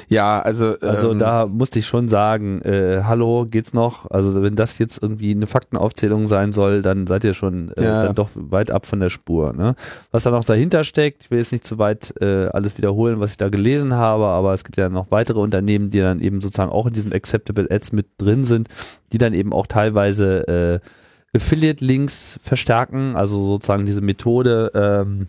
Ja, 0.09 0.41
also. 0.41 0.77
Also 0.81 1.13
ähm, 1.13 1.19
da 1.19 1.47
musste 1.47 1.79
ich 1.79 1.87
schon 1.87 2.09
sagen, 2.09 2.63
äh, 2.63 3.03
hallo, 3.05 3.47
geht's 3.49 3.73
noch? 3.73 4.11
Also 4.11 4.43
wenn 4.43 4.57
das 4.57 4.79
jetzt 4.79 5.03
irgendwie 5.03 5.33
eine 5.33 5.47
Faktenaufzählung 5.47 6.29
sein 6.29 6.53
soll, 6.53 6.83
dann 6.83 7.07
seid 7.07 7.25
ihr 7.25 7.35
schon 7.35 7.71
äh, 7.77 7.85
ja. 7.85 8.05
dann 8.05 8.15
doch 8.15 8.31
weit 8.35 8.71
ab 8.71 8.87
von 8.87 9.01
der 9.01 9.09
Spur. 9.09 9.53
Ne? 9.53 9.75
Was 10.11 10.25
da 10.25 10.31
noch 10.31 10.45
dahinter 10.45 10.85
steckt, 10.85 11.25
ich 11.25 11.31
will 11.31 11.39
jetzt 11.39 11.53
nicht 11.53 11.67
zu 11.67 11.79
weit 11.79 12.15
äh, 12.21 12.47
alles 12.47 12.77
wiederholen, 12.77 13.21
was 13.21 13.33
ich 13.33 13.37
da 13.37 13.49
gelesen 13.49 13.95
habe, 13.95 14.27
aber 14.27 14.55
es 14.55 14.65
gibt 14.65 14.77
ja 14.77 14.89
noch 14.89 15.11
weitere 15.11 15.41
Unternehmen, 15.41 15.91
die 15.91 16.01
dann 16.01 16.21
eben 16.21 16.41
sozusagen 16.41 16.73
auch 16.73 16.87
in 16.87 16.93
diesen 16.93 17.13
Acceptable 17.13 17.69
Ads 17.71 17.93
mit 17.93 18.07
drin 18.19 18.45
sind, 18.45 18.69
die 19.13 19.19
dann 19.19 19.35
eben 19.35 19.53
auch 19.53 19.67
teilweise 19.67 20.81
äh, 20.83 21.37
Affiliate-Links 21.37 22.39
verstärken, 22.43 23.17
also 23.17 23.45
sozusagen 23.45 23.87
diese 23.87 24.01
Methode, 24.01 24.71
ähm, 24.75 25.29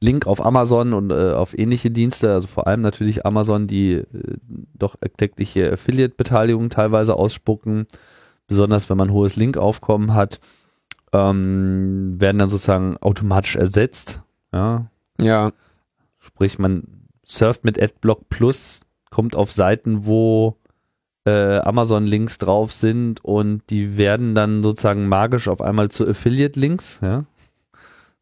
Link 0.00 0.26
auf 0.26 0.44
Amazon 0.44 0.92
und 0.92 1.10
äh, 1.10 1.32
auf 1.32 1.58
ähnliche 1.58 1.90
Dienste, 1.90 2.32
also 2.32 2.46
vor 2.46 2.66
allem 2.66 2.80
natürlich 2.80 3.24
Amazon, 3.24 3.66
die 3.66 3.92
äh, 3.92 4.04
doch 4.74 4.96
tägliche 5.16 5.72
Affiliate-Beteiligungen 5.72 6.70
teilweise 6.70 7.14
ausspucken, 7.14 7.86
besonders 8.46 8.90
wenn 8.90 8.98
man 8.98 9.10
hohes 9.10 9.36
Linkaufkommen 9.36 10.14
hat, 10.14 10.38
ähm, 11.12 12.20
werden 12.20 12.38
dann 12.38 12.50
sozusagen 12.50 12.96
automatisch 12.98 13.56
ersetzt. 13.56 14.20
Ja. 14.52 14.90
ja. 15.20 15.52
Sprich, 16.18 16.58
man 16.58 16.84
surft 17.24 17.64
mit 17.64 17.80
AdBlock 17.80 18.28
Plus, 18.28 18.82
kommt 19.10 19.34
auf 19.34 19.50
Seiten, 19.52 20.06
wo 20.06 20.56
äh, 21.24 21.58
Amazon-Links 21.58 22.38
drauf 22.38 22.72
sind 22.72 23.24
und 23.24 23.62
die 23.70 23.96
werden 23.96 24.34
dann 24.34 24.62
sozusagen 24.62 25.08
magisch 25.08 25.48
auf 25.48 25.60
einmal 25.60 25.90
zu 25.90 26.06
Affiliate-Links, 26.06 27.00
ja. 27.02 27.24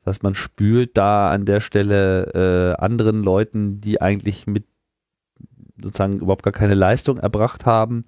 Das 0.05 0.17
heißt, 0.17 0.23
man 0.23 0.35
spült 0.35 0.97
da 0.97 1.31
an 1.31 1.45
der 1.45 1.61
Stelle 1.61 2.75
äh, 2.79 2.83
anderen 2.83 3.23
Leuten, 3.23 3.81
die 3.81 4.03
eigentlich 4.03 4.47
mit 4.47 4.65
sozusagen 5.81 6.19
überhaupt 6.19 6.43
gar 6.43 6.53
keine 6.53 6.75
Leistung 6.75 7.19
erbracht 7.19 7.65
haben, 7.67 8.05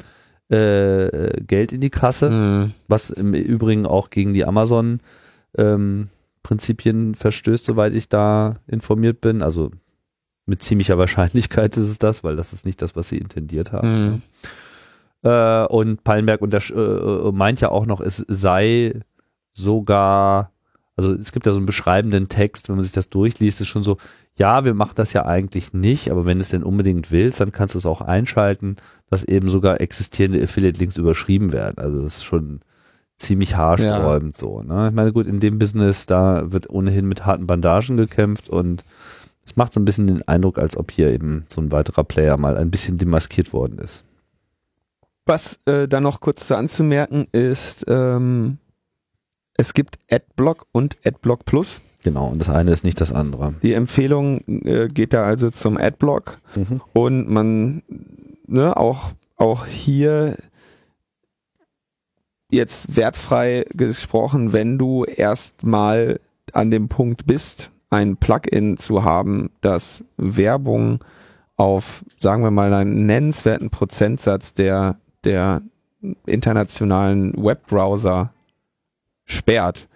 äh, 0.49 1.41
Geld 1.41 1.73
in 1.73 1.81
die 1.81 1.91
Kasse, 1.91 2.31
mhm. 2.31 2.73
was 2.87 3.11
im 3.11 3.35
Übrigen 3.35 3.87
auch 3.87 4.11
gegen 4.11 4.35
die 4.35 4.45
Amazon 4.45 5.01
ähm, 5.57 6.09
Prinzipien 6.43 7.15
verstößt, 7.15 7.65
soweit 7.65 7.95
ich 7.95 8.09
da 8.09 8.55
informiert 8.67 9.21
bin. 9.21 9.43
Also 9.43 9.71
mit 10.45 10.63
ziemlicher 10.63 10.99
Wahrscheinlichkeit 10.99 11.77
ist 11.77 11.89
es 11.89 11.99
das, 11.99 12.23
weil 12.23 12.37
das 12.37 12.53
ist 12.53 12.67
nicht 12.67 12.81
das, 12.83 12.95
was 12.95 13.09
sie 13.09 13.19
intendiert 13.19 13.73
haben. 13.73 14.05
Mhm. 14.05 14.23
Äh, 15.23 15.67
und 15.67 16.05
Pallenberg 16.05 16.43
unter, 16.43 16.59
äh, 16.59 17.33
meint 17.33 17.61
ja 17.61 17.71
auch 17.71 17.87
noch, 17.87 18.01
es 18.01 18.25
sei 18.29 19.01
sogar 19.51 20.53
also 20.97 21.13
es 21.13 21.33
gibt 21.33 21.45
ja 21.45 21.53
so 21.53 21.59
einen 21.59 21.67
beschreibenden 21.67 22.29
Text, 22.29 22.69
wenn 22.69 22.77
man 22.77 22.83
sich 22.83 22.93
das 22.93 23.11
durchliest, 23.11 23.61
ist 23.61 23.69
schon 23.69 23.83
so, 23.83 23.99
ja, 24.35 24.65
wir 24.65 24.73
machen 24.73 24.95
das 24.97 25.13
ja 25.13 25.27
eigentlich 25.27 25.75
nicht, 25.75 26.11
aber 26.11 26.25
wenn 26.25 26.39
du 26.39 26.43
es 26.43 26.49
denn 26.49 26.63
unbedingt 26.63 27.11
willst, 27.11 27.41
dann 27.41 27.53
kannst 27.53 27.75
du 27.75 27.79
es 27.79 27.87
auch 27.87 28.01
einschalten, 28.01 28.77
dass 29.11 29.23
eben 29.23 29.51
sogar 29.51 29.81
existierende 29.81 30.43
Affiliate-Links 30.43 30.97
überschrieben 30.97 31.53
werden. 31.53 31.79
Also 31.79 32.03
das 32.03 32.17
ist 32.17 32.25
schon 32.25 32.61
ziemlich 33.19 33.57
haarsträubend 33.57 34.37
ja. 34.37 34.41
so. 34.41 34.63
Ne? 34.63 34.89
Ich 34.89 34.95
meine, 34.95 35.13
gut, 35.13 35.27
in 35.27 35.41
dem 35.41 35.59
Business, 35.59 36.07
da 36.07 36.51
wird 36.51 36.71
ohnehin 36.71 37.07
mit 37.07 37.27
harten 37.27 37.47
Bandagen 37.47 37.99
gekämpft 37.99 38.49
und 38.49 38.85
es 39.45 39.57
macht 39.57 39.75
so 39.75 39.81
ein 39.81 39.85
bisschen 39.85 40.07
den 40.07 40.27
Eindruck, 40.27 40.59
als 40.59 40.77
ob 40.77 40.91
hier 40.91 41.11
eben 41.11 41.45
so 41.49 41.61
ein 41.61 41.73
weiterer 41.73 42.05
Player 42.05 42.37
mal 42.37 42.57
ein 42.57 42.71
bisschen 42.71 42.99
demaskiert 42.99 43.53
worden 43.53 43.79
ist. 43.79 44.05
Was 45.27 45.61
äh, 45.67 45.89
da 45.89 46.01
noch 46.01 46.21
kurz 46.21 46.47
zu 46.47 46.57
anzumerken 46.57 47.27
ist, 47.33 47.85
ähm, 47.89 48.59
es 49.57 49.75
gibt 49.75 49.99
Adblock 50.11 50.67
und 50.73 50.97
Adblock 51.05 51.45
Plus. 51.45 51.81
Genau, 52.03 52.29
und 52.29 52.41
das 52.41 52.51
eine 52.51 52.71
ist 52.71 52.85
nicht 52.85 53.01
das 53.01 53.13
andere. 53.13 53.55
Die 53.63 53.73
Empfehlung 53.73 54.41
äh, 54.47 54.89
geht 54.89 55.13
da 55.13 55.25
also 55.25 55.51
zum 55.51 55.77
Adblock 55.77 56.39
mhm. 56.55 56.81
und 56.93 57.29
man, 57.29 57.83
ne, 58.47 58.77
auch, 58.77 59.13
auch 59.37 59.67
hier 59.67 60.37
jetzt 62.51 62.97
wertfrei 62.97 63.65
gesprochen, 63.75 64.53
wenn 64.53 64.79
du 64.79 65.05
erstmal 65.05 66.21
an 66.53 66.71
dem 66.71 66.89
Punkt 66.89 67.27
bist, 67.27 67.71
ein 67.91 68.17
Plugin 68.17 68.77
zu 68.77 69.05
haben, 69.05 69.51
das 69.61 70.05
Werbung 70.17 71.01
auf, 71.57 72.05
sagen 72.19 72.43
wir 72.43 72.51
mal, 72.51 72.73
einen 72.73 73.07
nennenswerten 73.07 73.71
Prozentsatz 73.71 74.55
der, 74.55 74.97
der 75.25 75.63
internationalen 76.27 77.33
Webbrowser 77.37 78.33
sperrt, 79.27 79.89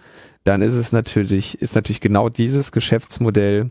dann 0.45 0.63
ist 0.63 0.75
es 0.75 0.93
natürlich, 0.93 1.61
ist 1.63 1.75
natürlich 1.75 2.01
genau 2.01 2.29
dieses 2.29 2.73
Geschäftsmodell 2.73 3.71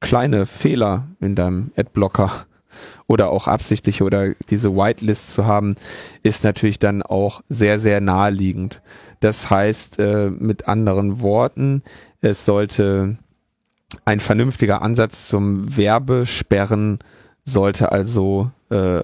kleine 0.00 0.46
Fehler 0.46 1.08
in 1.20 1.34
deinem 1.34 1.72
Adblocker 1.76 2.46
oder 3.06 3.30
auch 3.30 3.48
absichtliche 3.48 4.04
oder 4.04 4.34
diese 4.48 4.74
Whitelist 4.74 5.32
zu 5.32 5.46
haben, 5.46 5.74
ist 6.22 6.44
natürlich 6.44 6.78
dann 6.78 7.02
auch 7.02 7.42
sehr, 7.48 7.80
sehr 7.80 8.00
naheliegend. 8.00 8.80
Das 9.20 9.50
heißt, 9.50 9.98
äh, 9.98 10.30
mit 10.30 10.68
anderen 10.68 11.20
Worten, 11.20 11.82
es 12.20 12.44
sollte 12.44 13.18
ein 14.04 14.20
vernünftiger 14.20 14.82
Ansatz 14.82 15.28
zum 15.28 15.76
Werbesperren 15.76 17.00
sollte 17.44 17.90
also 17.92 18.50
äh, 18.70 19.00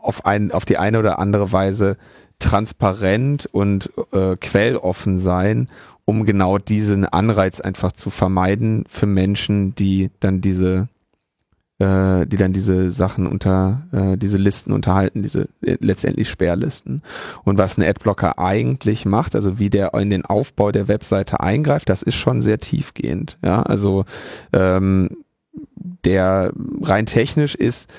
auf, 0.00 0.24
ein, 0.24 0.52
auf 0.52 0.64
die 0.64 0.78
eine 0.78 0.98
oder 0.98 1.18
andere 1.18 1.52
Weise 1.52 1.96
transparent 2.38 3.46
und 3.46 3.90
äh, 4.12 4.36
quelloffen 4.36 5.18
sein, 5.18 5.68
um 6.04 6.24
genau 6.24 6.58
diesen 6.58 7.04
Anreiz 7.04 7.60
einfach 7.60 7.92
zu 7.92 8.10
vermeiden 8.10 8.84
für 8.88 9.06
Menschen, 9.06 9.74
die 9.74 10.10
dann 10.20 10.40
diese 10.40 10.88
äh, 11.78 12.26
die 12.26 12.38
dann 12.38 12.54
diese 12.54 12.90
Sachen 12.90 13.26
unter 13.26 13.86
äh, 13.92 14.16
diese 14.16 14.38
Listen 14.38 14.72
unterhalten, 14.72 15.22
diese 15.22 15.48
äh, 15.60 15.76
letztendlich 15.80 16.30
Sperrlisten. 16.30 17.02
Und 17.44 17.58
was 17.58 17.76
ein 17.76 17.82
Adblocker 17.82 18.38
eigentlich 18.38 19.04
macht, 19.04 19.34
also 19.34 19.58
wie 19.58 19.68
der 19.68 19.92
in 19.94 20.08
den 20.08 20.24
Aufbau 20.24 20.72
der 20.72 20.88
Webseite 20.88 21.40
eingreift, 21.40 21.90
das 21.90 22.02
ist 22.02 22.14
schon 22.14 22.40
sehr 22.40 22.60
tiefgehend. 22.60 23.36
Ja, 23.44 23.62
also 23.62 24.06
ähm, 24.54 25.18
der 26.04 26.52
rein 26.80 27.04
technisch 27.04 27.54
ist 27.54 27.90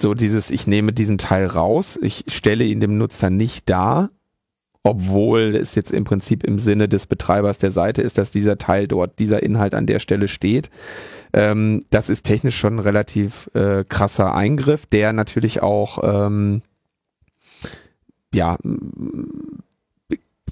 so 0.00 0.14
dieses, 0.14 0.50
ich 0.50 0.66
nehme 0.66 0.92
diesen 0.92 1.18
Teil 1.18 1.46
raus, 1.46 1.98
ich 2.00 2.24
stelle 2.28 2.64
ihn 2.64 2.80
dem 2.80 2.98
Nutzer 2.98 3.30
nicht 3.30 3.68
dar, 3.68 4.10
obwohl 4.82 5.54
es 5.56 5.74
jetzt 5.74 5.92
im 5.92 6.04
Prinzip 6.04 6.42
im 6.42 6.58
Sinne 6.58 6.88
des 6.88 7.06
Betreibers 7.06 7.58
der 7.58 7.70
Seite 7.70 8.00
ist, 8.00 8.16
dass 8.16 8.30
dieser 8.30 8.56
Teil 8.56 8.88
dort, 8.88 9.18
dieser 9.18 9.42
Inhalt 9.42 9.74
an 9.74 9.86
der 9.86 9.98
Stelle 9.98 10.26
steht. 10.26 10.70
Ähm, 11.32 11.84
das 11.90 12.08
ist 12.08 12.24
technisch 12.24 12.58
schon 12.58 12.76
ein 12.76 12.80
relativ 12.80 13.50
äh, 13.54 13.84
krasser 13.84 14.34
Eingriff, 14.34 14.86
der 14.86 15.12
natürlich 15.12 15.62
auch 15.62 15.98
ähm, 16.02 16.62
ja 18.34 18.56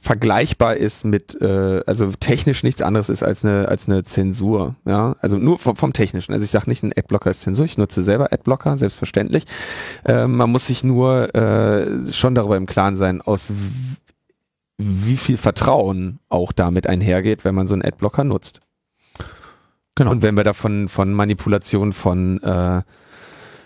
vergleichbar 0.03 0.77
ist 0.77 1.05
mit, 1.05 1.41
äh, 1.41 1.83
also 1.87 2.11
technisch 2.19 2.63
nichts 2.63 2.83
anderes 2.83 3.09
ist 3.09 3.23
als 3.23 3.45
eine 3.45 3.69
als 3.69 3.89
eine 3.89 4.05
Zensur, 4.05 4.77
ja, 4.85 5.17
also 5.21 5.39
nur 5.39 5.59
vom, 5.59 5.77
vom 5.77 5.93
technischen. 5.93 6.33
Also 6.33 6.45
ich 6.45 6.51
sage 6.51 6.69
nicht, 6.69 6.83
ein 6.83 6.93
Adblocker 6.97 7.31
ist 7.31 7.43
Zensur, 7.43 7.65
ich 7.65 7.79
nutze 7.79 8.03
selber 8.03 8.33
Adblocker, 8.33 8.79
selbstverständlich. 8.79 9.45
Äh, 10.05 10.27
man 10.27 10.51
muss 10.51 10.67
sich 10.67 10.85
nur 10.85 11.35
äh, 11.35 12.13
schon 12.13 12.35
darüber 12.35 12.57
im 12.57 12.67
Klaren 12.67 12.97
sein, 12.97 13.21
aus 13.21 13.53
wie 14.79 15.17
viel 15.17 15.37
Vertrauen 15.37 16.21
auch 16.29 16.53
damit 16.53 16.87
einhergeht, 16.87 17.45
wenn 17.45 17.55
man 17.55 17.67
so 17.67 17.75
einen 17.75 17.85
Adblocker 17.85 18.25
nutzt. 18.25 18.61
Genau. 19.97 20.13
Und 20.13 20.23
wenn 20.23 20.37
wir 20.37 20.45
da 20.45 20.53
von, 20.53 20.89
von 20.89 21.13
Manipulation 21.13 21.93
von 21.93 22.41
äh, 22.43 22.83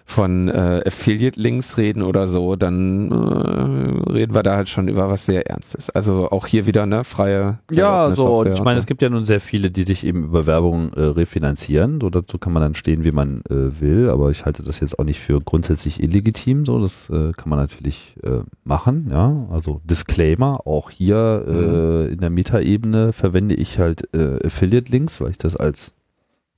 von 0.05 0.49
äh, 0.49 0.83
Affiliate-Links 0.87 1.79
reden 1.79 2.03
oder 2.03 2.27
so, 2.29 2.57
dann 2.57 3.11
äh, 3.11 4.11
reden 4.11 4.35
wir 4.35 4.43
da 4.43 4.57
halt 4.57 4.69
schon 4.69 4.89
über 4.89 5.09
was 5.09 5.27
sehr 5.27 5.49
Ernstes. 5.49 5.91
Also 5.91 6.31
auch 6.31 6.47
hier 6.47 6.67
wieder 6.67 6.83
eine 6.83 7.05
freie. 7.05 7.59
Ja, 7.71 8.11
so, 8.15 8.41
und 8.41 8.53
ich 8.53 8.63
meine, 8.63 8.79
es 8.79 8.87
gibt 8.87 9.03
ja 9.03 9.09
nun 9.09 9.25
sehr 9.25 9.41
viele, 9.41 9.71
die 9.71 9.85
sich 9.85 10.05
eben 10.05 10.25
über 10.25 10.47
Werbung 10.47 10.93
äh, 10.95 11.01
refinanzieren. 11.01 12.01
So, 12.01 12.11
dazu 12.11 12.39
kann 12.39 12.53
man 12.53 12.63
dann 12.63 12.75
stehen, 12.75 13.05
wie 13.05 13.13
man 13.13 13.43
äh, 13.49 13.81
will, 13.81 14.11
aber 14.11 14.31
ich 14.31 14.45
halte 14.45 14.63
das 14.63 14.81
jetzt 14.81 14.99
auch 14.99 15.05
nicht 15.05 15.21
für 15.21 15.41
grundsätzlich 15.41 16.03
illegitim. 16.03 16.67
So, 16.67 16.81
das 16.81 17.09
äh, 17.11 17.33
kann 17.33 17.49
man 17.49 17.59
natürlich 17.59 18.17
äh, 18.23 18.41
machen, 18.65 19.09
ja. 19.11 19.47
Also 19.51 19.81
Disclaimer, 19.85 20.67
auch 20.67 20.91
hier 20.91 21.45
äh, 21.47 21.53
mhm. 21.53 22.13
in 22.13 22.19
der 22.19 22.31
Metaebene 22.31 23.13
verwende 23.13 23.55
ich 23.55 23.79
halt 23.79 24.13
äh, 24.15 24.45
Affiliate-Links, 24.45 25.21
weil 25.21 25.31
ich 25.31 25.39
das 25.39 25.57
als 25.57 25.95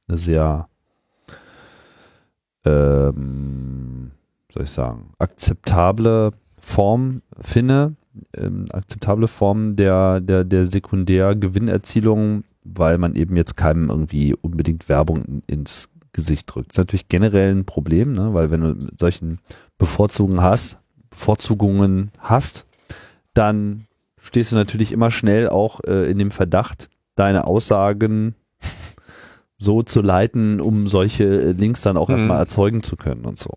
eine 0.08 0.18
sehr 0.18 0.68
ähm, 2.64 4.10
soll 4.52 4.64
ich 4.64 4.70
sagen, 4.70 5.10
akzeptable 5.18 6.32
Form 6.58 7.22
finde, 7.40 7.94
ähm, 8.36 8.64
akzeptable 8.72 9.28
Form 9.28 9.76
der, 9.76 10.20
der, 10.20 10.44
der 10.44 10.70
Sekundärgewinnerzielung, 10.70 12.44
weil 12.64 12.98
man 12.98 13.16
eben 13.16 13.36
jetzt 13.36 13.56
keinem 13.56 13.90
irgendwie 13.90 14.34
unbedingt 14.34 14.88
Werbung 14.88 15.24
in, 15.24 15.42
ins 15.46 15.90
Gesicht 16.12 16.54
drückt. 16.54 16.70
Das 16.70 16.74
ist 16.74 16.78
natürlich 16.78 17.08
generell 17.08 17.54
ein 17.54 17.64
Problem, 17.64 18.12
ne? 18.12 18.32
weil 18.32 18.50
wenn 18.50 18.60
du 18.60 18.88
solchen 18.98 19.40
Bevorzugungen 19.78 20.42
hast, 20.42 20.78
Bevorzugungen 21.10 22.10
hast, 22.18 22.66
dann 23.34 23.86
stehst 24.18 24.52
du 24.52 24.56
natürlich 24.56 24.92
immer 24.92 25.10
schnell 25.10 25.48
auch 25.48 25.80
äh, 25.84 26.10
in 26.10 26.18
dem 26.18 26.30
Verdacht, 26.30 26.88
deine 27.16 27.46
Aussagen 27.46 28.34
so 29.56 29.82
zu 29.82 30.02
leiten, 30.02 30.60
um 30.60 30.88
solche 30.88 31.24
äh, 31.24 31.52
Links 31.52 31.82
dann 31.82 31.96
auch 31.96 32.08
mhm. 32.08 32.14
erstmal 32.16 32.38
erzeugen 32.38 32.82
zu 32.82 32.96
können 32.96 33.24
und 33.24 33.38
so. 33.38 33.50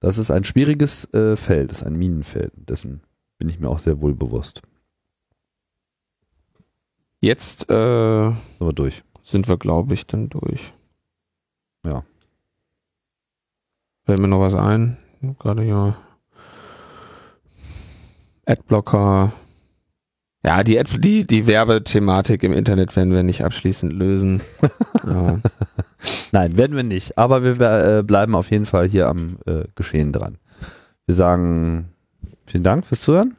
Das 0.00 0.18
ist 0.18 0.30
ein 0.30 0.44
schwieriges 0.44 1.12
äh, 1.14 1.36
Feld, 1.36 1.70
das 1.70 1.80
ist 1.80 1.86
ein 1.86 1.96
Minenfeld. 1.96 2.52
Dessen 2.56 3.00
bin 3.38 3.48
ich 3.48 3.58
mir 3.58 3.68
auch 3.68 3.78
sehr 3.78 4.00
wohl 4.00 4.14
bewusst. 4.14 4.62
Jetzt 7.20 7.70
äh, 7.70 8.30
sind 8.30 8.60
wir 8.60 8.72
durch. 8.72 9.02
Sind 9.22 9.48
wir, 9.48 9.56
glaube 9.56 9.94
ich, 9.94 10.06
dann 10.06 10.28
durch. 10.28 10.72
Ja. 11.84 12.04
Fällt 14.04 14.20
mir 14.20 14.28
noch 14.28 14.40
was 14.40 14.54
ein? 14.54 14.98
Gerade 15.40 15.64
ja. 15.64 15.96
Adblocker, 18.44 19.32
ja, 20.46 20.62
die, 20.62 20.80
die, 21.00 21.26
die 21.26 21.46
Werbethematik 21.48 22.44
im 22.44 22.52
Internet 22.52 22.94
werden 22.94 23.12
wir 23.12 23.24
nicht 23.24 23.44
abschließend 23.44 23.92
lösen. 23.92 24.40
Nein, 26.32 26.56
werden 26.56 26.76
wir 26.76 26.84
nicht. 26.84 27.18
Aber 27.18 27.42
wir 27.42 27.60
äh, 27.60 28.02
bleiben 28.04 28.36
auf 28.36 28.52
jeden 28.52 28.64
Fall 28.64 28.88
hier 28.88 29.08
am 29.08 29.38
äh, 29.46 29.64
Geschehen 29.74 30.12
dran. 30.12 30.38
Wir 31.06 31.16
sagen 31.16 31.88
vielen 32.44 32.62
Dank 32.62 32.86
fürs 32.86 33.02
Zuhören. 33.02 33.36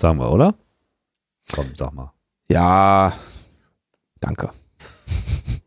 Sagen 0.00 0.18
wir, 0.18 0.32
oder? 0.32 0.54
Komm, 1.52 1.66
sag 1.74 1.92
mal. 1.92 2.12
Ja, 2.48 3.12
danke. 4.20 4.48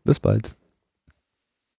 Bis 0.04 0.18
bald. 0.18 0.61